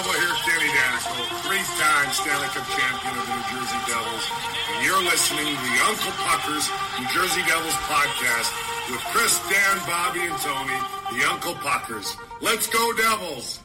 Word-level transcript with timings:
Devil. 0.00 0.12
Here's 0.12 0.40
Danny 0.48 0.70
Daneyko, 0.72 1.44
three-time 1.44 2.08
Stanley 2.12 2.48
Cup 2.56 2.64
champion 2.72 3.20
of 3.20 3.26
the 3.26 3.34
New 3.36 3.44
Jersey 3.52 3.80
Devils. 3.84 4.24
And 4.72 4.86
you're 4.86 5.04
listening 5.04 5.44
to 5.44 5.60
the 5.60 5.76
Uncle 5.84 6.12
Puckers 6.24 6.70
New 6.98 7.06
Jersey 7.12 7.42
Devils 7.46 7.74
podcast 7.84 8.48
with 8.90 9.00
Chris, 9.12 9.38
Dan, 9.50 9.76
Bobby, 9.86 10.20
and 10.20 10.38
Tony, 10.40 10.80
the 11.12 11.28
Uncle 11.30 11.52
Puckers. 11.56 12.16
Let's 12.40 12.66
go, 12.66 12.92
Devils! 12.94 13.60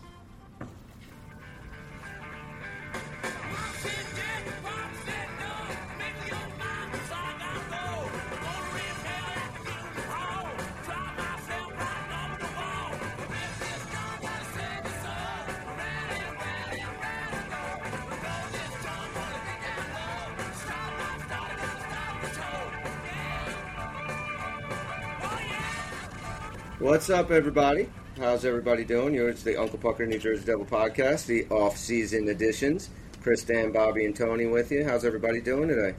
What's 26.96 27.10
up, 27.10 27.30
everybody? 27.30 27.90
How's 28.18 28.46
everybody 28.46 28.86
doing? 28.86 29.14
You're, 29.14 29.28
it's 29.28 29.44
the 29.44 29.58
Uncle 29.58 29.78
Pucker 29.78 30.06
New 30.06 30.18
Jersey 30.18 30.46
Devil 30.46 30.66
podcast, 30.66 31.26
the 31.26 31.46
off-season 31.54 32.30
editions. 32.30 32.90
Chris, 33.22 33.44
Dan, 33.44 33.74
Bobby, 33.74 34.06
and 34.06 34.16
Tony 34.16 34.46
with 34.46 34.72
you. 34.72 34.86
How's 34.86 35.04
everybody 35.04 35.42
doing 35.42 35.68
today? 35.68 35.94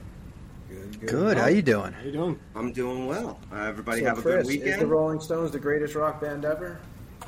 Good. 0.67 1.07
Good. 1.07 1.37
How 1.37 1.49
you 1.49 1.61
doing? 1.61 1.93
How 1.93 2.03
you 2.03 2.11
doing? 2.11 2.39
I'm 2.55 2.71
doing 2.71 3.05
well. 3.05 3.39
Uh, 3.51 3.57
everybody 3.57 3.99
So, 3.99 4.07
have 4.07 4.17
a 4.17 4.21
good 4.23 4.47
good 4.47 4.55
Is 4.63 4.79
the. 4.79 4.87
Rolling 4.87 5.19
Stones 5.19 5.51
the 5.51 5.59
greatest 5.59 5.93
rock 5.93 6.19
band 6.19 6.45
ever? 6.45 6.79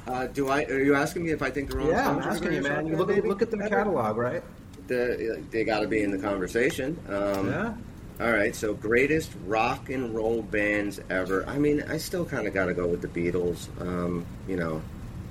Uh, 0.08 0.26
do 0.26 0.50
I? 0.50 0.64
Are 0.64 0.84
you 0.84 0.96
asking 0.96 1.26
me 1.26 1.30
if 1.30 1.44
I 1.44 1.52
think 1.52 1.70
the 1.70 1.78
Rolling 1.78 1.96
Stones? 1.96 2.06
yeah, 2.06 2.10
I'm 2.10 2.22
Stones 2.24 2.26
are 2.26 2.50
the 2.50 2.58
asking 2.58 2.64
you, 2.64 2.70
man. 2.72 2.88
You 2.88 2.98
look, 2.98 3.24
look 3.24 3.42
at 3.44 3.52
the 3.52 3.58
catalog, 3.70 4.18
right? 4.18 4.44
The, 4.88 5.44
they 5.52 5.64
got 5.64 5.82
to 5.82 5.88
be 5.88 6.02
in 6.02 6.10
the 6.10 6.18
conversation. 6.18 6.98
Um, 7.08 7.52
yeah. 7.52 7.74
All 8.20 8.32
right, 8.32 8.54
so 8.54 8.74
greatest 8.74 9.32
rock 9.46 9.90
and 9.90 10.14
roll 10.14 10.42
bands 10.42 11.00
ever. 11.10 11.46
I 11.48 11.58
mean, 11.58 11.84
I 11.88 11.98
still 11.98 12.26
kind 12.26 12.48
of 12.48 12.54
got 12.54 12.66
to 12.66 12.74
go 12.74 12.86
with 12.86 13.02
the 13.02 13.08
Beatles. 13.08 13.70
Um, 13.82 14.26
you 14.46 14.58
know, 14.58 14.82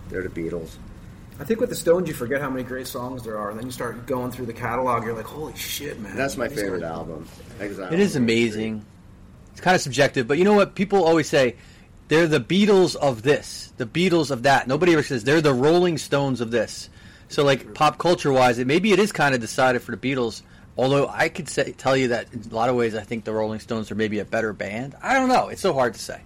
they're 0.09 0.23
the 0.23 0.29
Beatles. 0.31 0.77
I 1.39 1.45
think 1.45 1.61
with 1.61 1.69
the 1.69 1.77
Stones, 1.77 2.09
you 2.09 2.15
forget 2.15 2.41
how 2.41 2.49
many 2.49 2.65
great 2.65 2.87
songs 2.87 3.23
there 3.23 3.39
are. 3.39 3.51
And 3.51 3.59
then 3.59 3.67
you 3.67 3.73
start 3.73 4.07
going 4.07 4.33
through 4.33 4.47
the 4.47 4.55
catalog, 4.55 5.05
you're 5.05 5.15
like, 5.15 5.27
holy 5.27 5.55
shit, 5.55 6.01
man. 6.01 6.17
That's 6.17 6.37
my 6.37 6.49
favorite 6.49 6.81
guys- 6.81 6.91
album. 6.91 7.29
Exile. 7.61 7.93
It 7.93 8.01
is 8.01 8.17
amazing. 8.17 8.85
It's 9.53 9.61
kind 9.61 9.75
of 9.75 9.83
subjective, 9.83 10.27
but 10.27 10.39
you 10.39 10.45
know 10.45 10.55
what? 10.55 10.75
People 10.75 11.05
always 11.05 11.29
say 11.29 11.57
they're 12.09 12.27
the 12.27 12.41
Beatles 12.41 12.97
of 12.97 13.23
this, 13.23 13.73
the 13.77 13.87
Beatles 13.87 14.31
of 14.31 14.45
that. 14.45 14.67
Nobody 14.67 14.93
ever 14.93 15.03
says 15.03 15.25
they're 15.25 15.41
the 15.41 15.53
Rolling 15.53 15.99
Stones 15.99 16.41
of 16.41 16.51
this. 16.51 16.89
So, 17.29 17.45
like 17.45 17.75
pop 17.75 17.99
culture 17.99 18.33
wise, 18.33 18.59
it 18.59 18.67
maybe 18.67 18.93
it 18.93 18.99
is 18.99 19.13
kind 19.13 19.35
of 19.35 19.41
decided 19.41 19.83
for 19.83 19.95
the 19.95 19.99
Beatles. 19.99 20.43
Although 20.79 21.09
I 21.09 21.29
could 21.29 21.49
say 21.49 21.73
tell 21.73 21.97
you 21.97 22.09
that 22.09 22.33
in 22.33 22.43
a 22.51 22.55
lot 22.55 22.69
of 22.69 22.77
ways, 22.77 22.95
I 22.95 23.03
think 23.03 23.25
the 23.25 23.33
Rolling 23.33 23.59
Stones 23.61 23.91
are 23.91 23.97
maybe 23.97 24.21
a 24.21 24.25
better 24.25 24.53
band. 24.53 24.95
I 25.03 25.15
don't 25.15 25.29
know. 25.29 25.49
It's 25.49 25.61
so 25.61 25.73
hard 25.75 25.95
to 25.95 26.01
say. 26.01 26.21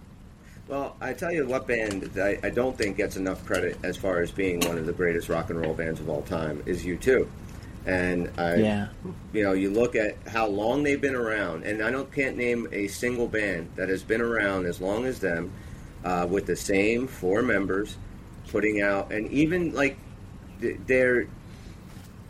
Well, 0.69 0.95
I 1.01 1.15
tell 1.15 1.33
you 1.33 1.47
what 1.47 1.67
band 1.67 2.03
that 2.03 2.39
I, 2.45 2.47
I 2.47 2.51
don't 2.51 2.77
think 2.77 2.99
gets 2.99 3.17
enough 3.17 3.45
credit 3.47 3.79
as 3.83 3.97
far 3.97 4.21
as 4.21 4.31
being 4.31 4.61
one 4.61 4.77
of 4.79 4.85
the 4.87 4.93
greatest 4.93 5.29
rock 5.31 5.51
and 5.51 5.59
roll 5.61 5.75
bands 5.75 6.01
of 6.01 6.09
all 6.09 6.23
time 6.23 6.63
is 6.67 6.85
U2. 6.85 7.27
And 7.87 8.31
I, 8.39 8.55
Yeah. 8.57 8.89
you 9.33 9.43
know, 9.43 9.53
you 9.55 9.71
look 9.71 9.97
at 9.97 10.17
how 10.29 10.47
long 10.47 10.83
they've 10.83 11.01
been 11.01 11.17
around, 11.17 11.65
and 11.65 11.83
I 11.83 11.91
don't 11.91 12.13
can't 12.13 12.37
name 12.37 12.69
a 12.73 12.87
single 12.89 13.27
band 13.27 13.71
that 13.77 13.89
has 13.89 14.03
been 14.03 14.21
around 14.21 14.67
as 14.67 14.81
long 14.81 15.05
as 15.07 15.19
them, 15.19 15.51
uh, 16.05 16.27
with 16.31 16.47
the 16.47 16.57
same 16.57 17.07
four 17.09 17.43
members, 17.43 17.97
putting 18.49 18.81
out, 18.83 19.11
and 19.13 19.31
even 19.33 19.75
like 19.75 19.97
th- 20.61 20.79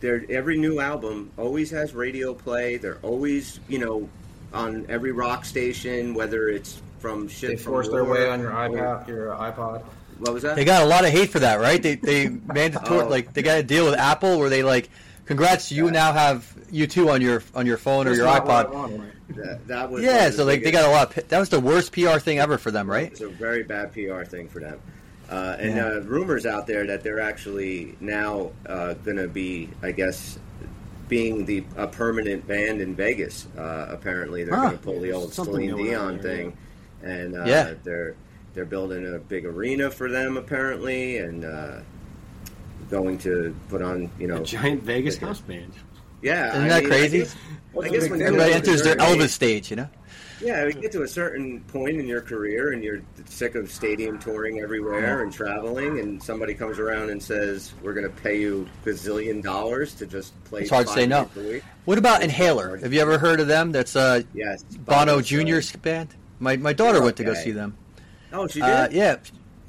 they're 0.03 0.19
their 0.19 0.37
every 0.37 0.57
new 0.57 0.79
album 0.79 1.31
always 1.37 1.71
has 1.71 1.93
radio 1.95 2.33
play. 2.33 2.77
They're 2.77 2.99
always, 3.01 3.59
you 3.67 3.79
know, 3.79 4.09
on 4.53 4.85
every 4.89 5.11
rock 5.13 5.45
station, 5.45 6.13
whether 6.13 6.49
it's 6.49 6.81
from 6.99 7.27
shit 7.27 7.49
They 7.51 7.55
from 7.55 7.73
force 7.73 7.89
their 7.89 8.03
way 8.05 8.29
on 8.29 8.39
your 8.41 8.51
or- 8.51 8.69
iPod. 8.69 9.07
Your 9.07 9.27
iPod. 9.29 9.83
What 10.19 10.33
was 10.33 10.43
that? 10.43 10.55
They 10.55 10.65
got 10.65 10.83
a 10.83 10.85
lot 10.85 11.05
of 11.05 11.11
hate 11.11 11.29
for 11.31 11.39
that, 11.39 11.59
right? 11.59 11.81
They 11.81 11.95
they 11.95 12.27
mandatory 12.53 13.05
Oh. 13.05 13.07
like 13.07 13.33
they 13.33 13.41
got 13.41 13.57
a 13.59 13.63
deal 13.63 13.85
with 13.85 13.95
Apple 13.97 14.37
where 14.39 14.49
they 14.49 14.61
like, 14.61 14.89
congrats, 15.25 15.71
you 15.71 15.89
now 15.89 16.13
have 16.13 16.53
U2 16.71 17.09
on 17.11 17.21
your 17.21 17.41
on 17.55 17.65
your 17.65 17.77
phone 17.77 18.07
or 18.07 18.13
your 18.13 18.25
not 18.25 18.45
what 18.45 18.53
I 18.55 18.63
iPod. 18.69 18.73
wanted. 18.73 19.11
that, 19.29 19.67
that 19.67 19.89
was 19.91 20.03
Yeah, 20.03 20.29
so 20.29 20.37
the 20.37 20.45
like 20.45 20.63
they 20.63 20.71
got 20.71 20.85
a 20.85 20.91
lot. 20.91 21.17
Of, 21.17 21.27
that 21.29 21.39
was 21.39 21.49
the 21.49 21.59
worst 21.59 21.93
PR 21.93 22.19
thing 22.19 22.39
ever 22.39 22.57
for 22.57 22.71
them, 22.71 22.89
right? 22.89 23.11
It's 23.11 23.21
a 23.21 23.27
very 23.29 23.63
bad 23.63 23.91
PR 23.93 24.23
thing 24.23 24.47
for 24.49 24.59
them. 24.59 24.79
Uh, 25.29 25.55
and 25.59 25.75
Yeah. 25.77 25.87
uh, 25.87 25.99
rumors 26.01 26.45
out 26.45 26.67
there 26.67 26.85
that 26.87 27.03
they're 27.03 27.19
actually 27.21 27.95
now 27.99 28.51
uh, 28.65 28.93
going 28.95 29.17
to 29.17 29.27
be, 29.27 29.69
I 29.81 29.91
guess, 29.91 30.37
being 31.09 31.45
the 31.45 31.63
a 31.77 31.87
permanent 31.87 32.47
band 32.47 32.81
in 32.81 32.93
Vegas. 32.95 33.47
Uh, 33.57 33.87
apparently, 33.89 34.43
they're 34.43 34.55
Huh. 34.55 34.61
going 34.67 34.77
to 34.77 34.83
pull 34.83 34.99
the 34.99 35.11
old 35.11 35.33
Something 35.33 35.69
Celine 35.69 35.85
Dion 35.85 36.17
there, 36.19 36.23
thing, 36.35 36.57
and 37.03 37.35
uh, 37.35 37.43
Yeah. 37.45 37.73
they're 37.83 38.15
they're 38.53 38.65
building 38.65 39.15
a 39.15 39.17
big 39.17 39.45
arena 39.45 39.89
for 39.89 40.11
them 40.11 40.37
apparently, 40.37 41.17
and 41.17 41.43
uh, 41.43 41.77
going 42.91 43.17
to 43.19 43.55
put 43.69 43.81
on 43.81 44.09
you 44.19 44.27
know 44.27 44.37
A 44.37 44.43
giant 44.43 44.83
Vegas 44.83 45.17
house 45.17 45.39
band. 45.41 45.73
yeah. 46.21 46.49
Isn't 46.51 46.63
I 46.63 46.67
that 46.67 46.83
mean, 46.83 46.91
I 46.91 46.95
crazy? 46.95 47.17
guess- 47.19 47.35
I 47.81 47.89
guess 47.89 48.09
when 48.09 48.21
Everybody 48.21 48.53
enters 48.53 48.83
their 48.83 48.95
Elvis 48.97 49.29
stage, 49.29 49.71
you 49.71 49.77
know. 49.77 49.89
Yeah, 50.43 50.65
you 50.65 50.73
get 50.73 50.91
to 50.93 51.03
a 51.03 51.07
certain 51.07 51.61
point 51.61 51.97
in 51.97 52.07
your 52.07 52.21
career 52.21 52.73
and 52.73 52.83
you're 52.83 53.01
sick 53.25 53.55
of 53.55 53.71
stadium 53.71 54.19
touring 54.19 54.59
everywhere 54.59 55.23
and 55.23 55.31
traveling, 55.31 55.99
and 55.99 56.21
somebody 56.21 56.53
comes 56.53 56.79
around 56.79 57.09
and 57.09 57.21
says, 57.21 57.73
"We're 57.81 57.93
going 57.93 58.09
to 58.09 58.21
pay 58.21 58.39
you 58.39 58.67
gazillion 58.85 59.41
dollars 59.41 59.93
to 59.95 60.05
just 60.05 60.41
play." 60.43 60.61
It's 60.61 60.69
hard 60.69 60.87
to 60.87 60.93
say 60.93 61.05
no. 61.07 61.21
nights 61.21 61.37
a 61.37 61.39
week." 61.41 61.63
What 61.85 61.97
about 61.97 62.23
Inhaler? 62.23 62.77
Have 62.77 62.93
you 62.93 63.01
ever 63.01 63.17
heard 63.17 63.39
of 63.39 63.47
them? 63.47 63.71
That's 63.71 63.95
uh, 63.95 64.23
Yes, 64.33 64.63
Bono 64.63 65.17
Bono's, 65.17 65.33
uh, 65.33 65.43
Jr.'s 65.43 65.71
band. 65.77 66.15
My 66.39 66.57
my 66.57 66.73
daughter 66.73 67.01
went 67.01 67.17
to 67.17 67.23
go 67.23 67.33
see 67.33 67.51
them. 67.51 67.77
Oh, 68.31 68.47
she 68.47 68.59
did. 68.59 68.69
Uh, 68.69 68.87
yeah, 68.91 69.17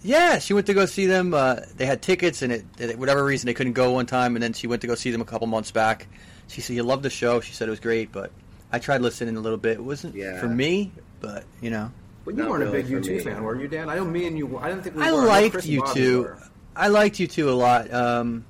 yeah, 0.03 0.39
she 0.39 0.55
went 0.55 0.67
to 0.67 0.75
go 0.75 0.87
see 0.87 1.07
them. 1.07 1.35
Uh, 1.35 1.61
they 1.77 1.87
had 1.87 2.03
tickets, 2.03 2.43
and 2.43 2.53
it, 2.53 2.65
it, 2.79 2.99
whatever 2.99 3.25
reason 3.25 3.47
they 3.47 3.55
couldn't 3.55 3.73
go 3.73 3.93
one 3.93 4.07
time, 4.07 4.37
and 4.37 4.43
then 4.43 4.53
she 4.53 4.67
went 4.67 4.83
to 4.83 4.87
go 4.87 4.95
see 4.95 5.11
them 5.11 5.21
a 5.21 5.25
couple 5.25 5.47
months 5.47 5.71
back. 5.71 6.07
She 6.49 6.61
said, 6.61 6.77
"You 6.77 6.83
loved 6.83 7.03
the 7.03 7.11
show." 7.11 7.41
She 7.41 7.53
said 7.53 7.69
it 7.69 7.71
was 7.71 7.81
great, 7.81 8.13
but 8.13 8.31
I 8.75 8.79
tried 8.79 9.01
listening 9.01 9.37
a 9.37 9.41
little 9.41 9.59
bit. 9.59 9.79
It 9.79 9.85
wasn't 9.85 10.15
Yeah. 10.15 10.39
for 10.41 10.49
me, 10.49 10.93
but 11.21 11.45
you 11.61 11.71
know, 11.71 11.91
But 12.25 12.35
you 12.37 12.43
Not 12.43 12.51
weren't 12.51 12.69
a 12.69 12.71
big 12.73 12.87
for 12.87 12.93
U2 13.01 13.09
me. 13.19 13.19
fan, 13.21 13.43
were 13.43 13.61
you, 13.61 13.69
Dan? 13.69 13.89
I 13.89 13.97
know 13.97 14.05
me 14.05 14.27
and 14.27 14.37
you. 14.39 14.57
I 14.59 14.69
didn't 14.71 14.83
think 14.85 14.97
we 14.97 15.03
I 15.03 15.13
were. 15.13 15.21
know 15.23 15.27
liked 15.29 15.53
Chris 15.53 15.65
and 15.65 15.73
you 15.75 15.81
Bobby 15.83 16.01
two. 16.01 16.29
I 16.75 16.89
liked 16.89 17.17
U2 17.17 17.49
a 17.49 17.51
lot. 17.53 17.93
Um, 17.93 18.45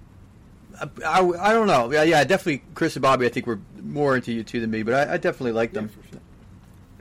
I, 0.81 0.89
I, 1.05 1.51
I 1.51 1.53
don't 1.53 1.67
know. 1.67 1.91
Yeah, 1.93 2.03
yeah, 2.05 2.25
definitely. 2.25 2.63
Chris 2.75 2.95
and 2.97 3.03
Bobby, 3.03 3.27
I 3.27 3.29
think 3.29 3.47
were 3.47 3.59
more 3.83 4.17
into 4.17 4.31
U2 4.31 4.61
than 4.61 4.71
me, 4.71 4.83
but 4.83 4.95
I, 5.09 5.15
I 5.15 5.17
definitely 5.19 5.53
liked 5.53 5.75
them. 5.75 5.91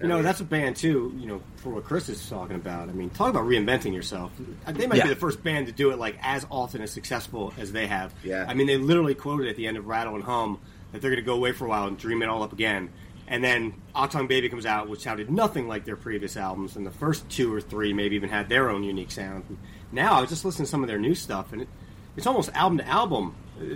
You 0.01 0.09
know, 0.09 0.21
that's 0.21 0.41
a 0.41 0.43
band 0.43 0.75
too. 0.75 1.15
You 1.17 1.27
know, 1.27 1.41
for 1.57 1.69
what 1.69 1.85
Chris 1.85 2.09
is 2.09 2.27
talking 2.27 2.55
about. 2.57 2.89
I 2.89 2.91
mean, 2.91 3.09
talk 3.11 3.29
about 3.29 3.45
reinventing 3.45 3.93
yourself. 3.93 4.31
They 4.67 4.85
might 4.87 4.97
Yeah. 4.97 5.03
be 5.03 5.09
the 5.09 5.15
first 5.15 5.43
band 5.43 5.67
to 5.67 5.71
do 5.71 5.91
it 5.91 5.99
like 5.99 6.17
as 6.21 6.45
often 6.49 6.81
as 6.81 6.91
successful 6.91 7.53
as 7.57 7.71
they 7.71 7.87
have. 7.87 8.13
Yeah. 8.23 8.45
I 8.47 8.53
mean, 8.53 8.67
they 8.67 8.77
literally 8.77 9.15
quoted 9.15 9.47
at 9.47 9.55
the 9.55 9.65
end 9.67 9.77
of 9.77 9.87
Rattle 9.87 10.15
and 10.15 10.23
Hum 10.23 10.59
that 10.91 11.01
they're 11.01 11.11
going 11.11 11.23
to 11.23 11.25
go 11.25 11.35
away 11.35 11.53
for 11.53 11.65
a 11.65 11.69
while 11.69 11.87
and 11.87 11.97
dream 11.97 12.21
it 12.21 12.27
all 12.29 12.43
up 12.43 12.51
again. 12.51 12.89
And 13.27 13.43
then 13.43 13.73
Achtung 13.95 14.27
Baby 14.27 14.49
comes 14.49 14.65
out, 14.65 14.89
which 14.89 14.99
sounded 15.01 15.31
nothing 15.31 15.67
like 15.67 15.85
their 15.85 15.95
previous 15.95 16.35
albums, 16.37 16.75
and 16.75 16.85
the 16.85 16.91
first 16.91 17.27
two 17.29 17.53
or 17.53 17.61
three 17.61 17.93
maybe 17.93 18.15
even 18.15 18.29
had 18.29 18.49
their 18.49 18.69
own 18.69 18.83
unique 18.83 19.11
sound. 19.11 19.57
Now 19.91 20.17
I 20.17 20.21
was 20.21 20.29
just 20.29 20.43
listening 20.43 20.65
to 20.65 20.69
some 20.71 20.83
of 20.83 20.87
their 20.87 20.99
new 20.99 21.15
stuff, 21.15 21.53
and 21.53 21.61
it, 21.61 21.67
it's 22.17 22.27
almost 22.27 22.51
album 22.53 22.79
to 22.79 22.87
album. 22.87 23.33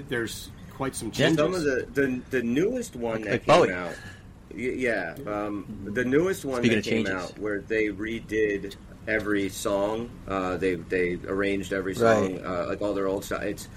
There's 0.09 0.49
quite 0.71 0.95
some 0.95 1.07
Yeah, 1.09 1.13
changes. 1.29 1.37
Some 1.37 1.53
of 1.53 1.63
the, 1.63 1.87
the 1.93 2.21
the 2.29 2.43
newest 2.43 2.95
one 2.95 3.21
that 3.21 3.31
Like 3.31 3.45
came 3.45 3.55
Bowie. 3.61 3.71
out. 3.73 3.95
Yeah, 4.53 5.15
um, 5.27 5.65
the 5.93 6.03
newest 6.05 6.43
one 6.45 6.61
Speaking 6.61 6.77
that 6.77 6.83
came 6.83 7.05
changes. 7.05 7.13
out 7.31 7.37
where 7.39 7.61
they 7.61 7.87
redid 7.87 8.75
every 9.07 9.49
song. 9.49 10.09
Uh, 10.27 10.57
they 10.57 10.75
they 10.75 11.19
arranged 11.27 11.71
every 11.73 11.95
song 11.95 12.35
Right. 12.37 12.45
uh, 12.45 12.65
like 12.67 12.81
all 12.81 12.93
their 12.93 13.07
old 13.07 13.23
stuff. 13.23 13.43
It's 13.43 13.67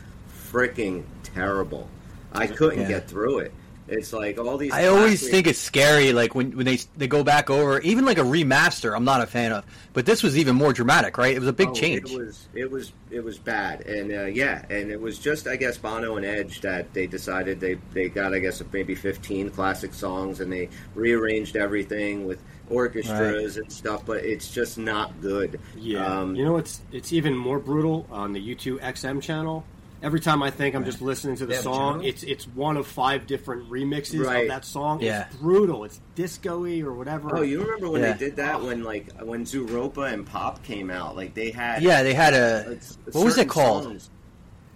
freaking 0.51 1.05
terrible. 1.23 1.89
I 2.33 2.47
couldn't 2.47 2.81
Yeah. 2.83 2.89
get 2.89 3.09
through 3.09 3.41
it. 3.41 3.53
It's 3.91 4.13
like 4.13 4.39
all 4.39 4.57
these. 4.57 4.73
I 4.73 4.87
always 4.87 5.29
think 5.29 5.47
it's 5.47 5.59
scary, 5.59 6.13
like 6.13 6.35
when, 6.35 6.57
when 6.57 6.67
they 6.67 6.79
they 6.97 7.09
go 7.09 7.25
back 7.25 7.51
over, 7.51 7.81
even 7.81 8.05
like 8.05 8.19
a 8.19 8.23
remaster. 8.23 8.95
I'm 8.95 9.05
not 9.05 9.21
a 9.21 9.27
fan 9.27 9.53
of, 9.53 9.65
but 9.93 10.07
this 10.07 10.23
was 10.23 10.39
even 10.39 10.57
more 10.57 10.73
dramatic, 10.73 11.19
right? 11.19 11.35
It 11.35 11.41
was 11.41 11.49
a 11.49 11.53
big 11.53 11.69
Oh, 11.69 11.75
change. 11.75 12.11
It 12.11 12.17
was 12.19 12.49
it 12.55 12.71
was 12.71 12.93
it 13.11 13.25
was 13.25 13.39
bad, 13.39 13.83
and 13.87 14.13
uh, 14.13 14.25
yeah, 14.27 14.65
and 14.71 14.91
it 14.91 15.01
was 15.01 15.19
just 15.19 15.47
I 15.49 15.57
guess 15.57 15.77
Bono 15.79 16.17
and 16.17 16.25
Edge 16.25 16.61
that 16.61 16.93
they 16.95 17.07
decided 17.07 17.59
they 17.61 17.75
they 17.93 18.09
got 18.09 18.33
I 18.33 18.39
guess 18.39 18.63
maybe 18.73 18.95
15 18.95 19.51
classic 19.51 19.93
songs, 19.93 20.41
and 20.41 20.53
they 20.53 20.69
rearranged 20.95 21.57
everything 21.57 22.27
with 22.27 22.41
orchestras 22.69 23.57
and 23.57 23.71
stuff, 23.73 24.07
but 24.07 24.25
it's 24.25 24.51
just 24.53 24.79
not 24.79 25.21
good. 25.21 25.61
Yeah, 25.77 26.07
Um, 26.07 26.37
you 26.37 26.45
know 26.45 26.57
it's 26.57 26.81
it's 26.93 27.13
even 27.13 27.37
more 27.37 27.59
brutal 27.59 28.07
on 28.11 28.33
the 28.33 28.55
U2 28.55 28.79
XM 28.81 29.21
channel. 29.21 29.65
Every 30.03 30.21
time 30.21 30.43
I 30.43 30.51
think 30.51 30.75
I'm 30.75 30.85
just 30.87 31.03
listening 31.03 31.37
to 31.37 31.47
the 31.47 31.59
a 31.59 31.63
song, 31.63 32.05
it's 32.05 32.23
it's 32.23 32.47
one 32.49 32.77
of 32.79 32.87
five 32.87 33.27
different 33.27 33.69
remixes 33.71 34.25
Right. 34.25 34.43
of 34.45 34.49
that 34.49 34.65
song. 34.65 35.03
Yeah. 35.03 35.27
It's 35.27 35.37
brutal. 35.37 35.85
It's 35.85 36.01
disco-y 36.15 36.81
or 36.81 36.93
whatever. 36.95 37.37
Oh, 37.37 37.43
you 37.43 37.61
remember 37.63 37.91
when 37.91 38.01
Yeah. 38.01 38.13
they 38.15 38.19
did 38.19 38.37
that 38.37 38.63
when 38.63 38.83
like 38.83 39.09
when 39.21 39.45
Zooropa 39.45 40.11
and 40.13 40.25
Pop 40.27 40.63
came 40.63 40.91
out? 40.91 41.17
Like 41.17 41.35
they 41.35 41.51
had 41.51 41.83
Yeah, 41.83 42.03
they 42.03 42.15
had 42.15 42.33
a 42.33 42.73
it's- 42.73 42.97
what 43.13 43.25
was 43.27 43.37
it 43.37 43.49
called? 43.49 43.85
songs 43.85 44.11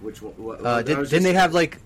Which 0.03 0.21
one? 0.21 0.35
What, 0.37 0.65
Uh, 0.67 0.83
did, 0.83 0.99
didn't 1.09 1.23
they 1.23 1.33
have 1.33 1.55
like? 1.55 1.79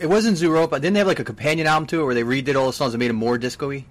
It 0.00 0.08
wasn't 0.10 0.36
Zooropa. 0.36 0.72
Didn't 0.72 0.92
they 0.94 0.98
have 1.00 1.06
like 1.06 1.20
a 1.20 1.24
companion 1.24 1.66
album 1.66 1.86
to 1.88 2.00
it 2.02 2.04
where 2.04 2.14
they 2.14 2.24
redid 2.24 2.56
all 2.56 2.66
the 2.66 2.72
songs 2.74 2.92
and 2.92 2.98
made 3.00 3.08
them 3.08 3.16
more 3.16 3.38
disco-y? 3.38 3.86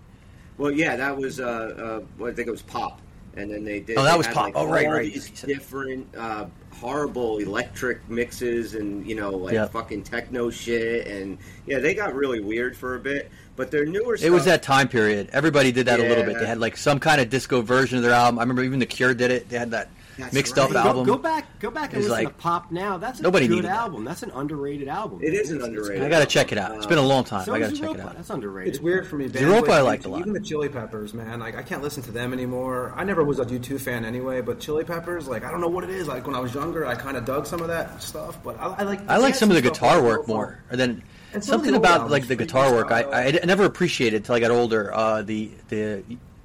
Well, 0.60 0.72
yeah, 0.72 0.96
that 0.98 1.18
was. 1.18 1.40
Uh, 1.40 2.02
uh, 2.20 2.24
I 2.26 2.32
think 2.34 2.48
it 2.48 2.52
was 2.52 2.62
pop, 2.62 3.02
and 3.36 3.52
then 3.52 3.64
they 3.64 3.80
did. 3.80 3.98
Oh, 3.98 4.04
that 4.04 4.18
was 4.18 4.28
pop. 4.28 4.46
Like, 4.46 4.54
Oh, 4.56 4.68
right, 4.68 4.86
all 4.86 4.94
right. 4.94 5.14
These 5.14 5.30
different, 5.42 6.08
uh, 6.16 6.46
horrible 6.80 7.38
electric 7.38 8.08
mixes, 8.10 8.76
and 8.76 9.08
you 9.08 9.16
know, 9.16 9.32
like 9.32 9.54
Yeah. 9.54 9.68
fucking 9.68 10.04
techno 10.04 10.50
shit, 10.50 11.08
and 11.08 11.38
yeah, 11.66 11.80
they 11.80 11.94
got 11.94 12.14
really 12.14 12.40
weird 12.40 12.76
for 12.76 12.96
a 12.96 13.00
bit. 13.00 13.32
But 13.56 13.70
their 13.70 13.86
newer. 13.86 14.18
It 14.20 14.32
was 14.32 14.46
that 14.46 14.64
time 14.64 14.88
period. 14.88 15.30
Everybody 15.32 15.72
did 15.72 15.86
that 15.86 16.00
a 16.00 16.04
little 16.04 16.24
bit. 16.24 16.40
They 16.40 16.46
had 16.48 16.60
like 16.60 16.76
some 16.76 17.00
kind 17.00 17.22
of 17.22 17.30
disco 17.30 17.62
version 17.62 17.98
of 17.98 18.04
their 18.04 18.14
album. 18.14 18.40
I 18.40 18.42
remember 18.44 18.64
even 18.64 18.80
The 18.80 18.86
Cure 18.88 19.14
did 19.14 19.30
it. 19.32 19.50
They 19.50 19.58
had 19.60 19.72
that 19.72 19.90
That's 20.18 20.34
mixed 20.34 20.58
right. 20.58 20.64
up 20.66 20.72
Go- 20.72 20.78
album. 20.80 21.06
Go, 21.06 21.16
go 21.16 21.22
back, 21.22 21.60
go 21.60 21.72
back 21.72 21.94
and 21.94 22.02
It's 22.02 22.10
listen 22.10 22.26
like- 22.26 22.36
to 22.38 22.42
Pop 22.42 22.72
now. 22.72 22.98
That's 22.98 23.20
a 23.20 23.24
Nobody 23.24 23.48
good 23.48 23.56
needed 23.56 23.70
that. 23.72 23.78
album. 23.78 24.06
That's 24.06 24.22
an 24.24 24.32
underrated 24.32 24.88
album. 24.88 25.20
It 25.24 25.34
is 25.34 25.50
an 25.50 25.58
It's- 25.58 25.70
it's 25.70 25.78
underrated 25.80 26.04
I 26.06 26.10
gotta 26.10 26.26
check 26.26 26.52
it 26.52 26.58
out. 26.58 26.76
It's 26.76 26.86
been 26.86 26.98
a 26.98 27.02
long 27.02 27.24
time. 27.24 27.46
So 27.46 27.54
I 27.54 27.60
gotta 27.60 27.76
check 27.76 27.92
it 27.92 28.00
out. 28.00 28.16
That's 28.16 28.30
underrated. 28.30 28.74
It's 28.74 28.82
weird 28.84 29.08
for 29.08 29.16
me. 29.16 29.26
Bands 29.28 29.42
Europa 29.42 29.72
I 29.72 29.76
like- 29.78 29.84
liked 29.86 30.06
a 30.06 30.10
lot. 30.10 30.20
Even 30.20 30.34
the 30.34 30.40
Chili 30.40 30.70
Peppers, 30.70 31.14
man. 31.14 31.40
Like 31.40 31.56
I 31.56 31.62
can't 31.64 31.82
listen 31.82 32.04
to 32.04 32.12
them 32.12 32.34
anymore. 32.34 32.94
I 32.96 33.04
never 33.04 33.24
was 33.24 33.40
a 33.40 33.46
U2 33.46 33.80
fan 33.80 34.06
anyway, 34.06 34.42
but 34.42 34.60
Chili 34.60 34.84
Peppers, 34.84 35.28
like 35.28 35.44
I 35.44 35.52
don't 35.52 35.62
know 35.62 35.68
what 35.68 35.84
it 35.84 35.90
is. 35.90 36.08
Like 36.08 36.26
when 36.28 36.36
I 36.36 36.40
was 36.40 36.54
younger, 36.54 36.86
I 36.86 36.96
kind 36.96 37.18
of 37.18 37.26
dug 37.26 37.46
some 37.48 37.62
of 37.62 37.68
that 37.68 38.02
stuff. 38.02 38.38
But 38.44 38.60
I, 38.60 38.66
I 38.80 38.84
like. 38.84 39.00
I 39.10 39.18
like 39.18 39.36
some 39.36 39.50
of 39.50 39.56
the 39.56 39.62
guitar 39.62 39.96
like 39.98 40.04
work 40.06 40.26
Profile. 40.26 40.36
more 40.36 40.60
than 40.70 41.04
And 41.34 41.44
some 41.44 41.54
something 41.60 41.76
about 41.76 42.12
like 42.12 42.28
the 42.28 42.36
guitar 42.36 42.72
work. 42.72 42.92
I, 42.92 43.04
I 43.42 43.46
never 43.46 43.66
appreciated 43.66 44.18
until 44.18 44.36
I 44.36 44.40
got 44.40 44.52
older. 44.52 44.94
Uh, 44.94 45.22
the 45.24 45.50
the 45.70 46.04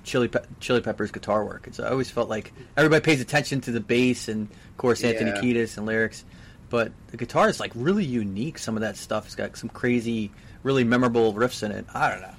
Chili 0.08 0.28
Pe- 0.28 0.44
Chili 0.60 0.80
Peppers 0.80 1.10
guitar 1.12 1.44
work. 1.44 1.64
It's 1.66 1.78
I 1.78 1.88
always 1.90 2.10
felt 2.10 2.28
like 2.28 2.52
everybody 2.76 3.02
pays 3.04 3.20
attention 3.20 3.60
to 3.62 3.70
the 3.70 3.80
bass 3.80 4.28
and 4.28 4.48
of 4.50 4.76
course 4.76 5.04
Anthony 5.04 5.30
Yeah. 5.30 5.40
Kiedis 5.40 5.76
and 5.76 5.86
lyrics, 5.86 6.24
but 6.70 6.90
the 7.12 7.16
guitar 7.16 7.48
is 7.48 7.60
like 7.60 7.72
really 7.74 8.04
unique. 8.04 8.58
Some 8.58 8.76
of 8.76 8.80
that 8.80 8.96
stuff 8.96 9.24
has 9.24 9.34
got 9.36 9.56
some 9.56 9.68
crazy, 9.68 10.30
really 10.62 10.82
memorable 10.84 11.32
riffs 11.34 11.62
in 11.62 11.70
it. 11.72 11.84
I 11.94 12.10
don't 12.10 12.22
know. 12.22 12.30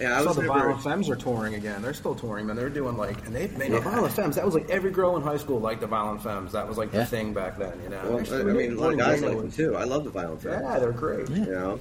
Yeah, 0.00 0.16
I 0.16 0.18
I 0.18 0.22
saw 0.22 0.26
was 0.28 0.36
the 0.36 0.42
never. 0.42 0.58
Violent 0.58 0.82
Femmes 0.82 1.08
are 1.08 1.14
touring 1.14 1.54
again. 1.54 1.80
They're 1.80 1.94
still 1.94 2.16
touring, 2.16 2.46
man. 2.46 2.56
They're 2.56 2.68
doing 2.68 2.96
like, 2.96 3.24
and 3.26 3.34
they 3.36 3.46
made 3.48 3.70
the 3.70 3.76
Yeah. 3.76 3.80
Violent 3.80 4.12
Femmes. 4.12 4.34
That 4.34 4.44
was 4.44 4.52
like 4.54 4.68
every 4.68 4.90
girl 4.90 5.16
in 5.16 5.22
high 5.22 5.36
school 5.36 5.60
liked 5.60 5.82
the 5.82 5.86
Violent 5.86 6.20
Femmes. 6.20 6.50
That 6.52 6.66
was 6.66 6.76
like 6.76 6.92
Yeah. 6.92 7.00
the 7.00 7.06
thing 7.06 7.32
back 7.32 7.56
then, 7.58 7.78
you 7.80 7.90
know. 7.90 8.00
Well, 8.08 8.18
They're 8.24 8.40
I 8.50 8.52
mean, 8.52 8.72
a 8.72 8.80
lot 8.80 8.92
of 8.92 8.98
guys 8.98 9.22
like 9.22 9.36
them 9.36 9.52
too. 9.52 9.76
I 9.76 9.84
love 9.84 10.02
the 10.02 10.10
Violent 10.10 10.42
Femmes. 10.42 10.62
Yeah, 10.64 10.78
they're 10.80 10.90
great. 10.90 11.28
Yeah. 11.30 11.36
You 11.36 11.44
know, 11.52 11.80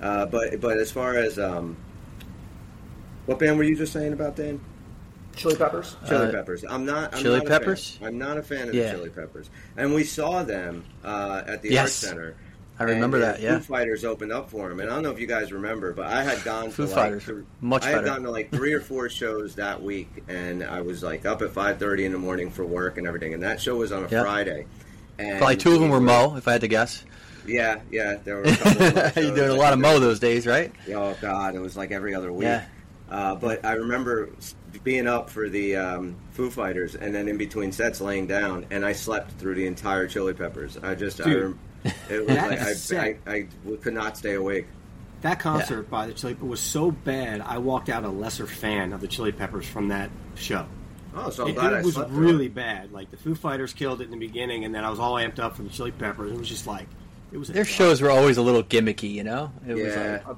uh, 0.00 0.26
but 0.26 0.60
but 0.60 0.76
as 0.78 0.90
far 0.90 1.14
as 1.16 1.38
um, 1.38 1.76
what 3.26 3.38
band 3.38 3.56
were 3.58 3.64
you 3.64 3.76
just 3.76 3.92
saying 3.92 4.12
about 4.12 4.36
Dan? 4.36 4.60
Chili 5.36 5.56
Peppers. 5.56 5.96
Chili 6.06 6.26
Uh, 6.26 6.30
Peppers. 6.30 6.64
I'm 6.68 6.84
not. 6.84 7.14
I'm 7.14 7.22
Chili 7.22 7.38
not 7.38 7.46
a 7.46 7.48
fan. 7.48 7.58
Peppers? 7.60 7.98
I'm 8.02 8.18
not 8.18 8.36
a 8.36 8.42
fan 8.42 8.68
of 8.68 8.74
Yeah. 8.74 8.92
the 8.92 8.98
Chili 8.98 9.10
Peppers. 9.10 9.48
And 9.76 9.94
we 9.94 10.04
saw 10.04 10.42
them 10.42 10.84
uh, 11.04 11.42
at 11.46 11.62
the 11.62 11.70
Yes. 11.70 11.82
Arts 11.84 11.94
Center. 11.94 12.34
I 12.78 12.84
remember 12.84 13.18
and, 13.18 13.24
uh, 13.24 13.32
that, 13.32 13.40
yeah. 13.40 13.58
Foo 13.58 13.64
Fighters 13.74 14.04
opened 14.04 14.32
up 14.32 14.50
for 14.50 14.68
them, 14.68 14.80
and 14.80 14.90
I 14.90 14.94
don't 14.94 15.02
know 15.04 15.10
if 15.10 15.20
you 15.20 15.26
guys 15.26 15.52
remember, 15.52 15.92
but 15.92 16.06
I 16.06 16.22
had 16.24 16.42
gone 16.42 16.70
Foo 16.70 16.86
to 16.86 16.92
Fighters, 16.92 17.28
like 17.28 17.36
much 17.60 17.84
I 17.84 17.88
had 17.90 17.94
better. 17.96 18.06
gone 18.08 18.22
to 18.24 18.30
like 18.30 18.50
three 18.50 18.72
or 18.72 18.80
four 18.80 19.08
shows 19.08 19.54
that 19.54 19.80
week, 19.82 20.08
and 20.26 20.64
I 20.64 20.80
was 20.80 21.02
like 21.02 21.24
up 21.24 21.42
at 21.42 21.50
five 21.52 21.78
thirty 21.78 22.04
in 22.06 22.12
the 22.12 22.18
morning 22.18 22.50
for 22.50 22.64
work 22.64 22.98
and 22.98 23.06
everything. 23.06 23.34
And 23.34 23.42
that 23.42 23.60
show 23.60 23.76
was 23.76 23.92
on 23.92 24.04
a 24.04 24.08
Yeah. 24.08 24.22
Friday. 24.22 24.66
And 25.18 25.38
Probably 25.38 25.56
two 25.56 25.74
of 25.74 25.80
them 25.80 25.90
we 25.90 25.94
were 25.94 26.00
Mo, 26.00 26.34
if 26.36 26.48
I 26.48 26.52
had 26.52 26.62
to 26.62 26.68
guess. 26.68 27.04
Yeah, 27.46 27.80
yeah, 27.90 28.16
there 28.24 28.36
were. 28.36 28.42
A 28.44 28.56
couple 28.56 28.86
of 28.86 28.94
Mo 29.16 29.22
You're 29.22 29.34
doing 29.36 29.50
a 29.50 29.54
lot 29.54 29.72
of 29.74 29.78
we 29.78 29.82
Mo 29.82 29.98
those 30.00 30.18
days, 30.18 30.46
right? 30.46 30.72
Oh 30.94 31.16
God, 31.20 31.54
it 31.54 31.60
was 31.60 31.76
like 31.76 31.90
every 31.92 32.14
other 32.14 32.32
week. 32.32 32.44
Yeah. 32.44 32.64
Uh, 33.12 33.34
but 33.34 33.62
I 33.64 33.74
remember 33.74 34.30
being 34.84 35.06
up 35.06 35.28
for 35.28 35.50
the 35.50 35.76
um, 35.76 36.16
Foo 36.30 36.50
Fighters, 36.50 36.94
and 36.94 37.14
then 37.14 37.28
in 37.28 37.36
between 37.36 37.70
sets, 37.70 38.00
laying 38.00 38.26
down, 38.26 38.64
and 38.70 38.86
I 38.86 38.92
slept 38.92 39.32
through 39.32 39.54
the 39.56 39.66
entire 39.66 40.08
Chili 40.08 40.32
Peppers. 40.32 40.78
I 40.82 40.94
just, 40.94 41.20
I, 41.20 41.24
Dude. 41.24 41.42
rem- 41.42 41.58
it 42.08 42.20
was 42.26 42.36
like 42.36 42.60
I, 42.60 42.72
set- 42.72 43.18
I, 43.26 43.30
I 43.30 43.40
w- 43.64 43.76
could 43.76 43.92
not 43.92 44.16
stay 44.16 44.32
awake. 44.34 44.66
That 45.20 45.38
concert 45.40 45.90
by 45.90 46.06
the 46.06 46.14
Chili 46.14 46.32
Peppers 46.34 46.48
was 46.48 46.60
so 46.60 46.90
bad. 46.90 47.42
I 47.42 47.58
walked 47.58 47.90
out 47.90 48.04
a 48.04 48.08
lesser 48.08 48.46
fan 48.46 48.94
of 48.94 49.02
the 49.02 49.08
Chili 49.08 49.30
Peppers 49.30 49.66
from 49.68 49.88
that 49.88 50.10
show. 50.34 50.64
Oh, 51.14 51.28
so 51.28 51.44
I'm 51.44 51.50
It, 51.50 51.54
glad 51.56 51.72
it 51.74 51.76
I 51.76 51.82
was 51.82 51.94
slept 51.94 52.10
really 52.12 52.46
it. 52.46 52.54
bad. 52.54 52.92
Like 52.92 53.10
the 53.10 53.18
Foo 53.18 53.34
Fighters 53.34 53.74
killed 53.74 54.00
it 54.00 54.04
in 54.04 54.10
the 54.10 54.16
beginning, 54.26 54.64
and 54.64 54.74
then 54.74 54.84
I 54.84 54.88
was 54.90 54.98
all 54.98 55.16
amped 55.16 55.38
up 55.38 55.54
for 55.56 55.62
the 55.64 55.68
Chili 55.68 55.90
Peppers. 55.92 56.32
It 56.32 56.38
was 56.38 56.48
just 56.48 56.66
like 56.66 56.86
it 57.30 57.36
was. 57.36 57.48
Their 57.48 57.64
drop. 57.64 57.74
shows 57.76 58.00
were 58.00 58.10
always 58.10 58.38
a 58.38 58.42
little 58.42 58.62
gimmicky, 58.62 59.12
you 59.12 59.22
know. 59.22 59.52
It 59.68 59.74
was 59.74 59.94
Yeah. 59.94 60.22
like, 60.26 60.36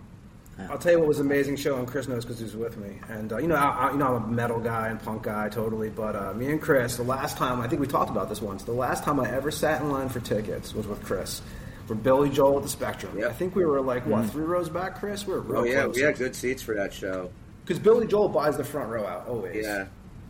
I'll 0.70 0.78
tell 0.78 0.92
you 0.92 0.98
what 1.00 1.08
was 1.08 1.18
an 1.18 1.26
amazing 1.26 1.56
show, 1.56 1.76
and 1.78 1.86
Chris 1.88 2.06
knows 2.06 2.24
because 2.24 2.38
he 2.38 2.44
was 2.44 2.54
with 2.56 2.76
me. 2.76 3.00
And 3.08 3.32
uh, 3.32 3.38
you 3.38 3.48
know, 3.48 3.56
I, 3.56 3.88
I, 3.88 3.90
you 3.92 3.98
know, 3.98 4.14
I'm 4.16 4.24
a 4.24 4.26
metal 4.28 4.60
guy 4.60 4.88
and 4.88 5.02
punk 5.02 5.24
guy, 5.24 5.48
totally. 5.48 5.90
But 5.90 6.14
uh, 6.14 6.32
me 6.34 6.46
and 6.46 6.60
Chris, 6.62 6.96
the 6.96 7.02
last 7.02 7.36
time 7.36 7.60
I 7.60 7.66
think 7.68 7.80
we 7.80 7.86
talked 7.88 8.10
about 8.10 8.28
this 8.28 8.40
once. 8.40 8.62
The 8.62 8.72
last 8.72 9.02
time 9.04 9.18
I 9.18 9.28
ever 9.30 9.50
sat 9.50 9.80
in 9.82 9.90
line 9.90 10.08
for 10.08 10.20
tickets 10.20 10.72
was 10.74 10.86
with 10.86 11.02
Chris 11.04 11.42
for 11.86 11.94
Billy 11.96 12.30
Joel 12.30 12.58
at 12.58 12.62
the 12.62 12.68
Spectrum. 12.68 13.18
Yep. 13.18 13.28
I 13.28 13.32
think 13.32 13.56
we 13.56 13.64
were 13.64 13.80
like 13.80 14.04
Mm. 14.04 14.10
what 14.10 14.30
three 14.30 14.44
rows 14.44 14.68
back, 14.68 15.00
Chris. 15.00 15.26
We 15.26 15.34
were 15.34 15.40
real 15.40 15.60
Oh 15.60 15.64
yeah, 15.64 15.82
close. 15.84 15.96
we 15.96 16.02
had 16.02 16.16
good 16.16 16.34
seats 16.36 16.62
for 16.62 16.74
that 16.76 16.92
show. 16.92 17.30
because 17.64 17.78
Billy 17.78 18.06
Joel 18.06 18.28
buys 18.28 18.56
the 18.56 18.64
front 18.64 18.90
row 18.90 19.06
out 19.06 19.26
always. 19.28 19.64
Yeah. 19.64 19.86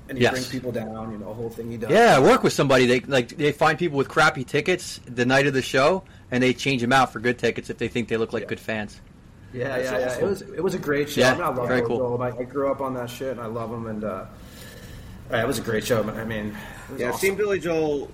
and 0.08 0.18
he 0.18 0.24
Yes. 0.24 0.32
brings 0.32 0.48
people 0.48 0.70
down. 0.72 1.12
You 1.12 1.18
know, 1.18 1.28
the 1.28 1.34
whole 1.34 1.48
thing 1.50 1.70
he 1.70 1.76
does. 1.76 1.90
yeah, 1.90 2.16
I 2.16 2.20
work 2.20 2.42
with 2.42 2.52
somebody. 2.52 2.86
They 2.86 3.00
like 3.00 3.28
they 3.36 3.52
find 3.52 3.78
people 3.78 3.98
with 3.98 4.08
crappy 4.08 4.44
tickets 4.44 5.00
the 5.06 5.24
night 5.26 5.46
of 5.46 5.52
the 5.54 5.62
show, 5.62 6.02
and 6.30 6.42
they 6.42 6.52
change 6.54 6.80
them 6.82 6.92
out 6.92 7.12
for 7.12 7.20
good 7.20 7.38
tickets 7.38 7.68
if 7.70 7.78
they 7.78 7.88
think 7.88 8.08
they 8.08 8.16
look 8.16 8.32
like 8.32 8.42
Yeah. 8.44 8.48
good 8.48 8.60
fans. 8.60 9.00
Yeah, 9.54 9.68
That's 9.78 9.90
yeah, 9.90 9.98
yeah. 9.98 10.18
It 10.18 10.24
was 10.24 10.42
it 10.42 10.60
was 10.62 10.74
a 10.74 10.78
great 10.78 11.08
show. 11.08 11.20
Yeah, 11.20 11.30
I, 11.30 11.34
mean, 11.34 11.42
I 11.42 11.48
love 11.48 11.68
very 11.68 11.80
Billy 11.80 11.88
cool. 11.88 11.98
Joel. 11.98 12.22
I, 12.22 12.30
I 12.30 12.42
grew 12.42 12.70
up 12.70 12.80
on 12.80 12.94
that 12.94 13.08
shit, 13.08 13.30
and 13.30 13.40
I 13.40 13.46
love 13.46 13.72
him. 13.72 13.86
And 13.86 14.04
uh, 14.04 14.26
it 15.30 15.46
was 15.46 15.58
a 15.58 15.62
great 15.62 15.84
show. 15.84 16.02
I 16.02 16.24
mean, 16.24 16.48
it 16.48 16.92
was 16.92 17.00
Yeah, 17.00 17.08
I've 17.10 17.16
seen 17.16 17.36
Billy 17.36 17.60
Joel 17.60 18.10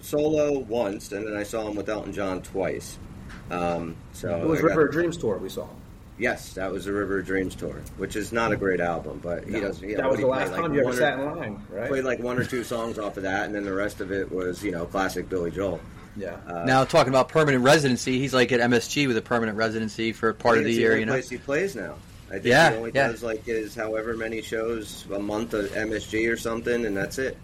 solo 0.00 0.60
once, 0.60 1.10
and 1.10 1.26
then 1.26 1.36
I 1.36 1.42
saw 1.42 1.66
him 1.68 1.74
with 1.74 1.88
Elton 1.88 2.12
John 2.12 2.40
twice. 2.40 2.98
Um, 3.50 3.96
so 4.12 4.40
It 4.40 4.46
was 4.46 4.60
I 4.60 4.64
River 4.64 4.86
of 4.86 4.92
Dreams 4.92 5.16
tour 5.16 5.38
we 5.38 5.48
saw. 5.48 5.66
Yes, 6.18 6.54
that 6.54 6.72
was 6.72 6.86
the 6.86 6.92
River 6.92 7.18
of 7.18 7.26
Dreams 7.26 7.54
tour, 7.54 7.82
which 7.98 8.16
is 8.16 8.32
not 8.32 8.50
a 8.50 8.56
great 8.56 8.80
album, 8.80 9.20
but 9.22 9.44
he 9.44 9.60
does. 9.60 9.82
You 9.82 9.96
know, 9.96 9.96
that 9.98 10.10
was 10.10 10.20
the 10.20 10.26
last 10.26 10.52
like, 10.52 10.60
time 10.62 10.72
you 10.72 10.80
ever 10.80 10.88
one 10.88 10.94
or- 10.94 10.98
sat 10.98 11.18
in 11.18 11.26
line, 11.26 11.66
right? 11.68 11.88
Played 11.88 12.04
like 12.04 12.20
one 12.20 12.38
or 12.38 12.44
two 12.44 12.64
songs 12.64 12.98
off 12.98 13.16
of 13.18 13.24
that, 13.24 13.44
and 13.44 13.54
then 13.54 13.64
the 13.64 13.74
rest 13.74 14.00
of 14.00 14.10
it 14.10 14.32
was, 14.32 14.64
you 14.64 14.70
know, 14.70 14.86
classic 14.86 15.28
Billy 15.28 15.50
Joel. 15.50 15.80
Yeah. 16.16 16.36
Uh, 16.46 16.64
now 16.64 16.84
talking 16.84 17.12
about 17.12 17.28
permanent 17.28 17.62
residency, 17.64 18.18
he's 18.18 18.34
like 18.34 18.52
at 18.52 18.60
MSG 18.60 19.06
with 19.06 19.16
a 19.16 19.22
permanent 19.22 19.56
residency 19.58 20.12
for 20.12 20.32
part 20.32 20.58
of 20.58 20.64
think 20.64 20.74
the 20.74 20.80
year. 20.80 20.90
only 20.92 21.00
You 21.00 21.06
know, 21.06 21.12
place 21.12 21.28
he 21.30 21.38
plays 21.38 21.76
now. 21.76 21.94
I 22.28 22.34
think 22.34 22.46
Yeah, 22.46 22.70
he 22.70 22.76
only 22.78 22.90
yeah. 22.94 23.08
does 23.08 23.22
like 23.22 23.44
his 23.44 23.74
however 23.74 24.16
many 24.16 24.42
shows 24.42 25.04
a 25.12 25.18
month 25.18 25.54
at 25.54 25.66
MSG 25.70 26.30
or 26.32 26.36
something, 26.36 26.84
and 26.86 26.96
that's 26.96 27.18
it. 27.18 27.36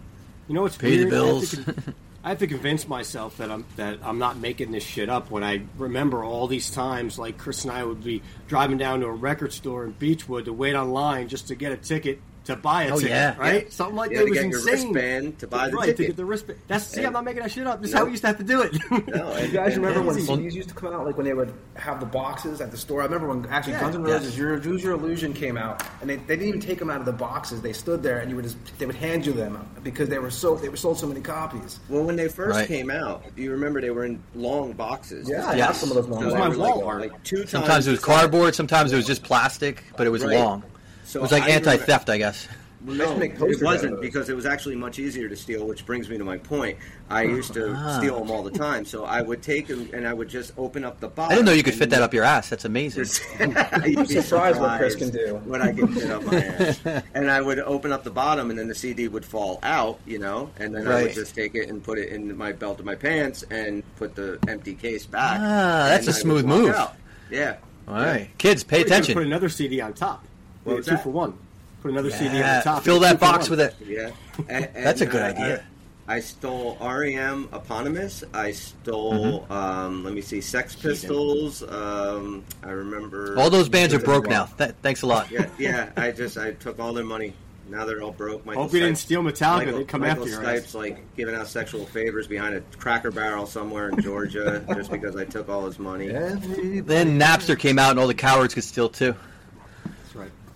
You 0.47 0.55
know 0.55 0.65
it's 0.65 0.75
Pay 0.77 0.97
the 0.97 1.05
weird? 1.05 1.13
I 1.13 1.17
have 1.17 1.25
bills. 1.25 1.51
to 1.51 1.63
con- 1.63 1.95
I 2.25 2.29
have 2.29 2.39
to 2.39 2.47
convince 2.47 2.87
myself 2.87 3.37
that 3.37 3.49
I'm 3.51 3.65
that 3.75 3.99
I'm 4.03 4.17
not 4.19 4.37
making 4.37 4.71
this 4.71 4.83
shit 4.83 5.09
up 5.09 5.29
when 5.31 5.43
I 5.43 5.61
remember 5.77 6.23
all 6.23 6.47
these 6.47 6.69
times 6.71 7.17
like 7.19 7.37
Chris 7.37 7.63
and 7.65 7.71
I 7.73 7.83
would 7.83 8.03
be 8.03 8.21
driving 8.47 8.77
down 8.77 9.01
to 9.01 9.07
a 9.07 9.11
record 9.11 9.51
store 9.53 9.83
in 9.85 9.91
Beechwood 9.91 10.45
to 10.45 10.53
wait 10.53 10.73
online 10.75 11.27
just 11.29 11.47
to 11.49 11.55
get 11.55 11.71
a 11.73 11.77
ticket 11.77 12.19
to 12.45 12.55
buy 12.57 12.83
a 12.83 12.91
Oh, 12.91 12.95
ticket, 12.97 13.09
yeah. 13.11 13.35
right? 13.37 13.63
Yeah. 13.63 13.69
Something 13.69 13.95
like 13.95 14.11
Yeah, 14.11 14.17
that 14.19 14.23
to 14.25 14.29
was 14.31 14.39
get 14.39 14.49
your 14.49 14.59
insane. 14.59 14.73
wristband 14.93 15.39
to 15.39 15.47
buy 15.47 15.69
the 15.69 15.75
right, 15.77 15.95
to 15.95 16.05
get 16.05 16.15
the 16.17 16.25
wristband. 16.25 16.59
That's 16.67 16.85
see, 16.85 16.97
And- 16.99 17.07
I'm 17.07 17.13
not 17.13 17.23
making 17.23 17.41
that 17.43 17.51
shit 17.51 17.65
up. 17.65 17.79
This 17.81 17.89
is 17.89 17.93
No. 17.93 17.99
how 17.99 18.05
we 18.05 18.11
used 18.11 18.23
to 18.23 18.27
have 18.27 18.37
to 18.37 18.43
do 18.43 18.61
it. 18.61 18.73
No, 18.91 19.31
and, 19.31 19.47
You 19.47 19.53
guys 19.53 19.75
remember 19.77 20.01
when 20.01 20.15
Crazy. 20.15 20.27
CDs 20.27 20.53
used 20.53 20.69
to 20.69 20.75
come 20.75 20.93
out, 20.93 21.05
like 21.05 21.15
when 21.15 21.25
they 21.25 21.33
would 21.33 21.53
have 21.75 21.99
the 22.01 22.05
boxes 22.05 22.59
at 22.59 22.71
the 22.71 22.77
store? 22.77 23.01
I 23.01 23.05
remember 23.05 23.27
when 23.29 23.45
actually 23.49 23.73
Yeah. 23.73 23.79
Guns 23.81 23.95
N' 23.95 24.01
Yes. 24.05 24.11
Roses, 24.21 24.37
Your 24.37 24.57
Use 24.61 24.83
Your 24.83 24.93
Illusion 24.93 25.31
came 25.33 25.57
out, 25.57 25.83
and 26.01 26.09
they, 26.09 26.17
they 26.17 26.35
didn't 26.35 26.49
even 26.49 26.59
take 26.59 26.79
them 26.79 26.89
out 26.89 26.99
of 26.99 27.05
the 27.05 27.13
boxes. 27.13 27.61
They 27.61 27.73
stood 27.73 28.03
there, 28.03 28.19
and 28.19 28.29
you 28.29 28.35
would 28.35 28.43
just 28.45 28.57
they 28.77 28.85
would 28.85 28.95
hand 28.95 29.25
you 29.25 29.31
them 29.31 29.65
because 29.83 30.09
they 30.09 30.19
were 30.19 30.29
so 30.29 30.55
they 30.55 30.67
were 30.69 30.75
sold 30.77 30.99
so 30.99 31.07
many 31.07 31.21
copies. 31.21 31.79
Well, 31.87 32.03
when 32.03 32.17
they 32.17 32.27
first 32.27 32.57
Right. 32.57 32.67
came 32.67 32.91
out, 32.91 33.23
do 33.37 33.41
you 33.41 33.51
remember 33.51 33.79
they 33.79 33.89
were 33.91 34.03
in 34.03 34.21
long 34.35 34.73
boxes? 34.73 35.29
Yeah, 35.29 35.47
I 35.49 35.55
Yes. 35.55 35.79
some 35.79 35.89
of 35.91 35.95
those 35.95 36.05
So 36.07 36.11
ones. 36.11 36.23
Those 36.25 36.33
they 36.33 36.39
my 36.39 36.49
were 36.49 36.57
wall 36.57 36.77
like, 36.79 36.85
art. 36.87 37.01
like 37.01 37.23
two 37.23 37.37
times. 37.37 37.49
sometimes 37.51 37.87
it 37.87 37.91
was 37.91 37.99
cardboard, 38.01 38.53
sometimes 38.53 38.91
it 38.91 38.95
was 38.97 39.05
just 39.07 39.23
plastic, 39.23 39.83
but 39.95 40.05
it 40.05 40.09
was 40.09 40.25
Right. 40.25 40.37
long. 40.37 40.63
So 41.13 41.19
it 41.19 41.21
was 41.21 41.31
like 41.31 41.43
I 41.43 41.49
anti-theft, 41.51 42.09
I 42.09 42.17
guess. 42.17 42.47
No, 42.85 43.17
it 43.21 43.61
wasn't 43.61 44.01
because 44.01 44.29
it 44.29 44.35
was 44.35 44.47
actually 44.47 44.75
much 44.75 44.97
easier 44.97 45.29
to 45.29 45.35
steal. 45.35 45.65
Which 45.67 45.85
brings 45.85 46.09
me 46.09 46.17
to 46.17 46.23
my 46.23 46.37
point. 46.39 46.79
I 47.07 47.21
used 47.21 47.53
to 47.53 47.71
Ah. 47.77 47.99
steal 47.99 48.17
them 48.19 48.31
all 48.31 48.41
the 48.41 48.49
time, 48.51 48.83
so 48.83 49.05
I 49.05 49.21
would 49.21 49.43
take 49.43 49.67
them 49.67 49.89
and 49.93 50.07
I 50.07 50.13
would 50.13 50.27
just 50.27 50.53
open 50.57 50.83
up 50.83 50.99
the 50.99 51.07
box. 51.07 51.31
I 51.31 51.35
didn't 51.35 51.45
know 51.45 51.53
you 51.53 51.61
could 51.61 51.75
fit 51.75 51.91
that 51.91 52.01
up 52.01 52.15
your 52.15 52.23
ass. 52.23 52.49
That's 52.49 52.65
amazing. 52.65 53.05
I'm 53.39 53.83
be 53.93 54.05
surprised 54.21 54.59
what 54.59 54.79
Chris 54.79 54.95
can 54.95 55.11
do. 55.11 55.39
What 55.45 55.61
I 55.61 55.71
can 55.71 55.87
fit 55.93 56.09
up 56.09 56.25
my 56.25 56.43
ass. 56.43 56.79
And 57.13 57.29
I 57.29 57.39
would 57.41 57.59
open 57.59 57.91
up 57.93 58.03
the 58.03 58.09
bottom, 58.11 58.49
and 58.49 58.57
then 58.57 58.67
the 58.67 58.75
CD 58.75 59.07
would 59.07 59.23
fall 59.23 59.59
out, 59.61 59.99
you 60.07 60.17
know, 60.17 60.49
and 60.57 60.73
then 60.75 60.87
I 60.87 61.03
would 61.03 61.13
just 61.13 61.35
take 61.35 61.53
it 61.53 61.69
and 61.69 61.81
put 61.83 61.99
it 61.99 62.09
in 62.09 62.35
my 62.35 62.51
belt 62.53 62.79
of 62.79 62.85
my 62.85 62.95
pants 62.95 63.43
and 63.51 63.83
put 63.97 64.15
the 64.15 64.39
empty 64.47 64.73
case 64.73 65.05
back. 65.05 65.39
Ah, 65.39 65.85
that's 65.89 66.07
and 66.07 66.15
a 66.15 66.17
I 66.17 66.21
smooth 66.21 66.45
move. 66.45 66.73
out. 66.75 66.95
Yeah. 67.29 67.57
All 67.87 67.93
right, 67.95 68.29
kids, 68.37 68.63
pay 68.65 68.77
Or 68.77 68.79
you 68.79 68.85
attention. 68.87 69.13
Put 69.13 69.23
another 69.25 69.47
CD 69.49 69.79
on 69.79 69.93
top. 69.93 70.25
What 70.63 70.71
Yeah, 70.73 70.77
was 70.77 70.85
two 70.85 70.91
that? 70.95 71.03
for 71.03 71.09
one. 71.09 71.33
Put 71.81 71.91
another 71.91 72.09
CD 72.11 72.41
on 72.41 72.55
the 72.57 72.61
top. 72.63 72.83
fill 72.83 72.99
that 73.01 73.19
box 73.19 73.49
one. 73.49 73.57
with 73.57 73.59
it. 73.61 73.75
Yeah, 73.85 74.11
And- 74.49 74.69
That's 74.73 75.01
a 75.01 75.05
good 75.05 75.21
I- 75.21 75.29
idea. 75.31 75.63
I, 76.07 76.15
I 76.15 76.19
stole 76.19 76.77
REM 76.81 77.47
eponymous. 77.53 78.23
I 78.33 78.51
stole, 78.51 79.41
Mm-hmm. 79.43 79.53
um, 79.53 80.03
let 80.03 80.13
me 80.13 80.21
see, 80.21 80.41
Sex 80.41 80.75
Pistols. 80.75 81.63
Um, 81.63 82.43
I 82.61 82.71
remember 82.71 83.35
All 83.39 83.49
those 83.49 83.69
bands 83.69 83.93
are 83.93 83.99
broke 83.99 84.27
now. 84.27 84.45
Th- 84.45 84.71
thanks 84.81 85.01
a 85.03 85.07
lot. 85.07 85.31
Yeah, 85.31 85.47
yeah. 85.57 85.91
I 85.95 86.11
just 86.11 86.37
I 86.37 86.51
took 86.51 86.77
all 86.79 86.91
their 86.93 87.05
money. 87.05 87.33
Now 87.69 87.85
they're 87.85 88.01
all 88.03 88.11
broke. 88.11 88.45
Michael 88.45 88.63
Hope 88.63 88.73
you 88.73 88.81
didn't 88.81 88.97
steal 88.97 89.23
Metallica. 89.23 89.57
Michael, 89.65 89.77
They 89.77 89.83
come 89.85 90.01
Michael 90.01 90.23
after 90.23 90.29
your 90.29 90.41
Stipe's 90.43 90.65
ass. 90.65 90.75
like 90.75 91.15
giving 91.15 91.33
out 91.35 91.47
sexual 91.47 91.85
favors 91.85 92.27
behind 92.27 92.55
a 92.55 92.61
Cracker 92.77 93.09
Barrel 93.09 93.45
somewhere 93.47 93.87
in 93.87 94.01
Georgia 94.01 94.65
just 94.75 94.91
because 94.91 95.15
I 95.15 95.23
took 95.23 95.47
all 95.47 95.65
his 95.65 95.79
money. 95.79 96.09
Then 96.09 97.17
Napster 97.17 97.57
came 97.57 97.79
out, 97.79 97.91
and 97.91 97.99
all 97.99 98.07
the 98.07 98.13
cowards 98.13 98.53
could 98.53 98.65
steal 98.65 98.89
too. 98.89 99.15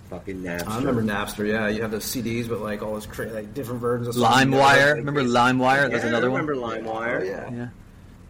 That's 0.09 0.11
right. 0.11 0.19
Fucking 0.19 0.41
Napster. 0.43 0.67
I 0.69 0.77
remember 0.77 1.03
Napster. 1.03 1.47
Yeah, 1.47 1.67
you 1.67 1.81
have 1.81 1.91
those 1.91 2.05
CDs 2.05 2.47
with 2.47 2.61
like 2.61 2.81
all 2.81 2.93
those 2.93 3.05
cra- 3.05 3.27
like 3.27 3.53
different 3.53 3.81
versions 3.81 4.15
of. 4.15 4.23
LimeWire, 4.23 4.75
Yeah, 4.75 4.85
remember 4.93 5.23
LimeWire? 5.23 5.89
There's 5.89 6.03
Yeah, 6.03 6.09
another 6.09 6.27
I 6.29 6.35
remember 6.35 6.59
one. 6.59 6.81
LimeWire. 6.83 7.21
Oh, 7.21 7.23
yeah. 7.23 7.49
Yeah. 7.51 7.67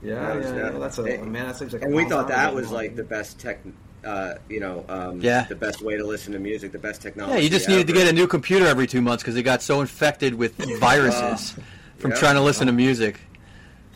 Yeah, 0.03 0.33
That 0.35 0.43
yeah, 0.43 0.71
yeah. 0.73 0.79
That's 0.79 0.97
a 0.99 1.03
And- 1.03 1.31
man. 1.31 1.47
That 1.47 1.57
seems 1.57 1.73
like. 1.73 1.81
a 1.81 1.85
And 1.85 1.93
we 1.95 2.05
thought 2.05 2.27
that 2.27 2.53
was 2.53 2.71
like 2.71 2.95
the 2.95 3.03
best 3.03 3.39
tech, 3.39 3.59
uh, 4.05 4.35
you 4.49 4.59
know, 4.59 4.85
um, 4.89 5.19
Yeah. 5.21 5.45
the 5.49 5.55
best 5.55 5.81
way 5.81 5.97
to 5.97 6.03
listen 6.05 6.33
to 6.33 6.39
music, 6.39 6.71
the 6.71 6.77
best 6.79 7.01
technology. 7.01 7.37
Yeah, 7.37 7.43
you 7.43 7.49
just 7.49 7.67
needed 7.67 7.87
to 7.87 7.93
get 7.93 8.07
a 8.07 8.13
new 8.13 8.27
computer 8.27 8.65
every 8.67 8.87
two 8.87 9.01
months 9.01 9.23
because 9.23 9.35
it 9.35 9.43
got 9.43 9.61
so 9.61 9.81
infected 9.81 10.35
with 10.35 10.55
viruses 10.79 11.55
from 11.97 12.11
yeah. 12.11 12.17
trying 12.17 12.35
to 12.35 12.41
listen 12.41 12.67
to 12.67 12.73
music. 12.73 13.19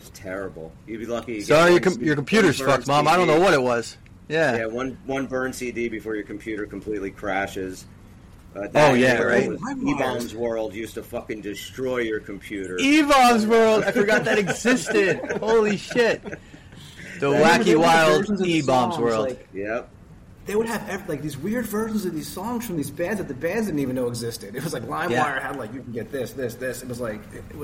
It's 0.00 0.10
terrible. 0.12 0.72
You'd 0.88 0.98
be 0.98 1.06
lucky. 1.06 1.34
You 1.34 1.40
Sorry, 1.42 1.70
your, 1.72 1.80
com- 1.80 2.02
your 2.02 2.16
computer's 2.16 2.60
fucked, 2.60 2.88
Mom. 2.88 3.06
I 3.06 3.16
don't 3.16 3.28
know 3.28 3.38
what 3.38 3.54
it 3.54 3.62
was. 3.62 3.96
Yeah. 4.32 4.56
Yeah, 4.56 4.66
one 4.66 4.96
one 5.04 5.26
burn 5.26 5.52
CD 5.52 5.88
before 5.88 6.14
your 6.14 6.24
computer 6.24 6.64
completely 6.66 7.10
crashes. 7.10 7.84
Uh, 8.56 8.66
Oh, 8.74 8.94
yeah, 8.94 9.14
era 9.14 9.26
right. 9.32 9.48
was- 9.48 9.60
eBaum's 9.60 10.34
World 10.34 10.74
used 10.74 10.94
to 10.94 11.02
fucking 11.02 11.40
destroy 11.42 11.98
your 11.98 12.20
computer. 12.20 12.76
eBaum's 12.76 13.46
World. 13.46 13.84
I 13.84 13.92
forgot 13.92 14.24
that 14.24 14.38
existed. 14.38 15.20
Holy 15.40 15.76
shit. 15.76 16.22
The 17.20 17.28
I 17.30 17.58
wacky 17.58 17.64
there 17.64 17.78
wild 17.78 18.20
versions 18.20 18.40
of 18.40 18.46
the 18.46 18.62
eBaum's 18.62 18.98
World. 18.98 19.28
like, 19.28 19.48
Yep. 19.54 19.88
they 20.46 20.54
would 20.56 20.66
have 20.66 20.86
ev- 20.88 21.08
like 21.08 21.22
these 21.22 21.38
weird 21.38 21.64
versions 21.66 22.04
of 22.04 22.14
these 22.14 22.28
songs 22.28 22.66
from 22.66 22.76
these 22.76 22.90
bands 22.90 23.18
that 23.18 23.28
the 23.28 23.34
bands 23.34 23.66
didn't 23.66 23.80
even 23.80 23.94
know 23.96 24.08
existed. 24.08 24.54
It 24.54 24.64
was 24.64 24.72
like 24.74 24.82
LimeWire 24.84 25.10
Yeah. 25.10 25.40
had 25.46 25.56
like 25.56 25.72
you 25.72 25.80
can 25.82 25.92
get 25.92 26.10
this, 26.12 26.32
this, 26.32 26.54
this. 26.54 26.82
It 26.82 26.88
was 26.88 27.00
like 27.00 27.20
it, 27.34 27.44
it 27.50 27.56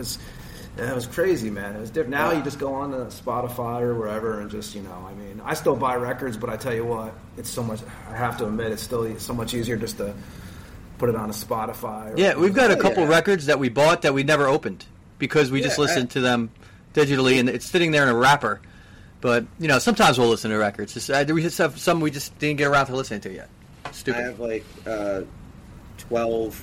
was. 0.78 0.88
It 0.90 0.94
was 0.94 1.06
crazy, 1.06 1.50
man. 1.50 1.76
It 1.76 1.80
was 1.80 1.90
different. 1.90 2.10
Now 2.10 2.32
you 2.32 2.42
just 2.42 2.58
go 2.58 2.74
on 2.74 2.90
to 2.92 2.98
Spotify 3.06 3.80
or 3.82 3.94
wherever 3.94 4.40
and 4.40 4.50
just, 4.50 4.74
you 4.74 4.82
know, 4.82 5.06
I 5.08 5.14
mean, 5.14 5.40
I 5.44 5.54
still 5.54 5.76
buy 5.76 5.96
records, 5.96 6.36
but 6.36 6.50
I 6.50 6.56
tell 6.56 6.74
you 6.74 6.84
what, 6.84 7.12
it's 7.36 7.50
so 7.50 7.62
much, 7.62 7.80
I 8.10 8.16
have 8.16 8.38
to 8.38 8.46
admit, 8.46 8.72
it's 8.72 8.82
still 8.82 9.18
so 9.18 9.34
much 9.34 9.54
easier 9.54 9.76
just 9.76 9.96
to 9.98 10.14
put 10.98 11.08
it 11.08 11.16
on 11.16 11.30
a 11.30 11.32
Spotify. 11.32 12.12
Or, 12.14 12.18
Yeah, 12.18 12.34
we've 12.36 12.54
got 12.54 12.70
a 12.70 12.76
couple 12.76 13.02
yeah. 13.04 13.08
records 13.10 13.46
that 13.46 13.58
we 13.58 13.68
bought 13.68 14.02
that 14.02 14.14
we 14.14 14.22
never 14.22 14.46
opened 14.46 14.84
because 15.18 15.50
we 15.50 15.60
just 15.60 15.78
listened 15.78 16.06
I- 16.10 16.14
to 16.14 16.20
them 16.20 16.50
digitally 16.94 17.38
and 17.38 17.48
it's 17.48 17.66
sitting 17.66 17.90
there 17.92 18.02
in 18.02 18.08
a 18.08 18.16
wrapper. 18.16 18.60
But, 19.20 19.46
you 19.58 19.66
know, 19.66 19.80
sometimes 19.80 20.16
we'll 20.18 20.28
listen 20.28 20.50
to 20.52 20.56
records. 20.58 20.94
Just, 20.94 21.10
uh, 21.10 21.24
we 21.28 21.42
just 21.42 21.58
have 21.58 21.78
some 21.78 22.00
we 22.00 22.10
just 22.12 22.38
didn't 22.38 22.58
get 22.58 22.68
around 22.68 22.86
to 22.86 22.94
listening 22.94 23.20
to 23.22 23.32
yet. 23.32 23.48
Stupid. 23.90 24.20
I 24.20 24.22
have 24.22 24.38
like 24.38 24.64
uh, 24.86 25.22
twelve 25.96 26.62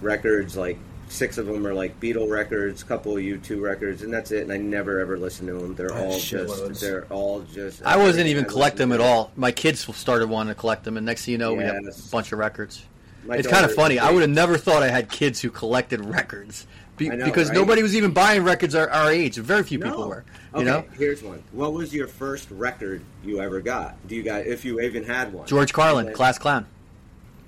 records. 0.00 0.56
Like 0.56 0.78
six 1.10 1.36
of 1.38 1.46
them 1.46 1.66
are 1.66 1.74
like 1.74 2.00
Beatle 2.00 2.30
records, 2.30 2.82
couple 2.82 3.16
of 3.16 3.22
U 3.22 3.36
two 3.38 3.60
records, 3.60 4.02
and 4.02 4.12
that's 4.12 4.30
it. 4.30 4.42
And 4.42 4.52
I 4.52 4.56
never 4.56 5.00
ever 5.00 5.18
listen 5.18 5.46
to 5.48 5.54
them. 5.54 5.74
They're 5.74 5.92
I 5.92 5.98
have 5.98 6.06
all 6.06 6.12
shitloads. 6.18 6.68
just. 6.68 6.80
They're 6.80 7.04
all 7.10 7.40
just. 7.42 7.82
I 7.84 7.96
wasn't 7.96 8.28
even 8.28 8.44
I 8.44 8.48
collect 8.48 8.76
them 8.76 8.92
at 8.92 9.00
all. 9.00 9.30
My 9.36 9.52
kids 9.52 9.80
started 9.96 10.28
wanting 10.28 10.54
to 10.54 10.58
collect 10.58 10.84
them, 10.84 10.96
and 10.96 11.04
next 11.04 11.24
thing 11.26 11.32
you 11.32 11.38
know, 11.38 11.54
we 11.54 11.64
have 11.64 11.76
a 11.76 11.92
bunch 12.10 12.32
of 12.32 12.38
records. 12.38 12.84
My 13.26 13.36
it's 13.36 13.46
kind 13.48 13.64
of 13.66 13.74
funny. 13.74 13.98
I 13.98 14.10
would 14.10 14.22
have 14.22 14.30
never 14.30 14.56
thought 14.56 14.82
I 14.82 14.88
had 14.88 15.10
kids 15.10 15.40
who 15.42 15.50
collected 15.50 16.02
records 16.02 16.66
Be- 16.96 17.10
know, 17.10 17.22
because 17.26 17.48
right? 17.48 17.54
nobody 17.54 17.82
was 17.82 17.94
even 17.94 18.12
buying 18.12 18.42
records 18.44 18.74
our, 18.74 18.88
our 18.88 19.10
age. 19.10 19.36
Very 19.36 19.62
few 19.62 19.78
people 19.78 19.98
No. 20.00 20.08
were. 20.08 20.24
Okay, 20.54 20.60
You 20.60 20.64
know, 20.64 20.84
here's 20.96 21.22
one. 21.22 21.42
What 21.52 21.74
was 21.74 21.92
your 21.94 22.08
first 22.08 22.50
record 22.50 23.02
you 23.22 23.40
ever 23.42 23.60
got? 23.60 23.96
Do 24.08 24.16
you 24.16 24.22
got 24.22 24.46
if 24.46 24.64
you 24.64 24.80
even 24.80 25.04
had 25.04 25.34
one? 25.34 25.46
George 25.46 25.72
Carlin, 25.74 26.06
And 26.06 26.16
Class 26.16 26.38
Clown. 26.38 26.66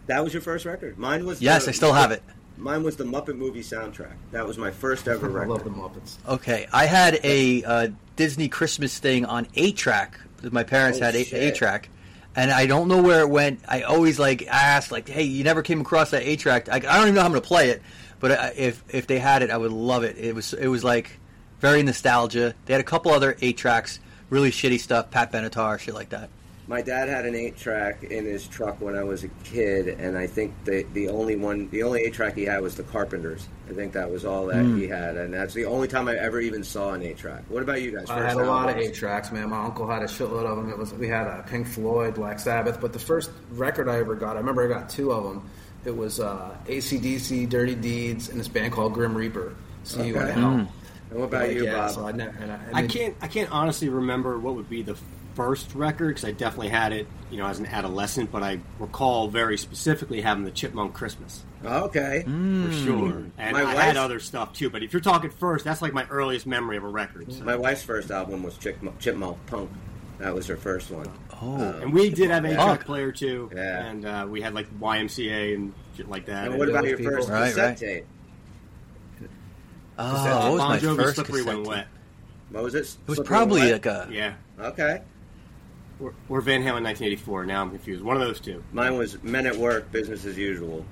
That 0.09 0.23
was 0.23 0.35
your 0.35 0.43
first 0.43 0.67
record. 0.67 0.99
Mine 0.99 1.25
was. 1.25 1.41
Yes, 1.41 1.65
the- 1.65 1.71
I 1.71 1.73
still 1.73 1.93
have 1.95 2.11
it. 2.11 2.23
Mine 2.57 2.83
was 2.83 2.97
the 2.97 3.05
Muppet 3.05 3.37
movie 3.37 3.63
soundtrack. 3.63 4.13
That 4.31 4.47
was 4.47 4.57
my 4.59 4.71
first 4.71 5.09
ever 5.09 5.29
record. 5.29 5.45
I 5.51 5.53
love 5.53 5.65
the 5.65 5.71
Muppets. 5.71 6.17
Okay, 6.29 6.67
I 6.73 6.87
had 6.87 7.19
a 7.25 7.65
uh, 7.65 7.89
Disney 8.17 8.49
Christmas 8.49 8.99
thing 8.99 9.25
on 9.25 9.47
eight 9.55 9.77
track. 9.77 10.19
My 10.43 10.63
parents 10.65 10.99
Oh, 11.01 11.05
had 11.05 11.15
eight 11.17 11.29
shit. 11.29 11.55
track, 11.55 11.89
and 12.37 12.51
I 12.51 12.67
don't 12.67 12.89
know 12.89 13.01
where 13.03 13.21
it 13.21 13.29
went. 13.29 13.61
I 13.69 13.83
always 13.83 14.19
like 14.19 14.47
asked, 14.49 14.91
like, 14.93 15.09
"Hey, 15.09 15.23
you 15.25 15.45
never 15.45 15.63
came 15.63 15.81
across 15.81 16.11
that 16.11 16.23
eight 16.23 16.41
track?" 16.41 16.69
I, 16.69 16.77
I 16.77 16.79
don't 16.81 17.03
even 17.03 17.15
know 17.15 17.21
how 17.21 17.27
I'm 17.27 17.33
going 17.33 17.43
to 17.43 17.49
play 17.49 17.71
it, 17.71 17.83
but 18.21 18.33
I, 18.33 18.53
if 18.57 18.83
if 18.89 19.07
they 19.07 19.19
had 19.19 19.43
it, 19.43 19.51
I 19.51 19.57
would 19.57 19.73
love 19.73 20.03
it. 20.05 20.17
It 20.19 20.35
was 20.35 20.53
it 20.53 20.67
was 20.69 20.83
like 20.85 21.19
very 21.61 21.83
nostalgia. 21.85 22.55
They 22.67 22.75
had 22.75 22.81
a 22.81 22.85
couple 22.85 23.13
other 23.13 23.37
eight 23.41 23.57
tracks, 23.57 24.01
really 24.31 24.51
shitty 24.51 24.81
stuff, 24.81 25.11
Pat 25.13 25.31
Benatar, 25.33 25.79
shit 25.79 25.95
like 25.95 26.09
that. 26.11 26.29
My 26.69 26.81
dad 26.81 27.09
had 27.09 27.27
an 27.27 27.35
eight 27.35 27.57
track 27.57 28.05
in 28.05 28.25
his 28.25 28.47
truck 28.47 28.81
when 28.81 28.95
I 28.97 29.03
was 29.03 29.25
a 29.25 29.29
kid, 29.43 29.89
and 29.89 30.17
I 30.17 30.29
think 30.29 30.55
the 30.65 30.85
the 30.93 31.09
only 31.09 31.35
one, 31.35 31.69
the 31.71 31.83
only 31.83 32.03
eight 32.03 32.15
track 32.15 32.35
he 32.37 32.45
had 32.45 32.63
was 32.63 32.77
the 32.77 32.85
Carpenters. 32.85 33.49
I 33.69 33.73
think 33.75 33.93
that 33.95 34.09
was 34.11 34.25
all 34.25 34.47
that 34.47 34.65
Hmm. 34.65 34.79
he 34.79 34.87
had, 34.87 35.17
and 35.17 35.35
that's 35.35 35.55
the 35.55 35.65
only 35.65 35.89
time 35.89 36.07
I 36.07 36.17
ever 36.17 36.41
even 36.41 36.63
saw 36.63 36.93
an 36.93 37.03
eight 37.03 37.19
track. 37.19 37.43
What 37.49 37.65
about 37.65 37.83
you 37.83 37.91
guys? 37.91 38.09
I 38.09 38.23
had 38.23 38.37
a 38.37 38.45
lot 38.45 38.69
of 38.71 38.77
eight 38.77 38.95
tracks, 38.95 39.33
man. 39.33 39.51
My 39.51 39.65
uncle 39.65 39.89
had 39.89 40.03
a 40.03 40.07
shitload 40.07 40.47
of 40.47 40.57
them. 40.57 40.71
It 40.71 40.79
was 40.79 40.95
we 40.95 41.09
had 41.09 41.27
a 41.27 41.45
Pink 41.49 41.67
Floyd, 41.67 42.15
Black 42.15 42.39
Sabbath, 42.39 42.81
but 42.81 42.93
the 42.93 42.99
first 43.01 43.31
record 43.51 43.89
I 43.89 43.99
ever 43.99 44.15
got, 44.15 44.37
I 44.37 44.39
remember 44.39 44.65
I 44.65 44.69
got 44.69 44.89
two 44.89 45.11
of 45.11 45.25
them. 45.25 45.43
It 45.85 45.97
was 45.97 46.21
uh, 46.21 46.57
ACDC, 46.67 47.49
Dirty 47.49 47.75
Deeds, 47.75 48.29
and 48.29 48.39
this 48.39 48.47
band 48.47 48.73
called 48.73 48.95
Grim 48.95 49.17
Reaper. 49.17 49.57
See 49.83 50.05
you 50.07 50.15
in 50.15 50.23
Okay. 50.23 50.33
hell. 50.33 50.51
Hmm. 50.53 50.65
And 51.11 51.19
what 51.21 51.25
about 51.27 51.53
you, 51.53 51.65
yeah, 51.65 51.73
Bob? 51.77 51.91
So 51.91 52.07
I, 52.07 52.13
never, 52.13 52.39
and 52.39 52.53
I, 52.53 52.55
and 52.69 52.77
I 52.77 52.87
can't. 52.87 53.17
I 53.21 53.27
can't 53.27 53.51
honestly 53.51 53.89
remember 53.89 54.39
what 54.39 54.55
would 54.55 54.71
be 54.71 54.83
the 54.83 54.97
first 55.35 55.75
record 55.75 56.09
because 56.09 56.25
I 56.25 56.33
definitely 56.33 56.69
had 56.69 56.93
it, 56.93 57.07
you 57.31 57.39
know, 57.39 57.47
as 57.47 57.59
an 57.59 57.67
adolescent. 57.67 58.31
But 58.33 58.43
I 58.43 58.61
recall 58.79 59.29
very 59.29 59.57
specifically 59.59 60.21
having 60.21 60.45
the 60.45 60.51
Chipmunk 60.51 60.95
Christmas 60.95 61.43
okay. 61.65 62.23
For 62.25 62.73
sure, 62.73 63.25
and 63.39 63.53
My 63.53 63.61
I 63.63 63.65
wife's- 63.65 63.81
had 63.81 63.97
other 63.97 64.19
stuff 64.21 64.53
too. 64.53 64.69
But 64.71 64.83
if 64.83 64.93
you're 64.93 65.01
talking 65.01 65.31
first, 65.31 65.65
that's 65.65 65.81
like 65.83 65.93
my 65.93 66.07
earliest 66.11 66.47
memory 66.47 66.77
of 66.77 66.85
a 66.85 66.89
record. 66.89 67.33
so. 67.33 67.45
My 67.45 67.57
wife's 67.57 67.83
first 67.83 68.11
album 68.11 68.43
was 68.43 68.57
Chipmunk, 68.59 68.99
Chipmunk 68.99 69.39
Punk. 69.47 69.71
That 70.19 70.35
was 70.35 70.47
her 70.47 70.57
first 70.57 70.91
one. 70.91 71.07
Oh, 71.41 71.57
And 71.81 71.93
we 71.93 72.11
did 72.11 72.31
have 72.31 72.45
a 72.45 72.55
Punk. 72.55 72.79
track 72.79 72.87
player 72.87 73.11
too, 73.13 73.51
Yeah. 73.55 73.85
and 73.87 74.05
uh, 74.05 74.27
we 74.29 74.41
had 74.41 74.55
like 74.55 74.69
YMCA 74.81 75.55
and 75.55 75.73
shit 75.97 76.09
like 76.09 76.27
that. 76.27 76.45
And 76.45 76.53
And 76.55 76.59
what 76.59 76.69
about 76.69 76.85
your 76.85 76.97
people- 76.97 77.13
first 77.15 77.29
Right, 77.29 77.49
cassette 77.49 77.69
right. 77.69 77.79
tape? 77.79 78.07
oh, 79.99 80.05
what 80.05 80.53
was 80.53 80.61
Bon 80.61 80.69
my 80.71 80.79
Jovi, 80.79 80.97
first 80.97 81.15
"Slippery 81.17 81.33
cassette 81.41 81.47
When 81.47 81.57
tape? 81.65 81.67
Wet"? 81.67 81.87
What 82.51 82.63
was 82.65 82.75
it? 82.75 82.79
It 82.79 82.85
was 83.07 83.17
Slippery 83.17 83.25
probably 83.27 83.61
When 83.63 83.73
like 83.73 83.85
Wet? 83.85 84.09
a 84.09 84.13
Yeah, 84.13 84.35
Okay. 84.61 85.03
Or, 86.03 86.15
or 86.29 86.41
Van 86.41 86.61
Halen 86.61 86.83
1984. 86.83 87.47
Now 87.47 87.63
I'm 87.63 87.71
confused. 87.71 88.03
One 88.03 88.17
of 88.17 88.23
those 88.27 88.41
two. 88.41 88.63
Mine 88.73 88.97
was 88.99 89.23
Men 89.23 89.47
at 89.47 89.57
Work, 89.57 89.91
Business 89.93 90.25
as 90.25 90.37
Usual. 90.37 90.85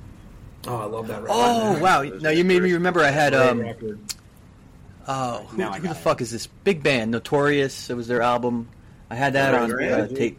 Oh, 0.67 0.77
I 0.77 0.85
love 0.85 1.09
that 1.09 1.23
record. 1.23 1.35
Oh 1.35 1.73
man. 1.73 1.83
wow! 1.83 2.03
Those 2.05 2.23
Now 2.23 2.31
you 2.31 2.45
made 2.45 2.63
me 2.63 2.73
remember. 2.73 3.01
I 3.01 3.11
had 3.11 3.33
Great 3.33 3.43
um, 3.49 3.61
record. 3.61 3.99
Oh, 5.09 5.45
who, 5.49 5.57
Now 5.57 5.71
I 5.71 5.77
who 5.77 5.83
the 5.83 5.89
got 5.89 5.97
it. 5.97 6.01
fuck 6.01 6.21
is 6.21 6.31
this 6.31 6.47
big 6.47 6.83
band? 6.83 7.11
Notorious. 7.11 7.91
It 7.91 7.95
was 7.95 8.07
their 8.09 8.23
album. 8.23 8.69
I 9.09 9.15
had 9.17 9.33
that 9.33 9.51
Duran 9.51 9.63
on 9.65 9.71
Duran? 9.71 10.01
uh, 10.01 10.09
tape. 10.09 10.39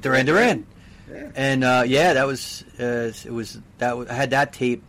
Duran 0.00 0.26
Duran. 0.26 0.66
Yeah. 1.10 1.30
And 1.34 1.64
uh, 1.64 1.82
yeah, 1.86 2.14
that 2.14 2.26
was 2.26 2.64
uh, 2.78 3.12
it 3.24 3.32
was 3.32 3.58
that 3.78 3.96
was, 3.98 4.08
I 4.08 4.14
had 4.14 4.30
that 4.30 4.52
tape. 4.52 4.82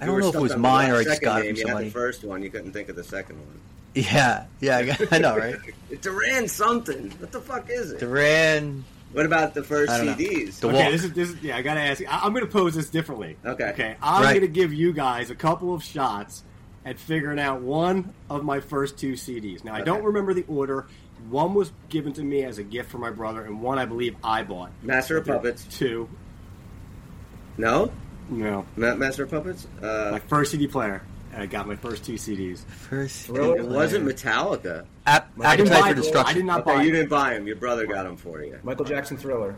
I 0.00 0.04
You 0.04 0.06
don't 0.06 0.14
were 0.16 0.20
know 0.22 0.26
if 0.28 0.34
it 0.34 0.38
stuck 0.38 0.42
was 0.42 0.52
on 0.52 0.58
the 0.62 0.68
mine 0.68 0.90
or 0.90 0.96
I 0.96 1.04
just 1.04 1.16
second 1.16 1.24
got 1.24 1.40
it 1.42 1.44
name. 1.44 1.54
from 1.54 1.56
You 1.56 1.62
had 1.62 1.68
somebody. 1.68 1.84
the 1.86 1.92
first 1.92 2.24
one. 2.24 2.42
You 2.42 2.50
couldn't 2.50 2.72
think 2.72 2.88
of 2.88 2.96
the 2.96 3.04
second 3.04 3.36
one. 3.38 3.60
Yeah, 3.94 4.46
yeah, 4.60 4.76
I, 4.78 4.86
got, 4.86 5.12
I 5.12 5.18
know, 5.18 5.36
right? 5.36 5.56
Duran 6.00 6.46
something. 6.48 7.10
What 7.18 7.32
the 7.32 7.40
fuck 7.40 7.68
is 7.70 7.90
it? 7.92 7.98
Duran. 8.00 8.84
What 9.12 9.26
about 9.26 9.54
the 9.54 9.64
first 9.64 9.90
I 9.90 9.96
don't 9.98 10.06
know. 10.06 10.12
CDs? 10.14 10.60
The 10.60 10.68
okay, 10.68 10.82
Walk. 10.84 10.92
this 10.92 11.04
is, 11.04 11.12
this 11.12 11.28
is 11.30 11.42
yeah. 11.42 11.56
I 11.56 11.62
gotta 11.62 11.80
ask. 11.80 12.00
I, 12.08 12.20
I'm 12.24 12.32
gonna 12.32 12.46
pose 12.46 12.74
this 12.76 12.88
differently. 12.88 13.36
Okay. 13.44 13.64
Okay. 13.70 13.96
I'm 14.00 14.22
Right. 14.22 14.34
gonna 14.34 14.46
give 14.46 14.72
you 14.72 14.92
guys 14.92 15.30
a 15.30 15.34
couple 15.34 15.74
of 15.74 15.82
shots 15.82 16.44
at 16.84 17.00
figuring 17.00 17.40
out 17.40 17.60
one 17.62 18.14
of 18.30 18.44
my 18.44 18.60
first 18.60 18.96
two 18.98 19.14
CDs. 19.14 19.64
Now 19.64 19.74
I 19.74 19.80
don't 19.80 20.04
remember 20.04 20.32
the 20.34 20.44
order. 20.46 20.86
One 21.28 21.52
was 21.54 21.72
given 21.88 22.12
to 22.14 22.22
me 22.22 22.44
as 22.44 22.58
a 22.58 22.62
gift 22.62 22.90
from 22.92 23.00
my 23.00 23.10
brother, 23.10 23.42
and 23.44 23.60
one 23.60 23.78
I 23.80 23.84
believe 23.84 24.14
I 24.22 24.44
bought. 24.44 24.70
Master 24.82 25.16
of 25.16 25.26
Puppets. 25.26 25.64
Two. 25.64 26.08
No, 27.58 27.90
No. 28.30 28.64
not 28.76 28.98
Master 28.98 29.24
of 29.24 29.30
Puppets. 29.30 29.66
My 29.82 29.88
Uh, 29.88 30.18
first 30.28 30.52
CD 30.52 30.66
player. 30.68 31.02
And 31.32 31.42
I 31.42 31.46
got 31.46 31.68
my 31.68 31.76
first 31.76 32.04
two 32.04 32.14
CDs. 32.14 32.64
First. 32.64 33.26
Thriller? 33.26 33.56
it 33.58 33.64
wasn't 33.66 34.04
Metallica. 34.04 34.84
App, 35.06 35.30
I 35.40 35.56
didn't 35.56 35.72
Appetite 35.72 35.96
buy 35.96 36.02
for 36.02 36.18
it. 36.18 36.26
I 36.26 36.32
did 36.32 36.44
not 36.44 36.60
Okay, 36.62 36.74
buy 36.76 36.82
you 36.82 36.90
didn't 36.90 37.08
buy 37.08 37.34
them. 37.34 37.46
Your 37.46 37.56
brother 37.56 37.86
got 37.86 38.02
them 38.04 38.16
for 38.16 38.42
you. 38.42 38.58
Michael 38.64 38.84
Jackson 38.84 39.16
Thriller. 39.16 39.54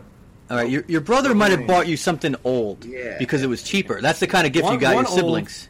All 0.50 0.56
right, 0.58 0.68
your, 0.68 0.84
your 0.86 1.00
brother 1.00 1.34
might 1.34 1.50
have 1.50 1.66
bought 1.66 1.86
you 1.88 1.96
something 1.96 2.36
old 2.44 2.84
Yeah. 2.84 3.16
because 3.18 3.42
it 3.42 3.46
was 3.46 3.62
cheaper. 3.62 4.00
That's 4.02 4.20
the 4.20 4.26
kind 4.26 4.46
of 4.46 4.52
gift 4.52 4.64
One- 4.64 4.74
you 4.74 4.80
got 4.80 4.94
one 4.94 5.04
your 5.04 5.10
old. 5.12 5.18
siblings. 5.20 5.68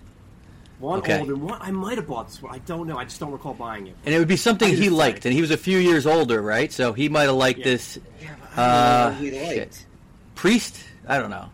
One 0.80 0.98
Okay. 0.98 1.20
old 1.20 1.28
and 1.28 1.42
one. 1.42 1.58
I 1.62 1.70
might 1.70 1.98
have 1.98 2.08
bought 2.08 2.26
this 2.26 2.42
one. 2.42 2.52
I 2.52 2.58
don't 2.58 2.88
know. 2.88 2.98
I 2.98 3.04
just 3.04 3.20
don't 3.20 3.30
recall 3.30 3.54
buying 3.54 3.86
it. 3.86 3.94
And 4.04 4.12
it 4.12 4.18
would 4.18 4.26
be 4.26 4.36
something 4.36 4.68
he 4.70 4.76
just- 4.86 4.90
liked, 4.90 5.24
and 5.24 5.32
he 5.32 5.40
was 5.40 5.52
a 5.52 5.56
few 5.56 5.78
years 5.78 6.04
older, 6.06 6.42
right? 6.42 6.72
So 6.72 6.92
he 6.92 7.08
might 7.08 7.24
have 7.24 7.36
liked 7.36 7.60
Yeah. 7.60 7.64
this. 7.66 7.98
I 8.56 8.56
don't 8.56 8.58
Uh, 8.58 9.08
know 9.10 9.14
what 9.14 9.22
he 9.22 9.30
shit. 9.30 9.58
liked. 9.58 9.86
Priest? 10.34 10.76
I 11.06 11.18
don't 11.18 11.30
know. 11.30 11.50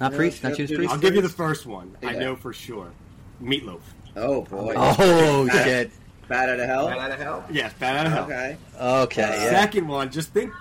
Not 0.00 0.12
No, 0.12 0.16
Priest? 0.16 0.42
Not 0.42 0.50
Jeff 0.50 0.56
Judas 0.68 0.76
Priest? 0.76 0.92
I'll 0.94 0.98
give 0.98 1.14
you 1.14 1.20
the 1.22 1.28
first 1.28 1.66
one. 1.66 1.94
I 2.02 2.12
know 2.14 2.36
for 2.36 2.54
sure. 2.54 2.88
Meatloaf. 3.42 3.80
Oh 4.16 4.42
boy. 4.42 4.74
Oh, 4.76 5.48
shit. 5.52 5.90
Bat 6.28 6.48
out 6.48 6.60
of 6.60 6.66
hell. 6.66 6.86
Bad 6.88 6.98
out 6.98 7.10
of 7.12 7.18
hell. 7.18 7.44
Yes, 7.50 7.72
bad 7.78 7.96
out 7.96 8.06
of 8.06 8.12
hell. 8.12 8.24
Okay. 8.24 8.56
Okay, 8.80 9.20
yeah. 9.44 9.50
Second 9.50 9.86
one, 9.88 10.10
just 10.10 10.32
think 10.32 10.52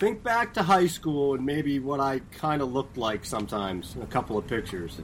think 0.00 0.22
back 0.22 0.52
to 0.54 0.62
high 0.62 0.86
school 0.88 1.34
and 1.34 1.46
maybe 1.46 1.78
what 1.78 2.00
I 2.00 2.20
kind 2.36 2.60
of 2.60 2.72
looked 2.72 2.96
like 2.96 3.24
sometimes 3.24 3.96
a 4.02 4.06
couple 4.06 4.36
of 4.36 4.46
pictures. 4.48 5.00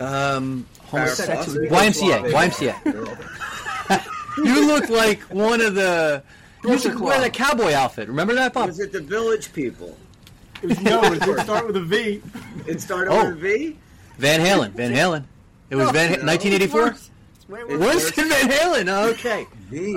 Um, 0.00 0.66
homosexual. 0.86 1.66
Homosexual. 1.68 2.22
YMCA. 2.30 2.74
YMCA. 2.84 4.04
You 4.38 4.66
look 4.68 4.88
like 4.88 5.20
one 5.22 5.60
of 5.60 5.74
the. 5.74 6.22
You 6.62 6.78
should 6.78 6.92
wear 7.00 7.14
Club. 7.18 7.22
that 7.22 7.32
cowboy 7.32 7.72
outfit. 7.72 8.06
Remember 8.06 8.34
that, 8.34 8.52
Bob? 8.52 8.68
Was 8.68 8.78
it 8.78 8.92
the 8.92 9.00
Village 9.00 9.52
People? 9.52 9.96
It 10.62 10.68
was, 10.68 10.80
no, 10.80 11.02
it 11.12 11.18
didn't 11.20 11.40
start 11.40 11.66
with 11.66 11.76
a 11.76 11.82
V. 11.82 12.22
It 12.66 12.80
started 12.80 13.10
Oh. 13.10 13.24
with 13.30 13.32
a 13.32 13.40
V. 13.40 13.76
Van 14.18 14.38
Halen. 14.40 14.70
Van 14.70 14.92
Halen. 14.92 15.24
It 15.70 15.76
was 15.76 15.90
Van. 15.90 16.10
no. 16.12 16.26
1984. 16.26 16.80
Worse. 16.80 17.10
It's 17.36 17.48
way 17.48 17.64
worse. 17.64 17.94
Was 17.94 18.18
it 18.18 18.28
Van 18.28 18.50
Halen? 18.50 18.88
Oh, 18.88 19.10
okay. 19.10 19.46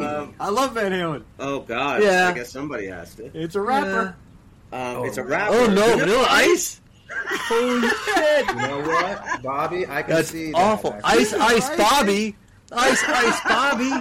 Um, 0.06 0.34
I 0.40 0.50
love 0.50 0.74
Van 0.74 0.92
Halen. 0.92 1.24
oh 1.40 1.60
God. 1.62 2.04
Yeah. 2.04 2.30
I 2.30 2.34
guess 2.34 2.50
somebody 2.52 2.88
has 2.88 3.16
to. 3.16 3.32
It's 3.38 3.56
a 3.56 3.62
rapper. 3.62 4.16
Um, 4.74 5.06
it's 5.06 5.18
a 5.18 5.24
rapper. 5.24 5.54
Oh 5.56 5.68
no, 5.68 5.82
Vanilla 5.82 5.98
Vanilla 6.00 6.28
Ice. 6.30 6.80
Holy 7.14 7.90
shit! 7.90 8.48
You 8.48 8.56
know 8.56 8.80
what, 8.88 9.44
Bobby? 9.44 9.86
I 9.86 10.02
can 10.02 10.16
That's 10.16 10.30
see 10.30 10.52
that, 10.52 10.58
awful. 10.58 10.94
actually. 10.94 11.20
Ice, 11.22 11.34
Ice, 11.34 11.70
Bobby. 11.78 12.36
Ice, 12.72 13.04
Ice, 13.06 13.40
Bobby. 13.48 13.92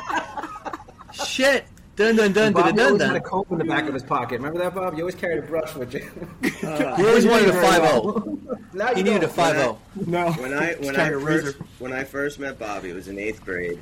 Shit. 1.13 1.65
Dun 2.01 2.17
dun 2.17 2.33
dun 2.33 2.53
Bob 2.55 2.65
dun 2.65 2.77
dun 2.77 2.87
always 2.87 3.03
had 3.03 3.11
a 3.11 3.21
dun. 3.21 3.23
comb 3.29 3.45
in 3.51 3.59
the 3.59 3.65
back 3.65 3.87
of 3.87 3.93
his 3.93 4.03
pocket. 4.03 4.39
Remember 4.39 4.59
that, 4.61 4.75
Bob? 4.75 4.95
You 4.95 5.01
always 5.01 5.15
carried 5.15 5.45
a 5.45 5.47
brush 5.47 5.75
with 5.75 5.93
you. 5.93 6.11
Uh, 6.67 6.97
he 6.97 7.07
always 7.07 7.27
wanted 7.27 7.49
a 7.49 7.53
five 7.55 7.83
zero. 7.83 7.91
Oh. 7.95 8.59
now 8.75 8.89
He 8.95 8.99
you 8.99 9.05
needed 9.05 9.19
a 9.19 9.27
don't. 9.27 9.33
five 9.33 9.57
oh. 9.57 9.79
No. 10.07 10.31
when 10.33 10.55
I 10.55 10.73
when 10.75 10.97
I 10.97 11.11
first 11.11 11.57
when 11.79 11.93
I 11.93 12.05
first 12.05 12.39
met 12.39 12.59
Bobby, 12.59 12.89
it 12.91 12.95
was 12.95 13.09
in 13.09 13.19
eighth 13.19 13.45
grade, 13.45 13.79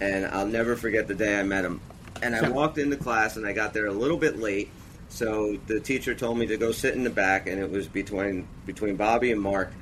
and 0.00 0.26
I'll 0.26 0.46
never 0.46 0.74
forget 0.74 1.06
the 1.06 1.14
day 1.14 1.38
I 1.38 1.42
met 1.44 1.64
him. 1.64 1.80
And 2.22 2.34
I 2.34 2.48
walked 2.48 2.78
into 2.78 2.96
class, 2.96 3.36
and 3.36 3.46
I 3.46 3.52
got 3.52 3.72
there 3.72 3.86
a 3.86 3.92
little 3.92 4.16
bit 4.16 4.38
late, 4.38 4.70
so 5.08 5.56
the 5.66 5.78
teacher 5.80 6.14
told 6.14 6.38
me 6.38 6.46
to 6.46 6.56
go 6.56 6.72
sit 6.72 6.94
in 6.94 7.04
the 7.04 7.10
back, 7.10 7.46
and 7.48 7.60
it 7.60 7.70
was 7.70 7.86
between 7.88 8.46
between 8.66 8.96
Bobby 8.96 9.30
and 9.32 9.40
Mark. 9.40 9.72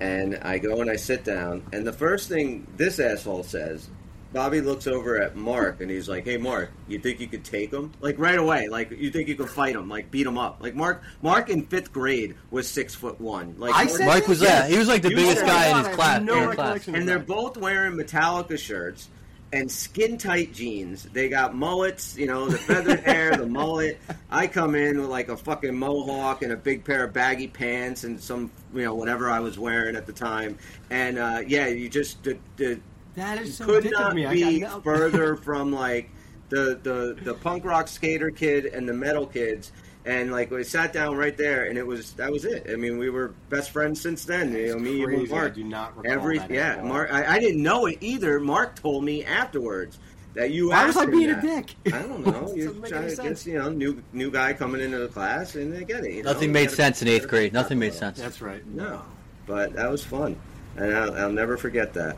And 0.00 0.36
I 0.42 0.58
go 0.58 0.80
and 0.82 0.90
I 0.90 0.96
sit 0.96 1.24
down, 1.24 1.62
and 1.72 1.86
the 1.86 1.92
first 1.92 2.28
thing 2.28 2.66
this 2.76 2.98
asshole 3.00 3.42
says, 3.44 3.88
Bobby 4.36 4.60
looks 4.60 4.86
over 4.86 5.16
at 5.18 5.34
Mark, 5.34 5.80
and 5.80 5.90
he's 5.90 6.10
like, 6.10 6.26
"Hey, 6.26 6.36
Mark, 6.36 6.70
you 6.88 6.98
think 6.98 7.20
you 7.20 7.26
could 7.26 7.42
take 7.42 7.72
him? 7.72 7.90
Like 8.02 8.18
right 8.18 8.38
away? 8.38 8.68
Like 8.68 8.90
you 8.90 9.10
think 9.10 9.28
you 9.28 9.34
could 9.34 9.48
fight 9.48 9.74
him? 9.74 9.88
Like 9.88 10.10
beat 10.10 10.26
him 10.26 10.36
up? 10.36 10.58
Like 10.60 10.74
Mark? 10.74 11.02
Mark 11.22 11.48
in 11.48 11.64
fifth 11.64 11.90
grade 11.90 12.34
was 12.50 12.68
six 12.68 12.94
foot 12.94 13.18
one. 13.18 13.54
Like 13.58 13.74
I 13.74 13.84
Mark- 13.84 13.96
said 13.96 14.06
Mike 14.06 14.28
was 14.28 14.42
Yeah. 14.42 14.60
that. 14.60 14.70
He 14.70 14.76
was 14.76 14.88
like 14.88 15.00
the 15.00 15.08
You 15.08 15.16
biggest 15.16 15.40
guy 15.46 15.70
in 15.70 15.86
his 15.86 15.94
class. 15.96 16.20
no 16.20 16.50
in 16.50 16.54
class. 16.54 16.86
and 16.86 17.08
they're 17.08 17.18
both 17.18 17.56
wearing 17.56 17.94
Metallica 17.94 18.58
shirts 18.58 19.08
and 19.54 19.70
skin 19.70 20.18
tight 20.18 20.52
jeans. 20.52 21.04
They 21.14 21.30
got 21.30 21.54
mullets, 21.54 22.14
you 22.18 22.26
know, 22.26 22.46
the 22.46 22.58
feathered 22.58 23.00
hair, 23.06 23.34
the 23.38 23.46
mullet. 23.46 23.98
I 24.30 24.48
come 24.48 24.74
in 24.74 25.00
with 25.00 25.08
like 25.08 25.30
a 25.30 25.36
fucking 25.38 25.74
mohawk 25.74 26.42
and 26.42 26.52
a 26.52 26.56
big 26.56 26.84
pair 26.84 27.04
of 27.04 27.14
baggy 27.14 27.48
pants 27.48 28.04
and 28.04 28.20
some, 28.20 28.50
you 28.74 28.82
know, 28.82 28.94
whatever 28.94 29.30
I 29.30 29.40
was 29.40 29.58
wearing 29.58 29.96
at 29.96 30.04
the 30.06 30.12
time. 30.12 30.58
And 30.90 31.16
uh, 31.16 31.42
yeah, 31.46 31.68
you 31.68 31.88
just 31.88 32.22
the, 32.22 32.36
the 32.58 32.80
That 33.16 33.38
is 33.38 33.56
so 33.56 33.64
could 33.64 33.82
dick 33.82 33.92
not 33.92 34.10
of 34.10 34.14
me. 34.14 34.26
I 34.26 34.32
be 34.32 34.60
got 34.60 34.70
no- 34.76 34.80
further 34.82 35.36
from 35.48 35.72
like 35.72 36.10
the, 36.50 36.78
the 36.82 37.16
the 37.22 37.34
punk 37.34 37.64
rock 37.64 37.88
skater 37.88 38.30
kid 38.30 38.66
and 38.66 38.88
the 38.88 38.92
metal 38.92 39.26
kids. 39.26 39.72
And 40.04 40.30
like 40.30 40.52
we 40.52 40.62
sat 40.62 40.92
down 40.92 41.16
right 41.16 41.36
there, 41.36 41.64
and 41.64 41.76
it 41.76 41.84
was 41.84 42.12
that 42.12 42.30
was 42.30 42.44
it. 42.44 42.68
I 42.70 42.76
mean, 42.76 42.96
we 42.96 43.10
were 43.10 43.34
best 43.48 43.72
friends 43.72 44.00
since 44.00 44.24
then. 44.24 44.52
You 44.52 44.74
know, 44.74 44.78
me, 44.78 44.98
you, 44.98 45.08
and 45.08 45.16
crazy. 45.16 45.32
I 45.32 45.36
Mark. 45.36 45.54
do 45.54 45.64
not 45.64 45.96
recall 45.96 46.12
Every 46.12 46.38
that 46.38 46.48
yeah, 46.50 46.74
at. 46.74 46.84
Mark. 46.84 47.12
I, 47.12 47.34
I 47.34 47.38
didn't 47.40 47.62
know 47.62 47.86
it 47.86 47.98
either. 48.00 48.38
Mark 48.38 48.76
told 48.76 49.02
me 49.02 49.24
afterwards 49.24 49.98
that 50.34 50.52
you. 50.52 50.68
Why 50.68 50.86
was 50.86 50.96
asked 50.96 51.08
I 51.08 51.10
him 51.10 51.18
being 51.18 51.30
a 51.30 51.42
dick? 51.42 51.74
I 51.86 52.02
don't 52.02 52.24
know. 52.24 52.52
You're 52.54 52.72
Doesn't 52.72 52.88
trying 52.88 53.16
to 53.16 53.22
get 53.34 53.46
you 53.46 53.58
know 53.58 53.68
new 53.68 54.00
new 54.12 54.30
guy 54.30 54.52
coming 54.52 54.80
into 54.80 54.98
the 54.98 55.08
class, 55.08 55.56
and 55.56 55.72
they 55.72 55.82
get 55.82 56.04
it. 56.04 56.12
You 56.12 56.22
know? 56.22 56.32
Nothing 56.34 56.50
You 56.50 56.54
made 56.54 56.70
sense 56.70 57.02
in 57.02 57.08
eighth 57.08 57.26
grade. 57.26 57.52
Nothing 57.52 57.80
made 57.80 57.94
sense. 57.94 58.20
That's 58.20 58.40
right. 58.40 58.64
No, 58.68 59.02
but 59.46 59.72
that 59.72 59.90
was 59.90 60.04
fun, 60.04 60.36
and 60.76 60.94
I'll, 60.94 61.16
I'll 61.16 61.32
never 61.32 61.56
forget 61.56 61.92
that. 61.94 62.16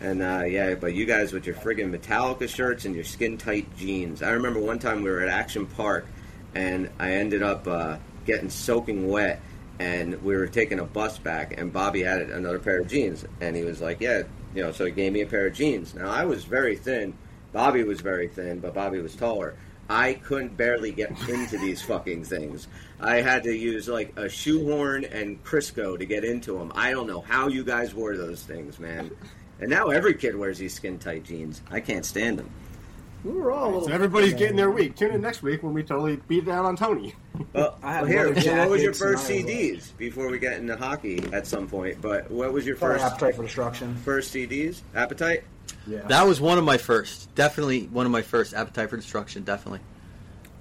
And 0.00 0.22
uh, 0.22 0.44
yeah, 0.46 0.74
but 0.74 0.94
you 0.94 1.04
guys 1.04 1.32
with 1.32 1.46
your 1.46 1.56
friggin' 1.56 1.94
Metallica 1.94 2.48
shirts 2.48 2.84
and 2.84 2.94
your 2.94 3.04
skin 3.04 3.36
tight 3.36 3.76
jeans. 3.76 4.22
I 4.22 4.30
remember 4.30 4.60
one 4.60 4.78
time 4.78 5.02
we 5.02 5.10
were 5.10 5.20
at 5.20 5.28
Action 5.28 5.66
Park, 5.66 6.06
and 6.54 6.90
I 6.98 7.12
ended 7.12 7.42
up 7.42 7.66
uh, 7.66 7.98
getting 8.24 8.48
soaking 8.48 9.08
wet, 9.08 9.40
and 9.78 10.22
we 10.22 10.36
were 10.36 10.46
taking 10.46 10.78
a 10.78 10.84
bus 10.84 11.18
back, 11.18 11.58
and 11.58 11.72
Bobby 11.72 12.02
had 12.02 12.22
another 12.22 12.58
pair 12.58 12.80
of 12.80 12.88
jeans, 12.88 13.26
and 13.42 13.54
he 13.54 13.62
was 13.62 13.82
like, 13.82 14.00
"Yeah, 14.00 14.22
you 14.54 14.62
know," 14.62 14.72
so 14.72 14.86
he 14.86 14.90
gave 14.90 15.12
me 15.12 15.20
a 15.20 15.26
pair 15.26 15.46
of 15.46 15.54
jeans. 15.54 15.94
Now 15.94 16.10
I 16.10 16.24
was 16.24 16.44
very 16.44 16.76
thin, 16.76 17.12
Bobby 17.52 17.82
was 17.82 18.00
very 18.00 18.28
thin, 18.28 18.60
but 18.60 18.74
Bobby 18.74 19.00
was 19.00 19.16
taller. 19.16 19.56
I 19.88 20.14
couldn't 20.14 20.56
barely 20.56 20.92
get 20.92 21.10
into 21.28 21.58
these 21.58 21.82
fucking 21.82 22.24
things. 22.24 22.68
I 23.00 23.22
had 23.22 23.42
to 23.42 23.52
use 23.52 23.88
like 23.88 24.16
a 24.16 24.28
shoehorn 24.28 25.04
and 25.04 25.42
Crisco 25.42 25.98
to 25.98 26.06
get 26.06 26.24
into 26.24 26.56
them. 26.56 26.70
I 26.76 26.92
don't 26.92 27.08
know 27.08 27.20
how 27.20 27.48
you 27.48 27.64
guys 27.64 27.92
wore 27.92 28.16
those 28.16 28.44
things, 28.44 28.78
man. 28.78 29.10
And 29.60 29.68
now 29.70 29.88
every 29.88 30.14
kid 30.14 30.36
wears 30.36 30.58
these 30.58 30.74
skin 30.74 30.98
tight 30.98 31.24
jeans. 31.24 31.62
I 31.70 31.80
can't 31.80 32.04
stand 32.04 32.38
them. 32.38 32.50
We 33.24 33.32
were 33.32 33.52
all. 33.52 33.82
So 33.82 33.92
everybody's 33.92 34.32
getting 34.32 34.56
their 34.56 34.70
week. 34.70 34.96
Tune 34.96 35.12
in 35.12 35.20
next 35.20 35.42
week 35.42 35.62
when 35.62 35.74
we 35.74 35.82
totally 35.82 36.16
beat 36.26 36.46
down 36.46 36.64
on 36.64 36.76
Tony. 36.76 37.14
Well, 37.54 37.78
I 37.82 38.06
here, 38.06 38.38
so 38.38 38.54
what 38.54 38.68
was 38.68 38.82
your 38.82 38.92
first 38.92 39.26
CDs 39.26 39.96
before 39.96 40.28
we 40.28 40.38
get 40.38 40.58
into 40.58 40.76
hockey 40.76 41.24
at 41.32 41.46
some 41.46 41.66
point? 41.68 42.02
But 42.02 42.30
what 42.30 42.52
was 42.52 42.66
your 42.66 42.76
Probably 42.76 42.98
first 42.98 43.12
appetite 43.12 43.36
for 43.36 43.42
destruction. 43.44 43.94
first 44.04 44.34
CDs? 44.34 44.82
Appetite. 44.94 45.44
Yeah. 45.86 46.00
That 46.02 46.26
was 46.26 46.38
one 46.38 46.58
of 46.58 46.64
my 46.64 46.76
first. 46.76 47.34
Definitely 47.34 47.86
one 47.86 48.04
of 48.04 48.12
my 48.12 48.20
first. 48.20 48.52
Appetite 48.52 48.90
for 48.90 48.96
Destruction. 48.98 49.44
Definitely. 49.44 49.80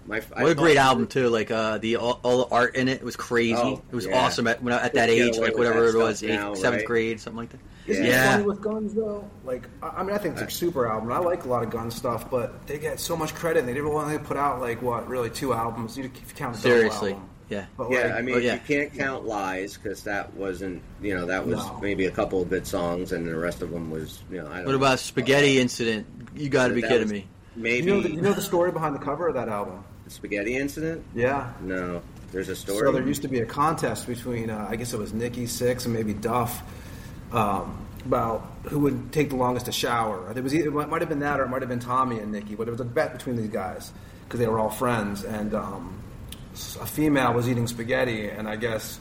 My 0.07 0.21
What 0.21 0.51
a 0.51 0.55
great 0.55 0.77
album 0.77 1.05
too! 1.07 1.27
Like 1.27 1.51
uh, 1.51 1.77
the 1.77 1.97
all, 1.97 2.19
all 2.23 2.45
the 2.45 2.55
art 2.55 2.75
in 2.75 2.88
it 2.88 3.03
was 3.03 3.15
crazy. 3.15 3.53
Oh, 3.55 3.81
it 3.91 3.95
was 3.95 4.05
yeah. 4.07 4.17
awesome 4.25 4.47
at 4.47 4.63
when 4.63 4.73
at 4.73 4.93
that 4.93 5.09
Couldn't 5.09 5.27
age, 5.27 5.38
like 5.38 5.57
whatever 5.57 5.85
it 5.88 5.95
was, 5.95 6.19
stuff 6.19 6.29
eighth, 6.29 6.39
now, 6.39 6.53
seventh 6.55 6.81
right? 6.81 6.88
grade, 6.88 7.19
something 7.19 7.38
like 7.38 7.49
that. 7.49 7.59
Isn't 7.89 8.06
Yeah. 8.06 8.30
it 8.30 8.32
funny 8.34 8.43
with 8.45 8.62
guns 8.62 8.93
though? 8.93 9.30
Like, 9.45 9.63
I 9.82 9.88
I 9.88 10.04
mean, 10.04 10.15
I 10.15 10.17
think 10.17 10.38
it's 10.38 10.54
a 10.54 10.56
super 10.56 10.88
album. 10.88 11.12
I 11.12 11.17
like 11.19 11.45
a 11.45 11.47
lot 11.47 11.63
of 11.63 11.69
gun 11.69 11.91
stuff, 11.91 12.30
but 12.30 12.65
they 12.67 12.78
get 12.78 12.99
so 12.99 13.15
much 13.17 13.34
credit. 13.36 13.60
and 13.60 13.67
They 13.69 13.73
never 13.73 13.88
only 13.89 14.17
put 14.19 14.38
out 14.38 14.60
like 14.62 14.82
what, 14.82 15.08
really 15.08 15.30
two 15.30 15.54
albums. 15.54 15.97
You 15.97 16.06
if 16.06 16.15
you 16.15 16.36
count 16.36 16.56
the 16.56 16.62
Seriously, 16.62 17.12
album. 17.13 17.30
yeah. 17.49 17.65
But 17.78 17.91
Yeah, 17.91 17.99
like, 18.04 18.12
I 18.13 18.21
mean, 18.21 18.36
Oh, 18.36 18.38
yeah. 18.39 18.54
you 18.56 18.60
can't 18.67 18.93
count 18.93 19.25
lies 19.25 19.78
because 19.78 20.04
that 20.04 20.34
wasn't, 20.36 20.82
you 21.02 21.15
know, 21.15 21.25
that 21.25 21.45
was 21.45 21.58
No. 21.58 21.80
maybe 21.82 22.06
a 22.06 22.12
couple 22.12 22.41
of 22.41 22.49
good 22.49 22.65
songs, 22.67 23.12
and 23.12 23.28
the 23.28 23.36
rest 23.36 23.62
of 23.62 23.71
them 23.71 23.89
was, 23.91 24.19
you 24.32 24.38
know, 24.41 24.47
I 24.47 24.58
don't. 24.58 24.65
What 24.65 24.71
know. 24.71 24.78
about 24.78 24.99
Spaghetti 24.99 25.60
Incident? 25.60 26.06
You 26.36 26.49
got 26.49 26.67
to 26.67 26.73
be 26.73 26.82
kidding 26.82 27.02
was 27.04 27.12
me. 27.12 27.28
Maybe 27.56 27.88
you 27.88 27.93
know, 27.95 28.02
the, 28.02 28.12
you 28.12 28.21
know 28.21 28.34
the 28.34 28.41
story 28.41 28.71
behind 28.71 28.95
the 28.95 28.99
cover 28.99 29.28
of 29.28 29.34
that 29.36 29.49
album? 29.49 29.84
the 30.06 30.15
spaghetti 30.15 30.56
incident. 30.56 31.04
Yeah. 31.13 31.52
No, 31.62 32.02
there's 32.32 32.49
a 32.49 32.56
story. 32.56 32.80
So 32.80 32.91
there 32.91 33.06
used 33.06 33.21
to 33.21 33.28
be 33.28 33.41
a 33.41 33.45
contest 33.45 34.08
between, 34.08 34.49
uh, 34.49 34.65
I 34.67 34.75
guess 34.75 34.91
it 34.93 34.97
was 34.97 35.13
Nikki 35.13 35.43
Sixx 35.45 35.86
and 35.86 35.93
maybe 35.93 36.13
Duff, 36.13 36.63
um, 37.32 37.86
about 38.06 38.42
who 38.63 38.80
would 38.80 39.12
take 39.12 39.30
the 39.30 39.36
longest 39.36 39.65
to 39.68 39.72
shower. 39.72 40.32
It 40.36 40.44
was 40.44 40.54
either, 40.56 40.68
it 40.68 40.89
might 40.89 41.02
have 41.02 41.10
been 41.10 41.20
that 41.20 41.39
or 41.39 41.44
it 41.44 41.50
might 41.50 41.62
have 41.62 41.70
been 41.70 41.80
Tommy 41.80 42.20
and 42.20 42.32
Nikki, 42.32 42.56
but 42.56 42.68
it 42.68 42.72
was 42.72 42.82
a 42.82 42.86
bet 42.86 43.13
between 43.13 43.36
these 43.36 43.50
guys 43.50 43.92
because 44.24 44.39
they 44.39 44.48
were 44.48 44.60
all 44.60 44.70
friends. 44.70 45.24
And 45.24 45.54
um, 45.54 46.02
a 46.80 46.86
female 46.86 47.34
was 47.34 47.50
eating 47.50 47.68
spaghetti, 47.68 48.30
and 48.30 48.48
I 48.48 48.56
guess 48.56 49.00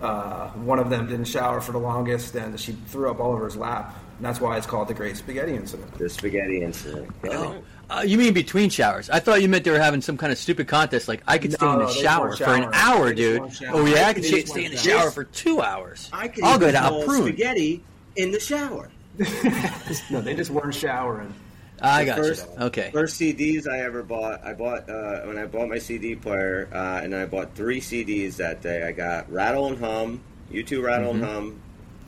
uh, 0.00 0.50
one 0.50 0.78
of 0.78 0.90
them 0.90 1.06
didn't 1.06 1.26
shower 1.26 1.60
for 1.60 1.72
the 1.72 1.78
longest, 1.78 2.34
and 2.34 2.58
she 2.58 2.72
threw 2.72 3.10
up 3.10 3.20
all 3.20 3.32
over 3.32 3.44
his 3.44 3.56
lap. 3.56 3.96
And 4.16 4.24
that's 4.24 4.40
why 4.40 4.56
it's 4.56 4.66
called 4.66 4.88
the 4.88 4.94
Great 4.94 5.16
Spaghetti 5.16 5.54
Incident. 5.54 5.92
the 5.98 6.08
spaghetti 6.08 6.62
incident. 6.62 7.10
Yeah. 7.24 7.58
Uh, 7.90 8.02
you 8.06 8.16
mean 8.18 8.32
between 8.32 8.70
showers? 8.70 9.10
I 9.10 9.20
thought 9.20 9.42
you 9.42 9.48
meant 9.48 9.64
they 9.64 9.70
were 9.70 9.78
having 9.78 10.00
some 10.00 10.16
kind 10.16 10.32
of 10.32 10.38
stupid 10.38 10.68
contest. 10.68 11.06
Like 11.08 11.22
I 11.26 11.38
could 11.38 11.52
stay 11.52 11.66
No, 11.66 11.72
in 11.72 11.78
the 11.80 11.84
no, 11.86 11.90
shower 11.90 12.36
for 12.36 12.44
an 12.54 12.70
hour, 12.72 13.12
dude. 13.12 13.42
Oh 13.68 13.84
yeah, 13.84 14.08
I 14.08 14.12
They 14.12 14.20
could 14.22 14.22
just 14.30 14.48
stay 14.48 14.64
in 14.64 14.70
the 14.70 14.76
weren't 14.76 14.86
shower 14.86 15.10
for 15.10 15.24
two 15.24 15.60
hours. 15.60 16.08
I 16.12 16.28
can 16.28 16.44
I'll 16.44 16.58
go 16.58 16.68
even 16.68 16.80
to 16.82 17.04
prune. 17.06 17.22
spaghetti 17.28 17.82
in 18.16 18.30
the 18.30 18.40
shower. 18.40 18.90
no, 20.10 20.20
they 20.20 20.34
just 20.34 20.50
weren't 20.50 20.74
showering. 20.74 21.32
I 21.80 22.04
The 22.04 22.06
got 22.06 22.16
first, 22.18 22.46
you. 22.58 22.64
Okay. 22.64 22.90
First 22.92 23.20
CDs 23.20 23.68
I 23.68 23.80
ever 23.80 24.02
bought. 24.02 24.44
I 24.44 24.54
bought 24.54 24.88
uh, 24.88 25.20
when 25.22 25.36
I 25.38 25.46
bought 25.46 25.68
my 25.68 25.78
CD 25.78 26.14
player, 26.14 26.68
uh, 26.72 27.00
and 27.02 27.14
I 27.14 27.26
bought 27.26 27.54
three 27.54 27.80
CDs 27.80 28.36
that 28.36 28.62
day. 28.62 28.82
I 28.86 28.92
got 28.92 29.30
Rattle 29.30 29.66
and 29.68 29.78
Hum, 29.78 30.20
U 30.50 30.62
two 30.62 30.82
Rattle 30.82 31.12
Mm-hmm. 31.12 31.24
and 31.24 31.32
Hum, 31.32 31.60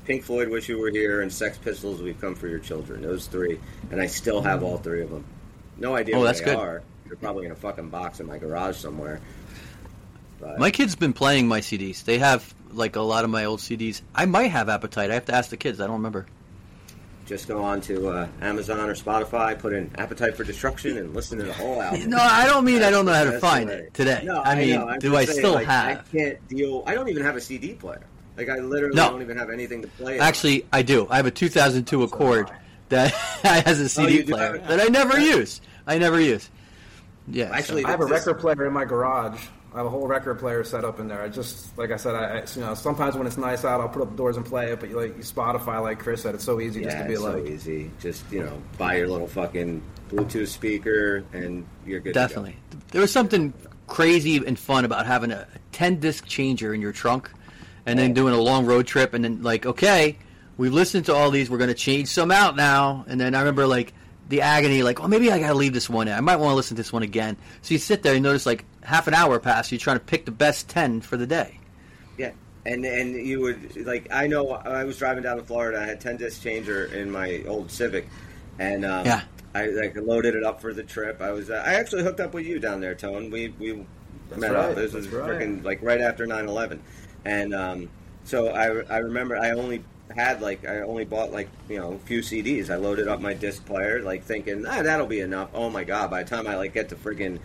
Pink 0.06 0.22
Floyd, 0.22 0.48
Wish 0.48 0.68
You 0.68 0.78
Were 0.78 0.90
Here, 0.90 1.20
and 1.20 1.32
Sex 1.32 1.58
Pistols, 1.58 2.00
We've 2.00 2.20
Come 2.20 2.34
for 2.36 2.48
Your 2.48 2.60
Children. 2.60 3.02
Those 3.02 3.26
three, 3.26 3.58
and 3.90 4.00
I 4.00 4.06
still 4.06 4.40
have 4.40 4.62
all 4.62 4.78
three 4.78 5.02
of 5.02 5.10
them. 5.10 5.24
No 5.78 5.94
idea 5.94 6.16
Oh, 6.16 6.20
where 6.20 6.26
that's 6.28 6.40
they 6.40 6.46
good. 6.46 6.56
are. 6.56 6.82
They're 7.06 7.16
probably 7.16 7.46
in 7.46 7.52
a 7.52 7.56
fucking 7.56 7.88
box 7.90 8.20
in 8.20 8.26
my 8.26 8.38
garage 8.38 8.76
somewhere. 8.76 9.20
But 10.40 10.58
My 10.58 10.70
kids 10.70 10.94
been 10.96 11.12
playing 11.12 11.48
my 11.48 11.60
CDs. 11.60 12.04
They 12.04 12.18
have 12.18 12.54
like 12.72 12.96
a 12.96 13.00
lot 13.02 13.24
of 13.24 13.30
my 13.30 13.44
old 13.44 13.60
CDs. 13.60 14.02
I 14.14 14.26
might 14.26 14.50
have 14.50 14.68
Appetite. 14.68 15.10
I 15.10 15.14
have 15.14 15.24
to 15.26 15.34
ask 15.34 15.50
the 15.50 15.56
kids. 15.56 15.80
I 15.80 15.84
don't 15.86 15.96
remember. 15.96 16.26
just 17.26 17.48
go 17.48 17.62
on 17.62 17.80
to 17.82 18.08
uh, 18.08 18.28
Amazon 18.40 18.88
or 18.90 18.94
Spotify, 18.94 19.58
put 19.58 19.72
in 19.72 19.90
Appetite 19.96 20.36
for 20.36 20.44
Destruction, 20.44 20.96
and 20.98 21.14
listen 21.14 21.38
to 21.38 21.44
the 21.44 21.52
whole 21.52 21.80
album. 21.80 22.08
No, 22.10 22.18
I 22.18 22.44
don't 22.46 22.64
mean 22.64 22.82
I 22.82 22.90
don't 22.90 23.06
know 23.06 23.14
how 23.14 23.24
to 23.24 23.38
find 23.40 23.70
it 23.70 23.94
today. 23.94 24.22
No, 24.24 24.40
I 24.42 24.54
mean. 24.56 24.98
Do 24.98 25.16
I 25.16 25.24
saying, 25.24 25.38
still 25.38 25.54
like, 25.54 25.66
have? 25.66 25.98
I 25.98 26.16
can't 26.16 26.48
deal. 26.48 26.82
I 26.86 26.94
don't 26.94 27.08
even 27.08 27.22
have 27.24 27.36
a 27.36 27.40
CD 27.40 27.72
player. 27.74 28.04
Like 28.36 28.48
I 28.50 28.56
literally 28.58 28.94
No. 28.96 29.10
don't 29.10 29.22
even 29.22 29.38
have 29.38 29.48
anything 29.50 29.80
to 29.82 29.88
play. 29.88 30.16
it 30.16 30.20
on. 30.20 30.26
Actually, 30.26 30.66
I 30.72 30.82
do. 30.82 31.06
I 31.08 31.16
have 31.16 31.26
a 31.26 31.30
2002 31.30 32.02
Accord 32.02 32.50
that 32.88 33.12
has 33.42 33.80
a 33.80 33.84
oh, 33.84 33.86
CD 33.86 34.12
you 34.18 34.24
do 34.24 34.32
player 34.32 34.58
have 34.58 34.68
that 34.68 34.80
I 34.80 34.84
never 34.84 35.18
use. 35.18 35.60
I 35.86 35.98
never 35.98 36.20
use. 36.20 36.50
Yeah. 37.28 37.50
Actually, 37.52 37.82
so- 37.82 37.88
I 37.88 37.90
have 37.92 38.00
a 38.00 38.06
record 38.06 38.38
player 38.38 38.66
in 38.66 38.72
my 38.72 38.84
garage. 38.84 39.40
I 39.74 39.80
have 39.80 39.86
a 39.86 39.90
whole 39.90 40.06
record 40.06 40.38
player 40.38 40.64
set 40.64 40.86
up 40.86 41.00
in 41.00 41.08
there. 41.08 41.20
I 41.20 41.28
just, 41.28 41.76
like 41.76 41.90
I 41.90 41.96
said, 41.96 42.14
I, 42.14 42.38
I 42.38 42.44
you 42.54 42.62
know 42.62 42.72
sometimes 42.74 43.14
when 43.14 43.26
it's 43.26 43.36
nice 43.36 43.62
out, 43.62 43.82
I'll 43.82 43.90
put 43.90 44.00
up 44.00 44.10
the 44.10 44.16
doors 44.16 44.38
and 44.38 44.46
play 44.46 44.72
it. 44.72 44.80
But 44.80 44.88
you, 44.88 44.96
like 44.96 45.14
you 45.18 45.22
Spotify, 45.22 45.82
like 45.82 45.98
Chris 45.98 46.22
said, 46.22 46.34
it's 46.34 46.44
so 46.44 46.60
easy 46.60 46.82
just 46.82 46.96
to 46.96 47.04
be 47.04 47.12
it's 47.12 47.22
like, 47.22 47.32
so 47.32 47.44
easy. 47.44 47.90
Just 48.00 48.24
you 48.32 48.42
know, 48.42 48.62
buy 48.78 48.96
your 48.96 49.08
little 49.08 49.26
fucking 49.26 49.82
Bluetooth 50.08 50.48
speaker, 50.48 51.24
and 51.34 51.66
you're 51.84 52.00
good. 52.00 52.14
to 52.14 52.20
go. 52.20 52.26
Definitely. 52.26 52.56
There 52.92 53.02
was 53.02 53.12
something 53.12 53.52
crazy 53.86 54.36
and 54.38 54.58
fun 54.58 54.86
about 54.86 55.04
having 55.04 55.30
a 55.30 55.46
10 55.72 56.00
disc 56.00 56.26
changer 56.26 56.74
in 56.74 56.80
your 56.80 56.92
trunk 56.92 57.30
and 57.84 57.98
then 57.98 58.12
doing 58.14 58.34
a 58.34 58.40
long 58.40 58.66
road 58.66 58.86
trip 58.86 59.14
and 59.14 59.24
then 59.24 59.42
like, 59.42 59.64
okay, 59.64 60.18
we've 60.56 60.72
listened 60.72 61.06
to 61.06 61.14
all 61.14 61.30
these, 61.30 61.50
we're 61.50 61.58
going 61.58 61.68
to 61.68 61.74
change 61.74 62.08
some 62.08 62.30
out 62.30 62.56
now. 62.56 63.04
And 63.08 63.20
then 63.20 63.34
I 63.34 63.40
remember 63.40 63.66
like 63.66 63.92
the 64.28 64.42
agony, 64.42 64.82
like, 64.82 65.00
oh, 65.00 65.08
maybe 65.08 65.30
I 65.30 65.38
got 65.38 65.48
to 65.48 65.54
leave 65.54 65.72
this 65.72 65.88
one 65.88 66.08
in. 66.08 66.14
I 66.14 66.20
might 66.20 66.36
want 66.36 66.50
to 66.50 66.54
listen 66.54 66.76
to 66.76 66.82
this 66.82 66.92
one 66.92 67.02
again. 67.02 67.36
So 67.62 67.74
you 67.74 67.78
sit 67.78 68.02
there 68.02 68.14
and 68.14 68.22
notice 68.22 68.46
like 68.46 68.64
half 68.82 69.06
an 69.06 69.14
hour 69.14 69.38
pass, 69.38 69.70
you're 69.70 69.78
trying 69.78 69.98
to 69.98 70.04
pick 70.04 70.24
the 70.24 70.32
best 70.32 70.68
10 70.68 71.00
for 71.00 71.16
the 71.16 71.26
day. 71.26 71.60
Yeah, 72.18 72.32
and 72.64 72.84
and 72.84 73.14
you 73.14 73.40
would 73.40 73.86
like 73.86 74.08
I 74.10 74.26
know 74.26 74.50
I 74.50 74.84
was 74.84 74.96
driving 74.96 75.22
down 75.22 75.36
to 75.36 75.44
Florida. 75.44 75.78
I 75.80 75.84
had 75.84 76.00
ten 76.00 76.16
disc 76.16 76.42
changer 76.42 76.86
in 76.86 77.10
my 77.10 77.44
old 77.46 77.70
Civic, 77.70 78.08
and 78.58 78.84
um, 78.84 79.04
Yeah. 79.04 79.22
I 79.54 79.66
like 79.66 79.96
loaded 79.96 80.34
it 80.34 80.42
up 80.44 80.60
for 80.60 80.72
the 80.74 80.82
trip. 80.82 81.20
I 81.20 81.30
was 81.32 81.50
uh, 81.50 81.62
I 81.64 81.74
actually 81.74 82.02
hooked 82.02 82.20
up 82.20 82.34
with 82.34 82.46
you 82.46 82.58
down 82.58 82.80
there, 82.80 82.94
Tone. 82.94 83.30
We 83.30 83.48
we 83.58 83.86
met 84.34 84.52
right, 84.52 84.70
up. 84.70 84.74
This 84.74 84.92
was 84.92 85.08
right. 85.08 85.30
freaking 85.30 85.62
like 85.62 85.82
right 85.82 86.00
after 86.00 86.26
9-11. 86.26 86.80
and 87.24 87.54
um, 87.54 87.90
so 88.24 88.48
I 88.48 88.82
I 88.92 88.98
remember 88.98 89.36
I 89.36 89.50
only 89.50 89.84
had 90.14 90.40
like 90.40 90.66
I 90.66 90.80
only 90.82 91.04
bought 91.04 91.32
like 91.32 91.48
you 91.68 91.78
know 91.78 91.92
a 91.94 91.98
few 91.98 92.20
CDs. 92.20 92.70
I 92.70 92.76
loaded 92.76 93.08
up 93.08 93.20
my 93.20 93.34
disc 93.34 93.64
player, 93.66 94.02
like 94.02 94.24
thinking 94.24 94.64
ah, 94.66 94.82
that'll 94.82 95.06
be 95.06 95.20
enough. 95.20 95.50
Oh 95.54 95.70
my 95.70 95.84
god! 95.84 96.10
By 96.10 96.22
the 96.22 96.28
time 96.28 96.46
I 96.46 96.56
like 96.56 96.72
get 96.74 96.88
to 96.90 96.96
friggin' 96.96 97.38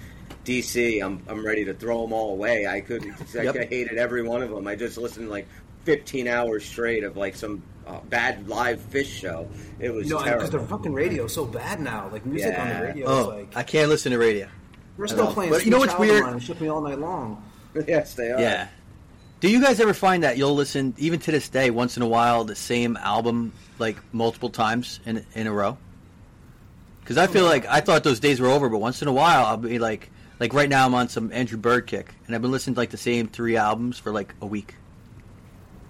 DC, 0.46 1.04
I'm 1.04 1.22
I'm 1.28 1.46
ready 1.46 1.66
to 1.66 1.74
throw 1.74 2.02
them 2.02 2.14
all 2.14 2.34
away. 2.34 2.68
I 2.68 2.82
couldn't. 2.82 3.14
I 3.38 3.44
Yep. 3.44 3.56
hated 3.70 3.98
every 3.98 4.24
one 4.24 4.42
of 4.42 4.50
them. 4.50 4.68
I 4.68 4.76
just 4.76 4.98
listened 4.98 5.28
to 5.28 5.32
like 5.32 5.48
15 5.86 6.28
hours 6.28 6.64
straight 6.66 7.04
of 7.04 7.18
like 7.18 7.36
some 7.36 7.64
uh, 7.88 8.00
bad 8.10 8.48
live 8.48 8.80
Phish 8.92 9.06
show. 9.08 9.48
It 9.80 9.90
was 9.92 10.08
you 10.08 10.14
know, 10.16 10.20
terrible. 10.24 10.38
because 10.40 10.52
their 10.52 10.62
fucking 10.68 10.94
radio's 10.94 11.34
so 11.34 11.46
bad 11.46 11.80
now. 11.80 12.10
Like 12.12 12.26
music 12.26 12.58
on 12.58 12.70
the 12.70 12.82
radio 12.82 13.08
Oh, 13.08 13.20
is 13.22 13.28
like 13.28 13.58
I 13.58 13.64
can't 13.64 13.90
listen 13.90 14.12
to 14.12 14.18
radio. 14.20 14.48
we're 14.98 15.08
still 15.08 15.34
playing. 15.34 15.52
But 15.52 15.66
you 15.66 15.72
know 15.72 15.78
Sweet 15.80 15.88
what's 15.88 15.94
Child 15.94 16.04
of 16.04 16.10
weird? 16.10 16.24
Mine, 16.26 16.40
Shook 16.40 16.62
me 16.62 16.68
all 16.70 16.82
night 16.82 17.00
long. 17.00 17.44
yes, 17.88 18.14
they 18.16 18.32
are. 18.32 18.40
Yeah. 18.40 18.68
Do 19.42 19.50
you 19.50 19.60
guys 19.60 19.80
ever 19.80 19.96
find 19.96 20.22
that 20.24 20.38
you'll 20.38 20.54
listen, 20.54 20.94
even 21.00 21.20
to 21.22 21.32
this 21.32 21.50
day, 21.50 21.72
once 21.72 21.98
in 21.98 22.04
a 22.04 22.08
while, 22.08 22.44
the 22.44 22.56
same 22.56 22.96
album 22.96 23.52
like 23.80 23.98
multiple 24.14 24.52
times 24.52 25.00
in 25.04 25.26
in 25.34 25.48
a 25.48 25.52
row? 25.52 25.80
Because 27.00 27.18
I 27.18 27.26
feel 27.26 27.46
like 27.46 27.66
I 27.66 27.82
thought 27.82 28.04
those 28.04 28.20
days 28.20 28.40
were 28.40 28.50
over, 28.50 28.70
but 28.70 28.78
once 28.78 29.02
in 29.02 29.08
a 29.08 29.12
while 29.12 29.46
I'll 29.48 29.58
be 29.58 29.80
like, 29.80 30.12
like 30.40 30.54
right 30.54 30.70
now 30.70 30.86
I'm 30.86 30.94
on 30.94 31.10
some 31.10 31.34
Andrew 31.34 31.58
Bird 31.58 31.88
kick, 31.88 32.14
and 32.28 32.36
I've 32.36 32.44
been 32.44 32.52
listening 32.52 32.76
to 32.76 32.82
like 32.82 32.92
the 32.92 32.98
same 32.98 33.28
three 33.28 33.58
albums 33.58 33.98
for 33.98 34.12
like 34.12 34.36
a 34.42 34.46
week, 34.46 34.76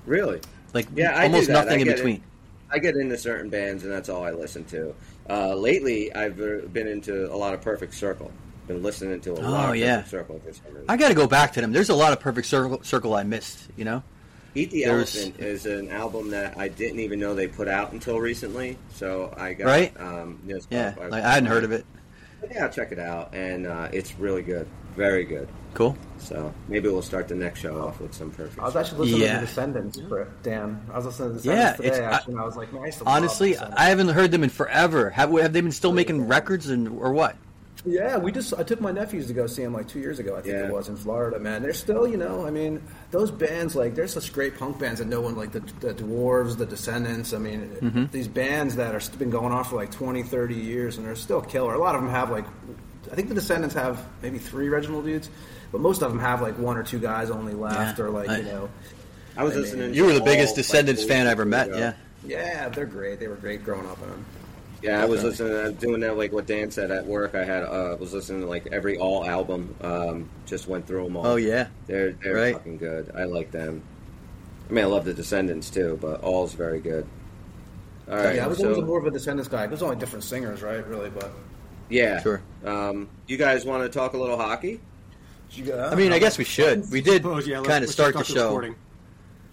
Really? 0.06 0.40
like 0.74 0.88
Yeah, 0.96 1.22
almost 1.22 1.50
nothing 1.50 1.82
in 1.82 1.88
between. 1.88 2.24
I 2.72 2.80
get 2.80 2.96
into 2.96 3.18
certain 3.18 3.50
bands, 3.50 3.84
and 3.84 3.92
that's 3.92 4.08
all 4.08 4.24
I 4.24 4.32
listen 4.32 4.64
to. 4.66 4.96
Uh, 5.30 5.56
lately, 5.56 6.16
I've 6.16 6.40
uh, 6.40 6.68
been 6.72 6.88
into 6.88 7.30
a 7.30 7.36
lot 7.36 7.54
of 7.54 7.62
Perfect 7.62 7.94
Circle. 7.96 8.32
Been 8.74 8.84
listening 8.84 9.20
to 9.22 9.32
a 9.34 9.34
lot 9.34 9.70
Oh, 9.70 9.72
of 9.72 9.76
yeah. 9.78 9.98
Perfect 9.98 10.10
Circle 10.12 10.40
for 10.46 10.54
some 10.54 10.66
reason. 10.68 10.86
I 10.88 10.98
got 10.98 11.10
to 11.10 11.14
go 11.16 11.28
back 11.28 11.54
to 11.54 11.62
them. 11.62 11.72
There's 11.72 11.90
a 11.90 11.96
lot 11.96 12.14
of 12.14 12.20
Perfect 12.20 12.48
Circle, 12.48 12.84
Circle 12.84 13.14
I 13.16 13.24
missed. 13.24 13.68
You 13.76 13.86
know? 13.86 14.04
Eat 14.56 14.72
the 14.72 14.84
there's- 14.86 15.16
Elephant 15.16 15.40
is 15.40 15.66
an 15.66 15.90
album 15.90 16.30
that 16.32 16.58
I 16.58 16.68
didn't 16.68 17.00
even 17.00 17.20
know 17.20 17.34
they 17.36 17.48
put 17.48 17.68
out 17.68 17.92
until 17.94 18.20
recently. 18.20 18.78
So 18.94 19.34
I 19.38 19.54
got 19.54 19.66
Right? 19.66 19.94
Um, 20.00 20.40
you 20.46 20.56
know, 20.56 20.62
Yeah, 20.70 20.94
stuff 20.94 21.12
like 21.12 21.24
I 21.24 21.34
hadn't 21.34 21.48
heard 21.50 21.64
of 21.64 21.72
it. 21.72 21.86
Yeah, 22.50 22.68
check 22.70 22.92
it 22.92 22.98
out, 23.00 23.34
and 23.36 23.68
uh, 23.68 23.90
it's 23.94 24.18
really 24.18 24.42
good, 24.42 24.68
very 24.96 25.24
good. 25.26 25.48
Cool. 25.76 25.96
So 26.18 26.52
maybe 26.68 26.90
we'll 26.90 27.04
start 27.04 27.28
the 27.28 27.36
next 27.36 27.60
show 27.60 27.80
off 27.80 28.02
with 28.02 28.14
some 28.16 28.32
Perfect. 28.32 28.60
I 28.60 28.64
was 28.66 28.76
actually 28.76 29.02
listening 29.10 29.22
Yeah. 29.22 29.40
to 29.42 29.46
Descendents, 29.46 30.02
for 30.10 30.28
Dan. 30.44 30.82
I 30.92 30.98
was 30.98 31.06
listening 31.06 31.40
to 31.40 31.48
Yeah, 31.48 31.54
Descendents 31.76 31.80
it's- 31.86 31.98
today, 31.98 32.06
I- 32.08 32.22
and 32.32 32.40
I 32.40 32.44
was 32.46 32.56
like, 32.58 32.74
nice. 32.74 33.02
Honestly, 33.06 33.58
I 33.58 33.86
haven't 33.90 34.10
heard 34.10 34.32
them 34.32 34.44
in 34.44 34.50
forever. 34.50 35.12
Have 35.12 35.32
have 35.40 35.54
they 35.54 35.62
been 35.62 35.72
still 35.72 35.94
making 35.94 36.28
records 36.28 36.68
and 36.68 36.88
or 36.90 37.14
what? 37.14 37.36
Yeah, 37.84 38.18
we 38.18 38.32
just 38.32 38.54
I 38.54 38.62
took 38.64 38.80
my 38.80 38.92
nephews 38.92 39.26
to 39.28 39.34
go 39.34 39.48
see 39.48 39.64
them 39.64 39.74
like 39.74 39.88
two 39.88 40.00
years 40.00 40.20
ago. 40.20 40.36
I 40.36 40.42
think 40.42 40.54
Yeah. 40.54 40.68
it 40.68 40.72
was 40.72 40.88
in 40.88 40.96
Florida. 40.98 41.40
Man, 41.40 41.64
they're 41.64 41.74
still 41.74 42.08
you 42.08 42.18
know 42.18 42.46
I 42.46 42.52
mean 42.52 42.82
those 43.10 43.32
bands 43.32 43.76
like 43.76 43.96
they're 43.96 44.08
such 44.08 44.32
great 44.34 44.58
punk 44.60 44.78
bands 44.78 45.00
that 45.00 45.08
no 45.08 45.20
one 45.22 45.36
like 45.36 45.52
the, 45.52 45.62
the 45.80 45.94
Dwarves, 45.96 46.58
the 46.58 46.66
Descendents. 46.68 47.34
I 47.34 47.40
mean 47.40 47.62
Mm-hmm. 47.82 48.06
these 48.12 48.28
bands 48.28 48.76
that 48.76 48.94
are 48.94 49.02
been 49.18 49.32
going 49.32 49.52
on 49.52 49.64
for 49.64 49.78
like 49.78 49.92
20, 49.92 50.22
30 50.22 50.54
years 50.56 50.98
and 50.98 51.08
they're 51.08 51.16
still 51.16 51.42
killer. 51.42 51.74
A 51.74 51.80
lot 51.80 51.96
of 51.96 52.02
them 52.02 52.12
have 52.12 52.30
like 52.30 52.46
I 53.12 53.16
think 53.16 53.30
the 53.30 53.36
Descendents 53.36 53.74
have 53.74 54.06
maybe 54.22 54.38
three 54.38 54.68
original 54.68 55.02
dudes, 55.02 55.30
but 55.72 55.82
most 55.82 56.04
of 56.04 56.12
them 56.12 56.20
have 56.20 56.40
like 56.42 56.60
one 56.60 56.78
or 56.78 56.84
two 56.84 57.00
guys 57.00 57.32
only 57.32 57.54
left 57.54 57.98
Yeah. 57.98 58.06
or 58.06 58.10
like 58.12 58.30
I- 58.30 58.38
you 58.38 58.44
know 58.44 58.70
I 59.36 59.44
was 59.44 59.54
I 59.54 59.56
mean, 59.56 59.64
listening. 59.64 59.94
You 59.96 60.06
were 60.06 60.14
the 60.14 60.22
biggest 60.22 60.50
all, 60.50 60.56
Descendents 60.58 61.02
like, 61.02 61.10
fan 61.10 61.26
I 61.26 61.32
ever 61.32 61.46
met. 61.46 61.70
ago. 61.70 61.78
Yeah. 61.80 61.94
yeah 62.26 62.70
they're 62.70 62.86
great. 62.86 63.20
They 63.20 63.28
were 63.28 63.36
great 63.38 63.64
growing 63.64 63.88
up 63.88 64.00
in 64.04 64.10
them. 64.10 64.26
Yeah, 64.82 65.02
I 65.02 65.06
was 65.06 65.24
listening. 65.24 65.54
I 65.56 65.64
was 65.66 65.74
doing 65.74 66.00
that 66.02 66.18
like 66.18 66.32
what 66.32 66.48
Dan 66.48 66.72
said 66.72 66.90
at 66.92 67.06
work. 67.06 67.36
I 67.36 67.44
had 67.44 67.64
uh, 67.64 67.96
was 68.00 68.14
listening 68.14 68.42
to 68.42 68.48
like 68.48 68.68
every 68.72 68.98
all 68.98 69.26
album. 69.26 69.76
Um, 69.82 70.30
just 70.46 70.68
went 70.68 70.88
through 70.88 71.04
them 71.04 71.18
all. 71.18 71.28
Oh 71.28 71.36
yeah. 71.36 71.68
they're 71.88 72.14
they're 72.14 72.34
Right. 72.36 72.54
fucking 72.54 72.78
good. 72.78 73.12
I 73.16 73.26
like 73.26 73.52
them. 73.52 73.84
I 74.70 74.74
mean, 74.74 74.84
I 74.86 74.88
love 74.88 75.06
the 75.06 75.14
Descendents 75.14 75.70
too, 75.70 75.98
but 76.02 76.22
all's 76.24 76.54
very 76.54 76.80
good. 76.80 77.06
All 78.10 78.18
right, 78.18 78.36
yeah, 78.36 78.46
I 78.46 78.48
was 78.48 78.58
so 78.58 78.70
always 78.70 78.84
more 78.86 78.98
of 79.00 79.06
a 79.06 79.12
Descendents 79.12 79.48
guy. 79.48 79.68
There's 79.68 79.82
only 79.84 79.96
different 79.98 80.24
singers, 80.24 80.62
right? 80.62 80.86
Really, 80.88 81.10
but 81.10 81.32
yeah, 81.90 82.22
Sure. 82.22 82.42
Um, 82.66 83.08
you 83.28 83.38
guys 83.38 83.66
want 83.66 83.84
to 83.84 83.90
talk 83.90 84.14
a 84.14 84.18
little 84.18 84.38
hockey? 84.38 84.80
you 85.52 85.66
got, 85.66 85.92
I 85.92 85.96
mean, 85.96 86.12
I 86.14 86.20
guess 86.20 86.38
we 86.38 86.44
should. 86.46 86.90
We 86.90 87.02
did 87.02 87.24
yeah, 87.24 87.30
kind 87.30 87.68
of 87.68 87.68
let's 87.68 87.92
start 87.92 88.14
the 88.14 88.20
just 88.20 88.32
show. 88.32 88.46
recording. 88.46 88.76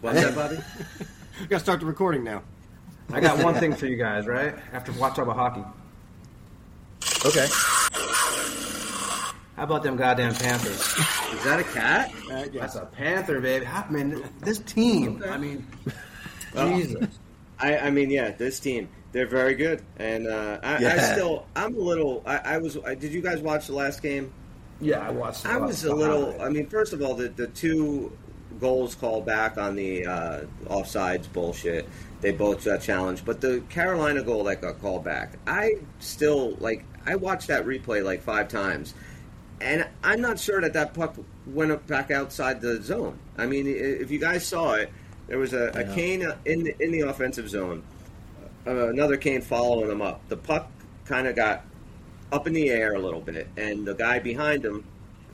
What's 0.00 0.20
that, 0.22 0.34
Bobby? 0.34 0.58
We 1.40 1.46
got 1.46 1.58
to 1.58 1.62
start 1.64 1.80
the 1.80 1.86
recording 1.86 2.22
now. 2.24 2.42
I 3.12 3.20
got 3.20 3.42
one 3.42 3.54
thing 3.54 3.74
for 3.74 3.86
you 3.86 3.96
guys, 3.96 4.26
right? 4.26 4.54
After 4.72 4.92
watch 4.92 5.18
about 5.18 5.36
hockey. 5.36 5.64
Okay. 7.24 7.46
How 9.56 9.64
about 9.64 9.82
them 9.82 9.96
goddamn 9.96 10.34
Panthers? 10.34 10.80
Is 11.32 11.44
that 11.44 11.58
a 11.58 11.64
cat? 11.64 12.12
Uh, 12.30 12.44
That's 12.52 12.76
a 12.76 12.86
Panther, 12.86 13.40
baby. 13.40 13.64
How, 13.64 13.84
man, 13.90 14.22
this 14.40 14.60
team. 14.60 15.22
I 15.28 15.36
mean, 15.36 15.66
Jesus. 16.54 17.18
I, 17.58 17.78
I 17.78 17.90
mean, 17.90 18.10
yeah, 18.10 18.30
this 18.30 18.60
team 18.60 18.88
they're 19.12 19.26
very 19.26 19.54
good, 19.54 19.82
and 19.96 20.26
uh, 20.26 20.60
I, 20.62 20.76
I 20.76 20.98
still 20.98 21.46
I'm 21.56 21.74
a 21.74 21.80
little. 21.80 22.22
I, 22.26 22.36
I 22.36 22.58
was. 22.58 22.76
I, 22.78 22.94
did 22.94 23.12
you 23.12 23.22
guys 23.22 23.40
watch 23.40 23.66
the 23.66 23.72
last 23.72 24.02
game? 24.02 24.32
Yeah, 24.80 25.00
I 25.00 25.10
watched. 25.10 25.46
I 25.46 25.56
was 25.56 25.84
a 25.84 25.94
little. 25.94 26.40
I 26.40 26.48
mean, 26.50 26.68
first 26.68 26.92
of 26.92 27.02
all, 27.02 27.14
the 27.14 27.28
the 27.28 27.48
two 27.48 28.16
goals 28.60 28.94
called 28.94 29.24
back 29.26 29.58
on 29.58 29.76
the 29.76 30.06
uh, 30.06 30.40
offsides 30.66 31.30
bullshit. 31.32 31.88
They 32.20 32.32
both 32.32 32.64
got 32.64 32.80
challenged, 32.80 33.24
but 33.24 33.40
the 33.40 33.60
Carolina 33.68 34.22
goal 34.22 34.44
that 34.44 34.60
got 34.60 34.80
called 34.80 35.04
back, 35.04 35.32
I 35.46 35.74
still 36.00 36.56
like. 36.60 36.84
I 37.06 37.14
watched 37.14 37.46
that 37.48 37.64
replay 37.64 38.04
like 38.04 38.22
five 38.22 38.48
times, 38.48 38.92
and 39.60 39.86
I'm 40.02 40.20
not 40.20 40.38
sure 40.38 40.60
that 40.60 40.72
that 40.74 40.94
puck 40.94 41.14
went 41.46 41.70
up 41.70 41.86
back 41.86 42.10
outside 42.10 42.60
the 42.60 42.82
zone. 42.82 43.18
I 43.38 43.46
mean, 43.46 43.66
if 43.68 44.10
you 44.10 44.18
guys 44.18 44.44
saw 44.46 44.74
it, 44.74 44.90
there 45.28 45.38
was 45.38 45.52
a, 45.52 45.70
a 45.74 45.84
Yeah. 45.86 45.94
cane 45.94 46.32
in 46.44 46.64
the, 46.64 46.82
in 46.82 46.90
the 46.90 47.00
offensive 47.02 47.48
zone, 47.48 47.82
uh, 48.66 48.88
another 48.88 49.16
cane 49.16 49.40
following 49.40 49.90
him 49.90 50.02
up. 50.02 50.20
The 50.28 50.36
puck 50.36 50.70
kind 51.04 51.26
of 51.28 51.36
got 51.36 51.64
up 52.32 52.46
in 52.48 52.52
the 52.52 52.68
air 52.68 52.94
a 52.94 52.98
little 52.98 53.20
bit, 53.20 53.46
and 53.56 53.86
the 53.86 53.94
guy 53.94 54.18
behind 54.18 54.64
him 54.64 54.84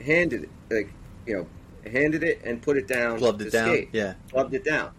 handed 0.05 0.45
it, 0.45 0.49
like 0.71 0.93
you 1.27 1.35
know, 1.39 1.47
handed 1.89 2.23
it 2.23 2.41
and 2.45 2.61
put 2.63 2.77
it 2.77 2.87
down. 2.89 3.19
To 3.19 3.29
it 3.29 3.53
down, 3.53 3.69
skate. 3.69 3.89
yeah. 3.93 4.15
gloved 4.31 4.55
it 4.55 4.65
down. 4.65 4.91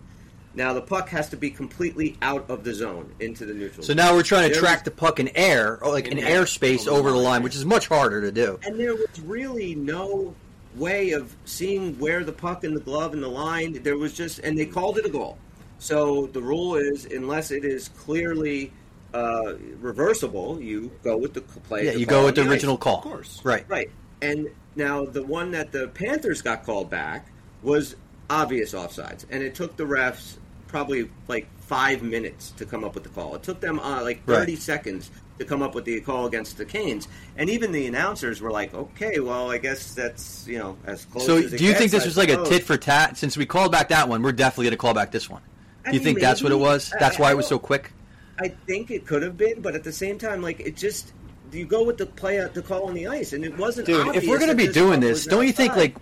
Now 0.53 0.71
the 0.73 0.81
puck 0.81 1.09
has 1.09 1.29
to 1.31 1.37
be 1.37 1.49
completely 1.49 2.17
out 2.21 2.49
of 2.49 2.63
the 2.63 2.73
zone 2.73 3.13
into 3.19 3.45
the 3.45 3.53
neutral. 3.53 3.83
So 3.83 3.93
now 3.93 4.13
we're 4.13 4.23
trying 4.23 4.47
to 4.47 4.53
There 4.53 4.61
track 4.61 4.77
was- 4.79 4.83
the 4.85 4.91
puck 4.91 5.19
in 5.19 5.29
air, 5.35 5.83
or 5.83 5.91
like 5.91 6.07
In 6.07 6.17
in 6.17 6.23
air, 6.23 6.43
airspace 6.43 6.87
over 6.87 6.99
over 6.99 7.09
the 7.11 7.17
the 7.17 7.21
line. 7.23 7.43
which 7.43 7.55
is 7.55 7.65
much 7.65 7.87
harder 7.87 8.21
to 8.21 8.31
do. 8.31 8.57
and 8.63 8.79
there 8.79 8.95
was 8.95 9.19
really 9.25 9.75
no 9.75 10.33
way 10.75 11.11
of 11.11 11.35
seeing 11.45 11.97
where 11.99 12.23
the 12.23 12.31
puck 12.31 12.63
and 12.63 12.75
the 12.75 12.79
glove 12.81 13.13
and 13.13 13.21
the 13.23 13.27
line. 13.29 13.81
There 13.83 13.97
was 13.97 14.13
just, 14.13 14.39
and 14.39 14.57
they 14.57 14.65
called 14.65 14.97
it 14.97 15.05
a 15.05 15.09
goal. 15.09 15.37
So 15.79 16.27
the 16.27 16.41
rule 16.41 16.75
is, 16.75 17.05
unless 17.05 17.51
it 17.51 17.65
is 17.65 17.89
clearly 17.89 18.71
uh, 19.13 19.55
reversible, 19.81 20.59
you 20.61 20.91
go 21.03 21.15
with 21.17 21.33
the 21.33 21.41
play. 21.41 21.85
Yeah, 21.85 21.91
the 21.93 21.99
you 21.99 22.05
go 22.05 22.25
with 22.25 22.35
the 22.35 22.41
ice. 22.41 22.47
original 22.49 22.77
call. 22.77 22.97
Of 22.97 23.03
course. 23.03 23.41
Right. 23.43 23.65
Right. 23.69 23.89
And 24.21 24.49
now 24.75 25.05
the 25.05 25.23
one 25.23 25.51
that 25.51 25.71
the 25.71 25.87
Panthers 25.89 26.41
got 26.41 26.63
called 26.65 26.89
back 26.89 27.27
was 27.61 27.95
obvious 28.29 28.73
offsides, 28.73 29.25
and 29.29 29.43
it 29.43 29.55
took 29.55 29.77
the 29.77 29.83
refs 29.83 30.37
probably 30.67 31.09
like 31.27 31.47
five 31.61 32.01
minutes 32.03 32.51
to 32.51 32.65
come 32.65 32.83
up 32.83 32.95
with 32.95 33.03
the 33.03 33.09
call. 33.09 33.35
It 33.35 33.43
took 33.43 33.59
them 33.59 33.79
uh, 33.79 34.01
like 34.03 34.21
Right. 34.25 34.39
thirty 34.39 34.55
seconds 34.55 35.11
to 35.37 35.45
come 35.45 35.61
up 35.61 35.75
with 35.75 35.83
the 35.85 35.99
call 36.01 36.25
against 36.27 36.57
the 36.57 36.65
Canes, 36.65 37.07
and 37.37 37.49
even 37.49 37.71
the 37.71 37.85
announcers 37.87 38.41
were 38.41 38.51
like, 38.51 38.73
"Okay, 38.73 39.19
well, 39.19 39.51
I 39.51 39.57
guess 39.57 39.93
that's 39.93 40.47
you 40.47 40.57
know 40.59 40.77
as 40.85 41.05
close." 41.05 41.25
So 41.25 41.37
as 41.37 41.51
do 41.51 41.63
you 41.63 41.73
think 41.73 41.91
this 41.91 42.03
I 42.03 42.05
was 42.07 42.17
like 42.17 42.29
a 42.29 42.43
tit 42.45 42.63
for 42.63 42.77
tat? 42.77 43.17
Since 43.17 43.37
we 43.37 43.45
called 43.45 43.71
back 43.71 43.89
that 43.89 44.07
one, 44.09 44.21
we're 44.21 44.31
definitely 44.31 44.65
going 44.65 44.71
to 44.71 44.77
call 44.77 44.93
back 44.93 45.11
this 45.11 45.29
one. 45.29 45.41
I 45.85 45.91
Do 45.91 45.97
you 45.97 45.99
mean, 45.99 46.05
think 46.05 46.19
that's 46.19 46.41
what 46.41 46.51
it 46.51 46.59
was? 46.59 46.91
That's 46.99 47.19
I 47.19 47.21
why 47.21 47.31
it 47.31 47.37
was 47.37 47.47
so 47.47 47.59
quick. 47.59 47.91
I 48.39 48.49
think 48.49 48.91
it 48.91 49.05
could 49.05 49.21
have 49.23 49.37
been, 49.37 49.61
but 49.61 49.75
at 49.75 49.83
the 49.83 49.91
same 49.93 50.17
time, 50.17 50.41
like 50.41 50.59
it 50.61 50.75
just. 50.75 51.13
You 51.55 51.65
go 51.65 51.83
with 51.83 51.97
the 51.97 52.05
play, 52.05 52.45
the 52.53 52.61
call 52.61 52.87
on 52.87 52.93
the 52.93 53.07
ice, 53.07 53.33
and 53.33 53.43
it 53.45 53.57
wasn't. 53.57 53.87
Dude, 53.87 54.15
if 54.15 54.27
we're 54.27 54.37
going 54.37 54.49
to 54.49 54.55
be 54.55 54.65
this 54.67 54.75
doing 54.75 54.99
this, 54.99 55.25
don't 55.25 55.45
you 55.45 55.53
think 55.53 55.75
like 55.75 55.95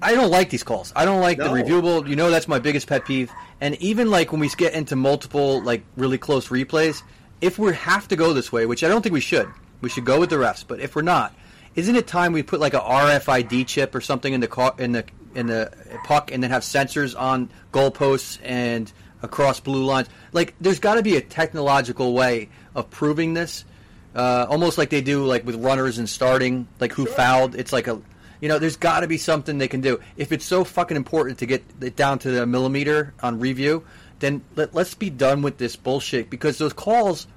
I 0.00 0.14
don't 0.14 0.30
like 0.30 0.50
these 0.50 0.62
calls. 0.64 0.92
I 0.96 1.04
don't 1.04 1.20
like 1.20 1.38
No. 1.38 1.54
the 1.54 1.62
reviewable. 1.62 2.08
You 2.08 2.16
know, 2.16 2.30
that's 2.30 2.48
my 2.48 2.58
biggest 2.58 2.86
pet 2.88 3.04
peeve. 3.04 3.30
And 3.60 3.76
even 3.76 4.10
like 4.10 4.32
when 4.32 4.40
we 4.40 4.48
get 4.48 4.72
into 4.74 4.96
multiple, 4.96 5.62
like 5.62 5.82
really 5.96 6.18
close 6.18 6.48
replays, 6.48 7.02
if 7.40 7.58
we 7.58 7.72
have 7.74 8.08
to 8.08 8.16
go 8.16 8.32
this 8.32 8.50
way, 8.50 8.66
which 8.66 8.82
I 8.82 8.88
don't 8.88 9.02
think 9.02 9.12
we 9.12 9.20
should, 9.20 9.48
we 9.80 9.88
should 9.88 10.04
go 10.04 10.18
with 10.18 10.30
the 10.30 10.36
refs. 10.36 10.64
But 10.66 10.80
if 10.80 10.96
we're 10.96 11.02
not, 11.02 11.34
isn't 11.76 11.94
it 11.94 12.06
time 12.06 12.32
we 12.32 12.42
put 12.42 12.58
like 12.60 12.74
a 12.74 12.80
RFID 12.80 13.66
chip 13.66 13.94
or 13.94 14.00
something 14.00 14.32
in 14.32 14.40
the 14.40 14.48
car 14.48 14.74
in 14.78 14.92
the 14.92 15.04
in 15.34 15.46
the 15.46 15.70
puck, 16.04 16.30
and 16.32 16.42
then 16.42 16.50
have 16.50 16.62
sensors 16.62 17.18
on 17.18 17.48
goalposts 17.72 18.38
and 18.42 18.92
across 19.22 19.60
blue 19.60 19.84
lines? 19.84 20.08
Like, 20.32 20.54
there's 20.60 20.80
got 20.80 20.94
to 20.94 21.02
be 21.02 21.16
a 21.16 21.20
technological 21.20 22.12
way 22.12 22.48
of 22.74 22.90
proving 22.90 23.34
this. 23.34 23.64
Uh, 24.14 24.46
almost 24.48 24.76
like 24.78 24.90
they 24.90 25.00
do 25.00 25.24
like 25.24 25.46
with 25.46 25.56
runners 25.56 25.98
and 25.98 26.08
starting, 26.08 26.68
like 26.80 26.92
who 26.92 27.06
fouled. 27.06 27.54
It's 27.54 27.72
like 27.72 27.86
a 27.88 28.00
you 28.40 28.48
know, 28.48 28.58
there's 28.58 28.76
got 28.76 29.00
to 29.00 29.06
be 29.06 29.18
something 29.18 29.58
they 29.58 29.68
can 29.68 29.80
do. 29.80 30.00
If 30.16 30.32
it's 30.32 30.44
so 30.44 30.64
fucking 30.64 30.96
important 30.96 31.38
to 31.38 31.46
get 31.46 31.62
it 31.80 31.94
down 31.96 32.18
to 32.20 32.30
the 32.32 32.44
millimeter 32.44 33.14
on 33.22 33.38
review, 33.38 33.84
then 34.18 34.42
let, 34.56 34.74
let's 34.74 34.94
be 34.94 35.10
done 35.10 35.42
with 35.42 35.58
this 35.58 35.76
bullshit 35.76 36.28
because 36.28 36.58
those 36.58 36.72
calls, 36.72 37.28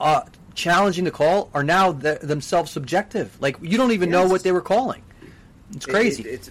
uh, 0.00 0.22
challenging 0.54 1.04
the 1.04 1.10
call, 1.10 1.50
are 1.54 1.64
now 1.64 1.92
th- 1.92 2.20
themselves 2.20 2.70
subjective. 2.70 3.36
Like 3.40 3.56
you 3.60 3.76
don't 3.76 3.90
even 3.92 4.10
know 4.10 4.26
what 4.28 4.44
they 4.44 4.52
were 4.52 4.60
calling. 4.60 5.02
It's 5.74 5.86
It- 5.86 5.90
crazy. 5.90 6.22
it- 6.22 6.26
it's 6.34 6.50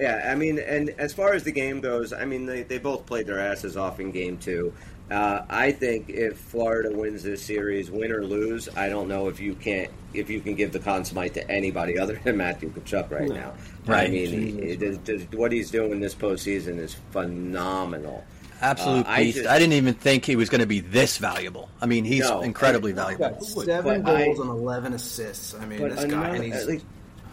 yeah. 0.00 0.30
I 0.32 0.34
mean, 0.34 0.58
and 0.58 0.88
as 0.98 1.12
far 1.12 1.34
as 1.34 1.44
the 1.44 1.52
game 1.52 1.80
goes, 1.80 2.12
I 2.12 2.24
mean, 2.24 2.46
they, 2.46 2.62
they 2.62 2.78
both 2.78 3.04
played 3.06 3.26
their 3.26 3.38
asses 3.38 3.76
off 3.76 4.00
in 4.00 4.10
game 4.10 4.38
two. 4.38 4.72
Uh, 5.12 5.44
I 5.50 5.72
think 5.72 6.08
if 6.08 6.38
Florida 6.38 6.90
wins 6.90 7.22
this 7.22 7.42
series, 7.42 7.90
win 7.90 8.10
or 8.12 8.24
lose, 8.24 8.68
I 8.74 8.88
don't 8.88 9.08
know 9.08 9.28
if 9.28 9.40
you 9.40 9.54
can't 9.54 9.90
if 10.14 10.30
you 10.30 10.40
can 10.40 10.54
give 10.54 10.72
the 10.72 10.78
Conn 10.78 11.04
Smythe 11.04 11.34
to 11.34 11.50
anybody 11.50 11.98
other 11.98 12.18
than 12.24 12.36
Matthew 12.36 12.70
Tkachuk 12.70 13.10
right 13.10 13.28
now. 13.28 13.52
Right. 13.86 14.00
I 14.00 14.02
Right. 14.04 14.10
mean, 14.10 14.58
it 14.60 14.82
is, 14.82 14.98
just- 15.04 15.34
what 15.34 15.52
he's 15.52 15.70
doing 15.70 16.00
this 16.00 16.14
postseason 16.14 16.78
is 16.78 16.96
phenomenal. 17.12 18.24
Absolute 18.60 19.06
Uh, 19.06 19.10
I 19.10 19.22
beast. 19.24 19.38
I, 19.38 19.42
just- 19.42 19.58
didn't 19.60 19.72
even 19.72 19.94
think 19.94 20.24
he 20.24 20.36
was 20.36 20.48
going 20.48 20.60
to 20.60 20.66
be 20.66 20.80
this 20.80 21.16
valuable. 21.18 21.68
I 21.80 21.86
mean, 21.86 22.04
he's 22.04 22.28
No. 22.28 22.42
incredibly 22.42 22.92
He's 22.92 23.00
valuable. 23.00 23.30
got 23.30 23.42
seven 23.44 24.02
But 24.02 24.14
I- 24.16 24.24
goals 24.26 24.38
and 24.38 24.50
eleven 24.50 24.92
assists. 24.92 25.54
I 25.60 25.64
mean, 25.66 25.80
But 25.80 25.90
this 25.96 26.04
guy, 26.04 26.04
and 26.04 26.14
another, 26.36 26.42
he's, 26.44 26.66
like, 26.68 26.82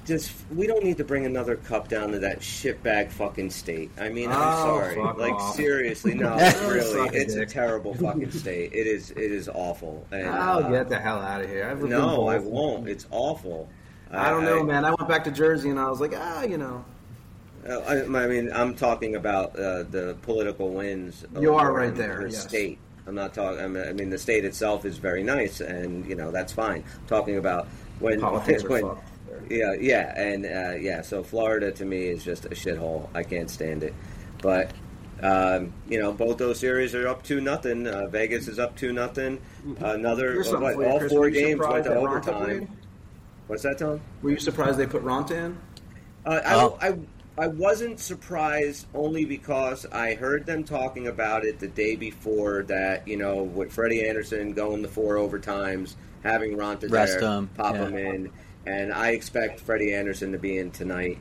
just 0.10 0.34
we 0.54 0.67
don't 0.67 0.84
need 0.84 0.98
to 0.98 1.04
bring 1.06 1.26
another 1.26 1.56
cup 1.56 1.88
down 1.88 2.12
to 2.12 2.19
that 2.19 2.39
shitbag 2.41 3.12
fucking 3.12 3.50
state. 3.50 3.89
I 3.98 4.10
mean, 4.10 4.30
I'm 4.30 4.38
Oh, 4.41 4.65
sorry. 4.82 4.95
Like 4.98 5.34
off. 5.34 5.56
seriously, 5.56 6.15
no, 6.15 6.36
really, 6.67 7.15
it's 7.17 7.36
a 7.36 7.45
terrible 7.45 7.93
fucking 8.06 8.32
state. 8.32 8.74
It 8.74 8.88
is. 8.88 9.12
It 9.12 9.32
is 9.32 9.48
awful. 9.48 10.06
And, 10.12 10.28
I'll 10.28 10.65
uh, 10.65 10.69
get 10.69 10.89
the 10.89 11.00
hell 11.00 11.19
out 11.19 11.41
of 11.41 11.50
here. 11.50 11.69
I've 11.69 11.82
No, 11.82 12.28
I 12.28 12.39
won't. 12.39 12.89
It's 12.89 13.08
awful. 13.12 13.69
I 14.12 14.30
don't 14.32 14.43
know, 14.43 14.63
man. 14.63 14.84
I 14.84 14.89
went 14.89 15.08
back 15.08 15.24
to 15.26 15.32
Jersey 15.32 15.69
and 15.69 15.80
I 15.80 15.88
was 15.89 16.02
like, 16.02 16.13
ah, 16.17 16.41
you 16.43 16.58
know, 16.58 16.84
Uh, 17.67 17.78
I, 17.88 18.02
I 18.24 18.28
mean, 18.28 18.52
I'm 18.52 18.74
talking 18.74 19.15
about 19.15 19.56
uh, 19.56 19.84
the 19.84 20.17
political 20.24 20.72
wins. 20.72 21.24
You 21.39 21.54
are 21.54 21.72
right 21.72 21.93
there, 21.95 22.22
The 22.24 22.32
yes. 22.32 22.43
state. 22.43 22.80
I'm 23.06 23.15
not 23.15 23.34
talking. 23.34 23.60
I 23.60 23.93
mean, 23.93 24.10
the 24.10 24.17
state 24.17 24.45
itself 24.45 24.86
is 24.86 24.98
very 24.98 25.24
nice, 25.24 25.62
and 25.62 26.06
you 26.08 26.15
know 26.15 26.30
that's 26.32 26.54
fine. 26.54 26.84
talking 27.08 27.38
about 27.38 27.67
when 28.00 28.19
politics 28.22 28.63
are 28.65 28.69
when, 28.69 28.82
fucked. 28.84 29.09
Yeah, 29.50 29.74
yeah, 29.74 30.20
and 30.20 30.46
uh, 30.46 30.78
yeah. 30.80 31.02
So 31.02 31.24
Florida 31.24 31.72
to 31.72 31.86
me 31.86 32.04
is 32.08 32.24
just 32.24 32.46
a 32.46 32.50
shithole. 32.50 33.10
I 33.14 33.24
can't 33.24 33.50
stand 33.50 33.84
it. 33.84 33.94
But 34.42 34.72
um, 35.22 35.74
you 35.88 36.00
know, 36.00 36.12
both 36.14 36.38
those 36.38 36.60
series 36.60 36.96
are 36.96 37.08
up 37.08 37.24
to 37.24 37.42
nothing. 37.42 37.88
Uh, 37.88 38.08
Vegas 38.08 38.48
is 38.48 38.60
up 38.60 38.76
to 38.78 38.94
nothing. 38.94 39.42
Another 39.80 40.34
Here's 40.34 40.50
something 40.50 40.78
what, 40.78 40.88
all 40.88 41.00
Chris. 41.00 41.12
four 41.12 41.30
games 41.30 41.60
went 41.60 41.86
to 41.86 41.96
overtime. 41.96 42.70
What's 43.48 43.64
that, 43.64 43.80
Tom? 43.80 44.00
Were 44.22 44.30
you 44.30 44.38
surprised 44.38 44.78
they 44.78 44.86
put 44.86 45.04
Raanta 45.04 45.32
in? 45.32 45.58
Uh, 46.26 46.42
Oh. 46.46 46.78
I, 46.82 46.90
I, 46.90 47.00
I 47.40 47.48
wasn't 47.48 48.00
surprised 48.00 48.86
only 48.94 49.26
because 49.26 49.86
I 49.92 50.14
heard 50.14 50.46
them 50.46 50.64
talking 50.64 51.08
about 51.08 51.46
it 51.46 51.58
the 51.58 51.70
day 51.70 51.96
before 51.96 52.64
that, 52.64 53.08
you 53.08 53.16
know, 53.18 53.44
with 53.44 53.72
Freddie 53.72 54.08
Andersen 54.08 54.54
going 54.54 54.82
the 54.82 54.90
four 54.90 55.16
overtimes, 55.16 55.96
having 56.22 56.58
Raanta 56.58 56.92
Rest 56.92 57.22
there, 57.22 57.30
him, 57.30 57.50
pop 57.56 57.76
yeah. 57.76 57.88
him 57.88 57.98
in, 57.98 58.32
and 58.70 58.94
I 58.94 59.10
expect 59.12 59.60
Freddie 59.60 59.94
Andersen 59.94 60.32
to 60.32 60.38
be 60.38 60.58
in 60.58 60.72
tonight. 60.72 61.18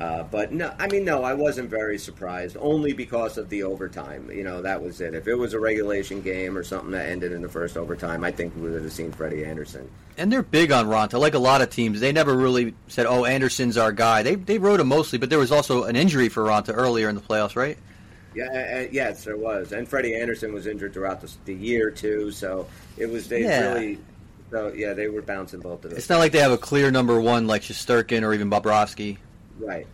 Uh, 0.00 0.22
but 0.22 0.52
no, 0.52 0.72
I 0.78 0.86
mean, 0.86 1.04
no, 1.04 1.24
I 1.24 1.34
wasn't 1.34 1.68
very 1.68 1.98
surprised, 1.98 2.56
only 2.60 2.92
because 2.92 3.36
of 3.36 3.48
the 3.48 3.64
overtime. 3.64 4.30
You 4.30 4.44
know, 4.44 4.62
that 4.62 4.80
was 4.80 5.00
it. 5.00 5.12
If 5.12 5.26
it 5.26 5.34
was 5.34 5.54
a 5.54 5.58
regulation 5.60 6.20
game 6.22 6.56
or 6.56 6.62
something 6.62 6.92
that 6.92 7.08
ended 7.08 7.32
in 7.32 7.42
the 7.42 7.48
first 7.48 7.76
overtime, 7.76 8.22
I 8.22 8.30
think 8.30 8.54
we 8.54 8.70
would 8.70 8.82
have 8.82 8.92
seen 8.92 9.10
Freddie 9.10 9.44
Andersen. 9.44 9.90
And 10.16 10.32
they're 10.32 10.44
big 10.44 10.70
on 10.70 10.86
Raanta. 10.86 11.18
Like 11.18 11.34
a 11.34 11.40
lot 11.40 11.62
of 11.62 11.70
teams, 11.70 11.98
they 11.98 12.12
never 12.12 12.36
really 12.36 12.74
said, 12.86 13.06
"Oh, 13.06 13.24
Andersen's 13.24 13.76
our 13.76 13.90
guy." 13.90 14.22
They 14.22 14.36
they 14.36 14.58
wrote 14.58 14.78
him 14.78 14.86
mostly, 14.88 15.18
but 15.18 15.30
there 15.30 15.38
was 15.40 15.50
also 15.50 15.84
an 15.84 15.96
injury 15.96 16.28
for 16.28 16.44
Raanta 16.44 16.72
earlier 16.76 17.08
in 17.08 17.16
the 17.16 17.20
playoffs, 17.20 17.56
right? 17.56 17.76
Yeah, 18.36 18.44
uh, 18.44 18.78
uh, 18.82 18.86
yes, 18.92 19.24
there 19.24 19.36
was, 19.36 19.72
and 19.72 19.88
Freddie 19.88 20.14
Andersen 20.14 20.52
was 20.52 20.66
injured 20.68 20.92
throughout 20.92 21.20
the, 21.22 21.32
the 21.44 21.54
year 21.54 21.90
too. 21.90 22.30
So 22.30 22.68
it 22.96 23.06
was 23.10 23.26
they 23.28 23.42
Yeah. 23.42 23.72
really, 23.72 23.98
so 24.50 24.72
yeah, 24.74 24.92
they 24.94 25.08
were 25.08 25.22
bouncing 25.22 25.60
both 25.60 25.84
of 25.84 25.90
those. 25.90 25.98
It's 25.98 26.08
not 26.08 26.18
like 26.18 26.32
they 26.32 26.38
have 26.40 26.52
a 26.52 26.58
clear 26.58 26.90
number 26.90 27.20
one 27.20 27.46
like 27.46 27.62
Shesterkin 27.62 28.22
or 28.22 28.32
even 28.34 28.50
Bobrovsky. 28.50 29.18
right. 29.58 29.86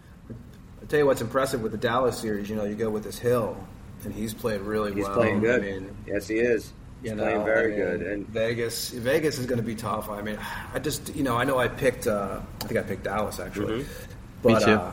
I 0.82 0.86
tell 0.86 0.98
you 0.98 1.06
what's 1.06 1.22
impressive 1.22 1.62
with 1.62 1.72
the 1.72 1.78
Dallas 1.78 2.18
series. 2.18 2.50
You 2.50 2.56
know, 2.56 2.64
you 2.64 2.74
go 2.74 2.90
with 2.90 3.04
this 3.04 3.18
Hill, 3.18 3.56
and 4.04 4.12
he's 4.14 4.34
played 4.34 4.60
really 4.60 4.92
He's 4.92 5.04
well. 5.04 5.14
playing 5.14 5.40
good. 5.40 5.62
I 5.62 5.66
mean, 5.66 5.96
yes, 6.06 6.28
he 6.28 6.38
is. 6.38 6.72
He's 7.00 7.10
you 7.10 7.16
know, 7.16 7.22
playing 7.24 7.44
very 7.44 7.64
I 7.64 7.68
mean, 7.68 7.98
good, 7.98 8.06
and 8.06 8.28
Vegas, 8.28 8.90
Vegas 8.90 9.38
is 9.38 9.46
going 9.46 9.56
to 9.58 9.64
be 9.64 9.74
tough. 9.74 10.10
I 10.10 10.20
mean, 10.20 10.38
I 10.74 10.78
just, 10.78 11.14
you 11.16 11.22
know, 11.22 11.36
I 11.38 11.44
know 11.44 11.58
I 11.58 11.68
picked, 11.68 12.06
uh, 12.06 12.38
I 12.62 12.64
think 12.66 12.78
I 12.78 12.82
picked 12.82 13.04
Dallas 13.04 13.40
actually, 13.40 13.82
Mhm. 13.82 13.86
but 14.42 14.52
Me 14.60 14.64
too. 14.64 14.70
Uh, 14.72 14.92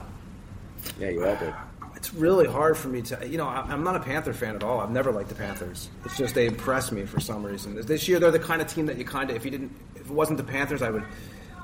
yeah, 1.00 1.10
you 1.10 1.26
all 1.26 1.36
did. 1.36 1.54
It's 2.01 2.15
really 2.15 2.47
hard 2.47 2.75
for 2.75 2.87
me 2.87 3.03
to, 3.03 3.27
you 3.27 3.37
know, 3.37 3.45
I, 3.47 3.61
I'm 3.61 3.83
not 3.83 3.95
a 3.95 3.99
Panther 3.99 4.33
fan 4.33 4.55
at 4.55 4.63
all. 4.63 4.79
I've 4.79 4.89
never 4.89 5.11
liked 5.11 5.29
the 5.29 5.35
Panthers. 5.35 5.87
It's 6.03 6.17
just 6.17 6.33
they 6.33 6.47
impress 6.47 6.91
me 6.91 7.05
for 7.05 7.19
some 7.19 7.43
reason. 7.45 7.75
This 7.85 8.07
year, 8.07 8.19
they're 8.19 8.31
the 8.31 8.39
kind 8.39 8.59
of 8.59 8.67
team 8.67 8.87
that 8.87 8.97
you 8.97 9.05
kind 9.05 9.29
of, 9.29 9.35
if 9.35 9.45
you 9.45 9.51
didn't, 9.51 9.71
if 9.93 10.01
it 10.01 10.09
wasn't 10.09 10.37
the 10.37 10.43
Panthers, 10.43 10.81
I 10.81 10.89
would, 10.89 11.03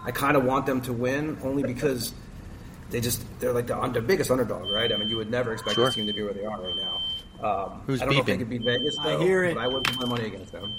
I 0.06 0.12
kind 0.12 0.38
of 0.38 0.44
want 0.46 0.68
them 0.68 0.80
to 0.82 0.94
win 0.94 1.40
only 1.44 1.64
because 1.64 2.14
they 2.92 3.02
just, 3.02 3.24
they're 3.40 3.52
like 3.52 3.66
the, 3.66 3.76
the 3.88 4.00
biggest 4.00 4.30
underdog, 4.30 4.72
right? 4.72 4.94
I 4.94 4.98
mean, 4.98 5.08
you 5.10 5.18
would 5.18 5.32
never 5.32 5.54
expect 5.54 5.74
Sure. 5.74 5.86
this 5.86 5.96
team 5.96 6.06
to 6.06 6.14
be 6.14 6.22
where 6.22 6.34
they 6.34 6.46
are 6.46 6.62
right 6.62 6.76
now. 6.76 7.02
Um, 7.44 7.82
Who's 7.88 8.00
I 8.04 8.06
don't 8.06 8.14
know 8.14 8.20
if 8.20 8.26
they 8.28 8.34
beeping? 8.36 8.38
could 8.38 8.50
beat 8.52 8.62
Vegas. 8.64 8.96
I 9.00 9.18
hear 9.18 9.44
it. 9.44 9.56
But 9.56 9.64
I 9.64 9.68
wouldn't 9.68 9.88
put 9.88 9.98
my 9.98 10.06
money 10.06 10.28
against 10.28 10.52
them. 10.52 10.72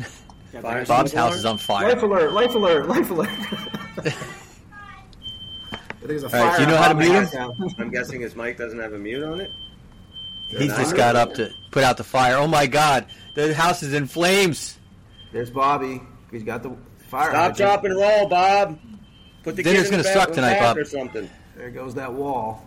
Fire 0.62 0.86
Bob's 0.86 1.12
alarm? 1.12 1.28
house 1.30 1.36
is 1.38 1.44
on 1.44 1.58
fire. 1.58 1.88
Life 1.90 2.02
alert! 2.02 2.32
Life 2.32 2.54
alert! 2.54 2.88
Life 2.88 3.10
alert! 3.10 3.28
I 6.04 6.06
think 6.06 6.20
there's 6.20 6.24
a 6.24 6.36
All 6.36 6.44
right, 6.44 6.48
fire. 6.48 6.56
do 6.58 6.62
you 6.64 6.68
know 6.68 6.76
how 6.82 6.88
to 6.88 6.94
mute 6.94 7.28
him? 7.30 7.74
I'm 7.78 7.90
guessing 7.90 8.20
his 8.20 8.34
mic 8.34 8.56
doesn't 8.58 8.78
have 8.78 8.92
a 8.92 8.98
mute 8.98 9.22
on 9.22 9.40
it. 9.40 9.50
He's 10.48 10.68
Nice. 10.68 10.78
just 10.78 10.96
got 10.96 11.14
up 11.16 11.34
to 11.34 11.50
put 11.70 11.84
out 11.84 11.96
the 11.96 12.04
fire. 12.04 12.36
Oh 12.36 12.46
my 12.48 12.66
God, 12.66 13.06
the 13.34 13.54
house 13.54 13.82
is 13.82 13.92
in 13.94 14.06
flames. 14.06 14.78
There's 15.32 15.50
Bobby. 15.50 16.02
He's 16.30 16.42
got 16.42 16.62
the 16.62 16.70
fire. 17.08 17.30
Stop, 17.30 17.34
hydrant. 17.34 17.56
drop, 17.56 17.84
and 17.84 17.96
roll, 17.96 18.28
Bob. 18.28 18.78
Put 19.44 19.56
the 19.56 19.62
Dinner's 19.62 19.86
in 19.90 19.98
the 19.98 20.02
gonna 20.02 20.14
suck 20.14 20.32
tonight, 20.32 20.58
Bob. 20.58 20.76
or 20.76 20.84
something. 20.84 21.28
There 21.56 21.70
goes 21.70 21.94
that 21.94 22.12
wall. 22.12 22.66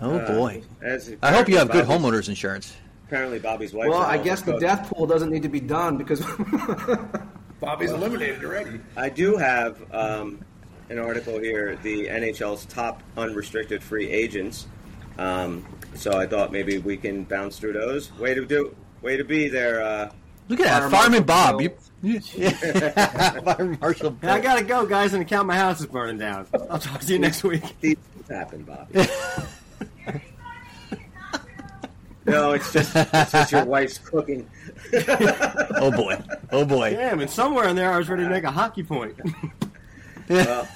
Oh 0.00 0.16
Uh, 0.18 0.26
boy. 0.32 0.62
as 0.80 1.14
I 1.22 1.32
hope 1.32 1.48
you 1.48 1.58
have 1.58 1.70
good 1.70 1.84
homeowners 1.84 2.28
insurance. 2.28 2.74
Apparently, 3.06 3.38
Bobby's 3.38 3.72
wife. 3.72 3.88
Well, 3.88 3.98
I 4.02 4.18
guess 4.18 4.42
the 4.42 4.58
death 4.58 4.90
pool 4.90 5.06
doesn't 5.06 5.30
need 5.30 5.42
to 5.42 5.48
be 5.48 5.60
done 5.60 5.96
because 5.96 6.20
Bobby's 7.60 7.90
eliminated 7.90 8.44
already. 8.44 8.80
I 8.96 9.08
do 9.08 9.36
have 9.36 9.78
um, 9.94 10.40
an 10.90 10.98
article 10.98 11.38
here, 11.38 11.76
the 11.82 12.06
NHL's 12.06 12.64
top 12.66 13.02
unrestricted 13.16 13.82
free 13.82 14.08
agents. 14.10 14.66
Um, 15.18 15.66
so 15.94 16.12
I 16.12 16.26
thought 16.26 16.52
maybe 16.52 16.78
we 16.78 16.96
can 16.96 17.24
bounce 17.24 17.58
through 17.58 17.72
those. 17.74 18.12
Way 18.18 18.34
to 18.34 18.46
do, 18.46 18.74
way 19.02 19.16
to 19.16 19.24
be 19.24 19.48
there. 19.48 19.82
Uh, 19.82 20.10
Look 20.48 20.60
at 20.60 20.66
that, 20.66 20.80
Fire 20.82 20.90
Fireman 20.90 21.24
Bob. 21.24 21.58
Bill. 21.58 21.72
You, 22.02 22.20
yeah. 22.34 22.50
Fireman 23.40 23.78
Marshal. 23.80 24.16
Hey, 24.20 24.28
I 24.28 24.40
gotta 24.40 24.64
go, 24.64 24.86
guys, 24.86 25.12
and 25.12 25.22
account 25.22 25.46
my 25.46 25.56
house 25.56 25.80
is 25.80 25.86
burning 25.86 26.18
down. 26.18 26.46
I'll 26.70 26.78
talk 26.78 27.00
to 27.00 27.12
you 27.12 27.18
next 27.18 27.42
week. 27.44 27.62
these 27.80 27.96
things 27.96 28.28
happen, 28.28 28.62
Bobby. 28.62 29.06
no, 32.24 32.52
it's 32.52 32.72
just 32.72 32.94
it's 32.94 33.32
just 33.32 33.52
your 33.52 33.64
wife's 33.64 33.98
cooking. 33.98 34.48
Oh 34.94 35.90
boy. 35.90 36.22
Oh 36.52 36.64
boy. 36.64 36.92
Damn, 36.92 37.20
and 37.20 37.30
somewhere 37.30 37.68
in 37.68 37.76
there, 37.76 37.92
I 37.92 37.98
was 37.98 38.08
ready 38.08 38.22
to 38.22 38.30
make 38.30 38.44
a 38.44 38.50
hockey 38.50 38.84
point. 38.84 39.18
Well, 40.28 40.68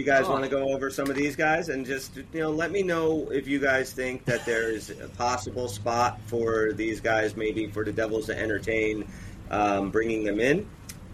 you 0.00 0.06
guys 0.06 0.26
want 0.26 0.42
to 0.44 0.48
go 0.50 0.72
over 0.72 0.90
some 0.90 1.10
of 1.10 1.14
these 1.16 1.36
guys 1.36 1.68
and 1.68 1.84
just 1.84 2.16
you 2.16 2.24
know 2.40 2.50
let 2.50 2.70
me 2.70 2.82
know 2.82 3.28
if 3.30 3.46
you 3.46 3.58
guys 3.58 3.92
think 3.92 4.24
that 4.24 4.46
there 4.46 4.70
is 4.70 4.88
a 4.88 5.08
possible 5.10 5.68
spot 5.68 6.18
for 6.26 6.72
these 6.72 7.00
guys, 7.00 7.36
maybe 7.36 7.66
for 7.66 7.84
the 7.84 7.92
Devils 7.92 8.26
to 8.26 8.38
entertain 8.38 9.06
um, 9.50 9.90
bringing 9.90 10.24
them 10.24 10.40
in. 10.40 10.66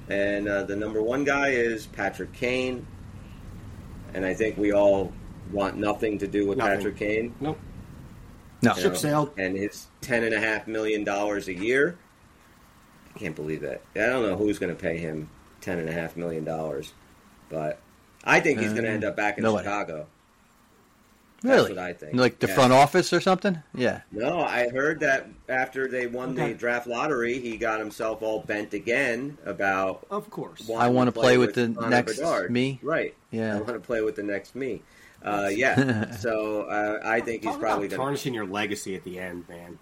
And 0.09 0.46
uh, 0.49 0.62
the 0.62 0.77
number 0.77 1.03
one 1.03 1.25
guy 1.25 1.49
is 1.49 1.87
Patrick 1.87 2.33
Kane, 2.33 2.87
and 4.14 4.25
I 4.25 4.35
think 4.35 4.57
we 4.57 4.72
all 4.72 5.12
want 5.51 5.77
nothing 5.77 6.18
to 6.20 6.29
do 6.29 6.46
with 6.46 6.59
Nothing. 6.59 6.77
Patrick 6.77 6.96
Kane. 6.96 7.35
nope. 7.40 7.59
No. 8.62 8.75
you 8.75 8.83
Ship 8.83 8.92
know, 8.92 8.99
sailed. 8.99 9.33
and 9.37 9.57
his 9.57 9.87
ten 10.01 10.22
and 10.22 10.33
a 10.33 10.38
half 10.40 10.66
million 10.68 11.03
dollars 11.03 11.49
a 11.49 11.55
year. 11.55 11.99
I 13.14 13.18
can't 13.18 13.35
believe 13.35 13.62
that. 13.62 13.83
I 13.96 14.07
don't 14.07 14.22
know 14.22 14.37
who's 14.37 14.59
going 14.61 14.75
to 14.75 14.81
pay 14.81 14.96
him 14.99 15.29
ten 15.61 15.79
and 15.81 15.88
a 15.88 15.92
half 15.92 16.16
million 16.16 16.44
dollars, 16.44 16.92
but 17.49 17.81
I 18.27 18.41
think 18.41 18.59
he's 18.61 18.73
going 18.73 18.83
to 18.85 18.91
Uh, 18.91 18.95
end 18.95 19.05
up 19.05 19.17
back 19.17 19.39
in 19.39 19.45
nobody. 19.45 19.65
Chicago. 19.65 20.07
Really? 21.43 21.71
what 21.75 21.79
I 21.79 21.93
think. 21.93 22.15
Like 22.15 22.39
the 22.41 22.49
Yeah. 22.49 22.55
front 22.55 22.73
office 22.73 23.12
or 23.12 23.21
something? 23.21 23.62
Yeah. 23.75 24.01
No, 24.11 24.41
I 24.41 24.69
heard 24.69 25.01
that 25.01 25.29
after 25.49 25.87
they 25.87 26.07
won 26.07 26.33
Okay. 26.33 26.53
the 26.53 26.59
draft 26.59 26.87
lottery, 26.87 27.39
he 27.39 27.57
got 27.57 27.79
himself 27.79 28.23
all 28.23 28.41
bent 28.41 28.75
again 28.75 29.39
about. 29.45 30.07
Of 30.11 30.29
course. 30.31 30.69
I 30.77 30.89
wanna 30.89 31.12
to 31.12 31.21
play 31.21 31.39
with 31.39 31.55
the 31.55 31.69
Connor 31.69 31.89
next 31.91 32.17
Bedard. 32.17 32.51
me. 32.51 32.81
Right. 32.83 33.15
Yeah. 33.31 33.53
I 33.55 33.57
want 33.59 33.69
to 33.75 33.81
play 33.81 34.01
with 34.01 34.17
the 34.17 34.23
next 34.25 34.57
me. 34.57 34.83
Uh, 35.23 35.49
yeah. 35.53 36.11
so 36.17 36.62
uh, 36.62 37.01
I 37.05 37.21
think 37.21 37.45
he's 37.45 37.51
probably 37.57 37.65
about 37.65 37.79
going 37.79 37.91
to. 37.91 37.97
tarnishing 37.97 38.35
your 38.35 38.47
legacy 38.47 38.97
at 38.97 39.05
the 39.05 39.19
end, 39.19 39.49
man. 39.49 39.79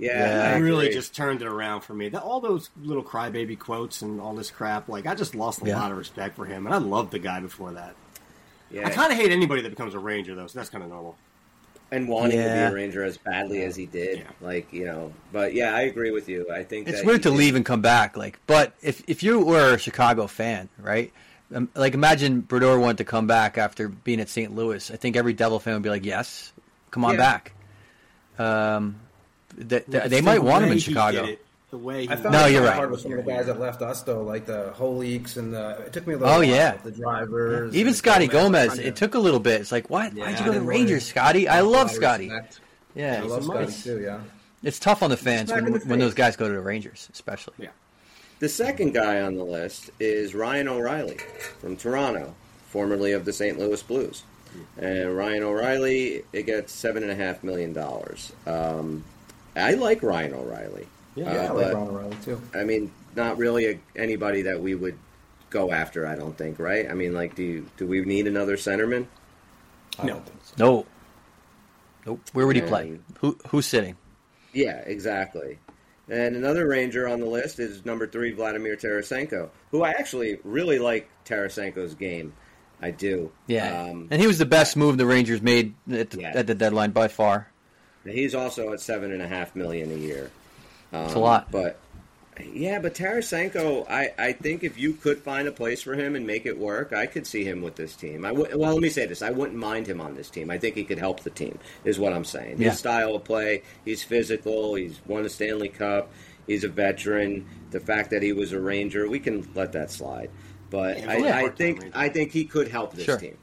Yeah, 0.00 0.50
Yeah. 0.50 0.56
I 0.56 0.58
really 0.58 0.88
just 0.88 1.14
turned 1.14 1.42
it 1.42 1.46
around 1.48 1.82
for 1.82 1.94
me. 1.94 2.08
That, 2.08 2.22
all 2.22 2.40
those 2.40 2.70
little 2.82 3.04
crybaby 3.04 3.58
quotes 3.58 4.00
and 4.02 4.20
all 4.20 4.34
this 4.34 4.50
crap, 4.50 4.88
like 4.88 5.06
I 5.06 5.14
just 5.14 5.34
lost 5.34 5.62
a 5.62 5.66
Yeah. 5.66 5.78
lot 5.78 5.92
of 5.92 5.98
respect 5.98 6.36
for 6.36 6.46
him, 6.46 6.66
and 6.66 6.74
I 6.74 6.78
loved 6.78 7.10
the 7.12 7.18
guy 7.18 7.38
before 7.40 7.72
that. 7.72 7.94
Yeah. 8.70 8.86
I 8.86 8.90
kind 8.90 9.12
of 9.12 9.18
hate 9.18 9.30
anybody 9.30 9.62
that 9.62 9.70
becomes 9.70 9.94
a 9.94 9.98
ranger, 9.98 10.34
though, 10.34 10.46
so 10.46 10.58
that's 10.58 10.70
kind 10.70 10.82
of 10.82 10.90
normal. 10.90 11.16
and 11.92 12.06
wanting 12.08 12.38
to 12.38 12.44
be 12.44 12.48
a 12.48 12.72
Ranger 12.72 13.02
as 13.02 13.18
badly 13.18 13.64
as 13.64 13.74
he 13.74 13.84
did. 13.84 14.18
Yeah. 14.20 14.24
Like 14.40 14.72
you 14.72 14.84
know, 14.84 15.12
but 15.32 15.54
yeah, 15.54 15.74
I 15.74 15.80
agree 15.82 16.12
with 16.12 16.28
you. 16.28 16.46
I 16.48 16.62
think 16.62 16.86
It's 16.88 16.98
that 16.98 17.04
weird 17.04 17.24
to 17.24 17.30
did- 17.30 17.36
leave 17.38 17.56
and 17.56 17.66
come 17.66 17.80
back. 17.82 18.16
Like, 18.16 18.38
but 18.46 18.74
if 18.80 19.02
if 19.08 19.24
you 19.24 19.40
were 19.40 19.74
a 19.74 19.78
Chicago 19.78 20.28
fan, 20.28 20.68
right? 20.78 21.12
Um, 21.52 21.68
like, 21.74 21.94
imagine 21.94 22.42
Brodeur 22.42 22.78
wanted 22.78 22.98
to 22.98 23.04
come 23.04 23.26
back 23.26 23.58
after 23.58 23.88
being 23.88 24.20
at 24.20 24.28
St. 24.28 24.54
Louis. 24.54 24.88
I 24.88 24.94
think 24.94 25.16
every 25.16 25.32
Devil 25.32 25.58
fan 25.58 25.74
would 25.74 25.82
be 25.82 25.88
like, 25.90 26.04
"Yes, 26.04 26.52
come 26.92 27.04
on 27.04 27.14
Yeah. 27.14 27.18
back." 27.18 27.52
Um, 28.38 29.00
th- 29.68 29.84
th- 29.90 30.04
they 30.04 30.20
might 30.20 30.42
want 30.42 30.64
him 30.64 30.72
in 30.72 30.78
Chicago. 30.78 31.22
did 31.26 31.30
it, 31.34 31.44
the 31.70 31.78
way 31.78 32.02
he 32.06 32.08
I 32.10 32.16
found 32.16 32.32
No, 32.32 32.46
it 32.46 32.52
you're 32.52 32.60
kinda 32.60 32.68
right. 32.68 32.76
hard 32.76 32.90
with 32.90 33.00
some 33.00 33.12
of 33.12 33.24
the 33.24 33.30
guys 33.30 33.46
that 33.46 33.60
left 33.60 33.80
us 33.82 34.02
though, 34.02 34.22
like 34.22 34.46
the 34.46 34.72
Holiks 34.76 35.36
and 35.36 35.52
the. 35.54 35.82
It 35.86 35.92
took 35.92 36.06
me 36.06 36.14
a 36.14 36.18
little. 36.18 36.32
Oh, 36.32 36.38
while, 36.38 36.44
yeah. 36.44 36.76
the 36.82 36.90
drivers. 36.90 37.74
Even 37.76 37.94
Scotty 37.94 38.26
Gomez, 38.26 38.70
kinda- 38.74 38.88
it 38.88 38.96
took 38.96 39.14
a 39.14 39.18
little 39.18 39.40
bit. 39.40 39.60
It's 39.60 39.72
like, 39.72 39.88
what? 39.90 40.14
Yeah, 40.14 40.24
Why'd 40.24 40.32
you 40.38 40.44
go 40.44 40.44
to 40.46 40.52
didn't 40.54 40.66
Rangers, 40.66 41.06
Scotty? 41.06 41.48
I 41.48 41.60
love 41.60 41.90
Scotty. 41.90 42.32
Yeah, 42.94 43.20
I 43.22 43.26
love 43.26 43.44
Scotty 43.44 43.72
too. 43.72 44.00
Yeah. 44.00 44.20
it's 44.64 44.78
tough 44.78 45.02
on 45.02 45.10
the 45.10 45.16
fans 45.16 45.50
when, 45.52 45.72
when 45.88 45.98
those 46.00 46.14
guys 46.14 46.36
go 46.36 46.48
to 46.48 46.54
the 46.54 46.60
Rangers, 46.60 47.08
especially. 47.12 47.54
Yeah. 47.58 47.68
The 48.40 48.48
second 48.48 48.92
guy 48.94 49.20
on 49.20 49.34
the 49.36 49.44
list 49.44 49.90
is 50.00 50.34
Ryan 50.34 50.66
O'Reilly 50.68 51.18
from 51.60 51.76
Toronto, 51.76 52.34
formerly 52.68 53.12
of 53.12 53.24
the 53.26 53.32
St. 53.32 53.58
Louis 53.58 53.82
Blues. 53.82 54.22
And 54.78 55.16
Ryan 55.16 55.44
O'Reilly, 55.44 56.24
it 56.32 56.44
gets 56.46 56.72
seven 56.72 57.02
and 57.04 57.12
a 57.12 57.14
half 57.14 57.44
million 57.44 57.72
dollars. 57.72 58.32
Um, 58.46 59.04
I 59.60 59.72
like 59.74 60.02
Ryan 60.02 60.34
O'Reilly. 60.34 60.86
Yeah, 61.14 61.32
Yeah, 61.32 61.42
I 61.42 61.46
Uh, 61.48 61.54
like 61.54 61.74
Ryan 61.74 61.88
O'Reilly 61.88 62.16
too. 62.24 62.40
I 62.54 62.64
mean, 62.64 62.90
not 63.16 63.38
really 63.38 63.66
a, 63.66 63.80
anybody 63.96 64.42
that 64.42 64.60
we 64.60 64.74
would 64.74 64.96
go 65.50 65.72
after. 65.72 66.06
I 66.06 66.14
don't 66.16 66.36
think, 66.36 66.58
right? 66.58 66.88
I 66.90 66.94
mean, 66.94 67.12
like, 67.14 67.34
do 67.34 67.42
you, 67.42 67.66
do 67.76 67.86
we 67.86 68.00
need 68.04 68.26
another 68.26 68.56
centerman? 68.56 69.06
I 69.98 70.06
No. 70.06 70.12
don't 70.14 70.26
think 70.26 70.40
so. 70.44 70.54
No. 70.64 70.86
Nope. 72.06 72.20
Where 72.32 72.46
would 72.46 72.56
he 72.56 72.62
play? 72.62 72.98
Who 73.18 73.36
who's 73.48 73.66
sitting? 73.66 73.96
Yeah, 74.52 74.78
exactly. 74.78 75.58
And 76.08 76.34
another 76.34 76.66
Ranger 76.66 77.06
on 77.06 77.20
the 77.20 77.26
list 77.26 77.58
is 77.60 77.84
number 77.84 78.06
three, 78.06 78.32
Vladimir 78.32 78.76
Tarasenko, 78.76 79.50
who 79.70 79.82
I 79.84 79.90
actually 79.90 80.38
really 80.42 80.78
like 80.78 81.08
Tarasenko's 81.26 81.94
game. 81.94 82.32
I 82.82 82.90
do. 82.90 83.30
Yeah, 83.46 83.82
Um, 83.90 84.08
and 84.10 84.20
he 84.20 84.26
was 84.26 84.38
the 84.38 84.46
best 84.46 84.74
move 84.76 84.96
the 84.96 85.04
Rangers 85.04 85.42
made 85.42 85.74
at 85.92 86.10
the, 86.10 86.20
Yeah. 86.22 86.32
at 86.34 86.46
the 86.46 86.54
deadline 86.54 86.92
by 86.92 87.08
far. 87.08 87.49
He's 88.04 88.34
also 88.34 88.72
at 88.72 88.80
seven 88.80 89.12
and 89.12 89.22
a 89.22 89.28
half 89.28 89.54
million 89.56 89.90
a 89.90 89.96
year. 89.96 90.30
Um, 90.92 91.04
It's 91.04 91.14
a 91.14 91.18
lot. 91.18 91.50
But 91.50 91.78
yeah, 92.52 92.78
but 92.78 92.94
Tarasenko, 92.94 93.88
I, 93.90 94.12
I 94.18 94.32
think 94.32 94.64
if 94.64 94.78
you 94.78 94.94
could 94.94 95.18
find 95.18 95.46
a 95.46 95.52
place 95.52 95.82
for 95.82 95.94
him 95.94 96.16
and 96.16 96.26
make 96.26 96.46
it 96.46 96.58
work, 96.58 96.92
I 96.92 97.04
could 97.06 97.26
see 97.26 97.44
him 97.44 97.60
with 97.60 97.76
this 97.76 97.94
team. 97.94 98.24
I 98.24 98.28
w- 98.30 98.58
well, 98.58 98.72
let 98.72 98.80
me 98.82 98.88
say 98.88 99.04
this: 99.06 99.20
I 99.20 99.30
wouldn't 99.30 99.58
mind 99.58 99.86
him 99.86 100.00
on 100.00 100.14
this 100.14 100.30
team. 100.30 100.50
I 100.50 100.56
think 100.58 100.74
he 100.76 100.84
could 100.84 100.98
help 100.98 101.20
the 101.20 101.30
team. 101.30 101.58
Is 101.84 101.98
what 101.98 102.12
I'm 102.12 102.24
saying. 102.24 102.58
His 102.58 102.78
style 102.78 103.14
of 103.14 103.24
play, 103.24 103.62
he's 103.84 104.02
physical. 104.02 104.74
He's 104.74 105.00
won 105.06 105.24
a 105.24 105.28
Stanley 105.28 105.68
Cup. 105.68 106.10
He's 106.46 106.64
a 106.64 106.68
veteran. 106.68 107.46
The 107.70 107.80
fact 107.80 108.10
that 108.10 108.22
he 108.22 108.32
was 108.32 108.52
a 108.52 108.58
Ranger, 108.60 109.08
we 109.08 109.20
can 109.20 109.46
let 109.54 109.72
that 109.72 109.90
slide. 109.90 110.30
But 110.70 110.98
Yeah, 110.98 111.10
I, 111.10 111.16
he's 111.16 111.24
a 111.26 111.28
I 111.28 111.40
part-time 111.42 111.56
think 111.56 111.96
I 111.96 112.08
think 112.08 112.32
he 112.32 112.44
could 112.44 112.68
help 112.68 112.94
this 112.94 113.04
Sure. 113.04 113.18
team. 113.18 113.36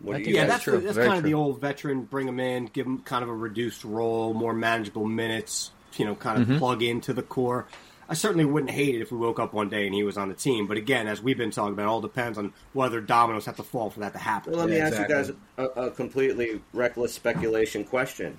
What 0.00 0.16
do 0.22 0.30
you 0.30 0.36
Yeah, 0.36 0.46
that's, 0.46 0.64
true. 0.64 0.80
that's 0.80 0.94
Very 0.94 1.06
kind 1.08 1.18
of 1.18 1.24
the 1.24 1.34
old 1.34 1.60
veteran. 1.60 2.02
Bring 2.04 2.28
him 2.28 2.38
in, 2.40 2.66
give 2.66 2.86
him 2.86 2.98
kind 3.00 3.22
of 3.22 3.28
a 3.28 3.34
reduced 3.34 3.84
role, 3.84 4.32
more 4.34 4.52
manageable 4.52 5.04
minutes. 5.06 5.70
You 5.96 6.04
know, 6.04 6.14
kind 6.14 6.40
of 6.40 6.46
Mm-hmm. 6.48 6.58
plug 6.58 6.82
into 6.82 7.12
the 7.12 7.22
core. 7.22 7.66
I 8.10 8.14
certainly 8.14 8.44
wouldn't 8.44 8.70
hate 8.70 8.94
it 8.94 9.00
if 9.02 9.10
we 9.12 9.18
woke 9.18 9.38
up 9.38 9.52
one 9.52 9.68
day 9.68 9.84
and 9.86 9.94
he 9.94 10.02
was 10.02 10.16
on 10.16 10.28
the 10.28 10.34
team. 10.34 10.66
But 10.66 10.76
again, 10.76 11.06
as 11.08 11.20
we've 11.20 11.36
been 11.36 11.50
talking 11.50 11.72
about, 11.74 11.82
it 11.82 11.88
all 11.88 12.00
depends 12.00 12.38
on 12.38 12.52
whether 12.72 13.00
dominoes 13.00 13.44
have 13.46 13.56
to 13.56 13.62
fall 13.62 13.90
for 13.90 14.00
that 14.00 14.12
to 14.12 14.18
happen. 14.18 14.52
Well, 14.52 14.60
let 14.62 14.70
me 14.70 14.76
Yeah, 14.78 14.86
ask 14.86 14.98
you 14.98 15.08
guys 15.08 15.30
a, 15.58 15.64
a 15.64 15.90
completely 15.90 16.60
reckless 16.72 17.12
speculation 17.12 17.84
question: 17.84 18.38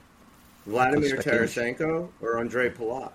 Vladimir 0.66 1.18
Tarasenko 1.18 2.10
or 2.22 2.40
Andre 2.40 2.70
Palat? 2.70 3.12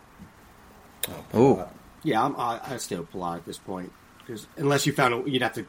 Oh, 1.33 1.67
Yeah, 2.03 2.23
I'm, 2.25 2.37
I, 2.37 2.61
I 2.65 2.77
stay 2.79 2.97
with 2.97 3.11
Palat 3.13 3.37
at 3.39 3.47
this 3.47 3.59
point 3.59 3.93
because 4.19 4.47
unless 4.57 4.87
you 4.87 4.93
found 4.93 5.27
a, 5.27 5.31
you'd 5.31 5.43
have 5.43 5.55
to 5.55 5.67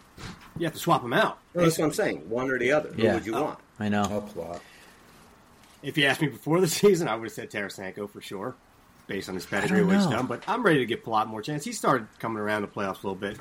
you 0.57 0.65
have 0.65 0.73
to 0.73 0.79
swap 0.79 1.03
him 1.03 1.13
out. 1.13 1.37
That's 1.53 1.77
what 1.77 1.85
I'm 1.85 1.93
saying. 1.93 2.29
One 2.29 2.49
or 2.49 2.57
the 2.57 2.71
other. 2.71 2.89
Who 2.89 3.03
would 3.03 3.25
you 3.25 3.35
oh, 3.35 3.43
want? 3.43 3.59
I 3.79 3.89
know. 3.89 4.03
I'll 4.03 4.21
plot. 4.21 4.61
If 5.83 5.97
you 5.97 6.05
asked 6.05 6.21
me 6.21 6.27
before 6.27 6.61
the 6.61 6.67
season, 6.81 7.07
I 7.07 7.15
would 7.15 7.25
have 7.25 7.33
said 7.33 7.51
Tarasenko 7.51 8.09
for 8.09 8.21
sure, 8.21 8.55
based 9.07 9.29
on 9.29 9.35
his 9.35 9.45
pedigree, 9.45 9.79
don't 9.79 9.87
what 9.87 9.97
he's 9.97 10.05
know. 10.05 10.11
done. 10.11 10.27
But 10.27 10.43
I'm 10.47 10.63
ready 10.63 10.79
to 10.79 10.85
give 10.85 11.03
Palat 11.03 11.27
more 11.27 11.41
chance. 11.41 11.63
He 11.63 11.73
started 11.73 12.07
coming 12.19 12.37
around 12.37 12.61
the 12.61 12.67
playoffs 12.67 13.03
a 13.03 13.07
little 13.07 13.15
bit. 13.15 13.37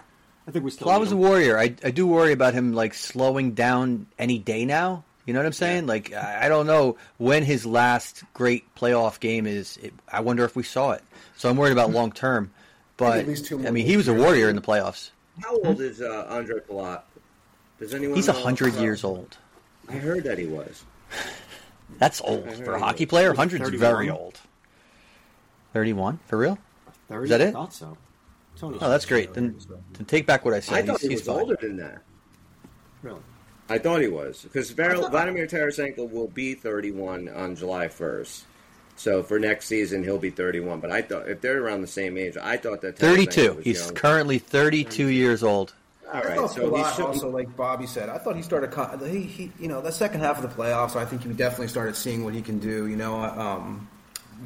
I 0.47 0.51
think 0.51 0.65
we 0.65 0.71
still. 0.71 0.87
Well, 0.87 0.97
I 0.97 0.99
need 0.99 1.05
was 1.05 1.13
a 1.13 1.17
warrior. 1.17 1.59
I, 1.59 1.75
I 1.83 1.91
do 1.91 2.07
worry 2.07 2.33
about 2.33 2.55
him 2.55 2.75
like 2.75 2.95
slowing 2.95 3.53
down 3.53 4.07
any 4.19 4.39
day 4.39 4.65
now. 4.65 5.05
You 5.27 5.33
know 5.33 5.41
what 5.41 5.47
I'm 5.47 5.53
saying? 5.53 5.87
Like 5.87 6.13
I 6.13 6.47
I 6.47 6.49
don't 6.49 6.67
know 6.67 6.99
when 7.17 7.45
his 7.45 7.65
last 7.65 8.25
great 8.35 8.75
playoff 8.75 9.21
game 9.21 9.47
is. 9.47 9.79
It, 9.79 9.95
I 10.11 10.21
wonder 10.21 10.45
if 10.45 10.55
we 10.55 10.63
saw 10.63 10.93
it. 10.93 11.03
So 11.37 11.49
I'm 11.49 11.57
worried 11.57 11.73
about 11.73 11.91
long 11.91 12.13
term. 12.13 12.51
But 12.97 13.21
at 13.21 13.27
least 13.27 13.47
two 13.47 13.67
I 13.67 13.71
mean, 13.71 13.87
he 13.87 13.97
was 13.97 14.07
a 14.07 14.15
warrior 14.15 14.49
in 14.49 14.57
the 14.57 14.63
playoffs. 14.63 15.11
How 15.43 15.57
old 15.59 15.81
is 15.81 16.01
uh, 16.01 16.27
Andre 16.29 16.61
Palat? 16.61 17.03
Does 17.79 17.95
anyone? 17.95 18.17
He's 18.17 18.27
know? 18.29 18.35
hundred 18.35 18.75
years 18.75 19.03
old. 19.05 19.37
I 19.89 19.95
heard 19.95 20.25
that 20.25 20.39
he 20.39 20.47
was. 20.47 20.85
That's 21.99 22.21
old 22.23 22.51
for 22.65 22.75
a 22.75 22.79
hockey 22.79 23.07
player. 23.07 23.31
Was 23.31 23.37
he 23.37 23.41
Hundred's 23.41 23.65
31? 23.65 23.79
very 23.81 24.11
old. 24.11 24.39
Thirty-one 25.73 26.19
for 26.27 26.39
real? 26.39 26.59
Thirty? 27.09 27.25
Is 27.25 27.31
that 27.31 27.41
I 27.43 27.45
it? 27.47 27.53
thought 27.53 27.73
so. 27.75 27.97
Tony, 28.57 28.79
Oh, 28.81 28.89
that's 28.89 29.05
great. 29.07 29.35
Then, 29.35 29.59
then 29.95 30.05
take 30.07 30.27
back 30.27 30.45
what 30.45 30.55
I 30.55 30.61
said. 30.61 30.77
I 30.77 30.83
thought 30.87 31.01
he's, 31.01 31.11
he 31.11 31.17
he's 31.17 31.21
was 31.21 31.27
fine. 31.29 31.39
older 31.41 31.57
than 31.61 31.77
that. 31.79 32.03
really. 33.03 33.21
I 33.69 33.79
thought 33.79 34.01
he 34.01 34.09
was 34.09 34.43
because 34.43 34.71
thought- 34.71 35.11
Vladimir 35.11 35.47
Tarasenko 35.47 36.09
will 36.11 36.29
be 36.29 36.55
31 36.55 37.29
on 37.31 37.57
July 37.57 37.89
1st. 37.89 38.43
So 38.97 39.23
for 39.23 39.39
next 39.39 39.67
season, 39.67 40.05
he'll 40.05 40.19
be 40.19 40.31
31. 40.31 40.81
But 40.81 40.91
I 40.91 41.03
thought 41.03 41.29
if 41.29 41.41
they're 41.41 41.63
around 41.63 41.81
the 41.81 41.87
same 41.87 42.17
age, 42.17 42.37
I 42.37 42.57
thought 42.57 42.81
that 42.83 42.97
Thirty-two. 42.99 43.55
was 43.55 43.65
He's 43.65 43.85
young. 43.87 43.95
currently 43.95 44.39
thirty-two 44.39 45.09
years 45.09 45.43
old. 45.43 45.75
All 46.13 46.23
right. 46.23 46.39
I 46.39 46.47
so 46.47 46.75
he 46.77 46.83
shouldn't. 46.85 47.01
also, 47.09 47.29
like 47.31 47.57
Bobby 47.57 47.87
said, 47.87 48.09
I 48.09 48.19
thought 48.19 48.37
he 48.37 48.43
started. 48.43 48.73
He, 49.11 49.23
he, 49.23 49.53
you 49.59 49.67
know, 49.69 49.81
the 49.81 49.91
second 49.91 50.21
half 50.21 50.43
of 50.43 50.49
the 50.49 50.63
playoffs, 50.63 50.95
I 50.95 51.05
think 51.05 51.23
he 51.25 51.33
definitely 51.33 51.69
started 51.69 51.97
seeing 51.97 52.25
what 52.25 52.35
he 52.35 52.43
can 52.43 52.61
do. 52.61 52.87
You 52.87 52.97
know, 52.97 53.17
um, 53.21 53.89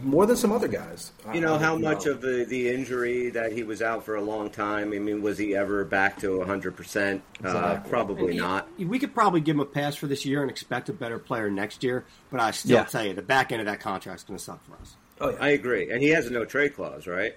more 0.02 0.26
than 0.26 0.36
some 0.36 0.52
other 0.52 0.68
guys. 0.68 1.12
You 1.34 1.40
know 1.40 1.54
I- 1.54 1.58
how 1.58 1.76
much 1.76 2.06
know. 2.06 2.12
of 2.12 2.20
the, 2.20 2.44
the 2.48 2.68
injury 2.68 3.30
that 3.30 3.52
he 3.52 3.62
was 3.62 3.82
out 3.82 4.04
for 4.04 4.14
a 4.16 4.20
long 4.22 4.50
time. 4.50 4.92
I 4.92 4.98
mean, 4.98 5.22
was 5.22 5.38
he 5.38 5.54
ever 5.56 5.84
back 5.84 6.18
to 6.20 6.38
100? 6.38 6.76
percent 6.76 7.22
uh, 7.44 7.48
Exactly. 7.48 7.90
Probably 7.90 8.28
And 8.30 8.38
not. 8.38 8.68
he- 8.76 8.84
We 8.84 8.98
could 8.98 9.14
probably 9.14 9.40
give 9.40 9.56
him 9.56 9.60
a 9.60 9.64
pass 9.66 9.96
for 9.96 10.06
this 10.06 10.24
year 10.24 10.42
and 10.42 10.50
expect 10.50 10.88
a 10.88 10.92
better 10.92 11.18
player 11.18 11.50
next 11.50 11.82
year. 11.82 12.04
But 12.30 12.40
I 12.40 12.50
still 12.52 12.76
Yeah. 12.76 12.84
tell 12.84 13.04
you, 13.04 13.14
the 13.14 13.22
back 13.22 13.50
end 13.52 13.60
of 13.60 13.66
that 13.66 13.80
contract 13.80 14.20
is 14.20 14.24
going 14.24 14.38
to 14.38 14.44
suck 14.44 14.64
for 14.66 14.74
us. 14.80 14.96
Oh 15.20 15.30
yeah, 15.30 15.36
I 15.40 15.48
agree, 15.48 15.90
and 15.90 16.00
he 16.00 16.10
has 16.10 16.26
a 16.26 16.30
no 16.30 16.44
trade 16.44 16.76
clause, 16.76 17.06
right? 17.08 17.34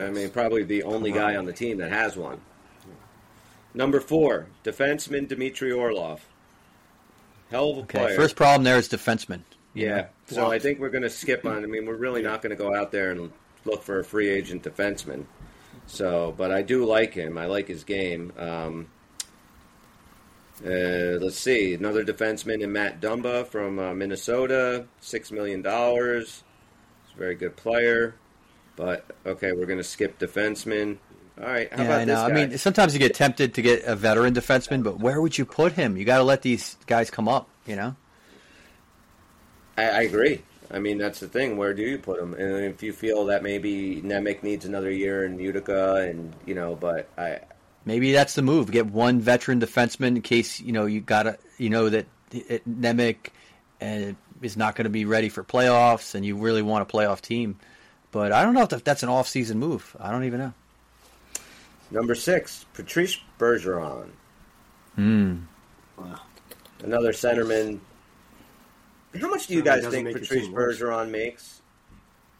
I 0.00 0.10
mean, 0.10 0.30
probably 0.30 0.62
the 0.64 0.82
only 0.84 1.12
guy 1.12 1.36
on 1.36 1.44
the 1.44 1.52
team 1.52 1.76
that 1.78 1.90
has 1.90 2.16
one. 2.16 2.40
Number 3.74 4.00
four, 4.00 4.46
defenseman 4.64 5.28
Dmitry 5.28 5.70
Orlov. 5.72 6.24
Hell 7.50 7.70
of 7.70 7.76
a 7.76 7.80
Okay. 7.80 7.98
player. 7.98 8.16
First 8.16 8.36
problem 8.36 8.64
there 8.64 8.78
is 8.78 8.88
defenseman. 8.88 9.40
Yeah. 9.74 9.96
know? 9.96 10.06
So 10.26 10.50
I 10.50 10.58
think 10.58 10.78
we're 10.78 10.90
going 10.90 11.02
to 11.02 11.10
skip 11.10 11.44
on. 11.44 11.62
I 11.62 11.66
mean, 11.66 11.86
we're 11.86 11.96
really 11.96 12.22
not 12.22 12.40
going 12.42 12.50
to 12.50 12.56
go 12.56 12.74
out 12.74 12.92
there 12.92 13.10
and 13.10 13.30
look 13.64 13.82
for 13.82 13.98
a 13.98 14.04
free 14.04 14.28
agent 14.28 14.62
defenseman. 14.62 15.24
So, 15.86 16.34
but 16.36 16.50
I 16.50 16.62
do 16.62 16.84
like 16.86 17.12
him. 17.12 17.36
I 17.36 17.46
like 17.46 17.68
his 17.68 17.84
game. 17.84 18.32
Um, 18.38 18.86
uh, 20.64 21.18
let's 21.20 21.38
see, 21.38 21.74
another 21.74 22.04
defenseman 22.04 22.62
in 22.62 22.72
Matt 22.72 23.00
Dumba 23.00 23.46
from 23.46 23.78
uh, 23.78 23.92
Minnesota, 23.92 24.86
six 25.00 25.32
million 25.32 25.62
dollars. 25.62 26.44
He's 27.04 27.16
a 27.16 27.18
very 27.18 27.34
good 27.34 27.56
player. 27.56 28.14
But 28.76 29.04
okay, 29.26 29.52
we're 29.52 29.66
going 29.66 29.78
to 29.78 29.84
skip 29.84 30.18
defenseman. 30.18 30.98
All 31.40 31.46
right, 31.46 31.72
how 31.72 31.82
yeah, 31.82 31.88
about 31.88 32.00
I 32.00 32.04
this 32.04 32.14
know. 32.14 32.24
I 32.24 32.32
mean, 32.32 32.58
sometimes 32.58 32.94
you 32.94 33.00
get 33.00 33.14
tempted 33.14 33.54
to 33.54 33.62
get 33.62 33.82
a 33.84 33.96
veteran 33.96 34.34
defenseman, 34.34 34.84
but 34.84 35.00
where 35.00 35.20
would 35.20 35.36
you 35.36 35.44
put 35.44 35.72
him? 35.72 35.96
You 35.96 36.04
got 36.04 36.18
to 36.18 36.24
let 36.24 36.42
these 36.42 36.76
guys 36.86 37.10
come 37.10 37.28
up. 37.28 37.48
You 37.66 37.76
know. 37.76 37.96
I, 39.76 39.82
I 39.82 40.02
agree. 40.02 40.42
I 40.70 40.78
mean, 40.78 40.98
that's 40.98 41.20
the 41.20 41.28
thing. 41.28 41.56
Where 41.56 41.74
do 41.74 41.82
you 41.82 41.98
put 41.98 42.20
him? 42.20 42.34
And 42.34 42.64
if 42.64 42.82
you 42.82 42.92
feel 42.92 43.26
that 43.26 43.42
maybe 43.42 44.00
Nemec 44.02 44.42
needs 44.42 44.64
another 44.64 44.90
year 44.90 45.24
in 45.24 45.38
Utica, 45.38 45.96
and 45.96 46.34
you 46.46 46.54
know, 46.54 46.74
but 46.74 47.08
I, 47.18 47.40
Maybe 47.84 48.12
that's 48.12 48.34
the 48.34 48.42
move. 48.42 48.70
Get 48.70 48.86
one 48.86 49.20
veteran 49.20 49.60
defenseman 49.60 50.16
in 50.16 50.22
case 50.22 50.60
you 50.60 50.72
know 50.72 50.86
you 50.86 51.00
gotta 51.00 51.38
you 51.58 51.70
know 51.70 51.88
that 51.90 52.06
it, 52.32 52.68
Nemec 52.68 53.16
and 53.80 54.16
is 54.40 54.56
not 54.56 54.74
going 54.74 54.84
to 54.84 54.90
be 54.90 55.04
ready 55.04 55.28
for 55.28 55.44
playoffs, 55.44 56.14
and 56.14 56.24
you 56.24 56.36
really 56.36 56.62
want 56.62 56.88
a 56.88 56.92
playoff 56.92 57.20
team. 57.20 57.58
But 58.10 58.32
I 58.32 58.42
don't 58.42 58.54
know 58.54 58.62
if 58.62 58.84
that's 58.84 59.02
an 59.02 59.08
off-season 59.08 59.58
move. 59.58 59.96
I 59.98 60.10
don't 60.10 60.24
even 60.24 60.38
know. 60.38 60.54
Number 61.90 62.14
six, 62.14 62.64
Patrice 62.74 63.18
Bergeron. 63.38 64.08
Hmm. 64.94 65.36
Wow. 65.96 66.20
Another 66.82 67.12
centerman. 67.12 67.80
How 69.20 69.28
much 69.28 69.46
do 69.46 69.54
you 69.54 69.62
guys 69.62 69.86
think 69.86 70.12
Patrice 70.12 70.46
team. 70.46 70.54
Bergeron 70.54 71.10
makes? 71.10 71.62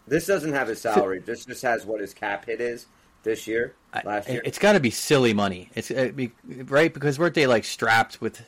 This 0.06 0.26
doesn't 0.26 0.52
have 0.52 0.68
his 0.68 0.80
salary. 0.80 1.20
This 1.20 1.46
just 1.46 1.62
has 1.62 1.86
what 1.86 2.00
his 2.00 2.12
cap 2.12 2.44
hit 2.44 2.60
is 2.60 2.86
this 3.22 3.46
year, 3.46 3.74
last 4.04 4.28
year. 4.28 4.42
It's 4.44 4.58
got 4.58 4.74
to 4.74 4.80
be 4.80 4.90
silly 4.90 5.32
money. 5.32 5.70
It's 5.74 5.90
uh, 5.90 6.10
be, 6.14 6.32
right 6.44 6.92
because 6.92 7.18
weren't 7.18 7.34
they 7.34 7.46
like 7.46 7.64
strapped 7.64 8.20
with? 8.20 8.42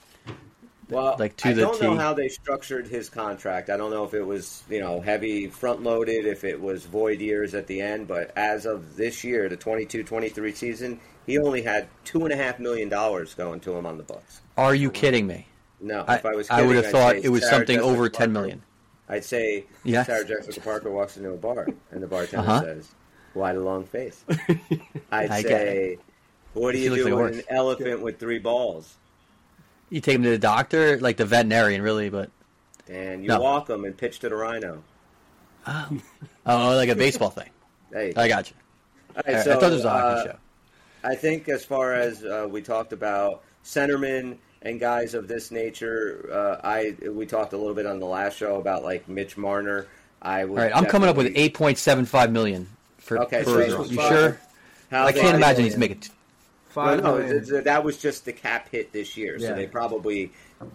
Well, 0.88 1.16
like, 1.18 1.36
to 1.38 1.48
I 1.48 1.52
the 1.54 1.62
don't 1.62 1.82
know 1.82 1.96
how 1.96 2.14
they 2.14 2.28
structured 2.28 2.86
his 2.86 3.08
contract. 3.08 3.70
I 3.70 3.76
don't 3.76 3.90
know 3.90 4.04
if 4.04 4.14
it 4.14 4.22
was 4.22 4.62
you 4.68 4.80
know 4.80 5.00
heavy 5.00 5.48
front 5.48 5.82
loaded, 5.82 6.26
if 6.26 6.44
it 6.44 6.60
was 6.60 6.84
void 6.84 7.20
years 7.20 7.54
at 7.54 7.66
the 7.66 7.80
end. 7.80 8.06
But 8.06 8.36
as 8.36 8.66
of 8.66 8.96
this 8.96 9.24
year, 9.24 9.48
the 9.48 9.56
22-23 9.56 10.54
season, 10.54 11.00
he 11.26 11.38
only 11.38 11.62
had 11.62 11.88
two 12.04 12.24
and 12.24 12.32
a 12.32 12.36
half 12.36 12.60
million 12.60 12.88
dollars 12.88 13.34
going 13.34 13.60
to 13.60 13.74
him 13.74 13.86
on 13.86 13.96
the 13.96 14.04
books. 14.04 14.42
Are 14.56 14.74
you 14.74 14.90
kidding 14.90 15.26
me? 15.26 15.48
No, 15.80 16.04
I, 16.08 16.16
if 16.16 16.26
I 16.26 16.34
was, 16.34 16.50
I 16.50 16.62
would 16.62 16.76
have 16.76 16.86
I'd 16.86 16.90
thought 16.90 17.16
it 17.16 17.28
was 17.28 17.42
Sarah 17.42 17.56
something 17.56 17.76
Jessica 17.76 17.92
over 17.92 18.08
ten 18.08 18.18
Parker. 18.18 18.32
million. 18.32 18.62
I'd 19.08 19.24
say 19.24 19.64
Yes. 19.84 20.06
Sarah 20.06 20.24
Jessica 20.24 20.60
Parker 20.60 20.90
walks 20.90 21.16
into 21.16 21.30
a 21.30 21.36
bar 21.36 21.68
and 21.92 22.02
the 22.02 22.06
bartender 22.06 22.48
Uh-huh. 22.48 22.60
says, 22.60 22.90
"Why 23.34 23.52
the 23.52 23.60
long 23.60 23.84
face?" 23.84 24.24
I'd 25.12 25.30
I 25.30 25.42
say, 25.42 25.98
"What 26.54 26.72
do 26.72 26.78
She 26.78 26.84
you 26.84 26.96
do 26.96 27.04
like 27.04 27.14
with 27.24 27.34
an 27.34 27.42
elephant 27.48 28.00
with 28.00 28.18
three 28.18 28.38
balls?" 28.38 28.94
You 29.90 30.00
take 30.00 30.16
him 30.16 30.22
to 30.24 30.30
the 30.30 30.38
doctor, 30.38 30.98
like 30.98 31.16
the 31.16 31.24
veterinarian, 31.26 31.82
really, 31.82 32.08
but 32.08 32.30
And 32.88 33.22
you 33.22 33.28
No. 33.28 33.40
walk 33.40 33.70
him 33.70 33.84
and 33.84 33.96
pitch 33.96 34.18
to 34.20 34.28
the 34.28 34.34
rhino. 34.36 34.82
oh, 35.66 35.90
like 36.46 36.88
a 36.88 36.94
baseball 36.96 37.30
thing. 37.30 37.50
Hey, 37.92 38.12
I 38.16 38.26
got 38.26 38.50
you. 38.50 38.56
All 39.14 39.22
right, 39.32 39.44
so, 39.44 39.52
I 39.52 39.54
thought 39.60 39.70
it 39.70 39.74
was 39.76 39.84
a 39.84 39.90
hockey 39.90 40.20
uh, 40.20 40.24
show. 40.32 40.36
I 41.04 41.14
think 41.14 41.48
as 41.48 41.64
far 41.64 41.92
as 41.94 42.24
uh, 42.24 42.48
we 42.50 42.60
talked 42.60 42.92
about 42.92 43.42
centermen 43.64 44.38
and 44.62 44.80
guys 44.80 45.14
of 45.14 45.28
this 45.28 45.50
nature, 45.50 46.28
uh, 46.32 46.60
I 46.66 46.96
we 47.08 47.26
talked 47.26 47.52
a 47.52 47.56
little 47.56 47.74
bit 47.74 47.86
on 47.86 48.00
the 48.00 48.06
last 48.06 48.36
show 48.38 48.56
about 48.56 48.82
like 48.84 49.08
Mitch 49.08 49.36
Marner. 49.36 49.86
I 50.22 50.44
would 50.44 50.58
All 50.58 50.64
right, 50.64 50.74
I'm 50.76 50.86
coming 50.86 51.08
up 51.08 51.16
with 51.16 51.32
eight 51.34 51.54
point 51.54 51.78
seven 51.78 52.04
five 52.06 52.32
million 52.32 52.66
for. 52.98 53.18
Okay, 53.20 53.42
for 53.42 53.50
so 53.68 53.78
Bergeron. 53.84 53.90
you 53.90 53.96
five. 53.96 54.08
sure? 54.08 54.40
How 54.90 55.06
I 55.06 55.12
can't 55.12 55.36
imagine 55.36 55.40
million. 55.40 55.64
he's 55.64 55.76
making. 55.76 56.00
T- 56.00 56.10
Five 56.68 57.02
no, 57.02 57.12
no, 57.12 57.18
million. 57.18 57.36
it's- 57.42 57.64
that 57.64 57.84
was 57.84 57.96
just 57.96 58.26
the 58.26 58.34
cap 58.34 58.68
hit 58.70 58.92
this 58.92 59.16
year. 59.16 59.38
So 59.38 59.54
they 59.54 59.66
probably 59.66 60.30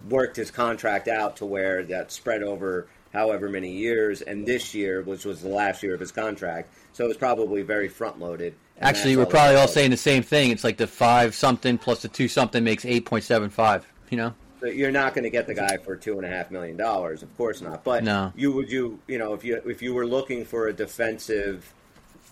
worked 0.08 0.34
his 0.36 0.50
contract 0.50 1.06
out 1.06 1.36
to 1.36 1.46
where 1.46 1.84
that 1.84 2.10
spread 2.10 2.42
over 2.42 2.88
however 3.12 3.48
many 3.48 3.70
years, 3.70 4.22
and 4.22 4.46
this 4.46 4.74
year, 4.74 5.02
which 5.02 5.24
was 5.24 5.42
the 5.42 5.48
last 5.48 5.82
year 5.82 5.94
of 5.94 6.00
his 6.00 6.12
contract, 6.12 6.72
so 6.92 7.04
it 7.04 7.08
was 7.08 7.16
probably 7.16 7.62
very 7.62 7.88
front 7.88 8.18
loaded. 8.18 8.54
Actually, 8.80 9.16
we're 9.16 9.26
probably 9.26 9.56
all 9.56 9.68
saying 9.68 9.90
the 9.90 9.96
same 9.96 10.22
thing. 10.22 10.50
It's 10.50 10.64
like 10.64 10.76
the 10.76 10.86
five 10.86 11.34
something 11.34 11.78
plus 11.78 12.02
the 12.02 12.08
two 12.08 12.26
something 12.28 12.64
makes 12.64 12.84
eight 12.84 13.04
point 13.06 13.24
seven 13.24 13.48
five. 13.50 13.86
You 14.10 14.16
know, 14.18 14.34
But 14.60 14.76
you're 14.76 14.90
not 14.90 15.14
going 15.14 15.24
to 15.24 15.30
get 15.30 15.46
the 15.46 15.54
guy 15.54 15.76
for 15.78 15.96
two 15.96 16.16
and 16.18 16.26
a 16.26 16.28
half 16.28 16.50
million 16.50 16.76
dollars, 16.76 17.22
of 17.22 17.34
course 17.38 17.60
not. 17.62 17.82
But 17.84 18.04
No. 18.04 18.32
you 18.36 18.52
would 18.52 18.70
you 18.70 18.98
you 19.06 19.18
know 19.18 19.32
if 19.34 19.44
you 19.44 19.56
if 19.66 19.80
you 19.82 19.94
were 19.94 20.06
looking 20.06 20.44
for 20.44 20.66
a 20.68 20.72
defensive, 20.72 21.72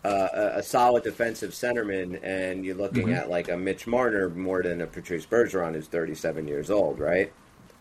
uh, 0.05 0.29
a, 0.35 0.59
a 0.59 0.63
solid 0.63 1.05
defensive 1.05 1.51
centerman, 1.53 2.19
and 2.23 2.65
you're 2.65 2.75
looking 2.75 3.05
Mm-hmm. 3.07 3.15
at 3.15 3.31
like 3.31 3.49
a 3.49 3.57
Mitch 3.57 3.87
Marner 3.87 4.29
more 4.29 4.63
than 4.63 4.81
a 4.81 4.87
Patrice 4.87 5.25
Bergeron, 5.27 5.75
who's 5.75 5.87
37 5.87 6.49
years 6.49 6.71
old, 6.71 6.99
right? 6.99 7.33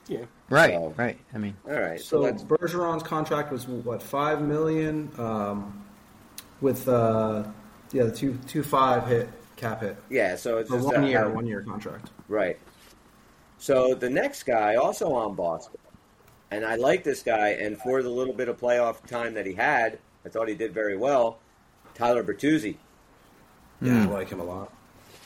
Yeah. 0.07 0.25
Right? 0.49 0.73
So- 0.73 0.93
right. 0.97 1.17
I 1.33 1.37
mean, 1.37 1.55
All 1.67 1.73
right, 1.79 1.99
So 1.99 2.05
so, 2.05 2.19
let's 2.21 2.43
Bergeron's 2.43 3.03
contract 3.03 3.51
was 3.51 3.67
what 3.67 4.01
five 4.01 4.41
million, 4.41 5.11
um, 5.17 5.83
with 6.61 6.87
uh, 6.87 7.43
yeah 7.91 8.03
the 8.03 8.11
two 8.15 8.37
two 8.47 8.63
five 8.63 9.07
hit 9.07 9.29
cap 9.55 9.81
hit 9.81 9.97
yeah, 10.09 10.35
so 10.35 10.57
it's 10.57 10.69
for 10.69 10.77
just 10.77 10.87
one 10.87 11.03
a- 11.03 11.07
year, 11.07 11.19
how- 11.19 11.29
one 11.29 11.45
year 11.47 11.61
contract. 11.61 12.09
Right. 12.27 12.57
So 13.57 13.93
the 13.93 14.09
next 14.09 14.43
guy, 14.43 14.75
also 14.75 15.11
on 15.13 15.35
Boston, 15.35 15.79
and 16.51 16.65
I 16.65 16.75
like 16.75 17.03
this 17.03 17.21
guy, 17.23 17.49
and 17.49 17.77
for 17.77 18.01
the 18.01 18.09
little 18.09 18.33
bit 18.33 18.47
of 18.47 18.57
playoff 18.57 19.05
time 19.05 19.33
that 19.33 19.45
he 19.45 19.53
had, 19.53 19.99
I 20.25 20.29
thought 20.29 20.47
he 20.47 20.55
did 20.55 20.73
very 20.73 20.95
well. 20.97 21.39
Tyler 21.93 22.23
Bertuzzi. 22.23 22.77
Yeah, 23.81 24.03
I 24.03 24.05
like 24.07 24.29
him 24.29 24.39
a 24.39 24.43
lot. 24.45 24.71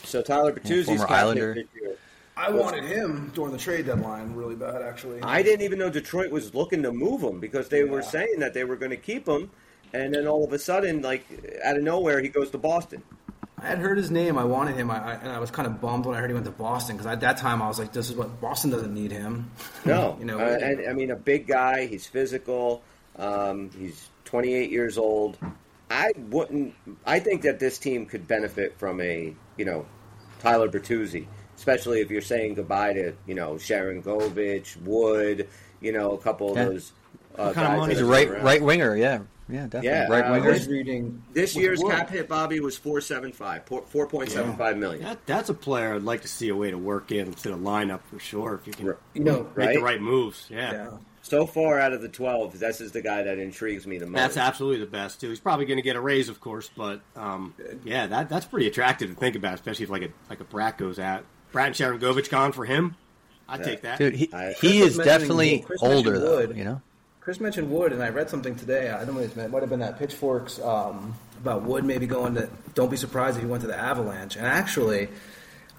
So 0.04 0.22
Tyler 0.24 0.52
Bertuzzi's 0.52 0.86
former 0.88 1.06
cap 1.06 1.12
Islander. 1.20 1.54
this 1.54 1.66
year- 1.80 1.96
I 2.36 2.50
wanted 2.50 2.84
him 2.84 3.32
during 3.36 3.52
the 3.52 3.58
trade 3.58 3.86
deadline 3.86 4.34
really 4.34 4.56
bad, 4.56 4.82
actually. 4.82 5.22
I 5.22 5.44
didn't 5.44 5.62
even 5.62 5.78
know 5.80 5.90
Detroit 5.90 6.32
was 6.32 6.56
looking 6.56 6.82
to 6.84 6.92
move 6.92 7.22
him 7.22 7.40
because 7.40 7.70
they 7.70 7.84
were 7.84 8.02
saying 8.02 8.40
that 8.40 8.54
they 8.54 8.64
were 8.64 8.76
going 8.76 8.92
to 8.92 8.98
keep 8.98 9.28
him, 9.28 9.52
and 9.94 10.14
then 10.14 10.28
all 10.28 10.44
of 10.44 10.52
a 10.52 10.60
sudden, 10.60 11.02
like 11.02 11.26
out 11.64 11.78
of 11.78 11.84
nowhere, 11.84 12.22
he 12.22 12.30
goes 12.30 12.50
to 12.52 12.58
Boston. 12.58 13.04
I 13.64 13.68
had 13.68 13.78
heard 13.78 13.98
his 13.98 14.12
name. 14.12 14.38
I 14.38 14.44
wanted 14.44 14.76
him, 14.76 14.92
I, 14.92 14.98
I, 14.98 15.14
and 15.14 15.30
I 15.30 15.40
was 15.40 15.50
kind 15.50 15.66
of 15.66 15.80
bummed 15.80 16.06
when 16.06 16.18
I 16.18 16.20
heard 16.20 16.30
he 16.30 16.34
went 16.34 16.46
to 16.48 16.52
Boston 16.52 16.98
because 16.98 17.08
at 17.08 17.22
that 17.22 17.38
time 17.38 17.62
I 17.62 17.68
was 17.68 17.80
like, 17.80 17.94
"This 17.94 18.10
is 18.10 18.16
what 18.16 18.42
Boston 18.42 18.72
doesn't 18.72 18.94
need 18.94 19.12
him." 19.12 19.50
No, 19.86 20.18
you 20.20 20.26
know, 20.26 20.40
uh, 20.40 20.58
and 20.62 20.88
I 20.88 20.94
mean 20.94 21.12
a 21.12 21.16
big 21.16 21.48
guy. 21.48 21.86
He's 21.86 22.08
physical. 22.08 22.82
Um, 23.18 23.70
he's 23.78 24.10
28 24.26 24.70
years 24.72 24.98
old. 24.98 25.38
I 25.90 26.12
wouldn't. 26.18 26.74
I 27.06 27.20
think 27.20 27.44
that 27.44 27.60
this 27.60 27.78
team 27.78 28.06
could 28.06 28.28
benefit 28.28 28.78
from 28.80 29.00
a 29.00 29.34
you 29.58 29.66
know 29.66 29.86
Tyler 30.40 30.68
Bertuzzi, 30.68 31.28
especially 31.58 32.02
if 32.02 32.10
you're 32.12 32.22
saying 32.22 32.56
goodbye 32.56 32.94
to 32.94 33.14
you 33.28 33.36
know 33.36 33.54
Sharangovich, 33.56 34.82
Wood, 34.84 35.48
you 35.82 35.92
know 35.92 36.12
a 36.12 36.18
couple 36.18 36.52
of 36.52 36.58
Yeah. 36.58 36.66
those 36.66 36.92
uh, 37.36 37.52
kind 37.54 37.68
of 37.68 37.72
guys. 37.74 37.78
money 37.80 37.94
he's 37.94 38.02
a 38.02 38.06
right 38.06 38.44
right 38.44 38.62
winger. 38.64 38.96
Yeah, 38.96 39.20
yeah, 39.50 39.64
definitely 39.64 39.90
Yeah, 39.90 40.08
right 40.08 40.24
uh, 40.26 40.28
I 40.28 40.32
winger. 40.32 40.52
was 40.52 40.68
reading 40.68 41.24
This 41.34 41.56
year's 41.56 41.82
Wood. 41.82 41.92
cap 41.92 42.10
hit, 42.10 42.28
Bobby, 42.30 42.60
was 42.60 42.78
four 42.78 43.02
seven 43.02 43.32
five, 43.32 43.66
four 43.66 44.08
point 44.08 44.30
seven 44.30 44.56
five 44.56 44.78
million. 44.78 45.04
That, 45.04 45.26
that's 45.26 45.50
a 45.50 45.54
player 45.54 45.96
I'd 45.96 46.04
like 46.04 46.22
to 46.22 46.28
see 46.28 46.50
a 46.50 46.56
way 46.56 46.72
to 46.72 46.78
work 46.78 47.12
into 47.12 47.50
the 47.50 47.58
lineup 47.58 48.02
for 48.10 48.20
sure. 48.20 48.56
If 48.56 48.68
you 48.68 48.74
can 48.74 48.86
You 49.14 49.24
know, 49.24 49.44
make 49.56 49.68
right? 49.68 49.76
the 49.76 49.82
right 49.82 50.02
moves, 50.02 50.48
yeah. 50.50 50.72
yeah. 50.74 50.90
So 51.26 51.48
far 51.48 51.80
out 51.80 51.94
of 51.94 52.02
the 52.02 52.10
twelve, 52.10 52.60
this 52.60 52.82
is 52.82 52.92
the 52.92 53.02
guy 53.02 53.24
that 53.24 53.40
intrigues 53.40 53.88
me 53.88 53.98
the 53.98 54.06
most. 54.06 54.20
That's 54.20 54.36
absolutely 54.38 54.82
the 54.82 54.92
best 54.92 55.22
too. 55.22 55.30
He's 55.30 55.40
probably 55.40 55.66
going 55.66 55.78
to 55.78 55.82
get 55.82 55.96
a 55.96 56.02
raise, 56.02 56.28
of 56.28 56.42
course, 56.42 56.70
but 56.76 57.00
um, 57.16 57.54
yeah, 57.86 58.08
that 58.08 58.28
that's 58.28 58.46
pretty 58.46 58.68
attractive 58.68 59.10
to 59.10 59.16
think 59.16 59.38
about, 59.38 59.54
especially 59.54 59.86
if 59.86 59.90
like 59.90 60.02
a 60.02 60.10
like 60.30 60.42
a 60.42 60.44
Bratt 60.44 60.78
goes 60.78 61.00
out. 61.00 61.24
Bratt 61.54 61.68
and 61.68 61.76
Sharangovich 61.76 62.30
gone 62.30 62.52
for 62.52 62.66
him. 62.66 62.96
I'd 63.48 63.60
Yeah. 63.62 63.66
take 63.66 63.82
that. 63.82 63.98
Dude, 64.00 64.16
he, 64.16 64.30
I- 64.34 64.54
he 64.60 64.80
is 64.82 64.98
definitely 64.98 65.60
Chris 65.60 65.82
older 65.84 66.12
mentioned 66.12 66.28
though. 66.28 66.36
Wood. 66.48 66.58
You 66.58 66.64
know, 66.64 66.82
Chris 67.22 67.40
mentioned 67.40 67.72
Wood, 67.72 67.94
and 67.94 68.02
I 68.04 68.10
read 68.10 68.30
something 68.30 68.56
today. 68.56 68.90
I 68.90 69.06
don't 69.06 69.16
know 69.16 69.22
if 69.22 69.38
it 69.38 69.52
might 69.52 69.62
have 69.62 69.70
been 69.70 69.80
that 69.80 70.00
Pitchforks 70.00 70.60
um, 70.62 71.14
about 71.42 71.64
Wood 71.64 71.86
maybe 71.86 72.08
going 72.08 72.36
to. 72.36 72.50
Don't 72.74 72.90
be 72.92 72.98
surprised 72.98 73.38
if 73.38 73.44
he 73.44 73.48
went 73.50 73.62
to 73.62 73.68
the 73.68 73.78
Avalanche. 73.78 74.36
And 74.36 74.46
actually, 74.46 75.10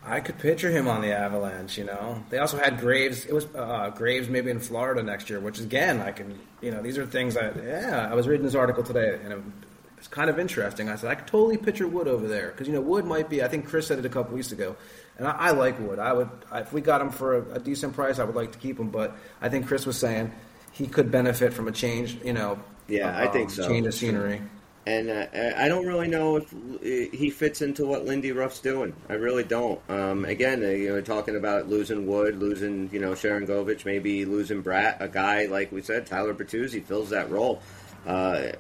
I 0.07 0.21
could 0.21 0.39
picture 0.39 0.71
him 0.71 0.87
on 0.89 1.01
the 1.03 1.13
Avalanche. 1.13 1.77
You 1.79 1.85
know, 1.85 2.23
they 2.31 2.39
also 2.39 2.57
had 2.59 2.79
Graves. 2.79 3.25
It 3.27 3.33
was 3.33 3.47
uh, 3.55 3.91
Graves 3.97 4.29
maybe 4.29 4.51
in 4.51 4.61
Florida 4.61 5.03
next 5.03 5.29
year, 5.29 5.41
which 5.41 5.59
again, 5.59 6.01
I 6.01 6.13
can. 6.13 6.39
You 6.61 6.71
know, 6.71 6.83
these 6.83 6.97
are 6.99 7.07
things 7.07 7.35
that. 7.35 7.57
Yeah, 7.63 8.09
I 8.11 8.15
was 8.15 8.29
reading 8.29 8.45
this 8.47 8.55
article 8.55 8.83
today, 8.85 9.19
and 9.25 9.53
it's 9.99 10.09
kind 10.09 10.31
of 10.31 10.39
interesting. 10.39 10.89
I 10.89 10.97
said 10.97 11.11
I 11.11 11.15
could 11.15 11.27
totally 11.27 11.57
picture 11.57 11.89
Wood 11.89 12.09
over 12.09 12.27
there 12.29 12.51
because 12.51 12.67
you 12.69 12.75
know 12.75 12.81
Wood 12.83 13.05
might 13.07 13.29
be. 13.29 13.43
I 13.43 13.49
think 13.49 13.67
Chris 13.67 13.87
said 13.87 13.99
it 13.99 14.05
a 14.07 14.11
couple 14.11 14.35
weeks 14.35 14.53
ago, 14.53 14.77
and 15.19 15.27
I, 15.27 15.33
I 15.33 15.51
like 15.53 15.79
Wood. 15.79 15.99
I 15.99 16.13
would 16.13 16.31
if 16.55 16.73
we 16.73 16.81
got 16.81 17.01
him 17.01 17.11
for 17.11 17.37
a, 17.37 17.55
a 17.55 17.59
decent 17.59 17.95
price, 17.95 18.19
I 18.19 18.25
would 18.25 18.35
like 18.35 18.53
to 18.53 18.59
keep 18.59 18.79
him. 18.79 18.91
But 18.91 19.17
I 19.41 19.49
think 19.49 19.67
Chris 19.67 19.87
was 19.87 19.99
saying 19.99 20.33
he 20.73 20.87
could 20.87 21.11
benefit 21.11 21.53
from 21.53 21.69
a 21.69 21.73
change. 21.73 22.19
You 22.25 22.33
know, 22.33 22.59
Yeah, 22.89 23.17
I 23.17 23.29
think 23.29 23.49
um, 23.51 23.55
so. 23.55 23.69
Change 23.69 23.87
of 23.87 23.95
scenery. 23.95 24.43
And 24.87 25.09
uh, 25.09 25.27
I 25.57 25.69
don't 25.69 25.87
really 25.87 26.09
know 26.09 26.37
if 26.37 27.13
he 27.13 27.31
fits 27.31 27.63
into 27.63 27.87
what 27.87 28.05
Lindy 28.05 28.33
Ruff's 28.33 28.61
doing. 28.61 28.95
I 29.09 29.15
really 29.15 29.43
don't. 29.43 29.81
Um, 29.89 30.27
again, 30.27 30.63
uh, 30.63 30.69
you 30.69 30.91
know, 30.91 31.01
talking 31.01 31.37
about 31.37 31.71
losing 31.71 32.07
Wood, 32.07 32.39
losing 32.39 32.91
you 32.93 33.01
know 33.01 33.13
Sharangovich, 33.13 33.87
maybe 33.87 34.27
losing 34.27 34.63
Bratt, 34.63 35.01
a 35.01 35.09
guy 35.09 35.47
like 35.47 35.73
we 35.73 35.81
said, 35.81 36.07
Tyler 36.07 36.35
Bertuzzi 36.35 36.85
fills 36.85 37.11
that 37.11 37.31
role. 37.31 37.63
Uh, 38.07 38.53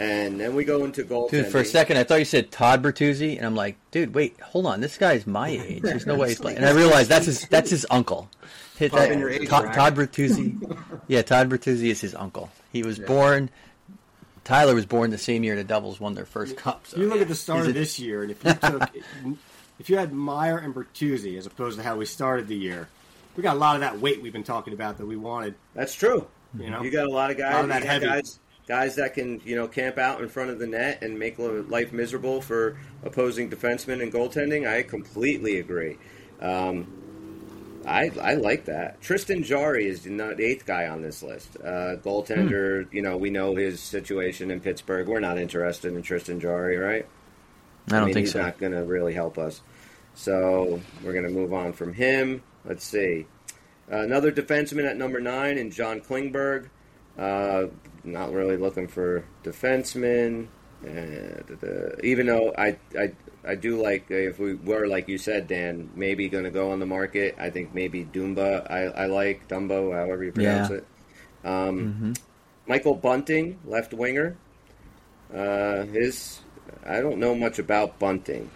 and 0.00 0.40
then 0.40 0.54
we 0.54 0.64
go 0.64 0.84
into 0.84 1.02
goaltending. 1.04 1.30
dude. 1.30 1.46
For 1.48 1.58
a 1.58 1.64
second, 1.64 1.96
I 1.98 2.04
thought 2.04 2.16
you 2.20 2.24
said 2.24 2.50
Todd 2.50 2.82
Bertuzzi, 2.82 3.36
and 3.36 3.44
I'm 3.46 3.54
like, 3.56 3.76
dude, 3.90 4.14
wait, 4.14 4.40
hold 4.40 4.66
on. 4.66 4.80
This 4.80 4.96
guy's 4.96 5.26
my 5.26 5.48
age. 5.48 5.82
There's 5.82 6.06
no 6.06 6.16
way 6.16 6.28
he's 6.28 6.40
playing. 6.40 6.56
And 6.58 6.66
I 6.66 6.70
realized 6.72 7.10
that's 7.10 7.26
his 7.26 7.46
that's 7.48 7.70
his 7.70 7.86
uncle. 7.90 8.28
Hit 8.78 8.92
that- 8.92 9.12
in 9.12 9.18
your 9.18 9.28
age 9.30 9.48
Todd, 9.48 9.64
bracket. 9.72 9.78
Todd 9.78 9.94
Bertuzzi. 9.96 10.76
Yeah, 11.08 11.22
Todd 11.22 11.50
Bertuzzi 11.50 11.88
is 11.90 12.00
his 12.00 12.14
uncle. 12.14 12.50
He 12.72 12.82
was 12.84 12.98
born. 13.00 13.50
Tyler 14.44 14.74
was 14.74 14.86
born 14.86 15.10
the 15.10 15.18
same 15.18 15.42
year 15.44 15.54
the 15.56 15.64
Devils 15.64 16.00
won 16.00 16.14
their 16.14 16.24
first 16.24 16.56
cup. 16.56 16.86
So 16.86 16.98
You 16.98 17.08
look 17.08 17.20
at 17.20 17.28
the 17.28 17.34
start 17.34 17.66
of 17.66 17.74
this 17.74 17.98
year, 17.98 18.22
and 18.22 18.30
if 18.30 18.42
you 18.44 18.54
took, 18.62 18.90
if 19.78 19.90
you 19.90 19.96
had 19.96 20.12
Meier 20.12 20.58
and 20.58 20.74
Bertuzzi 20.74 21.36
as 21.36 21.46
opposed 21.46 21.76
to 21.78 21.82
how 21.84 21.96
we 21.96 22.04
started 22.06 22.46
the 22.48 22.56
year, 22.56 22.88
we 23.36 23.42
got 23.42 23.56
a 23.56 23.58
lot 23.58 23.74
of 23.74 23.80
that 23.82 24.00
weight 24.00 24.22
we've 24.22 24.32
been 24.32 24.44
talking 24.44 24.72
about 24.72 24.98
that 24.98 25.06
we 25.06 25.16
wanted. 25.16 25.54
That's 25.74 25.94
true. 25.94 26.26
You 26.58 26.70
know, 26.70 26.82
You 26.82 26.90
got 26.90 27.06
a 27.06 27.10
lot 27.10 27.30
of 27.30 27.36
guys, 27.38 27.52
A 27.52 27.54
lot 27.56 27.64
of 27.64 27.68
that 27.70 27.84
heavy. 27.84 28.06
guys, 28.06 28.38
guys 28.70 28.94
that 28.94 29.14
can 29.14 29.40
you 29.44 29.56
know 29.56 29.66
camp 29.66 29.98
out 29.98 30.20
in 30.20 30.28
front 30.28 30.50
of 30.50 30.58
the 30.60 30.66
net 30.66 31.02
and 31.02 31.18
make 31.18 31.38
life 31.38 31.92
miserable 31.92 32.40
for 32.40 32.78
opposing 33.02 33.50
defensemen 33.50 34.00
and 34.00 34.12
goaltending. 34.12 34.68
I 34.68 34.82
completely 34.84 35.58
agree. 35.58 35.98
Um, 36.40 36.86
I 37.84 38.10
I 38.20 38.34
like 38.34 38.66
that. 38.66 39.00
Tristan 39.00 39.42
Jarry 39.42 39.88
is 39.88 40.02
the 40.02 40.36
eighth 40.38 40.66
guy 40.66 40.86
on 40.86 41.02
this 41.02 41.22
list. 41.22 41.56
Uh, 41.56 41.96
goaltender, 41.96 42.84
Hmm. 42.86 42.96
you 42.96 43.02
know, 43.02 43.16
we 43.16 43.30
know 43.30 43.56
his 43.56 43.80
situation 43.80 44.50
in 44.52 44.60
Pittsburgh. 44.60 45.08
We're 45.08 45.18
not 45.20 45.36
interested 45.38 45.92
in 45.92 46.02
Tristan 46.02 46.38
Jarry, 46.38 46.76
right? 46.76 47.06
I 47.88 47.90
don't 47.96 48.04
mean, 48.06 48.14
think 48.14 48.26
he's 48.26 48.34
so. 48.34 48.42
not 48.42 48.58
going 48.58 48.72
to 48.72 48.84
really 48.84 49.14
help 49.14 49.36
us. 49.36 49.62
So 50.14 50.80
we're 51.02 51.12
going 51.12 51.24
to 51.24 51.30
move 51.30 51.52
on 51.52 51.72
from 51.72 51.92
him. 51.94 52.42
Let's 52.64 52.84
see. 52.84 53.26
Another 53.88 54.30
defenseman 54.30 54.88
at 54.88 54.96
number 54.96 55.18
nine, 55.20 55.58
and 55.58 55.72
John 55.72 56.00
Klingberg. 56.00 56.68
Uh, 57.20 57.66
not 58.02 58.32
really 58.32 58.56
looking 58.56 58.88
for 58.88 59.24
defensemen. 59.44 60.46
Uh, 60.82 61.96
even 62.02 62.24
though 62.26 62.54
I, 62.56 62.78
I 62.98 63.12
I 63.44 63.54
do 63.54 63.80
like 63.82 64.06
uh, 64.10 64.14
if 64.14 64.38
we 64.38 64.54
were 64.54 64.86
like 64.86 65.06
you 65.08 65.18
said, 65.18 65.46
Dan, 65.46 65.90
maybe 65.94 66.28
going 66.30 66.44
to 66.44 66.50
go 66.50 66.70
on 66.72 66.80
the 66.80 66.86
market. 66.86 67.36
I 67.38 67.50
think 67.50 67.74
maybe 67.74 68.06
Dumba. 68.06 68.70
I, 68.70 68.84
I 68.86 69.06
like 69.06 69.46
Dumbo, 69.48 69.92
however 69.94 70.24
you 70.24 70.32
pronounce 70.32 70.70
Yeah. 70.70 70.76
it. 70.76 70.86
Um, 71.44 72.14
Michael 72.66 72.94
Bunting, 72.94 73.58
left 73.66 73.92
winger. 73.92 74.36
Uh, 75.34 75.84
his 75.84 76.40
I 76.86 77.00
don't 77.00 77.18
know 77.18 77.34
much 77.34 77.58
about 77.58 77.98
Bunting. 77.98 78.50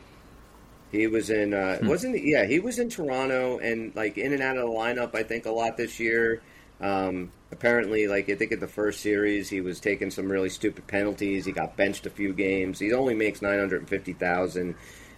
He 0.90 1.06
was 1.06 1.28
in 1.28 1.52
uh, 1.52 1.78
wasn't 1.82 2.16
he- 2.16 2.32
yeah 2.32 2.46
he 2.46 2.60
was 2.60 2.78
in 2.78 2.88
Toronto 2.88 3.58
and 3.58 3.94
like 3.94 4.16
in 4.16 4.32
and 4.32 4.42
out 4.42 4.56
of 4.56 4.64
the 4.68 4.74
lineup 4.74 5.14
I 5.14 5.22
think 5.22 5.44
a 5.46 5.50
lot 5.50 5.76
this 5.76 6.00
year. 6.00 6.40
Um, 6.80 7.30
apparently, 7.54 8.06
like 8.08 8.28
I 8.28 8.34
think 8.34 8.52
in 8.52 8.60
the 8.60 8.68
first 8.68 9.00
series 9.00 9.48
he 9.48 9.60
was 9.60 9.80
taking 9.80 10.10
some 10.10 10.30
really 10.30 10.50
stupid 10.50 10.86
penalties. 10.86 11.44
He 11.44 11.52
got 11.52 11.76
benched 11.76 12.04
a 12.06 12.10
few 12.10 12.32
games. 12.32 12.78
He 12.78 12.92
only 12.92 13.14
makes 13.14 13.40
nine 13.40 13.58
hundred 13.58 13.80
and 13.80 13.88
fifty 13.88 14.12
thousand. 14.12 14.74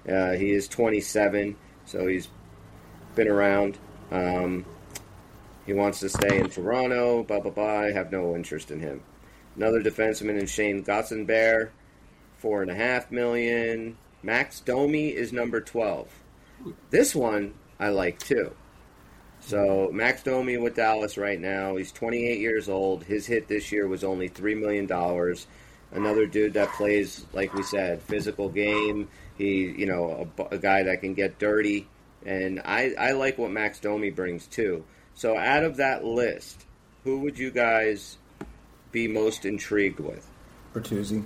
Uh, 0.08 0.32
he 0.32 0.50
is 0.50 0.68
twenty 0.68 1.00
seven, 1.00 1.56
so 1.84 2.06
he's 2.06 2.28
been 3.14 3.28
around. 3.28 3.78
Um, 4.10 4.64
he 5.64 5.72
wants 5.72 6.00
to 6.00 6.08
stay 6.08 6.38
in 6.38 6.50
Toronto. 6.50 7.24
Blah 7.24 7.40
blah 7.40 7.50
blah. 7.50 7.80
I 7.80 7.92
have 7.92 8.12
no 8.12 8.36
interest 8.36 8.70
in 8.70 8.80
him. 8.80 9.02
Another 9.56 9.82
defenseman 9.82 10.38
in 10.38 10.46
Shayne 10.46 10.84
Gostisbehere, 10.84 11.70
four 12.36 12.62
and 12.62 12.70
a 12.70 12.74
half 12.74 13.10
million. 13.10 13.96
Max 14.22 14.60
Domi 14.60 15.08
is 15.08 15.32
number 15.32 15.60
twelve. 15.60 16.08
This 16.90 17.14
one 17.14 17.54
I 17.80 17.88
like 17.88 18.18
too. 18.18 18.54
So 19.46 19.90
Max 19.92 20.24
Domi 20.24 20.56
with 20.56 20.74
Dallas 20.74 21.16
right 21.16 21.40
now. 21.40 21.76
He's 21.76 21.92
28 21.92 22.40
years 22.40 22.68
old. 22.68 23.04
His 23.04 23.26
hit 23.26 23.46
this 23.46 23.70
year 23.70 23.86
was 23.86 24.02
only 24.02 24.26
three 24.26 24.56
million 24.56 24.86
dollars. 24.86 25.46
Another 25.92 26.26
dude 26.26 26.54
that 26.54 26.72
plays, 26.72 27.24
like 27.32 27.54
we 27.54 27.62
said, 27.62 28.02
physical 28.02 28.48
game. 28.48 29.08
He, 29.38 29.66
you 29.66 29.86
know, 29.86 30.28
a, 30.38 30.54
a 30.56 30.58
guy 30.58 30.82
that 30.82 31.00
can 31.00 31.14
get 31.14 31.38
dirty, 31.38 31.86
and 32.24 32.60
I, 32.64 32.92
I 32.98 33.12
like 33.12 33.38
what 33.38 33.52
Max 33.52 33.78
Domi 33.78 34.10
brings 34.10 34.46
too. 34.46 34.84
So 35.14 35.36
out 35.38 35.62
of 35.62 35.76
that 35.76 36.04
list, 36.04 36.66
who 37.04 37.20
would 37.20 37.38
you 37.38 37.52
guys 37.52 38.18
be 38.90 39.06
most 39.06 39.44
intrigued 39.44 40.00
with? 40.00 40.28
Bertuzzi. 40.74 41.22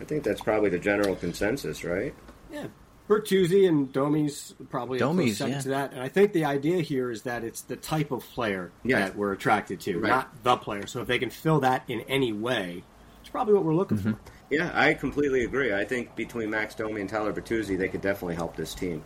I 0.00 0.04
think 0.04 0.22
that's 0.22 0.40
probably 0.40 0.70
the 0.70 0.78
general 0.78 1.16
consensus, 1.16 1.82
right? 1.82 2.14
Yeah. 2.52 2.68
Bertuzzi 3.08 3.68
and 3.68 3.92
Domi's 3.92 4.54
probably 4.70 4.98
a 4.98 5.00
close 5.00 5.10
Domi's, 5.10 5.38
second 5.38 5.54
yeah. 5.54 5.60
to 5.60 5.68
that. 5.68 5.92
And 5.92 6.00
I 6.00 6.08
think 6.08 6.32
the 6.32 6.44
idea 6.44 6.80
here 6.82 7.10
is 7.10 7.22
that 7.22 7.44
it's 7.44 7.60
the 7.62 7.76
type 7.76 8.10
of 8.10 8.24
player 8.30 8.72
Yeah. 8.84 8.98
that 9.00 9.16
we're 9.16 9.32
attracted 9.32 9.80
to, 9.80 10.00
Right. 10.00 10.08
not 10.08 10.42
the 10.42 10.56
player. 10.56 10.86
So 10.86 11.00
if 11.00 11.06
they 11.06 11.18
can 11.18 11.30
fill 11.30 11.60
that 11.60 11.84
in 11.88 12.00
any 12.02 12.32
way, 12.32 12.82
it's 13.20 13.28
probably 13.30 13.54
what 13.54 13.64
we're 13.64 13.74
looking 13.74 13.98
Mm-hmm. 13.98 14.12
for. 14.12 14.18
Yeah, 14.50 14.70
I 14.74 14.94
completely 14.94 15.44
agree. 15.44 15.72
I 15.74 15.84
think 15.84 16.14
between 16.16 16.50
Max 16.50 16.74
Domi 16.74 17.00
and 17.00 17.10
Tyler 17.10 17.32
Bertuzzi, 17.32 17.76
they 17.78 17.88
could 17.88 18.00
definitely 18.00 18.34
help 18.36 18.56
this 18.56 18.74
team. 18.74 19.02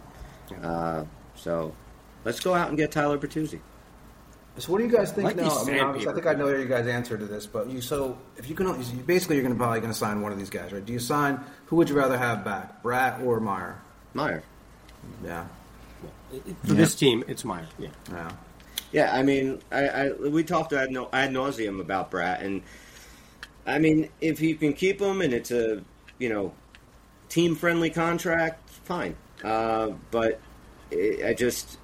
Uh, 0.63 1.05
so 1.35 1.75
let's 2.25 2.41
go 2.41 2.55
out 2.55 2.69
and 2.69 2.77
get 2.77 2.91
Tyler 2.93 3.19
Bertuzzi. 3.19 3.61
So 4.59 4.73
what 4.73 4.79
do 4.79 4.85
you 4.85 4.91
guys 4.91 5.13
think 5.13 5.25
Like 5.25 5.37
now? 5.37 5.49
I 5.51 5.65
mean, 5.65 5.81
obviously, 5.81 6.11
I 6.11 6.15
think 6.15 6.27
I 6.27 6.35
know 6.35 6.49
your 6.49 6.67
guys' 6.67 6.87
answer 6.89 7.17
to 7.17 7.25
this, 7.25 7.47
but 7.47 7.71
you 7.71 7.81
so 7.81 8.19
if 8.37 8.49
you 8.51 8.55
can, 8.55 8.67
basically, 9.07 9.37
you're 9.37 9.45
going 9.45 9.55
to 9.55 9.59
probably 9.59 9.81
going 9.81 9.93
to 9.93 9.99
sign 9.99 10.21
one 10.21 10.33
of 10.33 10.39
these 10.39 10.51
guys, 10.51 10.73
right? 10.73 10.85
Do 10.85 10.93
you 10.93 10.99
sign? 10.99 11.41
Who 11.67 11.77
would 11.77 11.89
you 11.89 11.95
rather 11.97 12.19
have 12.19 12.45
back, 12.45 12.83
Bratt 12.83 13.23
or 13.25 13.41
Meier? 13.41 13.81
Meier. 14.15 14.43
Yeah, 15.25 15.47
For 16.65 16.75
this 16.75 16.95
team, 16.95 17.25
it's 17.29 17.45
Meier. 17.45 17.67
Yeah. 17.79 17.89
yeah. 18.11 18.31
Yeah, 18.93 19.15
I 19.15 19.23
mean, 19.23 19.61
I, 19.71 19.87
I 19.89 20.13
we 20.13 20.43
talked 20.43 20.73
ad, 20.73 20.91
no, 20.91 21.09
ad 21.13 21.31
nauseum 21.31 21.81
about 21.81 22.11
Bratt, 22.11 22.43
and 22.43 22.63
I 23.67 23.79
mean, 23.79 24.09
if 24.21 24.41
you 24.41 24.57
can 24.57 24.73
keep 24.73 25.01
him 25.01 25.21
and 25.21 25.33
it's 25.33 25.53
a 25.53 25.85
you 26.19 26.29
know 26.29 26.53
team 27.29 27.55
friendly 27.55 27.91
contract, 27.91 28.69
fine. 28.69 29.15
Uh, 29.45 29.91
but 30.11 30.41
I 30.93 31.19
I 31.29 31.35
just 31.35 31.79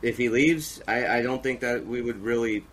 if 0.00 0.16
he 0.16 0.28
leaves, 0.28 0.80
I, 0.86 1.18
I 1.18 1.22
don't 1.22 1.42
think 1.42 1.60
that 1.60 1.84
we 1.86 2.00
would 2.02 2.22
really. 2.22 2.64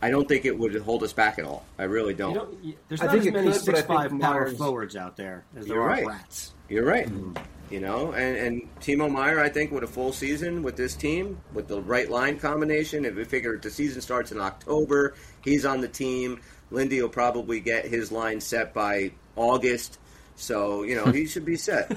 I 0.00 0.10
don't 0.10 0.28
think 0.28 0.44
it 0.44 0.58
would 0.58 0.74
hold 0.82 1.02
us 1.02 1.12
back 1.14 1.38
at 1.38 1.44
all. 1.46 1.64
I 1.78 1.84
really 1.84 2.14
don't. 2.14 2.34
Don't, 2.34 2.64
you- 2.64 2.74
there's 2.88 3.00
I 3.02 3.06
not 3.06 3.12
think 3.12 3.26
as 3.26 3.32
many 3.32 3.52
could, 3.52 3.60
six 3.60 3.82
five 3.82 4.18
power 4.20 4.50
forwards 4.52 4.96
out 4.96 5.16
there 5.18 5.44
as 5.56 5.66
there 5.66 5.76
You're 5.76 5.82
are 5.84 5.88
right. 5.88 6.06
rats. 6.06 6.52
You're 6.70 6.84
right. 6.86 7.06
Mm-hmm. 7.06 7.42
You 7.74 7.80
know, 7.80 8.12
and, 8.12 8.36
and 8.36 8.80
Timo 8.80 9.10
Meier, 9.10 9.40
I 9.40 9.48
think, 9.48 9.72
with 9.72 9.82
a 9.82 9.88
full 9.88 10.12
season 10.12 10.62
with 10.62 10.76
this 10.76 10.94
team, 10.94 11.38
with 11.52 11.66
the 11.66 11.82
right 11.82 12.08
line 12.08 12.38
combination, 12.38 13.04
if 13.04 13.16
we 13.16 13.24
figure 13.24 13.56
the 13.58 13.68
season 13.68 14.00
starts 14.00 14.30
in 14.30 14.38
October, 14.40 15.14
he's 15.42 15.64
on 15.66 15.80
the 15.80 15.88
team. 15.88 16.40
Lindy 16.70 17.02
will 17.02 17.08
probably 17.08 17.58
get 17.58 17.84
his 17.84 18.12
line 18.12 18.40
set 18.40 18.74
by 18.74 19.10
August. 19.34 19.98
So, 20.36 20.84
you 20.84 20.94
know, 20.94 21.06
he 21.06 21.26
should 21.32 21.44
be 21.44 21.56
set. 21.56 21.90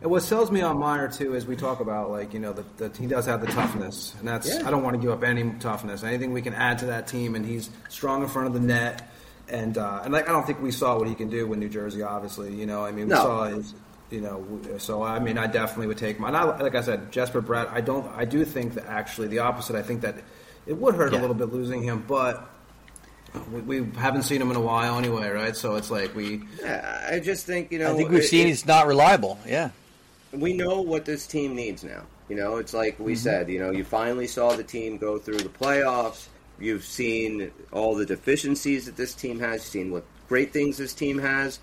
And 0.00 0.10
what 0.10 0.22
sells 0.22 0.50
me 0.50 0.62
on 0.62 0.78
Meier 0.78 1.08
too 1.08 1.34
is 1.34 1.44
we 1.44 1.54
talk 1.56 1.80
about 1.80 2.10
like 2.10 2.32
you 2.32 2.40
know 2.40 2.54
the, 2.54 2.64
the 2.78 2.98
he 2.98 3.06
does 3.06 3.26
have 3.26 3.42
the 3.42 3.46
toughness, 3.48 4.14
and 4.18 4.26
that's 4.26 4.48
Yeah. 4.48 4.66
I 4.66 4.70
don't 4.70 4.82
want 4.82 4.96
to 4.96 5.02
give 5.02 5.10
up 5.10 5.22
any 5.22 5.50
toughness. 5.60 6.02
Anything 6.02 6.32
we 6.32 6.40
can 6.40 6.54
add 6.54 6.78
to 6.78 6.86
that 6.86 7.06
team, 7.08 7.34
and 7.34 7.44
he's 7.44 7.68
strong 7.90 8.22
in 8.22 8.28
front 8.30 8.46
of 8.48 8.54
the 8.54 8.60
net, 8.60 9.06
and 9.50 9.76
uh, 9.76 10.00
and 10.02 10.14
like 10.14 10.30
I 10.30 10.32
don't 10.32 10.46
think 10.46 10.62
we 10.62 10.70
saw 10.70 10.96
what 10.98 11.08
he 11.08 11.14
can 11.14 11.28
do 11.28 11.46
with 11.46 11.58
New 11.58 11.68
Jersey. 11.68 12.00
Obviously, 12.02 12.54
you 12.54 12.64
know, 12.64 12.82
I 12.86 12.90
mean, 12.90 13.06
we 13.08 13.10
No. 13.14 13.16
saw 13.22 13.44
his, 13.44 13.74
you 14.10 14.20
know, 14.20 14.78
so 14.78 15.02
I 15.02 15.18
mean, 15.18 15.38
I 15.38 15.46
definitely 15.46 15.88
would 15.88 15.98
take 15.98 16.20
mine. 16.20 16.34
I, 16.34 16.44
like 16.44 16.74
I 16.74 16.82
said, 16.82 17.10
Jesper 17.10 17.42
Bratt. 17.42 17.70
I 17.72 17.80
don't. 17.80 18.06
I 18.14 18.24
do 18.24 18.44
think 18.44 18.74
that 18.74 18.86
actually 18.86 19.28
the 19.28 19.40
opposite. 19.40 19.76
I 19.76 19.82
think 19.82 20.02
that 20.02 20.16
it 20.66 20.76
would 20.76 20.94
hurt 20.94 21.12
a 21.14 21.18
little 21.18 21.34
bit 21.34 21.52
losing 21.52 21.82
him, 21.82 22.04
but. 22.06 22.50
We, 23.50 23.80
we 23.80 23.90
haven't 23.96 24.22
seen 24.22 24.40
him 24.40 24.52
in 24.52 24.56
a 24.56 24.60
while 24.60 24.96
anyway, 24.96 25.28
right? 25.28 25.56
So 25.56 25.74
it's 25.74 25.90
like 25.90 26.14
we 26.14 26.42
Yeah, 26.60 27.08
I 27.10 27.18
just 27.18 27.44
think, 27.44 27.72
you 27.72 27.80
know. 27.80 27.92
I 27.92 27.96
think 27.96 28.10
we've 28.10 28.20
it- 28.20 28.28
seen 28.28 28.46
he's 28.46 28.64
not 28.64 28.86
reliable. 28.86 29.40
Yeah. 29.44 29.70
we 30.30 30.52
know 30.52 30.82
what 30.82 31.04
this 31.04 31.26
team 31.26 31.56
needs 31.56 31.82
now. 31.82 32.04
You 32.28 32.36
know, 32.36 32.56
it's 32.58 32.72
like 32.72 32.98
we 33.00 33.14
mm-hmm. 33.14 33.22
said, 33.22 33.48
you 33.48 33.58
know, 33.58 33.72
you 33.72 33.82
finally 33.82 34.28
saw 34.28 34.54
the 34.54 34.62
team 34.62 34.98
go 34.98 35.18
through 35.18 35.38
the 35.38 35.48
playoffs. 35.48 36.28
You've 36.58 36.84
seen 36.84 37.50
all 37.72 37.96
the 37.96 38.06
deficiencies 38.06 38.86
that 38.86 38.96
this 38.96 39.14
team 39.14 39.40
has, 39.40 39.54
You've 39.54 39.62
seen 39.62 39.90
what 39.90 40.04
great 40.28 40.52
things 40.52 40.76
this 40.76 40.94
team 40.94 41.18
has. 41.18 41.58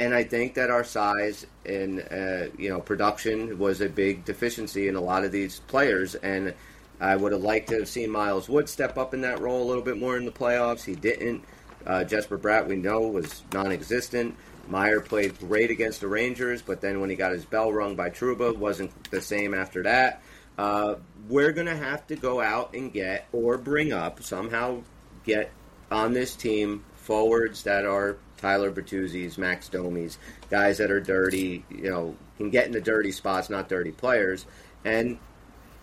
And 0.00 0.14
I 0.14 0.24
think 0.24 0.54
that 0.54 0.70
our 0.70 0.82
size 0.82 1.46
and, 1.66 2.00
uh, 2.10 2.46
you 2.56 2.70
know, 2.70 2.80
production 2.80 3.58
was 3.58 3.82
a 3.82 3.88
big 3.90 4.24
deficiency 4.24 4.88
in 4.88 4.96
a 4.96 5.00
lot 5.00 5.24
of 5.24 5.30
these 5.30 5.60
players. 5.60 6.14
And 6.14 6.54
I 6.98 7.16
would 7.16 7.32
have 7.32 7.42
liked 7.42 7.68
to 7.68 7.80
have 7.80 7.88
seen 7.88 8.08
Miles 8.08 8.48
Wood 8.48 8.70
step 8.70 8.96
up 8.96 9.12
in 9.12 9.20
that 9.20 9.40
role 9.40 9.62
a 9.62 9.68
little 9.68 9.82
bit 9.82 9.98
more 9.98 10.16
in 10.16 10.24
the 10.24 10.32
playoffs. 10.32 10.84
He 10.84 10.94
didn't. 10.94 11.44
Uh, 11.86 12.04
Jesper 12.04 12.38
Bratt, 12.38 12.66
we 12.66 12.76
know, 12.76 13.00
was 13.02 13.42
non 13.52 13.72
existent. 13.72 14.36
Meier 14.68 15.00
played 15.02 15.38
great 15.38 15.70
against 15.70 16.00
the 16.00 16.08
Rangers, 16.08 16.62
but 16.62 16.80
then 16.80 17.02
when 17.02 17.10
he 17.10 17.16
got 17.16 17.32
his 17.32 17.44
bell 17.44 17.70
rung 17.70 17.94
by 17.94 18.08
Trouba, 18.08 18.56
wasn't 18.56 19.10
the 19.10 19.20
same 19.20 19.52
after 19.52 19.82
that. 19.82 20.22
Uh, 20.56 20.94
we're 21.28 21.52
going 21.52 21.66
to 21.66 21.76
have 21.76 22.06
to 22.06 22.16
go 22.16 22.40
out 22.40 22.72
and 22.72 22.90
get 22.90 23.28
or 23.32 23.58
bring 23.58 23.92
up 23.92 24.22
somehow 24.22 24.82
get 25.24 25.50
on 25.90 26.14
this 26.14 26.34
team 26.34 26.84
forwards 27.00 27.62
that 27.64 27.84
are 27.84 28.16
Tyler 28.36 28.70
Bertuzzi's, 28.70 29.38
Max 29.38 29.68
Domi's, 29.68 30.18
guys 30.50 30.78
that 30.78 30.90
are 30.90 31.00
dirty, 31.00 31.64
you 31.70 31.90
know, 31.90 32.14
can 32.38 32.50
get 32.50 32.66
in 32.66 32.72
the 32.72 32.80
dirty 32.80 33.12
spots, 33.12 33.50
not 33.50 33.68
dirty 33.68 33.92
players, 33.92 34.46
and 34.84 35.18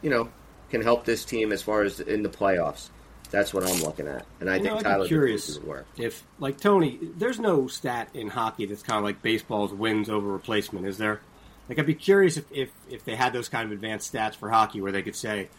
you 0.01 0.09
know 0.09 0.30
can 0.70 0.82
help 0.82 1.05
this 1.05 1.24
team 1.26 1.51
as 1.51 1.61
far 1.61 1.84
as 1.84 1.99
in 1.99 2.24
the 2.24 2.30
playoffs. 2.30 2.89
That's 3.30 3.53
what 3.53 3.68
I'm 3.68 3.82
looking 3.82 4.07
at, 4.07 4.26
and 4.39 4.49
I 4.49 4.55
You 4.55 4.63
think 4.63 4.76
know, 4.76 4.82
Tyler 4.82 5.07
curious 5.07 5.55
would 5.59 5.68
work. 5.68 5.86
if, 5.97 6.24
like 6.39 6.59
Tony, 6.59 6.97
there's 7.18 7.39
no 7.39 7.68
stat 7.68 8.09
in 8.13 8.30
hockey 8.30 8.65
that's 8.65 8.84
kind 8.84 8.97
of 8.97 9.03
like 9.03 9.22
baseball's 9.22 9.74
wins 9.74 10.09
over 10.09 10.28
replacement, 10.32 10.86
is 10.86 10.97
there? 10.97 11.20
Like, 11.68 11.78
I'd 11.78 11.86
be 11.86 11.93
curious 11.93 12.38
if, 12.38 12.45
if, 12.53 12.72
if 12.89 13.03
they 13.03 13.15
had 13.15 13.34
those 13.34 13.49
kind 13.49 13.65
of 13.65 13.74
advanced 13.74 14.13
stats 14.13 14.36
for 14.36 14.49
hockey 14.49 14.80
where 14.80 14.93
they 14.93 15.01
could 15.01 15.15
say, 15.18 15.49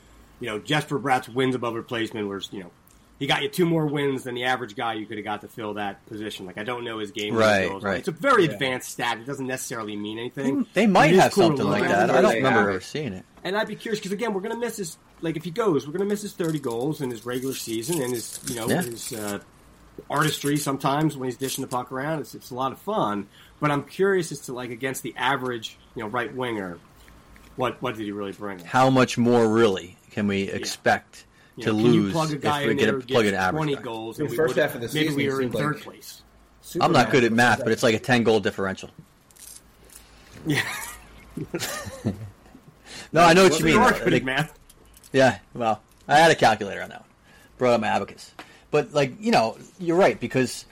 you 0.41 0.47
know, 0.47 0.59
Jesper 0.59 0.99
Bratt's 0.99 1.29
wins 1.29 1.55
above 1.55 1.75
replacement 1.75 2.27
was, 2.27 2.49
you 2.53 2.61
know, 2.61 2.71
he 3.19 3.27
got 3.27 3.43
you 3.43 3.49
two 3.49 3.67
more 3.67 3.87
wins 3.87 4.25
than 4.25 4.35
the 4.35 4.45
average 4.45 4.77
guy 4.77 4.95
you 4.95 5.07
could 5.07 5.17
have 5.19 5.25
got 5.25 5.41
to 5.41 5.49
fill 5.49 5.75
that 5.75 6.05
position. 6.07 6.47
Like, 6.47 6.57
I 6.59 6.63
don't 6.65 6.85
know 6.85 6.99
his 6.99 7.11
game 7.11 7.35
Right, 7.35 7.67
skills. 7.67 7.83
right. 7.83 7.99
It's 7.99 8.09
a 8.09 8.13
very 8.13 8.45
advanced 8.45 8.91
stat. 8.91 9.19
It 9.19 9.27
doesn't 9.27 9.47
necessarily 9.47 9.97
mean 9.97 10.19
anything. 10.19 10.67
They 10.75 10.87
might 10.87 11.15
have 11.15 11.33
cool 11.33 11.49
something 11.49 11.67
like 11.67 11.89
that. 11.89 12.11
I 12.11 12.21
don't 12.21 12.35
remember 12.35 12.71
ever 12.71 12.81
seeing 12.81 13.13
it. 13.13 13.25
And 13.45 13.57
I'd 13.57 13.67
be 13.69 13.77
curious 13.77 13.99
because 14.01 14.13
again, 14.13 14.35
we're 14.35 14.41
going 14.41 14.55
to 14.55 14.59
miss 14.61 14.77
his 14.77 14.97
like 15.21 15.37
if 15.37 15.45
he 15.45 15.51
goes, 15.51 15.87
we're 15.87 15.93
going 15.93 16.07
to 16.09 16.13
miss 16.13 16.23
his 16.23 16.35
thirty 16.35 16.59
goals 16.61 17.01
in 17.01 17.11
his 17.11 17.25
regular 17.27 17.55
season 17.55 18.01
and 18.03 18.13
his 18.13 18.39
you 18.49 18.57
know 18.57 18.69
Yeah. 18.69 18.83
his 18.83 19.13
uh, 19.13 19.41
artistry. 20.11 20.57
Sometimes 20.57 21.17
when 21.17 21.29
he's 21.29 21.37
dishing 21.39 21.63
the 21.63 21.69
puck 21.69 21.91
around, 21.93 22.21
it's, 22.21 22.35
it's 22.35 22.51
a 22.51 22.55
lot 22.55 22.73
of 22.73 22.79
fun. 22.81 23.29
But 23.61 23.71
I'm 23.71 23.85
curious 23.85 24.33
as 24.33 24.41
to 24.43 24.53
like 24.53 24.71
against 24.71 25.03
the 25.03 25.15
average 25.17 25.77
you 25.95 26.03
know 26.03 26.09
right 26.09 26.33
winger, 26.35 26.79
what 27.57 27.81
what 27.83 27.97
did 27.97 28.05
he 28.05 28.13
really 28.13 28.33
bring? 28.33 28.61
How 28.61 28.91
much 28.91 29.19
more 29.19 29.49
really 29.49 29.97
can 30.11 30.27
we 30.27 30.43
expect 30.43 31.25
You 31.59 31.65
to 31.65 31.73
know, 31.73 31.83
can 31.83 31.93
you 31.95 32.01
lose 32.03 32.13
plug 32.13 32.33
a 32.33 32.37
guy 32.37 32.61
if 32.61 32.67
we 32.67 32.71
in 32.73 32.77
get 32.79 32.89
a 32.89 32.93
plug 32.95 33.07
gets 33.07 33.29
an 33.29 33.35
average? 33.35 33.59
twenty 33.59 33.75
guy? 33.77 33.83
goals? 33.83 34.17
The 34.17 34.25
and 34.25 34.35
first 34.35 34.57
half 34.57 34.75
of 34.75 34.81
the 34.81 34.87
maybe 34.89 35.01
season 35.09 35.17
we 35.17 35.29
were 35.29 35.43
in 35.43 35.53
seemed 35.53 35.55
like- 35.55 35.63
third 35.65 35.81
place. 35.83 36.23
I'm 36.81 36.93
not 36.93 37.11
good 37.11 37.25
at 37.25 37.33
math, 37.33 37.61
but 37.63 37.73
it's 37.73 37.83
like 37.83 37.95
a 37.95 37.99
10 37.99 38.25
goal 38.25 38.41
differential. 38.41 38.91
Yeah, 40.47 40.63
No, 43.13 43.23
I 43.23 43.33
know 43.33 43.45
what 43.45 43.53
you 43.53 43.67
you 43.69 43.73
mean. 43.73 43.77
are 43.83 43.91
though. 43.93 44.05
good 44.05 44.13
Like, 44.13 44.23
at 44.23 44.27
math. 44.27 44.59
Yeah, 45.13 45.39
well, 45.55 45.81
I 46.07 46.19
had 46.19 46.31
a 46.31 46.35
calculator 46.35 46.83
on 46.83 46.91
that 46.91 47.01
one. 47.01 47.09
Brought 47.57 47.73
up 47.75 47.81
my 47.81 47.89
abacus. 47.89 48.33
But, 48.71 48.93
like, 48.93 49.15
you 49.19 49.31
know, 49.31 49.57
you're 49.79 49.97
right, 49.97 50.21
because 50.21 50.67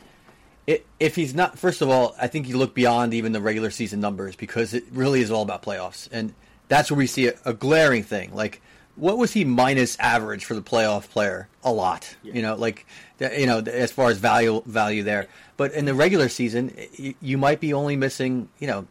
it, 0.66 0.84
if 1.00 1.16
he's 1.16 1.34
not, 1.34 1.58
first 1.58 1.80
of 1.80 1.88
all, 1.88 2.14
I 2.20 2.26
think 2.26 2.46
you 2.48 2.58
look 2.58 2.74
beyond 2.74 3.14
even 3.14 3.32
the 3.32 3.40
regular 3.40 3.70
season 3.70 4.00
numbers 4.00 4.36
because 4.36 4.74
it 4.74 4.84
really 4.92 5.22
is 5.22 5.30
all 5.30 5.42
about 5.42 5.62
playoffs. 5.62 6.08
And 6.12 6.34
that's 6.68 6.90
where 6.90 6.98
we 6.98 7.06
see 7.06 7.28
a, 7.28 7.34
a 7.46 7.54
glaring 7.54 8.02
thing. 8.02 8.34
Like, 8.34 8.60
what 8.96 9.18
was 9.18 9.32
he 9.32 9.44
minus 9.44 9.98
average 9.98 10.44
for 10.44 10.54
the 10.54 10.62
playoff 10.62 11.08
player? 11.10 11.48
A 11.62 11.72
lot. 11.72 12.16
You 12.22 12.42
know, 12.42 12.54
like, 12.56 12.86
you 13.20 13.46
know, 13.46 13.58
as 13.60 13.92
far 13.92 14.10
as 14.10 14.18
value 14.18 14.62
value 14.66 15.02
there. 15.02 15.26
But 15.56 15.72
in 15.72 15.84
the 15.84 15.94
regular 15.94 16.28
season, 16.28 16.74
you 17.20 17.38
might 17.38 17.60
be 17.60 17.72
only 17.72 17.96
missing, 17.96 18.48
you 18.58 18.66
know, 18.66 18.86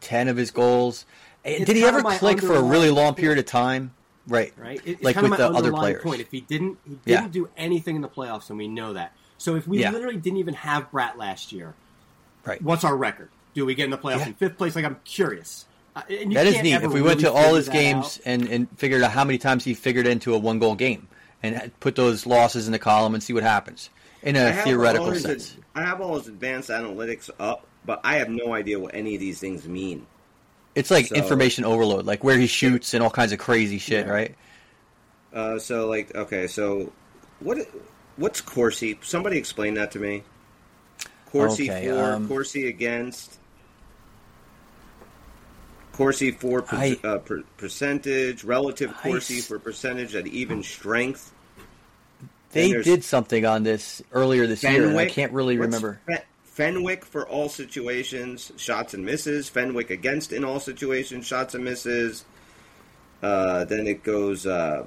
10 0.00 0.28
of 0.28 0.36
his 0.36 0.50
goals. 0.50 1.04
Eh, 1.44 1.50
it's 1.58 1.64
Did 1.66 1.76
he 1.76 1.84
ever 1.84 2.02
click 2.02 2.40
for 2.40 2.54
a 2.54 2.62
really 2.62 2.90
long 2.90 3.14
period 3.14 3.38
of 3.38 3.46
time? 3.46 3.92
Right. 4.26 4.52
right? 4.58 4.80
It's 4.84 5.02
like 5.02 5.16
with 5.16 5.36
the 5.36 5.48
other 5.48 5.72
players. 5.72 6.02
point. 6.02 6.20
If 6.20 6.30
he 6.30 6.40
didn't, 6.42 6.78
he 6.86 6.98
didn't 7.06 7.30
do 7.32 7.48
anything 7.56 7.96
in 7.96 8.02
the 8.02 8.08
playoffs, 8.08 8.50
and 8.50 8.58
we 8.58 8.68
know 8.68 8.92
that. 8.92 9.12
So 9.38 9.54
if 9.56 9.66
we 9.66 9.78
Yeah. 9.80 9.90
literally 9.92 10.18
didn't 10.18 10.38
even 10.38 10.54
have 10.54 10.90
Bratt 10.90 11.16
last 11.16 11.52
year, 11.52 11.74
Right. 12.44 12.60
what's 12.60 12.84
our 12.84 12.96
record? 12.96 13.30
Do 13.54 13.64
we 13.64 13.74
get 13.74 13.84
in 13.84 13.90
the 13.90 13.98
playoffs 13.98 14.18
Yeah. 14.18 14.26
in 14.28 14.34
fifth 14.34 14.58
place? 14.58 14.76
Like 14.76 14.84
I'm 14.84 14.98
curious. 15.04 15.64
Uh, 15.96 16.02
and 16.10 16.32
you 16.32 16.34
That 16.38 16.46
is 16.46 16.62
neat. 16.62 16.74
If 16.74 16.92
we 16.92 17.02
went 17.02 17.20
to 17.20 17.32
all 17.32 17.54
his 17.54 17.68
games 17.68 18.18
out. 18.18 18.20
and, 18.26 18.48
and 18.48 18.78
figured 18.78 19.02
out 19.02 19.10
how 19.12 19.24
many 19.24 19.38
times 19.38 19.64
he 19.64 19.74
figured 19.74 20.06
into 20.06 20.34
a 20.34 20.38
one 20.38 20.58
goal 20.58 20.74
game 20.74 21.08
and 21.42 21.70
put 21.80 21.94
those 21.96 22.26
losses 22.26 22.66
in 22.66 22.72
the 22.72 22.78
column 22.78 23.14
and 23.14 23.22
see 23.22 23.32
what 23.32 23.42
happens 23.42 23.90
in 24.22 24.36
I 24.36 24.40
a 24.40 24.52
have 24.52 24.64
theoretical 24.64 25.06
all 25.06 25.12
his- 25.12 25.22
sense. 25.22 25.56
I 25.74 25.82
have 25.82 26.00
all 26.00 26.18
his 26.18 26.28
advanced 26.28 26.70
analytics 26.70 27.30
up, 27.38 27.66
but 27.86 28.00
I 28.04 28.16
have 28.16 28.28
no 28.28 28.52
idea 28.52 28.78
what 28.78 28.94
any 28.94 29.14
of 29.14 29.20
these 29.20 29.38
things 29.38 29.66
mean. 29.68 30.06
It's 30.74 30.90
like 30.90 31.06
So- 31.06 31.14
information 31.16 31.64
overload, 31.64 32.04
like 32.06 32.22
where 32.24 32.36
he 32.38 32.46
shoots 32.46 32.94
and 32.94 33.02
all 33.02 33.10
kinds 33.10 33.32
of 33.32 33.38
crazy 33.38 33.78
shit, 33.78 34.06
Yeah. 34.06 34.12
right? 34.12 34.34
Uh, 35.32 35.58
so, 35.58 35.86
like, 35.88 36.14
okay, 36.14 36.46
so 36.46 36.92
what? 37.40 37.58
What's 38.16 38.40
Corsi? 38.40 38.98
Somebody 39.02 39.38
explain 39.38 39.74
that 39.74 39.92
to 39.92 39.98
me. 40.00 40.24
Corsi 41.26 41.70
Okay, 41.70 41.88
for, 41.88 42.12
um, 42.14 42.26
Corsi 42.28 42.66
against. 42.68 43.38
Corsi 45.98 46.30
for 46.30 46.62
per, 46.62 46.76
I- 46.76 47.00
uh, 47.02 47.18
per, 47.18 47.42
percentage, 47.56 48.44
relative 48.44 48.94
I 49.00 49.08
Corsi 49.08 49.38
s- 49.38 49.48
for 49.48 49.58
percentage 49.58 50.14
at 50.14 50.28
even 50.28 50.62
strength. 50.62 51.32
They 52.52 52.70
did 52.80 53.02
something 53.02 53.44
on 53.44 53.64
this 53.64 54.00
earlier 54.12 54.46
this 54.46 54.62
year, 54.62 54.88
and 54.88 54.96
I 54.96 55.06
can't 55.06 55.32
really 55.32 55.58
remember. 55.58 56.00
Fenwick 56.44 57.04
for 57.04 57.26
all 57.28 57.48
situations, 57.48 58.52
shots 58.56 58.94
and 58.94 59.04
misses. 59.04 59.48
Fenwick 59.48 59.90
against 59.90 60.32
in 60.32 60.44
all 60.44 60.60
situations, 60.60 61.26
shots 61.26 61.54
and 61.56 61.64
misses. 61.64 62.24
Uh, 63.20 63.64
then 63.64 63.88
it 63.88 64.04
goes 64.04 64.46
uh, 64.46 64.84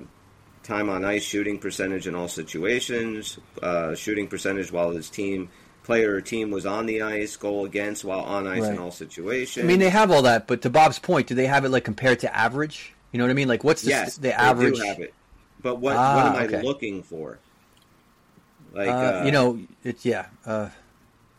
time 0.63 0.89
on 0.89 1.03
ice, 1.03 1.23
shooting 1.23 1.59
percentage 1.59 2.07
in 2.07 2.15
all 2.15 2.29
situations, 2.29 3.37
uh, 3.61 3.93
shooting 3.95 4.27
percentage 4.29 4.71
while 4.71 4.91
his 4.91 5.09
team 5.09 5.49
player 5.83 6.15
or 6.15 6.21
team 6.21 6.51
was 6.51 6.65
on 6.65 6.85
the 6.85 7.01
ice, 7.01 7.35
goal 7.35 7.65
against 7.65 8.03
while 8.05 8.21
on 8.21 8.47
ice 8.47 8.65
in 8.65 8.77
all 8.79 8.91
situations. 8.91 9.63
I 9.63 9.67
mean, 9.67 9.79
they 9.79 9.89
have 9.89 10.11
all 10.11 10.21
that, 10.23 10.47
but 10.47 10.61
to 10.63 10.69
Bob's 10.69 10.99
point, 10.99 11.27
do 11.27 11.35
they 11.35 11.47
have 11.47 11.65
it 11.65 11.69
like 11.69 11.83
compared 11.83 12.19
to 12.19 12.35
average? 12.35 12.93
You 13.11 13.17
know 13.17 13.23
what 13.25 13.31
I 13.31 13.33
mean? 13.33 13.47
Like, 13.47 13.63
what's 13.63 13.81
the, 13.81 13.89
yes, 13.89 14.15
the 14.15 14.21
they 14.21 14.31
average? 14.33 14.75
do 14.75 14.81
have 14.83 14.99
it. 14.99 15.13
But 15.61 15.75
what 15.75 15.95
Ah, 15.95 16.15
what 16.15 16.25
am 16.27 16.35
I 16.35 16.45
okay. 16.45 16.61
looking 16.61 17.03
for? 17.03 17.39
Like 18.73 18.87
Uh, 18.87 18.91
uh, 18.91 19.23
you 19.25 19.31
know, 19.31 19.59
it's 19.83 20.05
yeah. 20.05 20.27
Uh, 20.45 20.69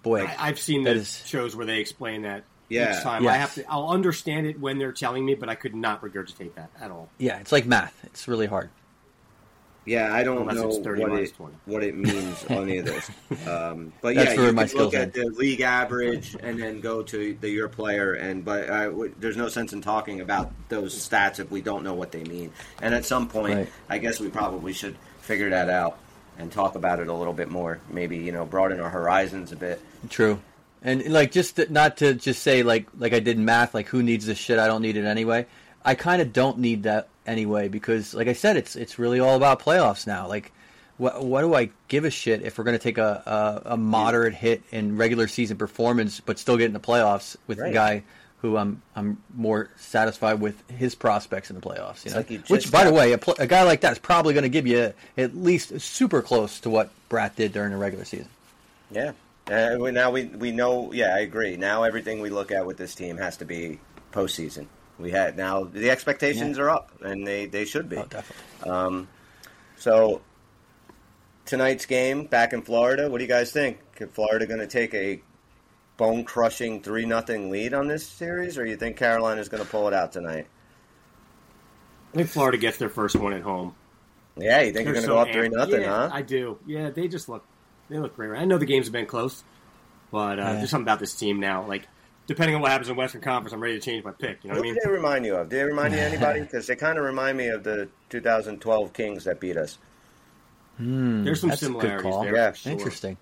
boy, 0.03 0.24
I, 0.24 0.36
I've 0.49 0.59
seen 0.59 0.84
that 0.84 0.95
the 0.95 1.01
is- 1.01 1.22
shows 1.26 1.57
where 1.57 1.64
they 1.66 1.78
explain 1.80 2.22
that 2.22 2.45
Yeah. 2.68 2.97
each 2.97 3.03
time. 3.03 3.26
I 3.26 3.34
have 3.34 3.55
to. 3.55 3.64
I'll 3.70 3.88
understand 3.88 4.47
it 4.47 4.61
when 4.61 4.78
they're 4.78 4.93
telling 4.93 5.24
me, 5.24 5.34
but 5.34 5.49
I 5.49 5.55
could 5.55 5.74
not 5.74 6.03
regurgitate 6.03 6.55
that 6.57 6.70
at 6.80 6.90
all. 6.90 7.09
yeah, 7.18 7.38
it's 7.38 7.53
like 7.53 7.64
math. 7.66 7.99
It's 8.05 8.28
really 8.28 8.47
hard. 8.47 8.68
Yeah, 9.85 10.14
I 10.14 10.22
don't 10.22 10.39
Unless 10.43 10.57
know 10.57 10.68
it's 10.68 10.78
30 10.78 11.03
what 11.03 11.12
it 11.20 11.35
20. 11.37 11.55
what 11.66 11.83
it 11.83 11.97
means 11.97 12.45
on 12.45 12.57
any 12.68 12.78
of 12.78 12.87
this. 12.87 13.11
Um, 13.49 13.93
but 14.01 14.14
yeah, 14.14 14.30
you 14.33 14.53
can 14.53 14.55
look 14.76 14.95
at 14.95 15.12
the 15.12 15.24
league 15.26 15.61
average 15.62 16.37
and 16.41 16.61
then 16.62 16.80
go 16.80 17.03
to 17.03 17.37
the 17.41 17.49
your 17.49 17.68
player. 17.68 18.14
And 18.14 18.45
but 18.45 18.70
I 18.70 18.85
w 18.85 19.12
there's 19.18 19.37
no 19.37 19.49
sense 19.49 19.72
in 19.72 19.80
talking 19.83 20.20
about 20.20 20.53
those 20.68 20.95
stats 20.95 21.41
if 21.41 21.51
we 21.51 21.61
don't 21.61 21.83
know 21.83 21.95
what 21.95 22.12
they 22.12 22.22
mean. 22.24 22.53
And 22.80 22.95
at 22.95 23.05
some 23.05 23.28
point, 23.28 23.55
Right. 23.57 23.68
I 23.89 23.99
guess 23.99 24.20
we 24.20 24.28
probably 24.28 24.72
should 24.72 24.97
figure 25.22 25.51
that 25.51 25.68
out 25.68 25.99
and 26.39 26.53
talk 26.53 26.76
about 26.76 27.01
it 27.01 27.09
a 27.09 27.12
little 27.12 27.33
bit 27.35 27.51
more. 27.51 27.80
Maybe 27.91 28.18
you 28.18 28.30
know 28.30 28.45
broaden 28.47 28.78
our 28.80 28.91
horizons 28.91 29.51
a 29.51 29.57
bit. 29.57 29.80
True. 30.09 30.41
And 30.83 31.05
like 31.12 31.33
just 31.33 31.57
to, 31.57 31.72
not 31.72 31.97
to 31.99 32.14
just 32.14 32.43
say 32.43 32.62
like 32.62 32.87
like 32.97 33.12
I 33.12 33.20
did 33.20 33.39
math, 33.39 33.74
like 33.74 33.89
who 33.89 34.03
needs 34.05 34.26
this 34.26 34.39
shit? 34.39 34.59
I 34.61 34.68
don't 34.68 34.83
need 34.83 34.97
it 34.97 35.05
anyway. 35.05 35.47
I 35.85 35.97
kind 35.97 36.22
of 36.22 36.33
don't 36.33 36.59
need 36.59 36.85
that 36.85 37.09
anyway 37.27 37.68
because, 37.68 38.14
like 38.14 38.29
I 38.29 38.33
said, 38.33 38.57
it's 38.57 38.77
it's 38.77 38.99
really 38.99 39.20
all 39.20 39.37
about 39.37 39.61
playoffs 39.61 40.07
now. 40.07 40.27
Like, 40.29 40.53
what 40.99 41.25
what 41.25 41.41
do 41.43 41.55
I 41.55 41.70
give 41.89 42.05
a 42.05 42.11
shit 42.11 42.43
if 42.43 42.59
we're 42.59 42.64
going 42.64 42.79
to 42.79 42.83
take 42.83 42.99
a, 42.99 43.62
a 43.66 43.73
a 43.73 43.77
moderate 43.77 44.35
hit 44.35 44.62
in 44.70 44.97
regular 44.97 45.29
season 45.29 45.57
performance, 45.57 46.20
but 46.20 46.39
still 46.39 46.57
get 46.57 46.66
in 46.66 46.73
the 46.73 46.81
playoffs 46.81 47.37
with 47.47 47.59
Right. 47.59 47.70
a 47.70 47.75
guy 47.75 48.03
who 48.41 48.57
I'm 48.57 48.83
I'm 48.97 49.23
more 49.35 49.70
satisfied 49.77 50.41
with 50.41 50.68
his 50.68 50.95
prospects 50.97 51.49
in 51.51 51.55
the 51.57 51.62
playoffs. 51.62 52.05
You 52.05 52.11
know? 52.11 52.16
like 52.18 52.31
you 52.31 52.43
Which, 52.49 52.70
by 52.73 52.85
the 52.85 52.93
way, 52.93 53.12
a, 53.12 53.18
pl- 53.18 53.37
a 53.39 53.47
guy 53.47 53.62
like 53.62 53.83
that 53.83 53.93
is 53.93 53.99
probably 54.01 54.35
going 54.35 54.43
to 54.43 54.49
give 54.49 54.66
you 54.66 54.93
at 55.16 55.37
least 55.37 55.81
super 55.81 56.23
close 56.23 56.59
to 56.61 56.70
what 56.70 56.91
Bratt 57.09 57.37
did 57.37 57.53
during 57.53 57.70
the 57.70 57.77
regular 57.77 58.05
season. 58.05 58.29
Yeah. 58.91 59.12
Uh, 59.51 59.77
we- 59.81 59.91
now 59.93 60.11
we 60.11 60.25
we 60.27 60.51
know. 60.53 60.93
Yeah, 60.93 61.14
I 61.14 61.20
agree. 61.20 61.57
Now 61.57 61.85
everything 61.85 62.20
we 62.20 62.31
look 62.31 62.51
at 62.53 62.66
with 62.66 62.77
this 62.77 62.95
team 62.97 63.16
has 63.16 63.37
to 63.39 63.45
be 63.45 63.79
postseason. 64.12 64.66
We 64.99 65.11
had 65.11 65.36
now 65.36 65.64
the 65.64 65.90
expectations 65.90 66.57
Yeah. 66.59 66.64
are 66.64 66.70
up, 66.70 66.93
and 67.03 67.26
they, 67.26 67.47
they 67.47 67.64
should 67.64 67.88
be. 67.88 67.97
Oh, 67.97 68.05
definitely. 68.05 68.70
Um, 68.70 69.09
so 69.76 70.20
tonight's 71.47 71.86
game 71.86 72.26
back 72.26 72.53
in 72.53 72.62
Florida. 72.62 73.11
What 73.11 73.18
do 73.18 73.24
you 73.24 73.28
guys 73.28 73.53
think? 73.53 73.78
Is 73.99 74.09
Florida 74.12 74.47
going 74.47 74.61
to 74.61 74.66
take 74.66 74.95
a 74.95 75.20
bone 75.97 76.24
crushing 76.24 76.82
three 76.82 77.05
nothing 77.07 77.51
lead 77.51 77.74
on 77.74 77.88
this 77.88 78.07
series, 78.07 78.59
or 78.59 78.66
you 78.66 78.76
think 78.76 78.97
Carolina 78.97 79.40
is 79.40 79.49
going 79.49 79.62
to 79.62 79.68
pull 79.68 79.88
it 79.88 79.95
out 79.95 80.12
tonight? 80.12 80.47
I 82.12 82.16
think 82.18 82.28
Florida 82.28 82.59
gets 82.59 82.78
their 82.78 82.88
first 82.90 83.16
one 83.16 83.32
at 83.32 83.43
home. 83.43 83.74
Yeah, 84.36 84.61
you 84.61 84.72
think 84.72 84.74
They're 84.74 84.84
you're 84.84 84.93
going 84.95 85.03
to 85.03 85.07
so 85.09 85.14
go 85.14 85.18
up 85.20 85.30
three 85.32 85.49
nothing, 85.49 85.82
yeah, 85.82 86.09
huh? 86.09 86.11
I 86.12 86.22
do. 86.22 86.59
Yeah, 86.66 86.90
they 86.90 87.09
just 87.09 87.28
look 87.28 87.45
they 87.88 87.99
look 87.99 88.16
great. 88.16 88.38
I 88.38 88.45
know 88.45 88.59
the 88.59 88.66
games 88.66 88.86
have 88.86 88.93
been 88.93 89.07
close, 89.07 89.45
but 90.11 90.38
uh, 90.38 90.43
Yeah. 90.43 90.53
there's 90.55 90.70
something 90.70 90.84
about 90.84 91.01
this 91.01 91.14
team 91.14 91.40
now. 91.40 91.66
Like 91.66 91.86
depending 92.27 92.55
on 92.57 92.62
what 92.62 92.70
happens 92.70 92.89
in 92.89 92.97
Western 92.97 93.20
Conference, 93.20 93.53
I'm 93.53 93.61
ready 93.62 93.75
to 93.75 93.81
change 93.85 94.05
my 94.05 94.12
pick. 94.12 94.43
You 94.45 94.51
know 94.51 94.57
Who 94.57 94.61
what 94.61 94.66
I 94.66 94.68
do 94.70 94.75
mean? 94.75 94.79
they 94.85 94.91
remind 94.91 95.27
you 95.27 95.37
of? 95.37 95.49
Do 95.49 95.57
they 95.57 95.64
remind 95.64 95.95
you 95.95 96.01
of 96.01 96.07
anybody? 96.07 96.41
Because 96.43 96.66
they 96.66 96.77
kind 96.77 96.99
of 96.99 97.05
remind 97.05 97.37
me 97.39 97.49
of 97.49 97.64
the 97.64 97.89
2012 98.11 98.93
Kings 98.93 99.25
that 99.25 99.41
beat 99.41 99.57
us. 99.57 99.79
There's 100.79 101.41
some 101.41 101.51
That's 101.51 101.62
a 101.62 101.66
good 101.66 101.81
similarities 101.81 102.03
call. 102.03 102.23
there. 102.25 102.35
Yeah. 102.35 102.53
sure. 102.53 102.73
Interesting. 102.73 103.16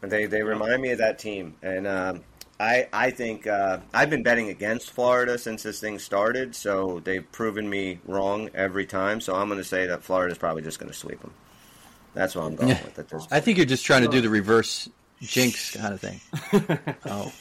They 0.00 0.26
they 0.26 0.42
remind 0.42 0.80
me 0.80 0.90
of 0.92 0.98
that 0.98 1.18
team, 1.18 1.54
and 1.62 1.86
um, 1.86 2.20
I 2.60 2.88
I 2.92 3.10
think 3.10 3.46
uh, 3.46 3.78
I've 3.92 4.10
been 4.10 4.22
betting 4.22 4.48
against 4.48 4.90
Florida 4.92 5.36
since 5.38 5.62
this 5.64 5.80
thing 5.80 5.98
started. 5.98 6.54
So 6.54 7.00
they've 7.04 7.30
proven 7.32 7.68
me 7.68 7.98
wrong 8.06 8.48
every 8.54 8.86
time. 8.86 9.20
So 9.20 9.34
I'm 9.34 9.48
going 9.48 9.58
to 9.58 9.64
say 9.64 9.86
that 9.86 10.02
Florida's 10.04 10.38
probably 10.38 10.62
just 10.62 10.78
going 10.78 10.90
to 10.90 10.96
sweep 10.96 11.20
them. 11.20 11.32
That's 12.14 12.34
what 12.36 12.44
I'm 12.46 12.56
going 12.56 12.70
Yeah. 12.70 12.84
with 12.84 12.98
at 12.98 13.08
this. 13.08 13.26
I 13.30 13.40
think 13.40 13.58
you're 13.58 13.66
just 13.66 13.84
trying 13.84 14.02
to 14.02 14.08
do 14.08 14.20
the 14.20 14.30
reverse 14.30 14.88
jinx 15.20 15.76
kind 15.76 15.92
of 15.92 16.00
thing. 16.00 16.20
oh, 17.06 17.32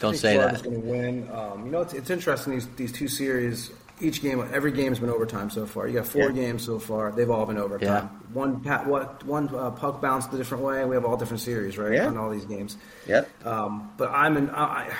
don't 0.00 0.16
say 0.16 0.34
Florida's 0.34 0.62
that. 0.62 0.68
going 0.70 0.82
to 0.82 0.88
win. 0.88 1.30
Um, 1.32 1.66
you 1.66 1.72
know, 1.72 1.80
it's, 1.82 1.94
it's 1.94 2.10
interesting. 2.10 2.52
These 2.54 2.66
these 2.76 2.92
two 2.92 3.08
series, 3.08 3.70
each 4.00 4.22
game, 4.22 4.40
every 4.52 4.70
game's 4.72 4.98
been 4.98 5.10
overtime 5.10 5.50
so 5.50 5.66
far. 5.66 5.88
You 5.88 5.94
got 5.94 6.06
four 6.06 6.30
Yeah. 6.30 6.32
games 6.32 6.64
so 6.64 6.78
far. 6.78 7.10
They've 7.12 7.30
all 7.30 7.46
been 7.46 7.58
overtime. 7.58 7.88
Yeah. 8.12 8.32
One 8.32 8.60
pat, 8.60 8.86
what 8.86 9.24
one 9.24 9.48
uh, 9.54 9.70
puck 9.72 10.00
bounced 10.00 10.32
a 10.32 10.36
different 10.36 10.62
way. 10.64 10.84
We 10.84 10.94
have 10.94 11.04
all 11.04 11.16
different 11.16 11.40
series, 11.42 11.76
right? 11.78 11.92
Yeah. 11.92 12.06
On 12.08 12.16
all 12.16 12.30
these 12.30 12.44
games. 12.44 12.76
Yep. 13.06 13.46
Um, 13.46 13.90
but 13.96 14.10
I'm 14.10 14.36
in. 14.36 14.50
I, 14.50 14.62
I, 14.64 14.92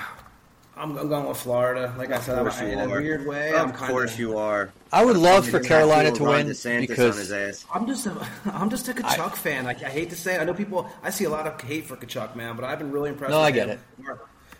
I'm, 0.77 0.97
I'm 0.97 1.09
going 1.09 1.27
with 1.27 1.35
Florida. 1.35 1.93
Like 1.97 2.09
I 2.09 2.21
said, 2.21 2.35
Of 2.39 2.39
I'm, 2.39 2.45
course 2.53 2.61
you 2.61 2.67
in 2.69 2.79
a 2.79 2.87
weird 2.87 3.27
way. 3.27 3.49
Of 3.49 3.55
I'm 3.59 3.71
kind 3.73 3.91
course 3.91 4.17
you 4.17 4.37
are. 4.37 4.71
I 4.93 5.03
would 5.03 5.17
love 5.17 5.45
for 5.45 5.59
Carolina 5.59 6.09
to 6.11 6.23
win 6.23 6.47
DeSantis 6.47 6.73
on 6.75 6.81
his 6.81 6.87
because 6.87 7.31
ass. 7.33 7.65
I'm 7.73 7.85
just 7.85 8.05
a, 8.07 8.27
I'm 8.53 8.69
just 8.69 8.87
a 8.87 8.93
Tkachuk 8.93 9.35
fan. 9.35 9.65
I, 9.67 9.71
I 9.71 9.73
hate 9.89 10.09
to 10.11 10.15
say, 10.15 10.35
it. 10.35 10.41
I 10.41 10.45
know 10.45 10.53
people. 10.53 10.89
I 11.03 11.09
see 11.09 11.25
a 11.25 11.29
lot 11.29 11.47
of 11.47 11.59
hate 11.61 11.85
for 11.85 11.97
Tkachuk, 11.97 12.35
man, 12.37 12.55
but 12.55 12.63
I've 12.63 12.79
been 12.79 12.91
really 12.91 13.09
impressed. 13.09 13.31
No, 13.31 13.39
with 13.39 13.47
I 13.47 13.51
get 13.51 13.67
him. 13.67 13.79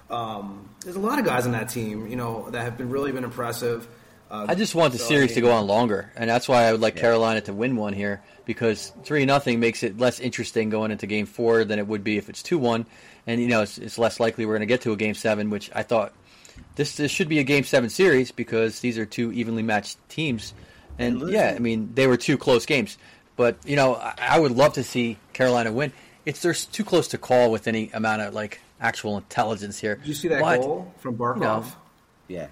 Um, 0.10 0.70
there's 0.84 0.96
a 0.96 1.00
lot 1.00 1.20
of 1.20 1.26
guys 1.26 1.46
on 1.46 1.52
that 1.52 1.70
team, 1.70 2.08
you 2.08 2.16
know, 2.16 2.50
that 2.52 2.62
have 2.62 2.78
been 2.78 2.90
really 2.90 3.12
been 3.12 3.24
impressive. 3.24 3.88
Uh, 4.32 4.46
I 4.48 4.56
just 4.56 4.76
want 4.76 4.94
the 4.94 5.00
so, 5.00 5.06
I 5.06 5.08
series 5.08 5.34
to 5.34 5.42
go 5.42 5.52
on 5.52 5.66
longer, 5.68 6.12
and 6.16 6.30
that's 6.30 6.48
why 6.48 6.66
I 6.66 6.72
would 6.72 6.82
like 6.82 6.96
Yeah. 6.96 7.02
Carolina 7.02 7.42
to 7.42 7.54
win 7.54 7.76
one 7.76 7.94
here 7.94 8.22
because 8.46 8.92
three 9.04 9.26
nothing 9.26 9.60
makes 9.60 9.82
it 9.82 9.98
less 9.98 10.20
interesting 10.20 10.70
going 10.70 10.92
into 10.92 11.08
Game 11.08 11.26
Four 11.26 11.64
than 11.64 11.80
it 11.80 11.88
would 11.88 12.04
be 12.04 12.18
if 12.18 12.30
it's 12.30 12.44
two 12.44 12.60
one, 12.60 12.86
and 13.26 13.42
you 13.42 13.48
know 13.48 13.64
it's, 13.64 13.78
it's 13.78 13.98
less 13.98 14.20
likely 14.20 14.46
we're 14.46 14.54
going 14.54 14.62
to 14.62 14.68
get 14.68 14.82
to 14.82 14.92
a 14.92 14.96
Game 14.98 15.16
Seven, 15.16 15.50
which 15.50 15.72
I 15.74 15.84
thought 15.84 16.14
this 16.76 16.96
this 16.98 17.12
should 17.12 17.30
be 17.30 17.40
a 17.40 17.44
game 17.44 17.64
seven 17.64 17.90
series 17.90 18.32
because 18.32 18.80
these 18.80 18.98
are 18.98 19.06
two 19.06 19.32
evenly 19.32 19.64
matched 19.64 19.98
teams, 20.10 20.54
and 20.98 21.22
And 21.22 21.32
yeah, 21.32 21.54
I 21.56 21.60
mean 21.60 21.92
they 21.94 22.08
were 22.08 22.18
two 22.18 22.38
close 22.38 22.66
games. 22.66 22.98
But 23.36 23.58
you 23.66 23.76
know, 23.76 23.96
I, 23.96 24.14
I 24.20 24.40
would 24.40 24.52
love 24.52 24.74
to 24.74 24.84
see 24.84 25.18
Carolina 25.34 25.72
win. 25.72 25.92
It's 26.26 26.42
they're 26.42 26.54
too 26.54 26.84
close 26.84 27.08
to 27.10 27.18
call 27.18 27.52
with 27.52 27.68
any 27.68 27.90
amount 27.94 28.22
of 28.22 28.34
like 28.34 28.62
actual 28.82 29.18
intelligence 29.18 29.80
here. 29.80 29.96
Did 29.96 30.08
you 30.08 30.14
see 30.14 30.28
that 30.30 30.42
But- 30.42 30.62
goal 30.62 30.94
from 31.00 31.18
Barkov? 31.18 31.40
know, 31.40 31.66
Yeah. 32.28 32.48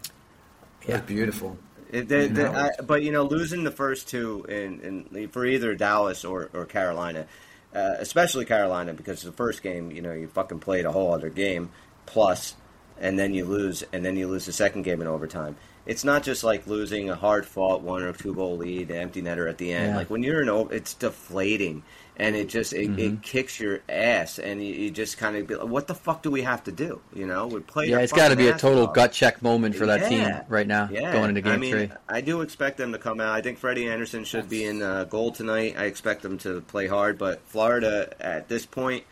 It 0.86 0.93
was 0.93 1.01
beautiful. 1.01 1.57
It, 1.91 2.07
they, 2.09 2.28
they, 2.28 2.43
No. 2.43 2.51
I, 2.53 2.82
but 2.82 3.01
you 3.03 3.11
know, 3.11 3.23
losing 3.23 3.63
the 3.63 3.71
first 3.71 4.07
two 4.09 4.45
in, 4.49 5.09
in 5.13 5.28
for 5.30 5.45
either 5.45 5.73
Dallas 5.75 6.25
or, 6.25 6.49
or 6.53 6.65
Carolina, 6.65 7.28
uh, 7.73 7.95
especially 7.99 8.45
Carolina, 8.45 8.93
because 8.93 9.21
the 9.21 9.32
first 9.32 9.63
game, 9.63 9.91
you 9.91 10.01
know, 10.01 10.11
you 10.13 10.28
fucking 10.28 10.59
played 10.59 10.86
a 10.86 10.91
whole 10.91 11.13
other 11.13 11.30
game 11.30 11.69
plus, 12.05 12.55
and 13.00 13.18
then 13.18 13.34
you 13.34 13.45
lose, 13.45 13.84
and 13.93 14.04
then 14.06 14.16
you 14.18 14.28
lose 14.28 14.45
the 14.45 14.54
second 14.54 14.84
game 14.84 15.02
in 15.02 15.08
overtime. 15.08 15.56
It's 15.86 16.04
not 16.04 16.24
just 16.24 16.43
like 16.43 16.68
losing 16.68 17.10
a 17.10 17.16
hard 17.16 17.45
fought 17.45 17.82
one 17.82 18.04
or 18.04 18.12
two 18.12 18.34
goal 18.36 18.58
lead, 18.58 18.91
empty 18.91 19.22
netter 19.22 19.50
at 19.50 19.58
the 19.58 19.72
end. 19.74 19.91
Yeah. 19.91 19.95
Like 19.98 20.10
when 20.10 20.22
you're 20.22 20.41
in, 20.41 20.50
over, 20.50 20.74
it's 20.74 20.93
deflating, 20.93 21.82
and 22.18 22.36
it 22.36 22.50
just 22.50 22.74
it, 22.74 22.89
Mm-hmm. 22.89 23.00
it 23.00 23.22
kicks 23.22 23.58
your 23.58 23.80
ass, 23.88 24.38
and 24.38 24.62
you, 24.62 24.74
you 24.74 24.91
just 24.91 25.18
kind 25.18 25.38
of 25.38 25.48
be 25.48 25.56
like, 25.56 25.70
what 25.70 25.88
the 25.88 25.95
fuck 25.95 26.24
do 26.24 26.30
we 26.30 26.41
have 26.41 26.62
to 26.66 26.74
do? 26.74 27.00
You 27.14 27.26
know, 27.26 27.48
we 27.48 27.62
play. 27.62 27.88
yeah, 27.88 28.00
it's 28.00 28.12
got 28.12 28.30
to 28.30 28.36
be 28.36 28.50
a 28.50 28.58
total 28.58 28.88
off. 28.88 28.93
gut 28.95 29.14
check 29.14 29.41
moment 29.41 29.76
for 29.76 29.86
that 29.86 30.12
Yeah. 30.12 30.39
team 30.39 30.45
right 30.50 30.68
now, 30.68 30.89
Yeah. 30.91 31.14
going 31.14 31.30
into 31.30 31.39
game 31.41 31.54
I 31.54 31.58
mean, 31.58 31.72
three. 31.72 31.91
I 32.10 32.20
do 32.20 32.41
expect 32.41 32.76
them 32.78 32.91
to 32.91 32.98
come 33.00 33.22
out. 33.22 33.34
I 33.34 33.41
think 33.41 33.58
Freddie 33.58 33.88
Andersen 33.88 34.26
should 34.26 34.50
be 34.50 34.66
in 34.66 34.82
uh, 34.82 35.06
goal 35.06 35.32
tonight. 35.32 35.76
I 35.78 35.86
expect 35.86 36.22
them 36.22 36.38
to 36.39 36.60
play 36.62 36.88
hard, 36.88 37.18
but 37.18 37.39
Florida 37.48 38.14
at 38.20 38.50
this 38.50 38.66
point 38.66 39.06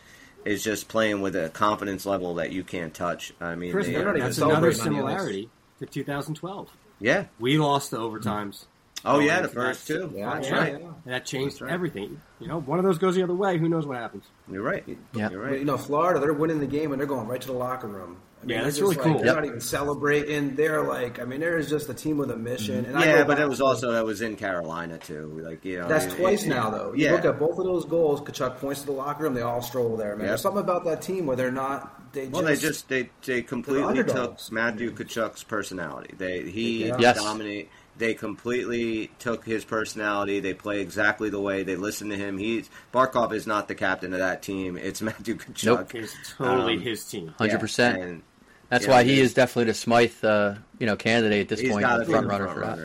is 0.46 0.62
just 0.64 0.88
playing 0.88 1.20
with 1.20 1.36
a 1.36 1.48
confidence 1.50 2.06
level 2.06 2.34
that 2.36 2.52
you 2.52 2.64
can't 2.64 2.94
touch. 2.94 3.34
I 3.40 3.54
mean, 3.56 3.72
Chris, 3.72 3.86
they 3.86 3.92
they're 3.92 4.02
are 4.02 4.04
not 4.06 4.16
even 4.16 4.26
that's 4.28 4.38
another 4.38 4.72
celebrating 4.72 4.80
on 5.02 5.06
the 5.06 5.12
ice. 5.12 5.20
similarity 5.20 5.50
to 5.80 5.86
2012. 5.86 6.70
yeah. 7.00 7.24
We 7.38 7.58
lost 7.58 7.90
the 7.90 7.98
overtimes. 7.98 8.64
Oh 9.04 9.18
yeah, 9.20 9.40
the 9.42 9.48
first 9.48 9.86
two. 9.86 10.10
Yeah, 10.16 10.34
That's 10.34 10.48
Yeah, 10.48 10.58
right. 10.58 10.72
yeah. 10.80 10.86
and 11.04 11.12
that 11.14 11.26
changed 11.26 11.60
right. 11.60 11.70
everything. 11.70 12.20
You 12.40 12.48
know, 12.48 12.60
one 12.60 12.78
of 12.78 12.84
those 12.84 12.98
goes 12.98 13.14
the 13.14 13.22
other 13.22 13.34
way. 13.34 13.58
Who 13.58 13.68
knows 13.68 13.86
what 13.86 13.98
happens? 13.98 14.24
You're 14.50 14.62
right. 14.62 14.84
Yeah. 15.14 15.30
You're 15.30 15.42
right. 15.42 15.58
you 15.58 15.64
know, 15.64 15.76
Florida, 15.76 16.18
they're 16.18 16.32
winning 16.32 16.58
the 16.60 16.66
game 16.66 16.90
and 16.92 17.00
they're 17.00 17.06
going 17.06 17.28
right 17.28 17.40
to 17.40 17.46
the 17.46 17.52
locker 17.52 17.86
room. 17.88 18.16
I 18.46 18.48
mean, 18.48 18.58
Yeah, 18.58 18.64
that's 18.64 18.80
really 18.80 18.94
like- 18.94 19.04
cool. 19.04 19.16
They're 19.16 19.26
Yep. 19.26 19.34
not 19.34 19.44
even 19.44 19.60
celebrating. 19.60 20.54
They're 20.54 20.82
like, 20.82 21.18
I 21.20 21.24
mean, 21.24 21.40
there 21.40 21.58
is 21.58 21.68
just 21.68 21.88
a 21.88 21.94
team 21.94 22.16
with 22.16 22.30
a 22.30 22.36
mission. 22.36 22.84
And 22.84 22.94
yeah, 23.00 23.18
go 23.22 23.24
but 23.24 23.38
back 23.38 23.44
it 23.44 23.48
was 23.48 23.60
also 23.60 23.90
that 23.90 24.04
was 24.04 24.22
in 24.22 24.36
Carolina 24.36 24.98
too. 24.98 25.40
Like 25.44 25.64
you 25.64 25.80
know, 25.80 25.88
That's 25.88 26.04
it- 26.04 26.16
twice 26.16 26.44
it- 26.44 26.48
now, 26.50 26.70
though. 26.70 26.92
You 26.94 27.06
Yeah. 27.06 27.12
look 27.14 27.24
at 27.24 27.38
both 27.40 27.58
of 27.58 27.64
those 27.64 27.84
goals. 27.84 28.20
Tkachuk 28.20 28.58
points 28.60 28.80
to 28.82 28.86
the 28.86 28.92
locker 28.92 29.24
room. 29.24 29.34
They 29.34 29.42
all 29.42 29.62
stroll 29.62 29.96
there, 29.96 30.10
man. 30.14 30.20
Yep. 30.20 30.28
There's 30.28 30.40
something 30.42 30.62
about 30.62 30.84
that 30.84 31.02
team 31.02 31.26
where 31.26 31.36
they're 31.36 31.50
not. 31.50 32.12
They 32.12 32.28
Well, 32.28 32.42
they 32.44 32.54
just 32.56 32.88
they 32.88 33.10
they 33.24 33.42
completely 33.42 34.04
took. 34.04 34.38
Matthew 34.52 34.92
Tkachuk's 34.92 35.42
personality. 35.42 36.14
They 36.16 36.42
he 36.42 36.86
Yeah. 36.86 36.96
Yes. 37.00 37.16
dominate. 37.16 37.68
They 37.98 38.12
completely 38.12 39.10
took 39.18 39.44
his 39.46 39.64
personality. 39.64 40.38
They 40.40 40.52
play 40.52 40.80
exactly 40.82 41.30
the 41.30 41.40
way 41.40 41.62
they 41.62 41.76
listen 41.76 42.10
to 42.10 42.16
him. 42.16 42.36
He's 42.36 42.68
Barkov 42.92 43.32
is 43.32 43.46
not 43.46 43.68
the 43.68 43.74
captain 43.74 44.12
of 44.12 44.18
that 44.18 44.42
team. 44.42 44.76
It's 44.76 45.00
Matthew 45.02 45.36
Tkachuk. 45.36 45.64
Nope. 45.64 45.94
It's 45.94 46.14
totally 46.36 46.74
Um, 46.74 46.80
his 46.82 47.04
team. 47.04 47.34
Hundred 47.38 47.52
Yeah, 47.54 47.58
percent. 47.58 48.22
And 48.68 48.80
That's 48.80 48.86
yeah, 48.86 48.90
why 48.92 49.04
he 49.04 49.20
is. 49.20 49.28
is 49.30 49.34
definitely 49.34 49.64
the 49.70 49.74
Smythe, 49.74 50.24
uh, 50.24 50.54
you 50.78 50.86
know, 50.86 50.96
candidate 50.96 51.42
at 51.42 51.48
this 51.48 51.60
He's 51.60 51.70
point, 51.70 51.82
got 51.82 51.98
the 51.98 52.04
to 52.04 52.06
be 52.06 52.12
front 52.12 52.26
the 52.26 52.32
runner 52.32 52.48
for 52.48 52.60
that. 52.60 52.78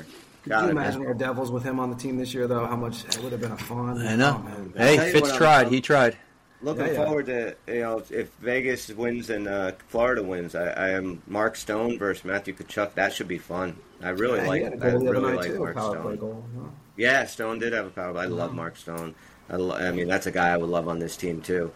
Could 0.43 0.53
you 0.63 0.69
imagine 0.69 1.05
our 1.05 1.13
Devils 1.13 1.51
with 1.51 1.63
him 1.63 1.79
on 1.79 1.89
the 1.91 1.95
team 1.95 2.17
this 2.17 2.33
year, 2.33 2.47
though? 2.47 2.65
How 2.65 2.75
much 2.75 3.03
it 3.05 3.21
would 3.23 3.31
have 3.31 3.41
been 3.41 3.51
a 3.51 3.57
fun. 3.57 4.01
I 4.05 4.15
know. 4.15 4.37
Oh, 4.39 4.43
man. 4.43 4.73
I'll 4.77 4.85
tell 4.85 4.85
Hey, 4.87 5.05
you 5.07 5.11
Fitz 5.13 5.37
tried. 5.37 5.67
He 5.69 5.81
tried. 5.81 6.17
Looking 6.63 6.85
Yeah, 6.85 6.91
yeah. 6.91 7.05
forward 7.05 7.25
to 7.25 7.55
you 7.67 7.79
know 7.81 8.03
if 8.11 8.29
Vegas 8.35 8.89
wins 8.89 9.31
and 9.31 9.47
uh, 9.47 9.71
Florida 9.87 10.21
wins, 10.21 10.53
I, 10.53 10.67
I 10.69 10.89
am 10.89 11.21
Mark 11.27 11.55
Stone 11.55 11.97
versus 11.97 12.23
Matthew 12.23 12.53
Tkachuk. 12.53 12.93
That 12.93 13.13
should 13.13 13.27
be 13.27 13.39
fun. 13.39 13.77
I 14.03 14.09
really 14.09 14.39
Yeah, 14.39 14.47
like. 14.47 14.63
had 14.63 14.73
a 14.73 14.75
I 14.85 14.91
goal 14.91 14.99
the 14.99 15.09
other 15.09 15.21
really 15.21 15.33
like 15.37 15.47
too, 15.47 15.59
Mark 15.59 15.79
Stone. 15.79 16.15
goal. 16.17 16.45
huh? 16.55 16.69
Yeah, 16.97 17.25
Stone 17.25 17.59
did 17.59 17.73
have 17.73 17.87
a 17.87 17.89
power. 17.89 18.13
play. 18.13 18.23
I 18.23 18.25
love 18.27 18.53
Mark 18.53 18.77
Stone. 18.77 19.15
I, 19.49 19.55
lo- 19.55 19.75
I 19.75 19.91
mean, 19.91 20.07
that's 20.07 20.27
a 20.27 20.31
guy 20.31 20.49
I 20.49 20.57
would 20.57 20.69
love 20.69 20.87
on 20.87 20.99
this 20.99 21.17
team 21.17 21.41
too. 21.41 21.71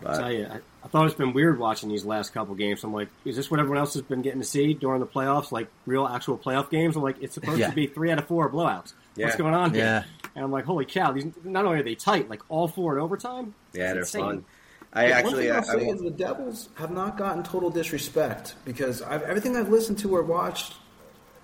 I 0.00 0.04
But 0.04 0.18
tell 0.18 0.32
you, 0.32 0.48
I, 0.84 0.86
I 0.86 0.88
thought 0.90 1.06
it's 1.06 1.14
been 1.14 1.32
weird 1.32 1.58
watching 1.58 1.88
these 1.88 2.04
last 2.04 2.32
couple 2.34 2.54
games. 2.54 2.84
I'm 2.84 2.92
like, 2.92 3.08
is 3.24 3.36
this 3.36 3.50
what 3.50 3.58
everyone 3.58 3.78
else 3.78 3.94
has 3.94 4.02
been 4.02 4.22
getting 4.22 4.40
to 4.40 4.46
see 4.46 4.74
during 4.74 5.00
the 5.00 5.06
playoffs? 5.06 5.50
Like 5.50 5.68
real, 5.86 6.06
actual 6.06 6.38
playoff 6.38 6.70
games? 6.70 6.96
I'm 6.96 7.02
like, 7.02 7.16
it's 7.22 7.34
supposed 7.34 7.58
Yeah. 7.58 7.70
to 7.70 7.74
be 7.74 7.86
three 7.86 8.10
out 8.10 8.18
of 8.18 8.26
four 8.26 8.50
blowouts. 8.50 8.92
What's 9.16 9.36
going 9.36 9.54
on 9.54 9.72
here? 9.74 9.84
Yeah. 9.84 10.04
And 10.34 10.44
I'm 10.44 10.50
like, 10.50 10.64
holy 10.64 10.84
cow! 10.84 11.12
These 11.12 11.26
not 11.44 11.64
only 11.64 11.78
are 11.78 11.82
they 11.84 11.94
tight, 11.94 12.28
like 12.28 12.42
all 12.48 12.66
four 12.66 12.96
in 12.96 13.02
overtime. 13.02 13.54
yeah, 13.72 13.92
It's 13.94 14.12
they're 14.12 14.20
insane. 14.22 14.22
fun. 14.22 14.44
I 14.92 15.06
Yeah, 15.08 15.16
actually, 15.18 15.32
one 15.32 15.42
thing 15.42 15.50
uh, 15.50 15.54
I'll 15.56 15.62
say 15.80 15.86
I, 15.86 15.92
is 15.92 16.02
the 16.02 16.10
Devils 16.10 16.68
have 16.76 16.90
not 16.90 17.16
gotten 17.16 17.42
total 17.44 17.70
disrespect 17.70 18.54
because 18.64 19.02
I've, 19.02 19.22
everything 19.22 19.56
I've 19.56 19.68
listened 19.68 19.98
to 20.00 20.14
or 20.14 20.22
watched, 20.22 20.74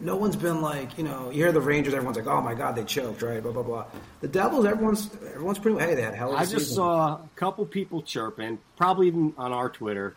no 0.01 0.17
one's 0.17 0.37
been 0.37 0.61
like, 0.63 0.97
you 0.99 1.05
know, 1.05 1.31
you 1.31 1.43
hear 1.43 1.53
the 1.53 1.61
Rangers, 1.61 1.95
everyone's 1.95 2.17
like, 2.17 2.27
oh 2.27 2.41
my 2.41 2.55
god, 2.55 2.75
they 2.77 2.85
choked, 2.85 3.23
right? 3.23 3.43
Blah 3.43 3.53
blah 3.53 3.63
blah. 3.63 3.85
The 4.21 4.29
Devils, 4.29 4.65
everyone's 4.67 5.11
everyone's 5.35 5.59
pretty. 5.59 5.79
Hey, 5.79 5.95
they 5.95 6.03
had 6.03 6.15
hell 6.15 6.33
of 6.33 6.37
I 6.39 6.43
just 6.43 6.55
season. 6.69 6.75
saw 6.77 7.07
a 7.17 7.21
couple 7.37 7.65
people 7.67 8.03
chirping, 8.03 8.59
probably 8.77 9.07
even 9.09 9.35
on 9.39 9.53
our 9.53 9.69
Twitter, 9.69 10.15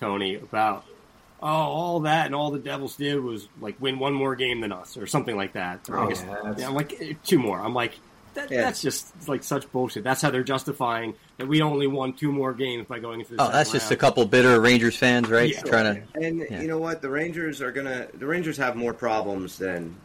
Tony, 0.00 0.34
about 0.36 0.84
oh, 1.42 1.46
all 1.46 2.00
that 2.00 2.26
and 2.26 2.34
all 2.34 2.50
the 2.50 2.58
Devils 2.58 2.96
did 2.96 3.20
was 3.20 3.48
like 3.60 3.80
win 3.80 3.98
one 3.98 4.12
more 4.14 4.34
game 4.34 4.60
than 4.60 4.72
us 4.72 4.96
or 4.96 5.06
something 5.06 5.36
like 5.36 5.52
that. 5.52 5.88
Or 5.88 5.98
I 5.98 6.04
Oh, 6.04 6.08
guess- 6.08 6.24
yeah, 6.26 6.54
yeah, 6.58 6.66
I'm 6.68 6.74
like 6.74 7.00
eh, 7.00 7.12
two 7.24 7.38
more. 7.38 7.60
I'm 7.60 7.74
like. 7.74 7.94
That, 8.34 8.50
Yeah. 8.52 8.60
That's 8.60 8.82
just 8.82 9.26
like 9.28 9.42
such 9.42 9.70
bullshit. 9.72 10.04
That's 10.04 10.20
how 10.22 10.30
they're 10.30 10.44
justifying 10.44 11.14
that 11.38 11.46
we 11.46 11.62
only 11.62 11.86
won 11.86 12.12
two 12.12 12.30
more 12.32 12.52
games 12.52 12.86
by 12.86 12.98
going 12.98 13.20
into 13.20 13.34
the 13.36 13.40
Oh, 13.40 13.46
second 13.46 13.56
that's 13.56 13.72
just 13.72 13.90
a 13.90 13.96
couple 13.96 14.24
bitter 14.26 14.60
Rangers 14.60 14.96
fans, 14.96 15.28
right? 15.30 15.52
Yeah. 15.54 15.62
Trying 15.62 15.94
to. 15.94 16.20
and 16.20 16.40
Yeah. 16.50 16.60
you 16.60 16.68
know 16.68 16.78
what? 16.78 17.00
The 17.00 17.08
Rangers 17.08 17.62
are 17.62 17.72
gonna. 17.72 18.08
The 18.14 18.26
Rangers 18.26 18.56
have 18.58 18.76
more 18.76 18.92
problems 18.92 19.56
than 19.56 19.96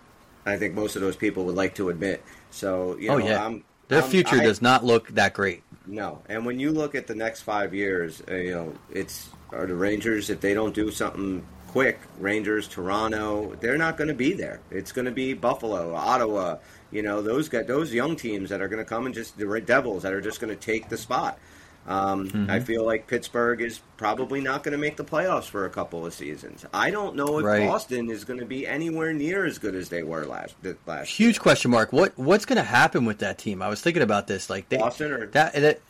I 0.46 0.58
think 0.58 0.76
most 0.76 0.96
of 0.96 1.02
those 1.02 1.16
people 1.16 1.44
would 1.46 1.56
like 1.56 1.76
to 1.76 1.90
admit. 1.90 2.24
So 2.52 2.96
you 2.98 3.10
know, 3.10 3.16
Oh 3.16 3.18
yeah, 3.18 3.44
I'm, 3.46 3.64
their 3.90 4.02
I'm- 4.02 4.10
future 4.12 4.38
I- 4.38 4.44
does 4.44 4.62
not 4.62 4.86
look 4.86 5.10
that 5.10 5.34
great. 5.34 5.64
No, 5.86 6.22
and 6.30 6.46
when 6.46 6.60
you 6.60 6.72
look 6.72 6.96
at 6.96 7.08
the 7.08 7.16
next 7.16 7.42
five 7.42 7.74
years, 7.74 8.22
uh, 8.32 8.36
you 8.36 8.52
know 8.52 8.74
it's 8.92 9.30
are 9.52 9.66
the 9.66 9.76
Rangers 9.76 10.30
if 10.30 10.40
they 10.40 10.54
don't 10.54 10.74
do 10.74 10.92
something 10.92 11.44
quick. 11.68 12.00
Rangers, 12.20 12.68
Toronto, 12.68 13.56
they're 13.60 13.78
not 13.80 13.98
going 13.98 14.08
to 14.08 14.14
be 14.14 14.34
there. 14.34 14.60
It's 14.72 14.92
going 14.92 15.06
to 15.06 15.12
be 15.12 15.34
Buffalo, 15.34 15.94
Ottawa. 15.96 16.58
You 16.94 17.02
know 17.02 17.22
those 17.22 17.50
guys, 17.50 17.66
those 17.68 17.94
young 17.94 18.16
teams 18.16 18.50
that 18.50 18.62
are 18.62 18.68
going 18.68 18.84
to 18.84 18.86
come 18.90 19.06
and 19.06 19.16
just 19.16 19.38
the 19.38 19.48
Red 19.48 19.66
Devils 19.66 20.04
that 20.04 20.14
are 20.14 20.22
just 20.22 20.40
going 20.40 20.54
to 20.54 20.60
take 20.60 20.90
the 20.90 20.98
spot. 20.98 21.38
Um, 21.86 22.30
Mm-hmm. 22.30 22.50
I 22.50 22.62
feel 22.62 22.86
like 22.86 23.08
Pittsburgh 23.08 23.60
is 23.62 23.82
probably 23.98 24.40
not 24.40 24.64
going 24.64 24.72
to 24.72 24.78
make 24.78 24.96
the 24.96 25.04
playoffs 25.04 25.46
for 25.50 25.66
a 25.66 25.70
couple 25.70 26.06
of 26.06 26.14
seasons. 26.14 26.66
I 26.74 26.92
don't 26.92 27.18
know 27.18 27.40
if 27.40 27.46
Right. 27.46 27.68
Boston 27.68 28.10
is 28.10 28.24
going 28.24 28.40
to 28.40 28.46
be 28.46 28.66
anywhere 28.66 29.12
near 29.12 29.46
as 29.46 29.58
good 29.58 29.76
as 29.76 29.90
they 29.90 30.02
were 30.02 30.24
last 30.26 30.56
last. 30.86 31.10
Huge 31.10 31.42
question 31.42 31.72
mark. 31.72 31.92
What 31.92 32.18
what's 32.18 32.46
going 32.46 32.56
to 32.58 32.64
happen 32.64 33.04
with 33.04 33.18
that 33.20 33.38
team? 33.38 33.62
I 33.62 33.68
was 33.68 33.82
thinking 33.82 34.02
about 34.04 34.28
this. 34.28 34.50
Like 34.50 34.70
they, 34.70 34.78
Boston 34.78 35.12
or- 35.12 35.26
that, 35.28 35.54
that 35.56 35.82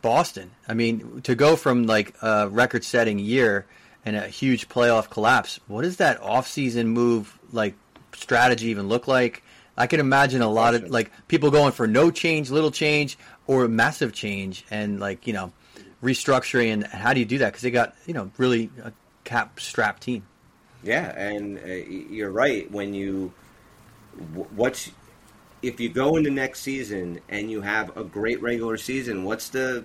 Boston. 0.00 0.52
I 0.68 0.72
mean, 0.74 1.20
to 1.22 1.34
go 1.34 1.56
from 1.56 1.84
like 1.86 2.14
a 2.22 2.48
record-setting 2.48 3.18
year 3.18 3.66
and 4.06 4.16
a 4.16 4.28
huge 4.28 4.68
playoff 4.68 5.10
collapse. 5.10 5.58
What 5.66 5.82
does 5.82 5.96
that 5.98 6.22
off-season 6.22 6.88
move 6.88 7.36
like 7.52 7.74
strategy 8.14 8.68
even 8.68 8.88
look 8.88 9.06
like? 9.08 9.42
I 9.76 9.86
can 9.86 10.00
imagine 10.00 10.42
a 10.42 10.50
lot 10.50 10.74
of 10.74 10.88
like 10.88 11.10
people 11.28 11.50
going 11.50 11.72
for 11.72 11.86
no 11.86 12.10
change, 12.10 12.50
little 12.50 12.70
change, 12.70 13.18
or 13.46 13.68
massive 13.68 14.12
change, 14.12 14.64
and 14.70 14.98
like 15.00 15.26
you 15.26 15.32
know 15.32 15.52
restructuring. 16.02 16.72
And 16.72 16.86
how 16.86 17.12
do 17.12 17.20
you 17.20 17.26
do 17.26 17.38
that? 17.38 17.48
Because 17.48 17.62
they 17.62 17.70
got 17.70 17.94
you 18.06 18.14
know 18.14 18.30
really 18.38 18.70
a 18.82 18.92
cap-strapped 19.24 20.02
team. 20.02 20.26
Yeah, 20.82 21.18
and 21.18 21.58
uh, 21.58 21.66
you're 21.66 22.30
right. 22.30 22.70
When 22.70 22.94
you 22.94 23.32
what's 24.54 24.90
if 25.62 25.80
you 25.80 25.88
go 25.88 26.16
into 26.16 26.30
next 26.30 26.60
season 26.60 27.20
and 27.28 27.50
you 27.50 27.60
have 27.60 27.96
a 27.96 28.04
great 28.04 28.40
regular 28.40 28.76
season, 28.76 29.24
what's 29.24 29.48
the 29.48 29.84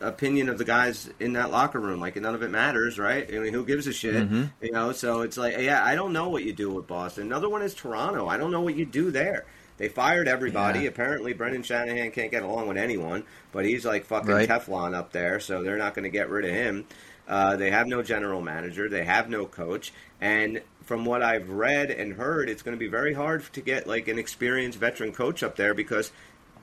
opinion 0.00 0.48
of 0.48 0.58
the 0.58 0.64
guys 0.64 1.08
in 1.20 1.34
that 1.34 1.50
locker 1.50 1.80
room? 1.80 2.00
Like 2.00 2.16
none 2.16 2.34
of 2.34 2.42
it 2.42 2.50
matters, 2.50 2.98
right? 2.98 3.28
I 3.32 3.38
mean, 3.38 3.52
who 3.52 3.64
gives 3.64 3.86
a 3.86 3.92
shit? 3.92 4.14
Mm-hmm. 4.14 4.44
You 4.60 4.72
know, 4.72 4.92
so 4.92 5.22
it's 5.22 5.36
like, 5.36 5.56
yeah, 5.58 5.84
I 5.84 5.94
don't 5.94 6.12
know 6.12 6.28
what 6.28 6.44
you 6.44 6.52
do 6.52 6.70
with 6.70 6.86
Boston. 6.86 7.24
Another 7.26 7.48
one 7.48 7.62
is 7.62 7.74
Toronto. 7.74 8.28
I 8.28 8.36
don't 8.36 8.50
know 8.50 8.60
what 8.62 8.76
you 8.76 8.84
do 8.86 9.10
there. 9.10 9.46
They 9.78 9.88
fired 9.88 10.26
everybody. 10.26 10.80
Yeah. 10.80 10.88
Apparently, 10.88 11.34
Brendan 11.34 11.62
Shanahan 11.62 12.10
can't 12.10 12.30
get 12.30 12.42
along 12.42 12.68
with 12.68 12.78
anyone, 12.78 13.24
but 13.52 13.64
he's 13.64 13.84
like 13.84 14.06
fucking 14.06 14.30
Right. 14.30 14.48
Teflon 14.48 14.94
up 14.94 15.12
there, 15.12 15.38
so 15.40 15.62
they're 15.62 15.76
not 15.76 15.94
going 15.94 16.04
to 16.04 16.10
get 16.10 16.30
rid 16.30 16.46
of 16.46 16.50
him. 16.50 16.86
Uh, 17.28 17.56
they 17.56 17.70
have 17.70 17.86
no 17.86 18.02
general 18.02 18.40
manager. 18.40 18.88
They 18.88 19.04
have 19.04 19.28
no 19.28 19.46
coach. 19.46 19.92
And 20.20 20.62
from 20.84 21.04
what 21.04 21.22
I've 21.22 21.50
read 21.50 21.90
and 21.90 22.12
heard, 22.12 22.48
it's 22.48 22.62
going 22.62 22.76
to 22.76 22.78
be 22.78 22.86
very 22.86 23.12
hard 23.12 23.42
to 23.52 23.60
get 23.60 23.86
like 23.86 24.08
an 24.08 24.18
experienced 24.18 24.78
veteran 24.78 25.12
coach 25.12 25.42
up 25.42 25.56
there 25.56 25.74
because 25.74 26.10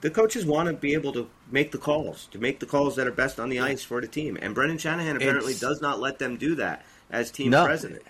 the 0.03 0.09
coaches 0.11 0.45
want 0.45 0.67
to 0.67 0.73
be 0.73 0.93
able 0.93 1.13
to 1.13 1.27
make 1.49 1.71
the 1.71 1.77
calls, 1.77 2.27
to 2.31 2.37
make 2.37 2.59
the 2.59 2.65
calls 2.65 2.97
that 2.97 3.07
are 3.07 3.11
best 3.11 3.39
on 3.39 3.47
the 3.49 3.59
ice 3.61 3.81
for 3.83 4.01
the 4.01 4.07
team. 4.07 4.37
And 4.41 4.53
Brendan 4.53 4.77
Shanahan 4.77 5.15
apparently 5.15 5.53
It's- 5.53 5.61
does 5.61 5.81
not 5.81 5.99
let 6.01 6.19
them 6.19 6.35
do 6.37 6.55
that 6.55 6.85
as 7.09 7.31
team 7.31 7.51
No. 7.51 7.65
president. 7.65 8.01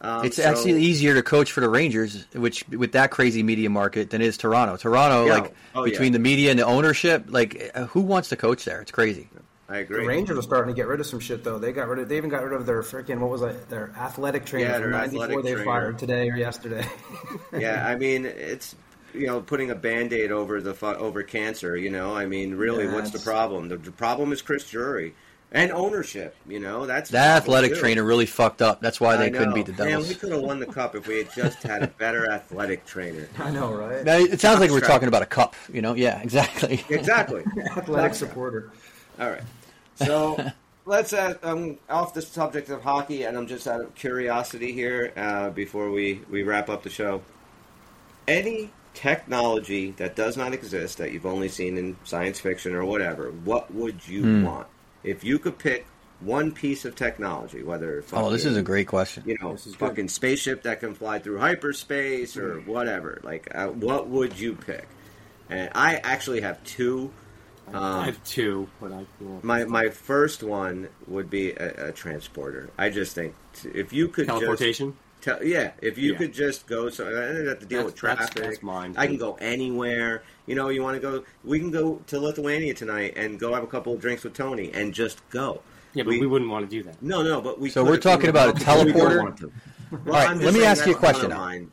Um, 0.00 0.24
It's 0.24 0.36
so- 0.36 0.44
actually 0.44 0.80
easier 0.82 1.14
to 1.14 1.22
coach 1.22 1.50
for 1.50 1.60
the 1.60 1.68
Rangers, 1.68 2.26
which 2.34 2.64
with 2.68 2.92
that 2.92 3.10
crazy 3.10 3.42
media 3.42 3.68
market, 3.68 4.10
than 4.10 4.22
it 4.22 4.26
is 4.26 4.36
Toronto. 4.36 4.76
Toronto, 4.76 5.26
Yeah. 5.26 5.32
like 5.34 5.54
Oh, 5.74 5.84
yeah. 5.84 5.90
between 5.90 6.12
the 6.12 6.18
media 6.18 6.50
and 6.50 6.58
the 6.58 6.66
ownership, 6.66 7.24
like 7.28 7.70
uh, 7.74 7.86
who 7.86 8.00
wants 8.00 8.28
to 8.28 8.36
coach 8.36 8.64
there? 8.64 8.80
It's 8.80 8.90
crazy. 8.92 9.28
I 9.68 9.78
agree. 9.78 10.02
The. 10.02 10.06
Rangers 10.06 10.38
are 10.38 10.42
starting 10.42 10.72
to 10.74 10.76
get 10.78 10.86
rid 10.86 11.00
of 11.00 11.06
some 11.06 11.18
shit 11.20 11.42
though. 11.42 11.58
They 11.58 11.72
got 11.72 11.88
rid 11.88 11.98
of. 11.98 12.08
They 12.08 12.18
even 12.18 12.28
got 12.30 12.44
rid 12.44 12.52
of 12.52 12.66
their 12.66 12.82
freaking 12.82 13.18
what 13.18 13.30
was 13.30 13.42
it? 13.42 13.68
Their 13.70 13.90
athletic 13.98 14.44
trainer 14.44 14.68
Yeah, 14.70 14.80
from 14.80 14.90
'94. 14.92 15.24
athletic 15.24 15.44
They 15.44 15.52
trainer. 15.54 15.64
fired 15.64 15.98
today 15.98 16.30
or 16.30 16.36
yesterday. 16.36 16.86
yeah, 17.58 17.84
I 17.88 17.96
mean, 17.96 18.26
it's 18.26 18.76
you 19.14 19.26
know 19.26 19.40
putting 19.40 19.70
a 19.70 19.74
band-aid 19.74 20.32
over 20.32 20.60
the 20.60 20.74
over 20.96 21.22
cancer. 21.22 21.76
You 21.76 21.90
know, 21.90 22.14
I 22.16 22.26
mean, 22.26 22.54
really, 22.54 22.84
Yeah, 22.84 22.94
what's 22.94 23.10
the 23.10 23.18
problem? 23.20 23.68
The, 23.68 23.76
the 23.76 23.92
problem 23.92 24.32
is 24.32 24.42
Chris 24.42 24.68
Drury 24.68 25.14
and 25.52 25.70
ownership. 25.70 26.34
You 26.48 26.58
know, 26.60 26.84
that's 26.84 27.10
the 27.10 27.14
That 27.14 27.42
athletic 27.42 27.74
too. 27.74 27.80
trainer 27.80 28.02
really 28.02 28.26
fucked 28.26 28.60
up. 28.60 28.80
That's 28.80 29.00
why 29.00 29.16
they 29.16 29.30
couldn't 29.30 29.54
beat 29.54 29.66
the 29.66 29.72
Man, 29.72 29.88
Devils. 29.88 30.08
we 30.08 30.14
could 30.16 30.32
have 30.32 30.40
won 30.42 30.58
the 30.58 30.66
cup 30.66 30.94
if 30.96 31.06
we 31.06 31.18
had 31.18 31.32
just 31.32 31.62
had 31.62 31.82
a 31.82 31.86
better 31.86 32.30
athletic 32.30 32.84
trainer. 32.84 33.28
I 33.38 33.50
know, 33.50 33.72
right? 33.72 34.04
Now, 34.04 34.16
it 34.18 34.40
sounds 34.40 34.60
like 34.60 34.70
we're 34.70 34.80
talking 34.80 35.08
about 35.08 35.22
a 35.22 35.26
cup. 35.26 35.54
You 35.72 35.80
know? 35.80 35.94
Yeah, 35.94 36.20
exactly. 36.20 36.84
Exactly. 36.90 37.44
Athletic 37.76 38.14
supporter. 38.14 38.72
All 39.20 39.30
right. 39.30 39.42
So 39.94 40.50
let's 40.86 41.12
uh, 41.12 41.34
um, 41.44 41.78
off 41.88 42.14
the 42.14 42.22
subject 42.22 42.68
of 42.70 42.82
hockey, 42.82 43.22
and 43.22 43.36
I'm 43.38 43.46
just 43.46 43.68
out 43.68 43.80
of 43.80 43.94
curiosity 43.94 44.72
here 44.72 45.12
uh, 45.16 45.50
before 45.50 45.90
we, 45.92 46.20
we 46.28 46.42
wrap 46.42 46.68
up 46.68 46.82
the 46.82 46.90
show. 46.90 47.22
Any 48.26 48.70
technology 48.94 49.90
that 49.92 50.16
does 50.16 50.36
not 50.36 50.52
exist 50.54 50.98
that 50.98 51.12
you've 51.12 51.26
only 51.26 51.48
seen 51.48 51.76
in 51.76 51.96
science 52.04 52.40
fiction 52.40 52.74
or 52.74 52.84
whatever, 52.84 53.30
what 53.30 53.72
would 53.74 54.06
you 54.08 54.22
Hmm. 54.22 54.42
want 54.44 54.66
if 55.02 55.22
you 55.24 55.38
could 55.38 55.58
pick 55.58 55.86
one 56.20 56.52
piece 56.52 56.84
of 56.86 56.94
technology, 56.94 57.62
whether 57.62 58.02
Oh, 58.12 58.30
this 58.30 58.44
is 58.46 58.56
a 58.56 58.62
great 58.62 58.86
question. 58.86 59.24
you 59.26 59.36
know 59.42 59.52
This 59.52 59.66
is 59.66 59.72
good. 59.76 59.88
fucking 59.88 60.08
spaceship 60.08 60.62
that 60.62 60.80
can 60.80 60.94
fly 60.94 61.18
through 61.18 61.38
hyperspace 61.38 62.36
or 62.36 62.60
whatever. 62.60 63.20
Like, 63.22 63.48
uh, 63.54 63.66
what 63.68 64.08
would 64.08 64.38
you 64.38 64.54
pick? 64.54 64.86
And 65.50 65.70
I 65.74 65.96
actually 65.96 66.40
have 66.40 66.62
two. 66.64 67.10
I 67.72 67.76
Um, 67.76 68.04
have 68.04 68.22
two, 68.24 68.68
but 68.80 68.92
I. 68.92 69.04
Well, 69.20 69.40
my 69.42 69.64
my 69.64 69.88
first 69.88 70.42
one 70.42 70.88
would 71.06 71.28
be 71.30 71.50
a, 71.52 71.88
a 71.88 71.92
transporter. 71.92 72.70
I 72.78 72.88
just 72.90 73.14
think 73.14 73.34
t- 73.54 73.70
if 73.74 73.92
you 73.92 74.08
could 74.08 74.26
teleportation. 74.26 74.92
just 74.92 74.98
te- 75.24 75.48
yeah, 75.48 75.72
if 75.80 75.96
you 75.98 76.12
Yeah. 76.12 76.18
could 76.18 76.32
just 76.34 76.66
go, 76.66 76.88
so 76.90 77.06
I 77.06 77.10
don't 77.32 77.46
have 77.46 77.58
to 77.60 77.66
deal 77.66 77.78
That's- 77.78 77.84
with 77.86 77.94
traffic. 77.94 78.34
that's 78.34 78.62
mine, 78.62 78.94
I 78.96 79.06
can 79.06 79.16
go 79.16 79.34
anywhere. 79.40 80.22
You 80.46 80.54
know, 80.54 80.68
you 80.68 80.82
want 80.82 80.96
to 80.96 81.00
go? 81.00 81.24
We 81.42 81.58
can 81.58 81.70
go 81.70 82.02
to 82.06 82.20
Lithuania 82.20 82.74
tonight 82.74 83.14
and 83.16 83.38
go 83.40 83.54
have 83.54 83.62
a 83.64 83.66
couple 83.66 83.94
of 83.94 84.00
drinks 84.00 84.22
with 84.24 84.34
Tony 84.34 84.70
and 84.72 84.92
just 84.92 85.18
go. 85.30 85.62
yeah, 85.94 86.02
but 86.02 86.10
we, 86.10 86.26
wouldn't 86.26 86.50
want 86.50 86.68
to 86.68 86.76
do 86.76 86.82
that. 86.82 87.00
No, 87.02 87.22
no, 87.22 87.40
but 87.40 87.58
we. 87.60 87.70
So 87.70 87.82
could 87.82 87.88
we're 87.88 87.94
if 87.94 88.04
we 88.04 88.10
talking 88.10 88.28
about 88.30 88.48
a 88.60 88.64
going 88.64 88.78
to. 88.78 88.84
We 88.84 88.92
don't 88.92 89.10
teleporter? 89.10 89.22
want 89.22 89.36
to. 89.38 89.52
Well, 89.92 90.00
All 90.16 90.26
right, 90.28 90.36
let 90.36 90.52
me 90.54 90.64
ask 90.64 90.84
you 90.86 90.92
a 90.92 90.98
question 90.98 91.26
of 91.26 91.30
now. 91.30 91.38
mine. 91.38 91.70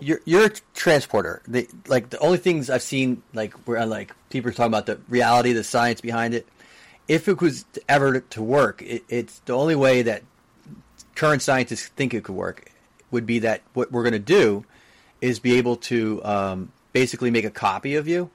You're, 0.00 0.20
you're 0.24 0.46
a 0.46 0.50
transporter. 0.74 1.40
The, 1.46 1.68
like 1.86 2.10
the 2.10 2.18
only 2.18 2.38
things 2.38 2.68
I've 2.68 2.82
seen, 2.82 3.22
like 3.32 3.52
where 3.68 3.78
uh, 3.78 3.86
like 3.86 4.12
people 4.30 4.50
are 4.50 4.54
talking 4.54 4.72
about 4.72 4.86
the 4.86 4.98
reality, 5.08 5.52
the 5.52 5.62
science 5.62 6.00
behind 6.00 6.34
it. 6.34 6.48
If 7.06 7.28
it 7.28 7.40
was 7.40 7.64
ever 7.88 8.20
to 8.20 8.42
work, 8.42 8.82
it, 8.82 9.04
it's 9.08 9.40
the 9.44 9.52
only 9.52 9.76
way 9.76 10.02
that 10.02 10.22
current 11.14 11.42
scientists 11.42 11.86
think 11.88 12.14
it 12.14 12.24
could 12.24 12.34
work 12.34 12.70
would 13.10 13.26
be 13.26 13.40
that 13.40 13.62
what 13.74 13.92
we're 13.92 14.02
going 14.02 14.12
to 14.12 14.18
do 14.18 14.64
is 15.20 15.38
be 15.38 15.58
able 15.58 15.76
to 15.76 16.22
um, 16.24 16.72
basically 16.92 17.30
make 17.30 17.44
a 17.44 17.50
copy 17.50 17.94
of 17.94 18.08
you 18.08 18.30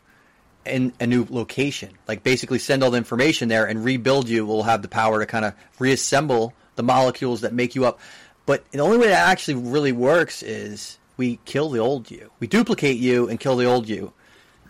in 0.65 0.93
a 0.99 1.07
new 1.07 1.25
location. 1.29 1.91
Like 2.07 2.23
basically 2.23 2.59
send 2.59 2.83
all 2.83 2.91
the 2.91 2.97
information 2.97 3.49
there 3.49 3.65
and 3.65 3.83
rebuild 3.83 4.29
you. 4.29 4.45
We'll 4.45 4.63
have 4.63 4.81
the 4.81 4.87
power 4.87 5.19
to 5.19 5.25
kind 5.25 5.45
of 5.45 5.53
reassemble 5.79 6.53
the 6.75 6.83
molecules 6.83 7.41
that 7.41 7.53
make 7.53 7.75
you 7.75 7.85
up. 7.85 7.99
But 8.45 8.69
the 8.71 8.79
only 8.79 8.97
way 8.97 9.07
that 9.07 9.27
actually 9.27 9.55
really 9.55 9.91
works 9.91 10.41
is 10.41 10.97
we 11.17 11.39
kill 11.45 11.69
the 11.69 11.79
old 11.79 12.09
you. 12.09 12.31
We 12.39 12.47
duplicate 12.47 12.97
you 12.97 13.27
and 13.27 13.39
kill 13.39 13.55
the 13.55 13.65
old 13.65 13.87
you. 13.87 14.13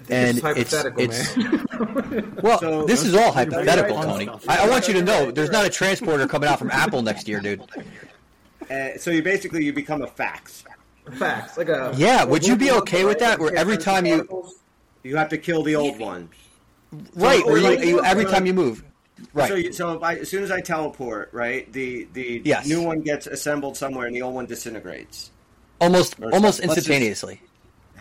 And 0.08 0.38
This 0.38 0.44
it's, 0.58 0.74
hypothetical, 0.74 1.04
it's 1.04 1.38
man. 1.38 2.36
well, 2.42 2.60
So- 2.60 2.86
this 2.86 3.04
is 3.04 3.14
all 3.16 3.32
hypothetical, 3.32 3.98
right. 3.98 4.06
Tony. 4.06 4.30
I, 4.48 4.66
I 4.66 4.70
want 4.70 4.88
you 4.88 4.94
to 4.96 5.02
know 5.04 5.30
there's 5.30 5.52
not 5.52 5.66
a 5.66 5.70
transporter 5.70 6.26
coming 6.28 6.48
out 6.50 6.58
from 6.58 6.72
Apple 6.72 7.02
next 7.02 7.28
year, 7.28 7.40
dude. 7.40 7.62
Uh, 8.70 8.96
so 9.00 9.10
you 9.10 9.24
basically 9.24 9.66
you 9.66 9.74
become 9.74 10.04
a 10.04 10.08
fax. 10.08 10.64
Fax, 11.14 11.58
Like 11.58 11.70
a 11.70 11.92
Yeah, 11.98 12.24
would 12.24 12.46
you 12.46 12.56
be 12.56 12.70
okay 12.70 13.04
with 13.04 13.18
that? 13.18 13.40
Where 13.40 13.56
every 13.56 13.78
time 13.78 14.06
you 14.06 14.46
You 15.02 15.16
have 15.16 15.30
to 15.30 15.40
kill 15.40 15.64
the 15.64 15.76
old 15.76 15.98
one. 15.98 16.30
right, 17.16 17.42
or 17.46 17.54
or 17.54 17.58
you, 17.58 17.80
you 17.80 18.04
every 18.06 18.26
time 18.26 18.46
you 18.46 18.54
move, 18.54 18.84
right? 19.34 19.48
So, 19.50 19.56
you, 19.56 19.74
so 19.74 19.94
if 19.94 20.04
I, 20.04 20.16
as 20.18 20.30
soon 20.30 20.44
as 20.44 20.52
I 20.52 20.62
teleport, 20.62 21.30
right, 21.34 21.72
the 21.74 22.08
the 22.14 22.44
Yes. 22.46 22.68
new 22.68 22.84
one 22.84 23.02
gets 23.02 23.26
assembled 23.26 23.76
somewhere, 23.76 24.06
and 24.06 24.16
the 24.16 24.22
old 24.22 24.36
one 24.36 24.46
disintegrates. 24.46 25.32
almost 25.82 26.20
or 26.22 26.32
almost 26.32 26.60
something. 26.62 27.40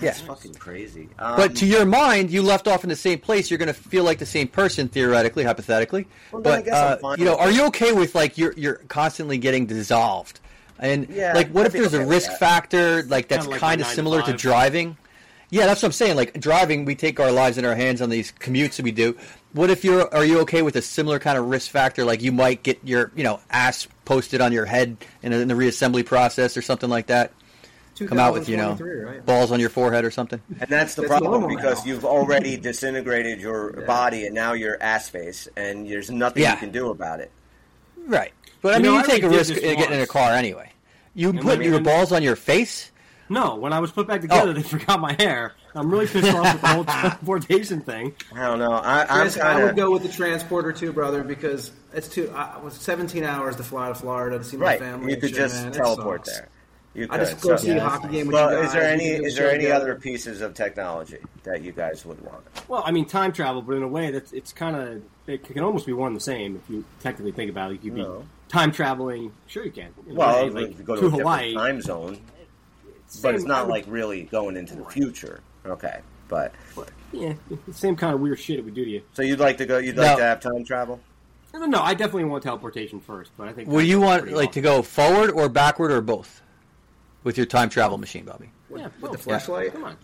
Let's 0.01 0.19
just- 0.19 0.29
instantaneously. 0.29 0.29
Yeah. 0.29 0.29
That's 0.29 0.41
fucking 0.43 0.55
crazy. 0.55 1.09
Um, 1.19 1.37
But 1.37 1.57
to 1.57 1.67
your 1.67 1.85
mind, 1.85 2.31
you 2.31 2.43
left 2.43 2.69
off 2.69 2.83
in 2.85 2.89
the 2.91 2.97
same 2.97 3.19
place. 3.19 3.51
You're 3.51 3.59
going 3.59 3.69
to 3.69 3.75
feel 3.75 4.05
like 4.05 4.19
the 4.19 4.27
same 4.27 4.49
person, 4.49 4.89
theoretically, 4.89 5.45
hypothetically. 5.45 6.07
Well, 6.33 6.43
then 6.43 6.53
I 6.53 6.57
but 6.57 6.65
guess 6.65 6.75
I'm 6.75 6.93
uh, 6.93 6.97
fine 6.97 7.19
you 7.19 7.25
know, 7.25 7.37
are 7.37 7.51
you 7.51 7.67
okay 7.67 7.93
with 7.93 8.15
like 8.15 8.39
you're 8.39 8.55
you're 8.57 8.77
constantly 8.89 9.39
getting 9.39 9.67
dissolved? 9.67 10.41
And 10.79 11.09
Yeah, 11.11 11.33
like, 11.35 11.51
what 11.51 11.63
I'd 11.63 11.67
if 11.69 11.73
there's 11.73 11.95
okay 11.95 12.05
a 12.05 12.07
risk 12.07 12.29
that. 12.31 12.39
factor 12.39 13.03
like 13.05 13.27
that's 13.29 13.45
Kinda 13.47 13.51
like 13.51 13.61
kind 13.61 13.81
of 13.81 13.87
nine 13.87 13.91
to 13.91 13.95
similar 13.97 14.23
to 14.23 14.33
driving? 14.33 14.97
Yeah, 15.51 15.65
that's 15.67 15.83
what 15.83 15.89
I'm 15.89 15.93
saying. 15.93 16.15
Like 16.17 16.39
driving, 16.39 16.85
we 16.85 16.95
take 16.95 17.19
our 17.19 17.33
lives 17.33 17.57
in 17.59 17.65
our 17.65 17.75
hands 17.75 18.03
on 18.03 18.11
these 18.11 18.33
commutes 18.33 18.77
that 18.77 18.83
we 18.85 18.93
do. 18.93 19.17
What 19.55 19.71
if 19.71 19.83
you're 19.83 20.13
are 20.15 20.25
you 20.25 20.41
okay 20.41 20.61
with 20.63 20.77
a 20.77 20.83
similar 20.83 21.19
kind 21.19 21.39
of 21.39 21.47
risk 21.47 21.71
factor? 21.71 22.05
Like 22.05 22.21
you 22.23 22.33
might 22.33 22.63
get 22.63 22.79
your 22.85 23.11
you 23.17 23.25
know 23.25 23.41
ass 23.51 23.89
posted 24.05 24.41
on 24.41 24.53
your 24.53 24.67
head 24.67 24.97
in, 25.23 25.33
in 25.33 25.49
the 25.49 25.55
reassembly 25.55 26.05
process 26.05 26.57
or 26.57 26.63
something 26.63 26.91
like 26.91 27.07
that. 27.07 27.33
Come 28.07 28.19
out 28.19 28.33
with 28.35 28.49
you 28.49 28.57
know 28.57 28.75
right? 28.75 29.25
balls 29.25 29.51
on 29.51 29.59
your 29.61 29.71
forehead 29.71 30.05
or 30.05 30.11
something. 30.11 30.41
and 30.61 30.69
that's 30.69 30.95
the 30.95 31.03
That's 31.03 31.19
problem 31.21 31.49
because 31.49 31.85
now. 31.85 31.93
you've 31.93 32.05
already 32.05 32.57
disintegrated 32.57 33.41
your 33.41 33.75
Yeah. 33.81 33.87
body, 33.87 34.27
and 34.27 34.35
now 34.35 34.53
you're 34.53 34.81
ass 34.83 35.09
face, 35.09 35.49
and 35.57 35.89
there's 35.91 36.11
nothing 36.11 36.43
Yeah. 36.43 36.53
you 36.53 36.59
can 36.59 36.71
do 36.71 36.91
about 36.91 37.21
it. 37.21 37.31
Right. 38.07 38.33
But 38.63 38.75
I 38.75 38.77
You 38.79 38.83
mean, 38.83 38.93
know, 38.93 38.99
you 38.99 39.05
I 39.05 39.07
take 39.09 39.23
a 39.23 39.29
risk 39.29 39.55
this 39.55 39.59
in 39.63 39.77
getting 39.79 39.95
in 39.95 40.01
a 40.01 40.07
car 40.07 40.33
anyway. 40.33 40.73
You 41.15 41.31
And 41.31 41.41
put 41.41 41.59
when- 41.59 41.63
your 41.63 41.81
balls 41.81 42.13
on 42.13 42.23
your 42.23 42.37
face? 42.37 42.91
No, 43.31 43.57
when 43.57 43.75
I 43.75 43.79
was 43.81 43.91
put 43.93 44.07
back 44.07 44.23
together, 44.23 44.51
Oh. 44.51 44.53
they 44.55 44.63
forgot 44.77 45.01
my 45.01 45.13
hair. 45.19 45.53
I'm 45.75 45.91
really 45.91 46.07
pissed 46.07 46.35
off 46.35 46.51
with 46.55 46.63
the 46.63 46.69
whole 46.69 46.85
teleportation 46.87 47.83
thing. 47.83 48.15
I 48.35 48.47
don't 48.47 48.59
know. 48.59 48.71
I, 48.73 49.03
I'm 49.03 49.21
Chris, 49.21 49.39
I 49.39 49.63
would 49.63 49.77
go 49.77 49.91
with 49.91 50.03
the 50.03 50.09
transporter 50.09 50.73
too, 50.73 50.93
brother, 50.95 51.23
because 51.23 51.71
it's 51.93 52.09
too. 52.09 52.33
I, 52.35 52.57
it 52.57 52.65
was 52.65 52.73
17 52.75 53.25
hours 53.25 53.57
to 53.57 53.63
fly 53.63 53.89
to 53.89 53.95
Florida 53.95 54.39
to 54.39 54.45
see 54.45 54.57
my 54.57 54.65
right. 54.67 54.81
family. 54.81 55.13
You 55.13 55.21
could 55.21 55.35
just 55.35 55.63
man. 55.63 55.73
Teleport 55.73 56.25
there. 56.25 56.49
You 56.99 57.07
I 57.11 57.19
just 57.19 57.41
go 57.41 57.51
So- 57.51 57.57
see 57.65 57.71
a 57.71 57.81
hockey 57.81 58.09
game 58.09 58.27
with 58.27 58.35
Well, 58.35 58.51
you 58.51 58.57
guys. 58.59 58.67
is 58.67 58.73
there 58.73 58.83
any 58.83 59.05
is 59.07 59.37
there 59.37 59.51
any 59.51 59.65
together. 59.65 59.93
other 59.93 59.95
pieces 60.01 60.41
of 60.41 60.55
technology 60.55 61.19
that 61.45 61.63
you 61.63 61.71
guys 61.73 62.05
would 62.05 62.21
want? 62.23 62.45
Well, 62.67 62.83
I 62.85 62.91
mean, 62.91 63.05
time 63.05 63.33
travel, 63.33 63.63
but 63.63 63.77
in 63.77 63.83
a 63.85 63.89
way, 63.89 64.11
that's 64.11 64.33
it's 64.33 64.53
kind 64.53 64.75
of 64.75 65.03
it 65.29 65.45
can 65.45 65.63
almost 65.63 65.87
be 65.87 65.93
one 65.93 66.09
and 66.09 66.17
the 66.17 66.21
same 66.21 66.57
if 66.57 66.69
you 66.69 66.85
technically 67.01 67.33
think 67.33 67.51
about 67.51 67.71
it. 67.71 67.75
You 67.75 67.91
could 67.91 67.95
be 67.95 68.03
No. 68.03 68.25
time 68.49 68.73
traveling. 68.73 69.33
Sure, 69.47 69.65
you 69.65 69.71
can. 69.71 69.91
Well, 70.09 70.47
way, 70.47 70.51
like 70.51 70.77
could 70.77 70.87
go 70.87 70.95
to, 70.97 71.01
to 71.03 71.07
a 71.07 71.11
different 71.11 71.23
Hawaii. 71.23 71.55
time 71.55 71.81
zone, 71.83 72.19
but 72.85 72.95
Same- 73.13 73.35
it's 73.37 73.45
not 73.45 73.67
would- 73.67 73.73
like 73.73 73.85
really 73.87 74.25
going 74.25 74.57
into 74.57 74.75
the 74.75 74.85
future. 74.87 75.41
Okay, 75.65 76.01
but 76.29 76.53
yeah, 77.13 77.35
same 77.71 77.95
kind 77.95 78.13
of 78.13 78.21
weird 78.21 78.41
shit 78.41 78.59
it 78.59 78.65
would 78.65 78.75
do 78.75 78.85
to 78.85 78.91
you. 78.91 79.03
so 79.13 79.23
you'd 79.23 79.39
like 79.41 79.57
to 79.59 79.67
go? 79.67 79.79
You'd 79.79 79.97
like 79.97 80.13
No. 80.13 80.17
to 80.17 80.23
have 80.25 80.41
time 80.41 80.65
travel? 80.65 80.99
No, 81.55 81.65
no, 81.67 81.81
I 81.83 81.95
definitely 81.95 82.25
want 82.25 82.43
teleportation 82.43 83.01
first, 83.01 83.31
but 83.37 83.49
I 83.49 83.53
think 83.53 83.69
Would 83.69 83.87
you 83.87 84.01
want 84.01 84.23
pretty 84.23 84.37
like 84.37 84.53
to 84.53 84.61
go 84.61 84.83
forward 84.83 85.31
or 85.31 85.49
backward 85.49 85.91
or 85.91 86.01
both 86.01 86.41
with 87.29 87.37
your 87.37 87.45
time 87.45 87.69
travel 87.69 87.99
machine, 87.99 88.25
Bobby? 88.25 88.49
yeah, 88.75 88.85
with 89.03 89.13
the 89.13 89.19
both. 89.19 89.23
flashlight? 89.23 89.75
Come 89.75 89.85
on. 89.85 89.97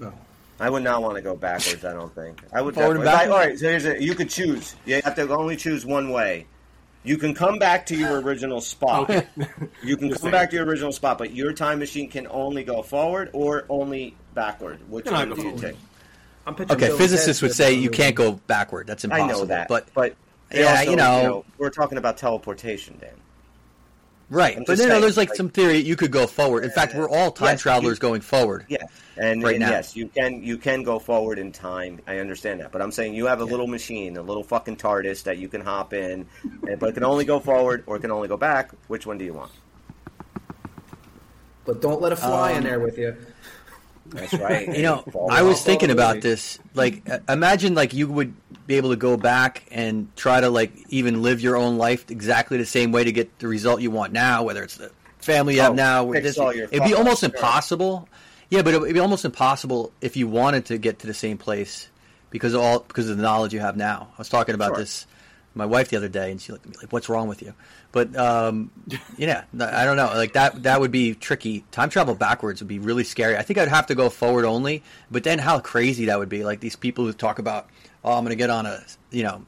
I 0.60 0.68
would 0.68 0.82
not 0.84 1.00
want 1.00 1.16
to 1.16 1.22
go 1.22 1.34
backwards. 1.34 1.82
I 1.82 1.94
don't 1.94 2.14
think. 2.14 2.42
I 2.52 2.60
would. 2.60 2.74
Forward 2.74 2.96
and 2.96 3.04
definitely- 3.04 3.30
backwards? 3.30 3.32
all 3.32 3.38
right, 3.38 3.58
so 3.58 3.68
here's 3.70 3.84
it. 3.86 4.02
You 4.02 4.14
could 4.14 4.28
choose. 4.28 4.76
You 4.84 5.00
have 5.02 5.14
to 5.14 5.26
only 5.34 5.56
choose 5.56 5.86
one 5.86 6.10
way. 6.10 6.46
You 7.02 7.16
can 7.16 7.32
come 7.34 7.58
back 7.58 7.86
to 7.86 7.96
your 7.96 8.20
original 8.20 8.60
spot. 8.60 9.08
Okay. 9.10 9.26
You 9.82 9.96
can 9.96 10.10
Just 10.10 10.20
come 10.20 10.30
saying. 10.30 10.32
back 10.32 10.50
to 10.50 10.56
your 10.56 10.66
original 10.66 10.92
spot, 10.92 11.16
but 11.16 11.32
your 11.34 11.54
time 11.54 11.78
machine 11.78 12.10
can 12.10 12.26
only 12.30 12.62
go 12.62 12.82
forward 12.82 13.30
or 13.32 13.64
only 13.70 14.14
backward. 14.34 14.78
Which 14.90 15.06
Then 15.06 15.14
I'd 15.14 15.28
one 15.30 15.36
go 15.38 15.42
do 15.44 15.48
you 15.48 15.56
take? 15.58 15.76
I'm 16.46 16.54
picturing 16.54 16.82
Okay, 16.82 16.96
physicists 16.98 17.40
would 17.40 17.54
say 17.54 17.72
you 17.72 17.88
can't 17.90 18.14
go 18.14 18.32
backward. 18.46 18.86
That's 18.86 19.02
impossible. 19.04 19.30
I 19.30 19.32
know 19.32 19.44
that, 19.46 19.68
but 19.68 19.88
but 19.94 20.14
Yeah, 20.52 20.70
also, 20.78 20.90
you 20.90 20.96
know- 20.96 21.44
we're 21.56 21.70
talking 21.70 21.96
about 21.96 22.18
teleportation, 22.18 22.98
Dan. 23.00 23.10
Right. 24.30 24.56
But 24.58 24.66
just 24.66 24.82
you 24.82 24.88
know, 24.88 24.92
saying, 24.94 25.02
there's 25.02 25.16
like 25.16 25.28
like- 25.30 25.36
some 25.36 25.48
theory 25.48 25.78
you 25.78 25.96
could 25.96 26.10
go 26.12 26.26
forward. 26.26 26.64
In 26.64 26.70
fact, 26.70 26.94
we're 26.94 27.08
all 27.08 27.30
time 27.30 27.50
Yes, 27.54 27.60
travelers 27.62 27.96
you- 27.98 28.00
going 28.00 28.20
forward. 28.20 28.66
Yeah. 28.68 28.78
and, 29.16 29.42
Right 29.42 29.54
and 29.56 29.60
now. 29.62 29.70
yes, 29.70 29.94
you 29.96 30.08
can 30.08 30.42
you 30.42 30.58
can 30.58 30.82
go 30.82 30.98
forward 30.98 31.38
in 31.38 31.52
time. 31.52 32.00
I 32.06 32.18
understand 32.18 32.60
that, 32.60 32.72
but 32.72 32.82
I'm 32.82 32.90
saying 32.92 33.14
you 33.14 33.26
have 33.26 33.40
a 33.40 33.44
little 33.44 33.66
machine, 33.66 34.16
a 34.16 34.22
little 34.22 34.42
fucking 34.42 34.76
TARDIS 34.76 35.22
that 35.24 35.38
you 35.38 35.48
can 35.48 35.60
hop 35.60 35.92
in, 35.94 36.26
but 36.78 36.88
it 36.88 36.92
can 36.94 37.04
only 37.04 37.24
go 37.24 37.38
forward 37.40 37.84
or 37.86 37.96
it 37.96 38.00
can 38.00 38.10
only 38.10 38.28
go 38.28 38.36
back. 38.36 38.72
Which 38.88 39.06
one 39.06 39.18
do 39.18 39.24
you 39.24 39.34
want? 39.34 39.52
But 41.64 41.80
don't 41.80 42.00
let 42.02 42.12
a 42.12 42.16
fly 42.16 42.50
in 42.52 42.58
Um, 42.58 42.64
there 42.64 42.80
with 42.80 42.98
you. 42.98 43.16
That's 44.06 44.34
right. 44.34 44.68
You 44.76 44.82
know, 44.82 45.04
I 45.30 45.42
was 45.42 45.62
thinking 45.62 45.90
about 45.90 46.20
this. 46.20 46.58
Like, 46.74 47.08
uh, 47.08 47.18
imagine 47.28 47.74
like 47.74 47.94
you 47.94 48.08
would 48.08 48.34
be 48.66 48.76
able 48.76 48.90
to 48.90 48.96
go 48.96 49.16
back 49.16 49.64
and 49.70 50.14
try 50.16 50.40
to 50.40 50.48
like 50.50 50.72
even 50.88 51.22
live 51.22 51.40
your 51.40 51.56
own 51.56 51.76
life 51.78 52.10
exactly 52.10 52.56
the 52.58 52.66
same 52.66 52.92
way 52.92 53.04
to 53.04 53.12
get 53.12 53.38
the 53.38 53.48
result 53.48 53.80
you 53.80 53.90
want 53.90 54.12
now, 54.12 54.42
whether 54.42 54.62
it's 54.62 54.76
the 54.76 54.90
family 55.18 55.54
you 55.56 55.60
have 55.62 55.72
Oh, 55.72 55.74
now. 55.74 56.12
This, 56.12 56.38
it'd 56.38 56.70
be 56.84 56.94
almost 56.94 57.20
sure. 57.20 57.30
impossible. 57.30 58.08
Yeah, 58.50 58.62
but 58.62 58.74
it'd 58.74 58.94
be 58.94 59.00
almost 59.00 59.24
impossible 59.24 59.92
if 60.00 60.16
you 60.16 60.28
wanted 60.28 60.66
to 60.66 60.78
get 60.78 61.00
to 61.00 61.06
the 61.06 61.14
same 61.14 61.38
place 61.38 61.88
because 62.30 62.54
of 62.54 62.60
all 62.60 62.80
because 62.80 63.08
of 63.08 63.16
the 63.16 63.22
knowledge 63.22 63.52
you 63.54 63.60
have 63.60 63.76
now. 63.76 64.08
I 64.12 64.18
was 64.18 64.28
talking 64.28 64.54
about 64.54 64.70
Sure. 64.70 64.78
this 64.78 65.06
my 65.54 65.66
wife 65.66 65.88
the 65.88 65.96
other 65.96 66.08
day, 66.08 66.30
and 66.30 66.40
she 66.40 66.52
looked 66.52 66.66
at 66.66 66.70
me 66.72 66.76
like, 66.82 66.92
"What's 66.92 67.08
wrong 67.08 67.28
with 67.28 67.40
you?" 67.42 67.54
But 67.94 68.16
um, 68.16 68.72
yeah, 69.16 69.44
I 69.58 69.84
don't 69.84 69.96
know. 69.96 70.06
Like 70.14 70.32
that 70.32 70.64
that 70.64 70.80
would 70.80 70.90
be 70.90 71.14
tricky. 71.14 71.64
Time 71.70 71.88
travel 71.90 72.16
backwards 72.16 72.60
would 72.60 72.66
be 72.66 72.80
really 72.80 73.04
scary. 73.04 73.36
I 73.36 73.42
think 73.42 73.56
I'd 73.56 73.68
have 73.68 73.86
to 73.86 73.94
go 73.94 74.10
forward 74.10 74.44
only. 74.44 74.82
But 75.12 75.22
then 75.22 75.38
how 75.38 75.60
crazy 75.60 76.06
that 76.06 76.18
would 76.18 76.28
be! 76.28 76.42
Like 76.42 76.58
these 76.58 76.74
people 76.74 77.04
who 77.04 77.12
talk 77.12 77.38
about, 77.38 77.68
"Oh, 78.04 78.12
I'm 78.12 78.24
going 78.24 78.30
to 78.30 78.36
get 78.36 78.50
on 78.50 78.66
a 78.66 78.82
you 79.12 79.22
know 79.22 79.46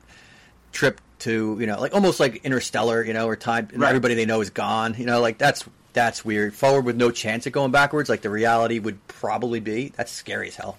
trip 0.70 1.01
to 1.18 1.57
you 1.59 1.66
know 1.66 1.80
like 1.80 1.92
almost 1.92 2.20
like 2.20 2.44
Interstellar, 2.44 3.05
you 3.05 3.14
know, 3.14 3.26
where 3.26 3.34
time 3.34 3.68
Right. 3.74 3.88
everybody 3.88 4.14
they 4.14 4.26
know 4.26 4.40
is 4.40 4.51
gone. 4.51 4.94
You 4.97 5.07
know, 5.07 5.20
like 5.20 5.38
that's 5.38 5.64
that's 5.92 6.24
weird. 6.24 6.55
Forward 6.55 6.84
with 6.84 6.94
no 6.97 7.11
chance 7.11 7.47
of 7.49 7.53
going 7.53 7.72
backwards, 7.72 8.09
like 8.09 8.22
the 8.22 8.30
reality 8.30 8.78
would 8.78 9.05
probably 9.09 9.59
be. 9.59 9.92
That's 9.97 10.12
scary 10.12 10.47
as 10.49 10.55
hell. 10.55 10.78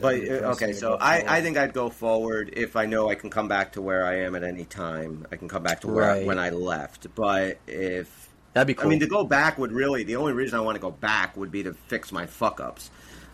But 0.00 0.12
That'd 0.20 0.22
be 0.40 0.44
uh, 0.46 0.52
okay, 0.52 0.72
so 0.72 0.96
I. 1.00 1.24
I 1.38 1.40
think 1.42 1.56
I'd 1.56 1.72
go 1.72 1.88
forward 1.90 2.50
if 2.56 2.76
I 2.76 2.86
know 2.86 3.08
I 3.08 3.14
can 3.14 3.30
come 3.30 3.48
back 3.48 3.72
to 3.72 3.82
where 3.82 4.04
I 4.04 4.20
am 4.20 4.34
at 4.34 4.42
any 4.44 4.64
time. 4.64 5.26
I 5.32 5.36
can 5.36 5.48
come 5.48 5.62
back 5.62 5.80
to 5.82 5.88
where 5.88 6.04
Right. 6.08 6.26
when 6.26 6.38
I 6.38 6.50
left. 6.50 7.14
But 7.14 7.58
if 7.66 8.28
That'd 8.52 8.66
be 8.68 8.74
cool. 8.74 8.86
I 8.86 8.88
mean 8.90 9.00
to 9.00 9.06
go 9.06 9.24
back 9.24 9.58
would 9.58 9.72
really 9.72 10.04
the 10.04 10.16
only 10.16 10.32
reason 10.32 10.58
I 10.58 10.62
want 10.62 10.76
to 10.76 10.80
go 10.80 10.90
back 10.90 11.36
would 11.36 11.50
be 11.50 11.62
to 11.64 11.74
fix 11.74 12.12
my 12.12 12.26
fuck 12.26 12.60
ups. 12.60 12.90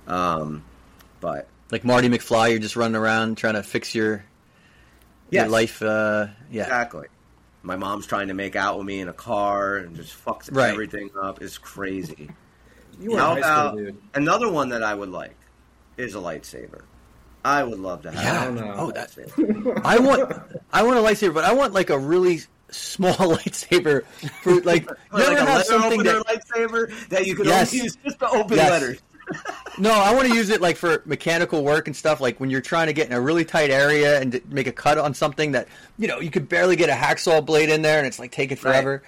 Um, 0.07 0.65
but 1.21 1.47
like 1.71 1.85
Marty 1.85 2.09
McFly, 2.09 2.51
you're 2.51 2.59
just 2.59 2.77
running 2.77 2.97
around 2.97 3.37
trying 3.37 3.55
to 3.55 3.63
fix 3.63 3.95
your 3.95 4.25
your 5.31 5.47
life. 5.49 5.83
Uh, 5.83 6.27
yeah, 6.51 6.63
exactly, 6.63 7.07
my 7.63 7.77
mom's 7.77 8.07
trying 8.07 8.29
to 8.29 8.35
make 8.35 8.57
out 8.57 8.77
with 8.79 8.87
me 8.87 9.01
in 9.01 9.09
a 9.09 9.13
car 9.13 9.77
and 9.77 9.95
just 9.95 10.13
fucks 10.25 10.49
Right. 10.55 10.71
everything 10.71 11.11
up. 11.23 11.41
It's 11.43 11.59
crazy. 11.59 12.31
You 13.01 13.13
were 13.13 13.19
How 13.19 13.33
high 13.35 13.39
about 13.39 13.73
school, 13.75 13.85
dude. 13.85 13.99
another 14.15 14.49
one 14.51 14.71
that 14.71 14.83
I 14.83 14.95
would 14.95 15.11
like 15.11 15.37
is 16.01 16.15
a 16.15 16.19
lightsaber. 16.19 16.83
I 17.45 17.63
would 17.63 17.79
love 17.79 18.03
to 18.03 18.11
have. 18.11 18.57
Yeah. 18.57 18.73
a. 18.73 18.77
Oh, 18.77 18.91
that's 18.91 19.17
it. 19.17 19.33
I 19.85 19.99
want 19.99 20.33
I 20.73 20.83
want 20.83 20.99
a 20.99 21.03
lightsaber, 21.03 21.33
but 21.35 21.45
I 21.45 21.53
want 21.55 21.73
like 21.73 21.89
a 21.91 21.99
really 21.99 22.41
small 22.71 23.15
lightsaber 23.37 24.05
for 24.43 24.61
like 24.63 24.83
you 24.89 24.97
like 25.13 25.27
ever 25.29 25.39
a 25.39 25.45
have 25.47 25.65
something 25.65 26.03
that 26.03 26.25
lightsaber 26.27 27.09
that 27.09 27.27
you 27.27 27.35
can 27.35 27.47
Yes. 27.47 27.73
only 27.73 27.85
use 27.85 27.97
just 28.05 28.19
to 28.19 28.29
open 28.29 28.57
Yes. 28.59 28.71
letters. 28.71 28.99
no, 29.79 29.93
I 29.93 30.13
want 30.13 30.29
to 30.29 30.35
use 30.35 30.51
it 30.51 30.61
like 30.61 30.77
for 30.77 31.03
mechanical 31.07 31.63
work 31.65 31.87
and 31.87 31.97
stuff. 31.97 32.21
Like 32.21 32.41
when 32.41 32.51
you're 32.51 32.61
trying 32.61 32.89
to 32.89 32.93
get 32.93 33.07
in 33.07 33.13
a 33.13 33.21
really 33.21 33.45
tight 33.45 33.71
area 33.71 34.21
and 34.21 34.41
make 34.51 34.67
a 34.67 34.73
cut 34.73 34.99
on 34.99 35.15
something 35.15 35.53
that 35.53 35.69
you 35.99 36.09
know 36.09 36.21
you 36.21 36.31
could 36.31 36.49
barely 36.49 36.75
get 36.77 36.91
a 36.91 36.95
hacksaw 36.95 37.45
blade 37.47 37.69
in 37.71 37.81
there, 37.81 37.99
and 37.99 38.07
it's 38.07 38.19
like 38.19 38.33
taking 38.33 38.57
forever. 38.57 39.03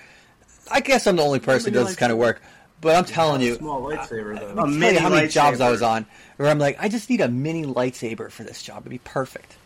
I 0.71 0.81
guess 0.81 1.07
I'm 1.09 1.17
the 1.17 1.23
only 1.25 1.41
person 1.41 1.73
who 1.75 1.81
does 1.81 1.89
this 1.89 1.97
kind 1.97 2.13
of 2.13 2.19
work, 2.19 2.41
but 2.83 2.97
I'm 2.97 3.05
telling 3.07 3.41
you, 3.41 3.55
small 3.55 3.81
lightsaber 3.81 4.39
though. 4.39 4.53
A 4.53 4.55
tell 4.55 4.67
mini 4.67 4.95
you 4.95 5.01
how 5.01 5.09
many 5.09 5.29
jobs 5.29 5.61
I 5.61 5.71
was 5.71 5.81
on 5.81 6.05
where 6.37 6.51
I'm 6.51 6.59
like, 6.59 6.77
I 6.79 6.91
just 6.91 7.09
need 7.09 7.23
a 7.23 7.29
mini 7.29 7.65
lightsaber 7.65 8.31
for 8.31 8.45
this 8.45 8.63
job. 8.63 8.83
It'd 8.83 8.91
be 8.91 8.99
perfect. 8.99 9.57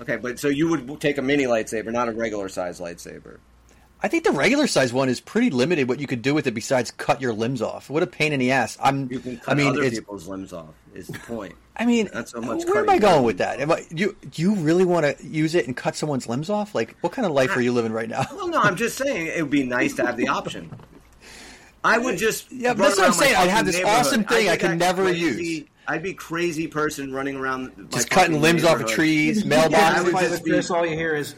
Okay, 0.00 0.16
but 0.16 0.38
so 0.38 0.48
you 0.48 0.68
would 0.68 1.00
take 1.00 1.18
a 1.18 1.22
mini 1.22 1.44
lightsaber, 1.44 1.92
not 1.92 2.08
a 2.08 2.12
regular 2.12 2.48
size 2.48 2.80
lightsaber. 2.80 3.38
I 4.02 4.08
think 4.08 4.24
the 4.24 4.32
regular 4.32 4.66
size 4.66 4.92
one 4.92 5.08
is 5.08 5.20
pretty 5.20 5.50
limited. 5.50 5.88
What 5.88 6.00
you 6.00 6.06
could 6.06 6.20
do 6.20 6.34
with 6.34 6.46
it 6.46 6.52
besides 6.52 6.90
cut 6.90 7.22
your 7.22 7.32
limbs 7.32 7.62
off. 7.62 7.88
What 7.88 8.02
a 8.02 8.06
pain 8.06 8.32
in 8.32 8.40
the 8.40 8.52
ass. 8.52 8.76
I'm. 8.82 9.10
You 9.10 9.20
can 9.20 9.36
I 9.36 9.40
cut 9.40 9.56
mean, 9.56 9.68
other 9.68 9.90
people's 9.90 10.28
limbs 10.28 10.52
off. 10.52 10.74
Is 10.94 11.06
the 11.08 11.18
point? 11.18 11.54
I 11.76 11.84
mean, 11.86 12.08
Not 12.12 12.28
so 12.28 12.40
much 12.40 12.64
where 12.64 12.82
am 12.82 12.88
I 12.88 12.98
going 12.98 13.24
with 13.24 13.38
that? 13.38 13.60
Am 13.60 13.70
I, 13.70 13.84
you 13.90 14.16
do 14.30 14.42
you 14.42 14.54
really 14.54 14.84
want 14.84 15.04
to 15.04 15.26
use 15.26 15.54
it 15.54 15.66
and 15.66 15.76
cut 15.76 15.96
someone's 15.96 16.26
limbs 16.26 16.50
off? 16.50 16.74
Like, 16.74 16.96
what 17.00 17.12
kind 17.12 17.26
of 17.26 17.32
life 17.32 17.54
are 17.56 17.60
you 17.60 17.72
living 17.72 17.92
right 17.92 18.08
now? 18.08 18.26
Well, 18.32 18.48
no, 18.48 18.60
I'm 18.60 18.76
just 18.76 18.96
saying 18.96 19.26
it 19.26 19.42
would 19.42 19.50
be 19.50 19.64
nice 19.64 19.94
to 19.94 20.06
have 20.06 20.16
the 20.16 20.28
option. 20.28 20.70
I 21.86 21.98
would 21.98 22.18
just 22.18 22.50
Yeah, 22.52 22.72
that's 22.74 22.96
what 22.98 23.06
I'm 23.06 23.12
saying. 23.12 23.36
I'd 23.36 23.48
have 23.48 23.66
this 23.66 23.80
awesome 23.84 24.24
thing 24.24 24.48
I'd 24.48 24.52
I 24.52 24.56
be 24.56 24.60
can 24.60 24.78
never 24.78 25.04
crazy- 25.04 25.20
use. 25.20 25.64
I'd 25.88 26.02
be 26.02 26.14
crazy 26.14 26.66
person 26.66 27.12
running 27.12 27.36
around, 27.36 27.90
Just 27.92 28.10
cutting 28.10 28.40
limbs 28.42 28.64
off 28.64 28.72
of 28.72 28.78
neighborhood. 28.80 28.94
trees, 28.96 29.44
Yeah, 29.44 29.94
I 29.96 30.02
would 30.02 30.12
just 30.18 30.42
be- 30.44 30.50
Chris, 30.50 30.68
all 30.68 30.84
you 30.84 30.96
hear 30.96 31.14
is. 31.14 31.36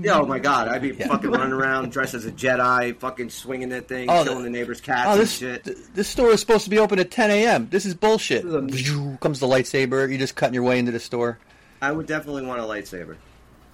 Yeah, 0.00 0.20
oh 0.20 0.26
my 0.26 0.38
god, 0.38 0.68
I'd 0.68 0.80
be 0.82 0.90
Yeah. 0.90 1.08
fucking 1.08 1.28
running 1.32 1.52
around 1.52 1.90
dressed 1.90 2.14
as 2.14 2.24
a 2.24 2.30
Jedi, 2.30 2.96
fucking 3.00 3.30
swinging 3.30 3.70
that 3.70 3.88
thing, 3.88 4.08
Oh, 4.08 4.22
killing 4.22 4.38
the- 4.38 4.44
the 4.44 4.50
neighbor's 4.50 4.80
cats 4.80 5.06
Oh, 5.08 5.12
and 5.14 5.20
this 5.22 5.32
shit. 5.38 5.64
th- 5.64 5.76
this 5.92 6.06
store 6.06 6.30
is 6.30 6.38
supposed 6.38 6.62
to 6.64 6.70
be 6.70 6.78
open 6.78 7.00
at 7.00 7.10
10 7.10 7.32
a.m. 7.32 7.66
This 7.68 7.84
is 7.84 7.94
bullshit. 7.94 8.44
This 8.70 8.80
is 8.88 8.96
Comes 9.20 9.40
the 9.40 9.48
lightsaber. 9.48 10.08
You're 10.08 10.18
just 10.18 10.36
cutting 10.36 10.54
your 10.54 10.62
way 10.62 10.78
into 10.78 10.92
the 10.92 11.00
store. 11.00 11.38
I 11.82 11.90
would 11.90 12.06
definitely 12.06 12.46
want 12.46 12.60
a 12.60 12.64
lightsaber, 12.64 13.16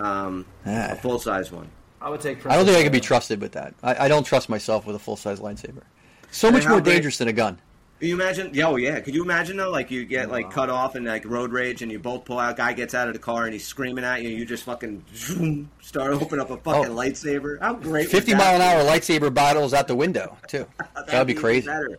um, 0.00 0.46
Ah. 0.66 0.92
a 0.92 0.96
full 0.96 1.18
size 1.18 1.52
one. 1.52 1.68
I 2.04 2.10
would 2.10 2.20
take. 2.20 2.44
I 2.46 2.54
don't 2.56 2.66
think 2.66 2.76
I 2.76 2.82
could 2.82 2.92
be 2.92 3.00
trusted 3.00 3.40
with 3.40 3.52
that. 3.52 3.74
I, 3.82 4.04
I 4.04 4.08
don't 4.08 4.24
trust 4.24 4.48
myself 4.48 4.86
with 4.86 4.94
a 4.94 4.98
full 4.98 5.16
size 5.16 5.40
lightsaber. 5.40 5.82
So 6.30 6.50
much 6.50 6.66
more 6.68 6.80
great- 6.80 6.94
dangerous 6.94 7.18
than 7.18 7.28
a 7.28 7.32
gun. 7.32 7.58
Can 8.00 8.08
you 8.08 8.14
imagine? 8.16 8.50
Yeah, 8.52 8.66
oh 8.66 8.76
yeah. 8.76 9.00
Could 9.00 9.14
you 9.14 9.22
imagine 9.22 9.56
though? 9.56 9.70
Like 9.70 9.90
you 9.90 10.04
get 10.04 10.28
like 10.30 10.50
cut 10.50 10.68
off 10.68 10.96
and 10.96 11.06
like 11.06 11.24
road 11.24 11.52
rage, 11.52 11.80
and 11.80 11.90
you 11.90 11.98
both 11.98 12.24
pull 12.26 12.38
out. 12.38 12.56
Guy 12.56 12.72
gets 12.74 12.92
out 12.92 13.06
of 13.08 13.14
the 13.14 13.20
car 13.20 13.44
and 13.44 13.52
he's 13.54 13.64
screaming 13.66 14.04
at 14.04 14.22
you. 14.22 14.28
You 14.30 14.44
just 14.44 14.64
fucking 14.64 15.02
zoom, 15.14 15.70
start 15.80 16.12
open 16.12 16.40
up 16.40 16.50
a 16.50 16.56
fucking 16.58 16.90
Oh. 16.92 16.94
lightsaber. 16.94 17.58
How 17.60 17.72
great! 17.74 18.06
would 18.06 18.10
50 18.10 18.32
that 18.32 18.38
mile 18.38 18.56
an 18.56 18.60
hour 18.62 18.82
lightsaber 18.84 19.32
battles 19.32 19.72
out 19.72 19.86
the 19.88 19.94
window 19.94 20.36
too. 20.48 20.66
That'd 20.78 21.06
That 21.06 21.18
would 21.20 21.26
be 21.28 21.32
even 21.32 21.42
crazy. 21.42 21.66
better. 21.68 21.98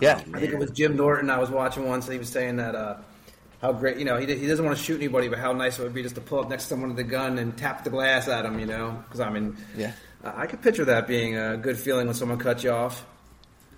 Yeah. 0.00 0.16
I 0.34 0.40
think 0.40 0.52
it 0.52 0.58
was 0.58 0.70
Jim 0.72 0.96
Norton 0.96 1.30
I 1.30 1.38
was 1.38 1.50
watching 1.50 1.86
once. 1.88 2.04
And 2.06 2.12
he 2.14 2.18
was 2.18 2.28
saying 2.28 2.56
that 2.56 2.74
uh, 2.74 2.96
how 3.60 3.72
great, 3.72 3.96
you 3.98 4.04
know, 4.04 4.16
he, 4.18 4.26
he 4.34 4.46
doesn't 4.46 4.64
want 4.64 4.76
to 4.76 4.82
shoot 4.82 4.96
anybody, 4.96 5.28
but 5.28 5.38
how 5.38 5.52
nice 5.52 5.78
it 5.78 5.82
would 5.82 5.94
be 5.94 6.02
just 6.02 6.14
to 6.14 6.20
pull 6.20 6.40
up 6.40 6.48
next 6.48 6.64
to 6.64 6.68
someone 6.70 6.90
with 6.90 6.98
a 7.00 7.04
gun 7.04 7.38
and 7.38 7.56
tap 7.56 7.84
the 7.84 7.90
glass 7.90 8.28
at 8.28 8.44
him, 8.44 8.58
you 8.58 8.66
know? 8.66 9.02
Because 9.04 9.20
I 9.20 9.30
mean, 9.30 9.56
Yeah. 9.76 9.92
I 10.24 10.42
I 10.42 10.46
could 10.46 10.62
picture 10.62 10.84
that 10.84 11.06
being 11.06 11.36
a 11.36 11.56
good 11.56 11.78
feeling 11.78 12.06
when 12.06 12.14
someone 12.14 12.38
cuts 12.38 12.62
you 12.64 12.70
off. 12.70 13.04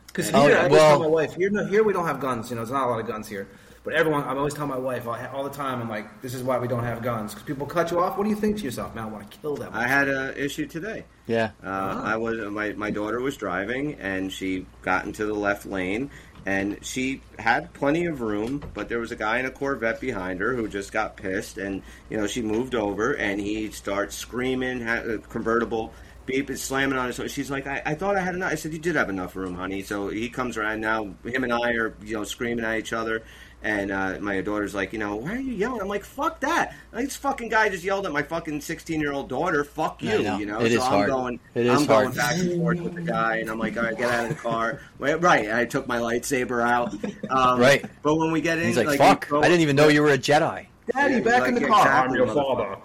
Because 0.06 0.28
here, 0.30 0.38
Oh, 0.38 0.46
yeah, 0.48 0.54
I 0.54 0.58
always 0.64 0.72
well- 0.72 0.90
tell 0.90 1.00
my 1.00 1.06
wife, 1.06 1.34
here, 1.34 1.50
no, 1.50 1.64
here 1.66 1.82
we 1.82 1.92
don't 1.92 2.06
have 2.06 2.20
guns. 2.20 2.50
You 2.50 2.56
know, 2.56 2.62
there's 2.62 2.72
not 2.72 2.86
a 2.88 2.90
lot 2.90 3.00
of 3.00 3.06
guns 3.06 3.28
here. 3.28 3.48
But 3.82 3.94
everyone, 3.94 4.24
I'm 4.24 4.36
always 4.36 4.52
telling 4.52 4.68
my 4.68 4.76
wife 4.76 5.06
all, 5.06 5.16
all 5.32 5.42
the 5.42 5.48
time, 5.56 5.80
I'm 5.80 5.88
like, 5.88 6.20
this 6.20 6.34
is 6.34 6.42
why 6.42 6.58
we 6.58 6.68
don't 6.68 6.84
have 6.84 7.00
guns. 7.02 7.32
Because 7.32 7.46
people 7.46 7.66
cut 7.66 7.90
you 7.90 7.98
off. 7.98 8.18
What 8.18 8.24
do 8.24 8.30
you 8.30 8.36
think 8.36 8.58
to 8.58 8.62
yourself? 8.62 8.94
Man, 8.94 9.04
I 9.04 9.06
want 9.06 9.30
to 9.30 9.38
kill 9.38 9.56
them. 9.56 9.70
I 9.72 9.86
had 9.88 10.06
an 10.08 10.36
issue 10.36 10.66
today. 10.66 11.06
Yeah. 11.26 11.52
Uh, 11.64 12.02
I 12.04 12.16
was 12.18 12.38
my 12.50 12.72
my 12.72 12.90
daughter 12.90 13.20
was 13.20 13.38
driving 13.38 13.94
and 13.94 14.30
she 14.30 14.66
got 14.82 15.06
into 15.06 15.24
the 15.24 15.32
left 15.32 15.64
lane 15.64 16.10
and 16.46 16.78
she 16.82 17.20
had 17.38 17.72
plenty 17.72 18.06
of 18.06 18.20
room, 18.20 18.62
but 18.74 18.88
there 18.88 18.98
was 18.98 19.12
a 19.12 19.16
guy 19.16 19.38
in 19.38 19.46
a 19.46 19.50
Corvette 19.50 20.00
behind 20.00 20.40
her 20.40 20.54
who 20.54 20.68
just 20.68 20.92
got 20.92 21.16
pissed 21.16 21.58
and 21.58 21.82
you 22.08 22.16
know 22.16 22.26
she 22.26 22.42
moved 22.42 22.74
over 22.74 23.12
and 23.12 23.40
he 23.40 23.70
starts 23.70 24.16
screaming, 24.16 24.86
uh, 24.86 25.18
convertible. 25.28 25.92
Beep 26.26 26.50
is 26.50 26.62
slamming 26.62 26.98
on 26.98 27.10
his. 27.10 27.32
She's 27.32 27.50
like, 27.50 27.66
I, 27.66 27.82
I 27.84 27.94
thought 27.94 28.16
I 28.16 28.20
had 28.20 28.34
enough. 28.34 28.52
I 28.52 28.54
said, 28.54 28.72
you 28.72 28.78
did 28.78 28.94
have 28.94 29.08
enough 29.08 29.34
room, 29.34 29.54
honey. 29.54 29.82
So 29.82 30.08
he 30.08 30.28
comes 30.28 30.56
around 30.56 30.80
now. 30.80 31.14
Him 31.24 31.44
and 31.44 31.52
I 31.52 31.72
are, 31.72 31.94
you 32.02 32.14
know, 32.14 32.24
screaming 32.24 32.64
at 32.64 32.78
each 32.78 32.92
other. 32.92 33.22
And 33.62 33.90
uh, 33.90 34.16
my 34.20 34.40
daughter's 34.40 34.74
like, 34.74 34.92
you 34.94 34.98
know, 34.98 35.16
why 35.16 35.34
are 35.34 35.38
you 35.38 35.52
yelling? 35.52 35.82
I'm 35.82 35.88
like, 35.88 36.02
fuck 36.04 36.40
that. 36.40 36.74
Like, 36.92 37.04
this 37.04 37.16
fucking 37.16 37.50
guy 37.50 37.68
just 37.68 37.84
yelled 37.84 38.06
at 38.06 38.12
my 38.12 38.22
fucking 38.22 38.62
16 38.62 38.98
year 39.00 39.12
old 39.12 39.28
daughter. 39.28 39.64
Fuck 39.64 40.02
you. 40.02 40.22
Know. 40.22 40.38
You 40.38 40.46
know. 40.46 40.60
It 40.60 40.70
so 40.70 40.76
is 40.76 40.82
I'm 40.82 40.90
hard. 40.90 41.06
going. 41.10 41.40
It 41.54 41.66
is 41.66 41.78
I'm 41.80 41.86
going 41.86 42.10
back 42.12 42.38
and 42.38 42.58
forth 42.58 42.80
with 42.80 42.94
the 42.94 43.02
guy, 43.02 43.36
and 43.36 43.50
I'm 43.50 43.58
like, 43.58 43.76
all 43.76 43.82
right, 43.82 43.96
get 43.98 44.08
out 44.10 44.24
of 44.24 44.28
the 44.30 44.34
car. 44.36 44.80
Wait, 44.98 45.14
right. 45.16 45.52
I 45.52 45.66
took 45.66 45.86
my 45.86 45.98
lightsaber 45.98 46.66
out. 46.66 46.94
Um, 47.30 47.60
Right. 47.60 47.84
But 48.02 48.16
when 48.16 48.32
we 48.32 48.40
get 48.40 48.56
in, 48.58 48.66
He's 48.68 48.76
like, 48.78 48.88
we 48.88 48.96
fuck, 48.96 49.28
go- 49.28 49.40
I 49.42 49.48
didn't 49.48 49.60
even 49.60 49.76
know 49.76 49.88
you 49.88 50.02
were 50.02 50.12
a 50.12 50.18
Jedi. 50.18 50.66
Daddy, 50.94 51.14
Yeah, 51.14 51.20
back 51.20 51.40
like, 51.42 51.48
in 51.48 51.54
the 51.56 51.66
car. 51.68 51.80
exactly, 51.80 52.18
I'm 52.20 52.26
your 52.26 52.34
father. 52.34 52.76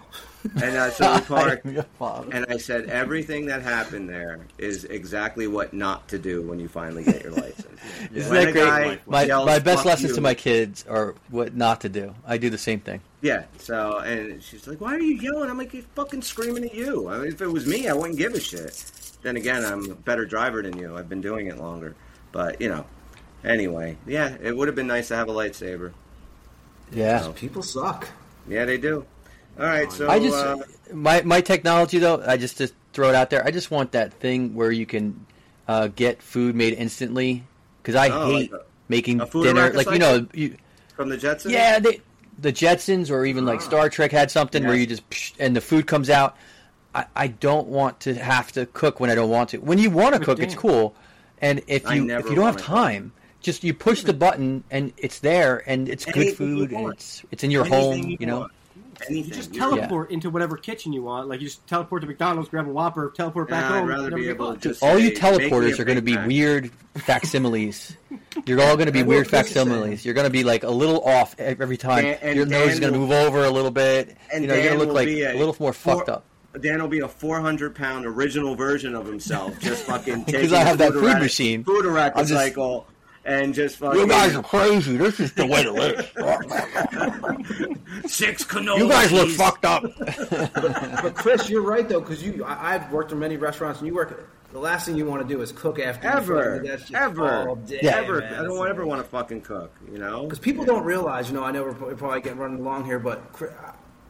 And 0.54 0.76
uh, 0.76 0.90
so 0.90 1.14
we 1.14 1.20
parked. 1.98 2.32
And 2.32 2.46
I 2.48 2.56
said, 2.56 2.88
everything 2.88 3.46
that 3.46 3.62
happened 3.62 4.08
there 4.08 4.40
is 4.58 4.84
exactly 4.84 5.46
what 5.46 5.72
not 5.72 6.08
to 6.08 6.18
do 6.18 6.42
when 6.42 6.58
you 6.58 6.68
finally 6.68 7.04
get 7.04 7.22
your 7.22 7.32
license. 7.32 7.80
Isn't 8.14 8.30
When 8.30 8.54
that 8.54 8.82
great? 8.82 9.06
My, 9.06 9.24
yells, 9.24 9.46
my 9.46 9.58
best 9.58 9.84
lessons 9.84 10.10
you," 10.10 10.14
to 10.16 10.20
my 10.20 10.34
kids 10.34 10.84
are 10.88 11.14
what 11.30 11.54
not 11.54 11.80
to 11.82 11.88
do. 11.88 12.14
I 12.26 12.38
do 12.38 12.50
the 12.50 12.58
same 12.58 12.80
thing. 12.80 13.00
Yeah. 13.20 13.44
So, 13.58 13.98
and 13.98 14.42
she's 14.42 14.66
like, 14.66 14.80
"Why 14.80 14.94
are 14.94 15.00
you 15.00 15.14
yelling?" 15.16 15.50
I'm 15.50 15.58
like, 15.58 15.72
"He's 15.72 15.84
fucking 15.94 16.22
screaming 16.22 16.64
at 16.64 16.74
you." 16.74 17.08
I 17.08 17.18
mean, 17.18 17.28
if 17.28 17.40
it 17.40 17.46
was 17.46 17.66
me, 17.66 17.88
I 17.88 17.92
wouldn't 17.92 18.18
give 18.18 18.34
a 18.34 18.40
shit. 18.40 18.84
Then 19.22 19.36
again, 19.36 19.64
I'm 19.64 19.90
a 19.90 19.94
better 19.94 20.24
driver 20.24 20.62
than 20.62 20.76
you. 20.78 20.96
I've 20.96 21.08
been 21.08 21.20
doing 21.20 21.46
it 21.46 21.58
longer. 21.58 21.94
But 22.32 22.60
you 22.60 22.68
know, 22.68 22.84
anyway, 23.44 23.96
yeah, 24.06 24.36
it 24.42 24.56
would 24.56 24.68
have 24.68 24.74
been 24.76 24.86
nice 24.86 25.08
to 25.08 25.16
have 25.16 25.28
a 25.28 25.32
lightsaber. 25.32 25.92
Yeah. 26.92 27.32
People 27.34 27.62
suck. 27.62 28.08
Yeah, 28.48 28.64
they 28.64 28.78
do. 28.78 29.04
All 29.58 29.64
right, 29.64 29.90
so 29.90 30.08
I 30.08 30.18
just 30.18 30.36
uh, 30.36 30.58
my 30.92 31.22
my 31.22 31.40
technology 31.40 31.98
though. 31.98 32.22
I 32.26 32.36
just 32.36 32.58
to 32.58 32.70
throw 32.92 33.08
it 33.08 33.14
out 33.14 33.30
there. 33.30 33.44
I 33.44 33.50
just 33.50 33.70
want 33.70 33.92
that 33.92 34.12
thing 34.14 34.54
where 34.54 34.70
you 34.70 34.84
can 34.86 35.24
uh, 35.66 35.88
get 35.88 36.22
food 36.22 36.54
made 36.54 36.74
instantly 36.74 37.42
because 37.82 37.94
I 37.94 38.08
Oh, 38.10 38.26
hate 38.26 38.52
like 38.52 38.60
a- 38.60 38.64
making 38.88 39.20
a 39.20 39.26
food 39.26 39.44
dinner. 39.44 39.72
Like 39.72 39.90
you 39.90 39.98
know, 39.98 40.26
you, 40.34 40.56
from 40.94 41.08
the 41.08 41.16
Jetsons. 41.16 41.50
yeah, 41.50 41.78
they, 41.78 42.00
the 42.38 42.52
Jetsons 42.52 43.10
or 43.10 43.24
even 43.24 43.46
like 43.46 43.62
Star 43.62 43.88
Trek 43.88 44.12
had 44.12 44.30
something 44.30 44.64
where 44.64 44.74
you 44.74 44.86
just 44.86 45.08
psh, 45.10 45.32
and 45.38 45.56
the 45.56 45.60
food 45.62 45.86
comes 45.86 46.10
out. 46.10 46.36
I, 46.94 47.06
I 47.14 47.26
don't 47.28 47.68
want 47.68 48.00
to 48.00 48.14
have 48.14 48.52
to 48.52 48.66
cook 48.66 49.00
when 49.00 49.10
I 49.10 49.14
don't 49.14 49.30
want 49.30 49.50
to. 49.50 49.58
When 49.58 49.78
you 49.78 49.90
want 49.90 50.14
to 50.14 50.20
cook, 50.20 50.38
it's 50.38 50.54
cool. 50.54 50.94
And 51.40 51.62
if 51.66 51.90
you 51.90 52.10
if 52.10 52.28
you 52.28 52.34
don't 52.34 52.44
have 52.46 52.54
wanna 52.56 52.58
time, 52.66 53.12
just 53.40 53.64
you 53.64 53.72
push 53.74 54.02
the 54.02 54.12
button 54.14 54.64
and 54.70 54.92
it's 54.98 55.20
there 55.20 55.62
and 55.66 55.88
it's 55.88 56.04
good 56.04 56.16
Anything 56.16 56.48
you 56.48 56.58
food 56.58 56.72
and 56.72 56.92
it's 56.92 57.22
it's 57.30 57.42
in 57.44 57.50
your 57.50 57.64
Anything 57.66 58.02
home. 58.02 58.16
You 58.20 58.26
know. 58.26 58.38
want. 58.40 58.52
Anything. 59.08 59.30
You 59.30 59.34
just 59.36 59.52
You- 59.54 59.60
teleport 59.60 60.10
into 60.10 60.30
whatever 60.30 60.56
kitchen 60.56 60.92
you 60.92 61.02
want. 61.02 61.28
Like 61.28 61.40
you 61.40 61.46
just 61.48 61.66
teleport 61.66 62.02
to 62.02 62.08
McDonald's, 62.08 62.48
grab 62.48 62.66
a 62.66 62.70
Whopper, 62.70 63.12
teleport 63.16 63.48
back 63.50 63.68
Nah, 63.70 63.76
I'd 63.76 63.78
home. 63.80 63.88
rather 63.88 64.10
be 64.10 64.28
able 64.28 64.54
to 64.54 64.60
just 64.68 64.82
all 64.82 64.98
you 64.98 65.14
say, 65.14 65.20
"Make 65.32 65.40
me 65.40 65.46
a 65.46 65.50
teleporters 65.50 65.78
are 65.78 65.84
going 65.84 65.96
to 65.96 66.02
be 66.02 66.16
weird 66.16 66.70
facsimiles. 66.96 67.94
You're 68.46 68.60
all 68.60 68.74
going 68.76 68.86
to 68.86 68.92
be 68.92 69.00
And 69.00 69.08
weird 69.08 69.26
what 69.26 69.30
Chris 69.30 69.46
is 69.48 69.52
saying. 69.54 69.66
facsimiles. 69.68 70.04
You're 70.04 70.14
going 70.14 70.26
to 70.26 70.30
be 70.32 70.44
like 70.44 70.62
a 70.64 70.70
little 70.70 71.02
off 71.04 71.34
every 71.38 71.76
time. 71.76 72.04
Dan- 72.04 72.18
and 72.22 72.36
Your 72.36 72.46
nose 72.46 72.72
is 72.74 72.80
going 72.80 72.92
to 72.92 72.98
move 72.98 73.10
over 73.10 73.44
a 73.44 73.50
little 73.50 73.70
bit. 73.70 74.16
And 74.32 74.42
you 74.42 74.48
know, 74.48 74.54
you're 74.54 74.62
Dan 74.64 74.72
going 74.78 74.78
to 74.78 74.78
look 74.78 74.88
will 74.88 74.94
like 74.94 75.06
be 75.06 75.22
a, 75.22 75.34
little 75.34 75.56
more 75.58 75.72
four- 75.72 75.96
fucked 75.96 76.08
up. 76.08 76.24
Dan 76.60 76.80
will 76.80 76.88
be 76.88 77.00
a 77.00 77.08
400 77.08 77.74
pound 77.74 78.06
original 78.06 78.54
version 78.54 78.94
of 78.94 79.04
himself, 79.06 79.58
just 79.60 79.84
fucking 79.84 80.22
Because 80.26 80.52
I 80.54 80.60
have 80.60 80.78
that 80.78 80.92
food 80.92 81.04
erratic- 81.04 81.22
machine. 81.24 81.64
food 81.64 81.84
erratic 81.84 82.14
I'm 82.16 82.26
just- 82.26 82.40
cycle, 82.40 82.86
and 83.26 83.52
just 83.52 83.76
fucking 83.76 84.00
You 84.00 84.06
guys 84.06 84.34
are 84.36 84.42
crazy. 84.42 84.96
This 84.96 85.20
is 85.20 85.32
the 85.32 85.46
way 85.46 85.62
to 85.64 85.72
live. 85.72 86.12
six 88.06 88.44
cannolis. 88.44 88.78
You 88.78 88.88
guys 88.88 89.12
look 89.12 89.28
fucked 89.30 89.64
up. 89.64 89.82
But 91.02 91.14
Chris, 91.14 91.50
you're 91.50 91.62
right 91.62 91.88
though, 91.88 92.00
because 92.00 92.22
you 92.22 92.44
I, 92.44 92.74
I've 92.74 92.90
worked 92.92 93.12
in 93.12 93.18
many 93.18 93.36
restaurants, 93.36 93.80
and 93.80 93.88
you 93.88 93.94
work. 93.94 94.30
The 94.52 94.60
last 94.60 94.86
thing 94.86 94.96
you 94.96 95.04
want 95.04 95.20
to 95.22 95.28
do 95.28 95.42
is 95.42 95.52
cook 95.52 95.78
after 95.80 96.06
Ever, 96.06 96.62
that's 96.64 96.82
just 96.82 96.94
ever, 96.94 97.48
all 97.48 97.56
day, 97.56 97.80
ever. 97.80 98.20
man. 98.20 98.34
I 98.34 98.42
don't 98.44 98.68
ever 98.68 98.86
want 98.86 99.02
to 99.02 99.08
fucking 99.08 99.42
cook. 99.42 99.74
You 99.90 99.98
know, 99.98 100.22
Because 100.22 100.38
people 100.38 100.64
don't 100.64 100.84
realize, 100.84 101.28
you 101.28 101.34
know, 101.34 101.42
I 101.44 101.50
know 101.50 101.64
we're 101.64 101.94
probably 101.96 102.20
getting 102.22 102.38
running 102.38 102.60
along 102.60 102.86
here, 102.86 102.98
but 103.00 103.22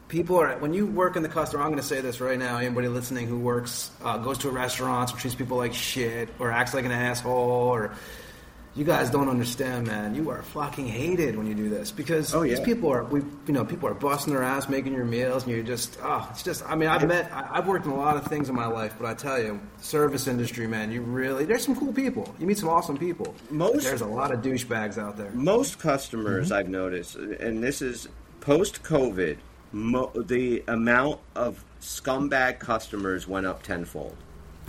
people 0.07 0.37
are 0.37 0.55
when 0.59 0.73
you 0.73 0.85
work 0.85 1.15
in 1.17 1.23
the 1.23 1.27
customer. 1.27 1.63
I'm 1.63 1.69
going 1.69 1.81
to 1.81 1.87
say 1.87 1.99
this 2.01 2.21
right 2.21 2.37
now. 2.37 2.59
Anybody 2.59 2.87
listening 2.87 3.27
who 3.27 3.39
works, 3.39 3.91
uh, 4.03 4.19
goes 4.19 4.37
to 4.39 4.49
a 4.49 4.51
restaurant, 4.51 5.09
treats 5.17 5.35
people 5.35 5.57
like 5.57 5.73
shit, 5.73 6.29
or 6.39 6.51
acts 6.51 6.73
like 6.73 6.85
an 6.85 6.91
asshole, 6.91 7.33
or 7.33 7.95
you 8.77 8.85
guys 8.85 9.09
don't 9.09 9.27
understand, 9.27 9.87
man. 9.87 10.13
You 10.15 10.29
are 10.29 10.41
fucking 10.43 10.87
hated 10.87 11.35
when 11.35 11.47
you 11.47 11.55
do 11.55 11.67
this 11.67 11.91
because 11.91 12.33
Oh, 12.35 12.43
these 12.43 12.59
yeah. 12.59 12.65
people 12.65 12.89
are, 12.91 13.03
we, 13.03 13.21
you 13.47 13.53
know, 13.53 13.65
people 13.65 13.89
are 13.89 13.93
busting 13.95 14.31
their 14.33 14.43
ass 14.43 14.69
making 14.69 14.93
your 14.93 15.03
meals, 15.03 15.43
and 15.43 15.51
you're 15.51 15.63
just, 15.63 15.97
oh, 16.03 16.27
it's 16.31 16.43
just. 16.43 16.63
I 16.65 16.75
mean, 16.75 16.87
I've 16.87 17.07
met, 17.07 17.31
I, 17.33 17.47
I've 17.57 17.67
worked 17.67 17.85
in 17.85 17.91
a 17.91 17.97
lot 17.97 18.15
of 18.15 18.25
things 18.27 18.49
in 18.49 18.55
my 18.55 18.67
life, 18.67 18.93
but 18.99 19.07
I 19.07 19.15
tell 19.15 19.41
you, 19.41 19.59
service 19.81 20.27
industry, 20.27 20.67
man, 20.67 20.91
you 20.91 21.01
really, 21.01 21.43
there's 21.45 21.65
some 21.65 21.75
cool 21.75 21.91
people. 21.91 22.33
You 22.39 22.45
meet 22.45 22.59
some 22.59 22.69
awesome 22.69 22.97
people. 22.97 23.33
Most- 23.49 23.83
there's 23.83 24.01
a 24.01 24.05
lot 24.05 24.31
of 24.31 24.41
douchebags 24.41 24.97
out 24.97 25.17
there. 25.17 25.31
most 25.31 25.79
customers 25.79 26.45
Mm-hmm. 26.49 26.53
I've 26.53 26.69
noticed, 26.69 27.15
and 27.15 27.63
this 27.63 27.81
is 27.81 28.07
post 28.41 28.83
COVID, 28.83 29.37
mo- 29.71 30.11
the 30.15 30.63
amount 30.67 31.19
of 31.35 31.65
scumbag 31.81 32.59
customers 32.59 33.27
went 33.27 33.45
up 33.47 33.63
tenfold. 33.63 34.15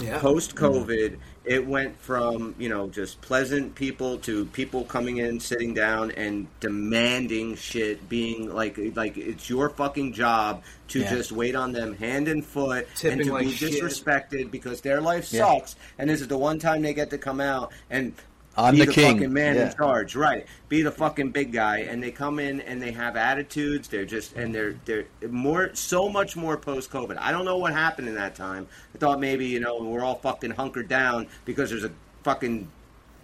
Yeah. 0.00 0.18
Post 0.18 0.54
COVID, 0.54 1.18
it 1.48 1.66
went 1.66 1.98
from 2.00 2.54
you 2.58 2.68
know 2.68 2.88
just 2.88 3.20
pleasant 3.20 3.74
people 3.74 4.18
to 4.18 4.44
people 4.46 4.84
coming 4.84 5.16
in, 5.16 5.40
sitting 5.40 5.74
down, 5.74 6.10
and 6.12 6.46
demanding 6.60 7.56
shit, 7.56 8.08
being 8.08 8.52
like 8.54 8.78
like 8.94 9.16
it's 9.16 9.48
your 9.48 9.70
fucking 9.70 10.12
job 10.12 10.62
to 10.88 11.00
Yeah. 11.00 11.10
just 11.10 11.32
wait 11.32 11.54
on 11.56 11.72
them 11.72 11.94
hand 11.96 12.28
and 12.28 12.44
foot 12.44 12.86
Tipping 12.94 13.20
and 13.20 13.28
to 13.28 13.32
like 13.34 13.46
be 13.46 13.52
shit. 13.52 13.72
disrespected 13.72 14.50
because 14.50 14.80
their 14.82 15.00
life 15.00 15.32
Yeah. 15.32 15.46
sucks, 15.58 15.76
and 15.98 16.08
this 16.10 16.20
is 16.20 16.28
the 16.28 16.38
one 16.38 16.58
time 16.58 16.82
they 16.82 16.94
get 16.94 17.10
to 17.10 17.18
come 17.18 17.40
out 17.40 17.72
and. 17.90 18.12
I'm 18.56 18.74
be 18.74 18.84
the 18.84 18.92
king. 18.92 19.16
fucking 19.16 19.32
man 19.32 19.54
Yeah. 19.56 19.70
in 19.70 19.76
charge, 19.76 20.16
right? 20.16 20.46
Be 20.68 20.82
the 20.82 20.90
fucking 20.90 21.30
big 21.30 21.52
guy, 21.52 21.78
and 21.80 22.02
they 22.02 22.10
come 22.10 22.38
in 22.40 22.60
and 22.62 22.82
they 22.82 22.90
have 22.90 23.16
attitudes. 23.16 23.86
They're 23.88 24.04
just 24.04 24.34
and 24.34 24.52
they're 24.54 24.74
they're 24.84 25.04
more 25.28 25.70
so 25.74 26.08
much 26.08 26.34
more 26.36 26.56
post 26.56 26.90
COVID. 26.90 27.16
I 27.18 27.30
don't 27.30 27.44
know 27.44 27.58
what 27.58 27.72
happened 27.72 28.08
in 28.08 28.14
that 28.16 28.34
time. 28.34 28.66
I 28.94 28.98
thought 28.98 29.20
maybe 29.20 29.46
you 29.46 29.60
know 29.60 29.78
we're 29.82 30.02
all 30.04 30.16
fucking 30.16 30.50
hunkered 30.52 30.88
down 30.88 31.28
because 31.44 31.70
there's 31.70 31.84
a 31.84 31.92
fucking 32.24 32.68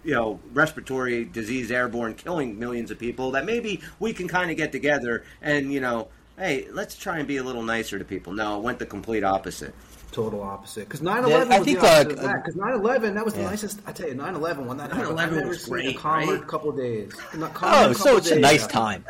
you 0.05 0.13
know 0.13 0.39
respiratory 0.53 1.25
disease 1.25 1.69
airborne 1.71 2.13
killing 2.13 2.57
millions 2.57 2.89
of 2.91 2.97
people. 2.99 3.31
That 3.31 3.45
maybe 3.45 3.81
we 3.99 4.13
can 4.13 4.27
kind 4.29 4.51
of 4.51 4.57
get 4.57 4.71
together 4.71 5.23
and 5.41 5.73
you 5.73 5.81
know. 5.81 6.07
Hey, 6.37 6.67
let's 6.69 6.97
try 6.97 7.19
and 7.19 7.25
be 7.29 7.37
a 7.37 7.43
little 7.43 7.63
nicer 7.63 7.97
to 7.97 8.03
people. 8.03 8.33
No, 8.33 8.57
it 8.57 8.61
went 8.61 8.77
the 8.77 8.85
complete 8.85 9.23
opposite. 9.23 9.73
Total 10.15 10.41
opposite. 10.41 10.85
Because 10.87 11.01
9 11.01 11.25
11 11.25 11.51
I 11.51 11.57
was 11.59 11.65
think, 11.65 11.79
the 11.81 11.85
opposite 11.87 12.07
uh, 12.07 12.11
of 12.13 12.21
that. 12.21 12.35
Because 12.37 12.55
9 12.55 12.73
11, 12.73 13.15
that 13.15 13.25
was 13.25 13.33
the 13.33 13.41
Yeah. 13.41 13.49
nicest. 13.49 13.81
I 13.85 13.91
tell 13.91 14.07
you, 14.07 14.13
9 14.15 14.33
11, 14.35 14.65
when 14.65 14.77
that 14.77 14.89
9/11 14.91 15.45
was 15.49 15.63
seen 15.65 15.73
great, 15.73 15.95
a 15.95 15.99
calmer 15.99 16.33
right? 16.37 16.47
couple 16.47 16.71
days. 16.71 17.11
Not 17.35 17.53
calmer 17.53 17.89
Oh, 17.89 17.93
so 17.93 18.03
couple 18.03 18.17
it's 18.19 18.31
a 18.31 18.39
nice 18.39 18.65
time. 18.65 19.03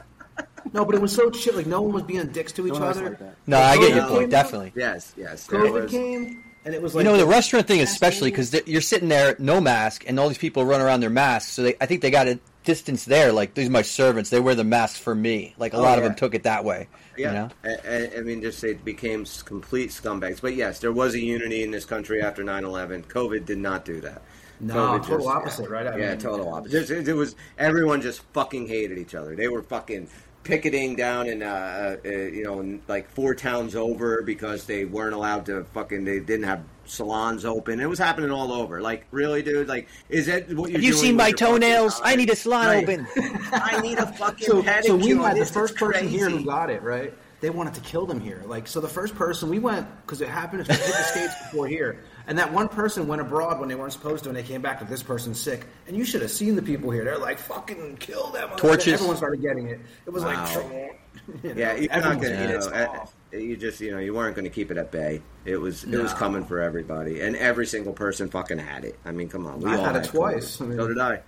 No, 0.73 0.83
but 0.83 0.95
it 0.95 1.01
was 1.01 1.13
so 1.13 1.29
chill. 1.29 1.53
Like, 1.53 1.67
no 1.67 1.83
one 1.83 1.93
was 1.93 2.03
being 2.03 2.25
dicks 2.29 2.51
to 2.53 2.65
each 2.65 2.73
No 2.73 2.79
other. 2.85 3.09
like 3.09 3.19
that. 3.19 3.35
No, 3.45 3.59
I 3.59 3.77
get 3.77 3.93
your 3.95 4.07
point. 4.07 4.31
Definitely. 4.31 4.73
Yes, 4.75 5.13
yes. 5.15 5.45
there 5.45 5.59
COVID 5.59 5.83
was- 5.83 5.91
came, 5.91 6.43
and 6.65 6.73
it 6.73 6.81
was 6.81 6.95
like, 6.95 7.05
You 7.05 7.11
know, 7.11 7.17
the 7.17 7.25
restaurant 7.27 7.67
thing, 7.67 7.81
especially 7.81 8.31
because 8.31 8.51
you're 8.65 8.81
sitting 8.81 9.07
there, 9.07 9.35
no 9.37 9.61
mask, 9.61 10.05
and 10.07 10.19
all 10.19 10.27
these 10.27 10.39
people 10.39 10.65
run 10.65 10.81
around 10.81 11.01
their 11.01 11.11
masks. 11.11 11.51
So 11.51 11.61
they, 11.61 11.75
I 11.79 11.85
think 11.85 12.01
they 12.01 12.09
got 12.09 12.27
a 12.27 12.39
distance 12.63 13.05
there. 13.05 13.31
Like 13.31 13.53
these 13.53 13.67
are 13.67 13.71
my 13.71 13.83
servants; 13.83 14.31
they 14.31 14.39
wear 14.39 14.55
the 14.55 14.63
masks 14.63 14.97
for 14.97 15.13
me. 15.13 15.53
Like 15.59 15.73
a 15.73 15.77
Oh, 15.77 15.81
lot 15.83 15.99
of 15.99 16.03
them 16.03 16.15
took 16.15 16.33
it 16.33 16.43
that 16.43 16.65
way. 16.65 16.87
Yeah, 17.17 17.27
You 17.27 17.33
know? 17.39 17.49
I, 17.63 17.95
I- 17.95 18.17
I 18.17 18.21
mean, 18.21 18.41
just 18.41 18.63
it 18.63 18.83
became 18.85 19.25
complete 19.45 19.89
scumbags. 19.89 20.41
But 20.41 20.55
yes, 20.55 20.79
there 20.79 20.91
was 20.91 21.13
a 21.15 21.19
unity 21.19 21.63
in 21.63 21.71
this 21.71 21.85
country 21.85 22.21
after 22.21 22.43
9-11. 22.43 23.05
COVID 23.07 23.45
did 23.45 23.57
not 23.57 23.85
do 23.85 24.01
that. 24.01 24.21
No, 24.61 24.73
COVID 24.75 25.05
total 25.05 25.27
opposite, 25.27 25.69
right? 25.69 25.85
I 25.85 25.97
yeah, 25.97 26.09
mean- 26.11 26.19
total 26.19 26.53
opposite. 26.53 26.89
It, 26.89 27.07
it 27.09 27.13
was 27.13 27.35
everyone 27.57 28.01
just 28.01 28.21
fucking 28.33 28.67
hated 28.67 28.97
each 28.97 29.13
other. 29.15 29.35
They 29.35 29.47
were 29.49 29.61
fucking 29.63 30.07
picketing 30.45 30.95
down 30.95 31.27
in, 31.27 31.43
uh, 31.43 31.97
uh, 32.05 32.09
you 32.09 32.43
know, 32.43 32.61
in, 32.61 32.81
like 32.87 33.09
four 33.09 33.35
towns 33.35 33.75
over 33.75 34.21
because 34.21 34.65
they 34.65 34.85
weren't 34.85 35.13
allowed 35.13 35.45
to 35.47 35.65
fucking. 35.73 36.05
They 36.05 36.19
didn't 36.19 36.45
have 36.45 36.63
salons 36.85 37.43
open. 37.43 37.79
It 37.81 37.89
was 37.89 37.99
happening 37.99 38.31
all 38.31 38.53
over. 38.53 38.79
Like, 38.81 39.05
really, 39.11 39.41
dude? 39.41 39.67
Like, 39.67 39.87
is 40.07 40.27
that 40.27 40.47
what 40.55 40.69
you're 40.69 40.77
Have 40.77 40.83
you 40.83 40.91
doing 40.91 41.03
seen 41.03 41.15
my 41.17 41.31
toenails? 41.31 41.99
I 42.03 42.15
need 42.15 42.29
a 42.29 42.35
salon 42.35 42.67
Right. 42.67 42.83
open. 42.83 43.07
I 43.51 43.81
need 43.81 43.97
a 43.97 44.05
fucking 44.05 44.47
so, 44.47 44.63
pedicure. 44.63 44.83
so 44.83 44.95
we 44.95 45.09
had 45.09 45.35
the 45.35 45.39
This 45.39 45.49
is 45.49 45.53
first 45.53 45.75
person 45.75 46.07
here 46.07 46.29
who 46.29 46.45
got 46.45 46.69
it 46.69 46.81
right. 46.83 47.13
They 47.41 47.49
wanted 47.49 47.73
to 47.73 47.81
kill 47.81 48.05
them 48.05 48.19
here. 48.21 48.41
Like 48.45 48.65
so, 48.67 48.79
the 48.79 48.87
first 48.87 49.13
person 49.15 49.49
we 49.49 49.59
went 49.59 49.87
because 50.05 50.21
it 50.21 50.29
happened. 50.29 50.65
We 50.67 50.73
hit 50.75 50.85
the 50.85 51.03
states 51.03 51.33
before 51.43 51.67
here, 51.67 51.99
and 52.27 52.37
that 52.37 52.51
one 52.53 52.67
person 52.69 53.07
went 53.07 53.21
abroad 53.21 53.59
when 53.59 53.69
they 53.69 53.75
weren't 53.75 53.93
supposed 53.93 54.23
to, 54.23 54.29
and 54.29 54.37
they 54.37 54.43
came 54.43 54.61
back 54.61 54.79
with 54.79 54.89
this 54.89 55.03
person 55.03 55.33
sick. 55.35 55.65
And 55.87 55.95
you 55.95 56.05
should 56.05 56.21
have 56.21 56.31
seen 56.31 56.55
the 56.55 56.61
people 56.61 56.91
here. 56.91 57.03
They're 57.03 57.17
like, 57.17 57.39
"Fucking 57.39 57.97
kill 57.97 58.27
them!" 58.31 58.49
Torches. 58.57 58.93
Everyone 58.95 59.17
started 59.17 59.41
getting 59.41 59.67
it. 59.67 59.79
It 60.05 60.09
was 60.11 60.23
Wow. 60.23 60.43
like, 60.45 60.99
you 61.43 61.53
know, 61.53 61.55
Yeah, 61.55 61.75
you're 61.75 61.89
not 61.89 62.21
gonna. 62.21 62.41
You, 62.41 62.69
know, 62.69 63.07
you 63.39 63.57
just 63.57 63.81
you 63.81 63.91
know 63.91 63.99
you 63.99 64.13
weren't 64.13 64.35
going 64.35 64.45
to 64.45 64.51
keep 64.51 64.71
it 64.71 64.77
at 64.77 64.91
bay. 64.91 65.21
It 65.45 65.57
was 65.57 65.83
it 65.83 65.97
was 66.01 66.13
coming 66.13 66.45
for 66.45 66.61
everybody, 66.61 67.21
and 67.21 67.35
every 67.35 67.65
single 67.67 67.93
person 67.93 68.29
fucking 68.29 68.57
had 68.59 68.85
it. 68.85 68.97
I 69.05 69.11
mean, 69.11 69.29
come 69.29 69.45
on, 69.45 69.59
we 69.59 69.69
I 69.71 69.77
all 69.77 69.83
had 69.85 69.95
it 69.97 70.03
COVID. 70.03 70.11
twice. 70.11 70.61
I 70.61 70.65
mean- 70.65 70.77
so 70.77 70.87
did 70.87 70.97
I. 70.99 71.05
I 71.11 71.11
had 71.11 71.19
it 71.19 71.21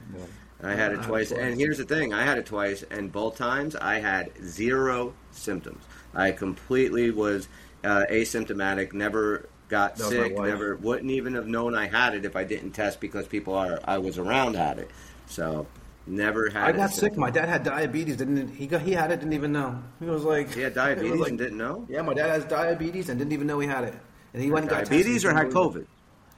I 0.64 0.74
had 0.74 0.91
it 0.93 1.04
twice, 1.04 1.30
twice. 1.30 1.39
and 1.39 1.60
here's 1.60 1.78
the 1.78 1.86
thing: 1.86 2.14
I 2.14 2.24
had 2.24 2.38
it 2.39 2.45
twice, 2.48 2.84
and 2.89 3.12
both 3.12 3.38
times 3.38 3.76
I 3.76 4.00
had 4.00 4.32
zero 4.43 5.14
symptoms. 5.32 5.84
I 6.16 6.32
completely 6.32 7.12
was 7.12 7.48
uh, 7.84 8.06
asymptomatic. 8.10 8.91
Never 8.93 9.48
got 9.70 9.95
That 9.97 10.05
was 10.05 10.13
my 10.13 10.24
sick. 10.24 10.38
Never 10.38 10.76
wouldn't 10.78 11.11
even 11.11 11.36
have 11.36 11.47
known 11.47 11.76
I 11.76 11.88
had 11.88 12.13
it 12.15 12.26
if 12.26 12.36
I 12.36 12.43
didn't 12.43 12.72
test 12.72 12.99
because 12.99 13.28
people 13.28 13.53
are 13.53 13.80
I 13.84 13.97
was 13.97 14.18
around 14.18 14.55
had 14.55 14.80
it. 14.80 14.89
So 15.28 15.68
never 16.05 16.49
had. 16.49 16.63
I 16.63 16.72
got 16.72 16.89
sick. 16.91 16.99
symptom. 16.99 17.22
My 17.22 17.32
dad 17.32 17.49
had 17.49 17.63
diabetes. 17.63 18.15
Didn't 18.18 18.47
he? 18.55 18.68
Got, 18.68 18.82
he 18.82 18.93
had 18.93 19.11
it. 19.11 19.20
Didn't 19.20 19.34
even 19.34 19.51
know. 19.51 19.82
He 19.99 20.05
was 20.05 20.24
like, 20.24 20.53
He 20.53 20.61
had 20.61 20.74
diabetes 20.84 21.20
like- 21.20 21.30
and 21.30 21.38
didn't 21.38 21.57
know. 21.57 21.86
Yeah, 21.89 22.01
my 22.01 22.13
dad 22.13 22.30
has 22.30 22.45
diabetes 22.45 23.09
and 23.09 23.20
didn't 23.20 23.34
even 23.34 23.47
know 23.47 23.59
he 23.59 23.68
had 23.68 23.84
it. 23.84 23.93
And 24.34 24.41
he 24.43 24.51
went 24.51 24.63
and 24.65 24.70
got 24.70 24.84
Diabetes 24.86 25.24
tested. 25.24 25.32
or 25.32 25.34
had 25.34 25.47
COVID? 25.51 25.86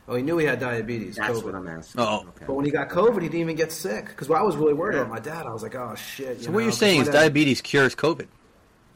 Oh, 0.07 0.15
he 0.15 0.23
knew 0.23 0.38
he 0.39 0.45
had 0.45 0.59
diabetes. 0.59 1.17
That's 1.17 1.39
COVID. 1.39 1.43
what 1.43 1.55
I'm 1.55 1.67
asking. 1.67 2.01
Oh. 2.01 2.19
Okay. 2.30 2.45
But 2.47 2.53
when 2.55 2.65
he 2.65 2.71
got 2.71 2.89
COVID, 2.89 3.21
he 3.21 3.27
didn't 3.27 3.41
even 3.41 3.55
get 3.55 3.71
sick. 3.71 4.05
Because 4.07 4.30
I 4.32 4.41
was 4.41 4.55
really 4.55 4.73
worried 4.73 4.95
Yeah. 4.95 5.01
about 5.01 5.11
my 5.13 5.19
dad. 5.19 5.45
I 5.45 5.53
was 5.53 5.61
like, 5.61 5.75
oh 5.75 5.93
shit. 5.95 6.39
So 6.41 6.45
you 6.47 6.51
what 6.51 6.54
know, 6.54 6.59
you're 6.59 6.70
'cause 6.71 6.78
saying 6.79 7.01
is 7.01 7.08
dad- 7.08 7.13
diabetes 7.13 7.62
cures 7.62 7.95
COVID. 7.95 8.28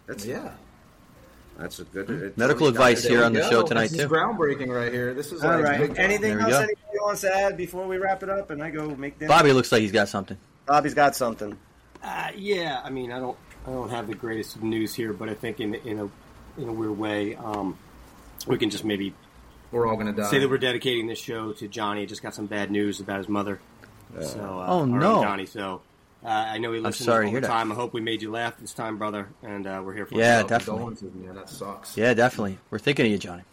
That's 0.07 0.25
Yeah. 0.25 0.51
That's 1.57 1.79
a 1.79 1.83
good 1.85 2.09
it's- 2.09 2.37
Medical 2.37 2.67
advice 2.67 3.03
here 3.03 3.19
we 3.19 3.23
on 3.25 3.33
the 3.33 3.41
go. 3.41 3.49
show 3.49 3.63
tonight 3.63 3.89
This 3.89 3.93
is 3.99 4.01
too. 4.01 4.07
groundbreaking 4.09 4.67
right 4.73 4.91
here. 4.91 5.13
This 5.13 5.31
is 5.31 5.43
All 5.43 5.51
like 5.51 5.63
right. 5.63 5.79
big. 5.89 5.97
Anything 5.97 6.39
else 6.39 6.53
anybody 6.53 6.75
wants 7.01 7.21
to 7.21 7.35
add 7.35 7.57
before 7.57 7.87
we 7.87 7.97
wrap 7.97 8.23
it 8.23 8.29
up 8.29 8.49
and 8.49 8.61
I 8.63 8.69
go 8.69 8.95
make 8.95 9.19
dinner? 9.19 9.29
Bobby 9.29 9.53
looks 9.53 9.71
like 9.71 9.81
he's 9.81 9.91
got 9.91 10.09
something. 10.09 10.37
Bobby's 10.65 10.93
got 10.93 11.15
something. 11.15 11.57
Uh, 12.03 12.29
yeah, 12.35 12.81
I 12.83 12.89
mean, 12.89 13.11
I 13.11 13.19
don't, 13.19 13.37
I 13.67 13.69
don't 13.71 13.89
have 13.89 14.07
the 14.07 14.15
greatest 14.15 14.61
news 14.61 14.93
here, 14.93 15.13
but 15.13 15.29
I 15.29 15.33
think 15.33 15.59
in 15.59 15.75
in 15.75 15.99
a 15.99 16.09
in 16.61 16.67
a 16.69 16.73
weird 16.73 16.97
way, 16.97 17.35
um, 17.35 17.77
we 18.47 18.57
can 18.57 18.69
just 18.69 18.83
maybe 18.83 19.13
We're 19.71 19.87
all 19.87 19.95
gonna 19.95 20.11
die. 20.13 20.29
say 20.29 20.39
that 20.39 20.49
we're 20.49 20.57
dedicating 20.57 21.07
this 21.07 21.19
show 21.19 21.53
to 21.53 21.67
Johnny. 21.67 22.05
Just 22.05 22.21
got 22.21 22.35
some 22.35 22.45
bad 22.45 22.71
news 22.71 22.99
about 22.99 23.17
his 23.19 23.29
mother. 23.29 23.59
So, 24.21 24.39
uh, 24.39 24.65
Oh, 24.67 24.85
no. 24.85 25.23
Johnny. 25.23 25.45
So, 25.47 25.81
uh, 26.25 26.27
I 26.27 26.57
know 26.57 26.71
he 26.71 26.79
listens 26.79 27.05
sorry 27.05 27.25
to 27.25 27.27
all 27.27 27.31
hear 27.31 27.41
the 27.41 27.47
that. 27.47 27.53
time. 27.53 27.71
I 27.71 27.75
hope 27.75 27.93
we 27.93 28.01
made 28.01 28.21
you 28.21 28.31
laugh 28.31 28.57
this 28.57 28.73
time, 28.73 28.97
brother, 28.97 29.29
and 29.43 29.67
uh, 29.67 29.81
we're 29.83 29.93
here 29.93 30.05
for 30.05 30.15
Yeah, 30.15 30.41
you. 30.41 30.47
definitely. 30.47 30.79
Condolences, 30.95 31.13
man. 31.15 31.35
That 31.35 31.49
sucks. 31.49 31.97
Yeah, 31.97 32.13
definitely. 32.13 32.57
We're 32.69 32.79
thinking 32.79 33.05
of 33.05 33.11
you, 33.11 33.17
Johnny. 33.17 33.43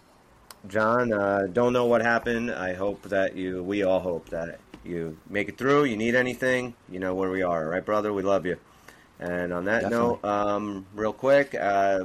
John, 0.69 1.13
uh, 1.13 1.47
don't 1.53 1.73
know 1.73 1.87
what 1.87 2.03
happened. 2.03 2.51
I 2.51 2.75
hope 2.75 3.03
that 3.05 3.35
you, 3.35 3.63
we 3.63 3.83
all 3.83 4.01
hope 4.01 4.29
that 4.31 4.61
you 4.85 5.17
make 5.29 5.49
it 5.49 5.57
through. 5.59 5.85
You 5.85 5.97
need 5.97 6.15
anything, 6.15 6.75
you 6.89 7.01
know 7.01 7.15
where 7.15 7.31
we 7.31 7.43
are, 7.43 7.69
right, 7.69 7.85
brother? 7.85 8.13
We 8.13 8.23
love 8.23 8.45
you. 8.47 8.57
And 9.19 9.53
on 9.53 9.65
that 9.67 9.83
Definitely. 9.83 10.19
note, 10.23 10.25
um, 10.25 10.87
real 10.95 11.13
quick, 11.13 11.55
uh, 11.55 12.05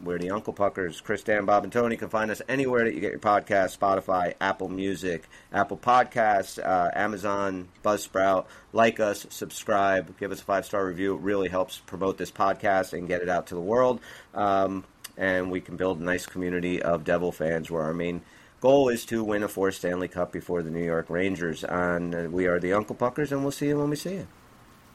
we're 0.00 0.18
the 0.18 0.30
Uncle 0.30 0.52
Puckers. 0.52 1.00
Chris, 1.00 1.22
Dan, 1.22 1.44
Bob, 1.44 1.64
and 1.64 1.72
Tony 1.72 1.96
can 1.96 2.08
find 2.08 2.30
us 2.30 2.42
anywhere 2.48 2.84
that 2.84 2.94
you 2.94 3.00
get 3.00 3.10
your 3.10 3.20
podcast 3.20 3.76
Spotify, 3.76 4.34
Apple 4.40 4.68
Music, 4.68 5.28
Apple 5.52 5.76
Podcasts, 5.76 6.64
uh, 6.64 6.90
Amazon, 6.94 7.68
Buzzsprout. 7.84 8.46
Like 8.72 9.00
us, 9.00 9.26
subscribe, 9.30 10.18
give 10.18 10.32
us 10.32 10.40
a 10.40 10.44
five 10.44 10.64
star 10.64 10.86
review. 10.86 11.14
It 11.14 11.20
really 11.20 11.48
helps 11.48 11.78
promote 11.78 12.18
this 12.18 12.30
podcast 12.30 12.92
and 12.92 13.08
get 13.08 13.22
it 13.22 13.28
out 13.28 13.48
to 13.48 13.54
the 13.54 13.60
world. 13.60 14.00
Um, 14.34 14.84
and 15.16 15.50
we 15.50 15.60
can 15.60 15.76
build 15.76 16.00
a 16.00 16.04
nice 16.04 16.26
community 16.26 16.80
of 16.80 17.04
Devil 17.04 17.32
fans 17.32 17.70
where 17.70 17.82
our 17.82 17.94
main 17.94 18.22
goal 18.60 18.88
is 18.88 19.04
to 19.06 19.24
win 19.24 19.42
a 19.42 19.48
fourth 19.48 19.74
Stanley 19.74 20.08
Cup 20.08 20.32
before 20.32 20.62
the 20.62 20.70
New 20.70 20.84
York 20.84 21.10
Rangers. 21.10 21.64
And 21.64 22.14
uh, 22.14 22.28
we 22.30 22.46
are 22.46 22.60
the 22.60 22.72
Uncle 22.72 22.94
Puckers, 22.94 23.32
and 23.32 23.42
we'll 23.42 23.50
see 23.50 23.68
you 23.68 23.78
when 23.78 23.90
we 23.90 23.96
see 23.96 24.14
you. 24.14 24.26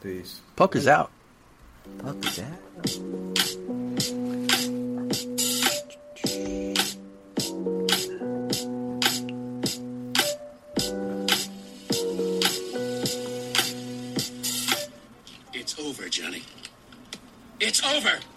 Peace. 0.01 0.41
Pucker's 0.55 0.87
out. 0.87 1.11
Puckers 1.99 2.39
out. 2.39 4.42
It's 17.65 17.81
over. 17.81 18.32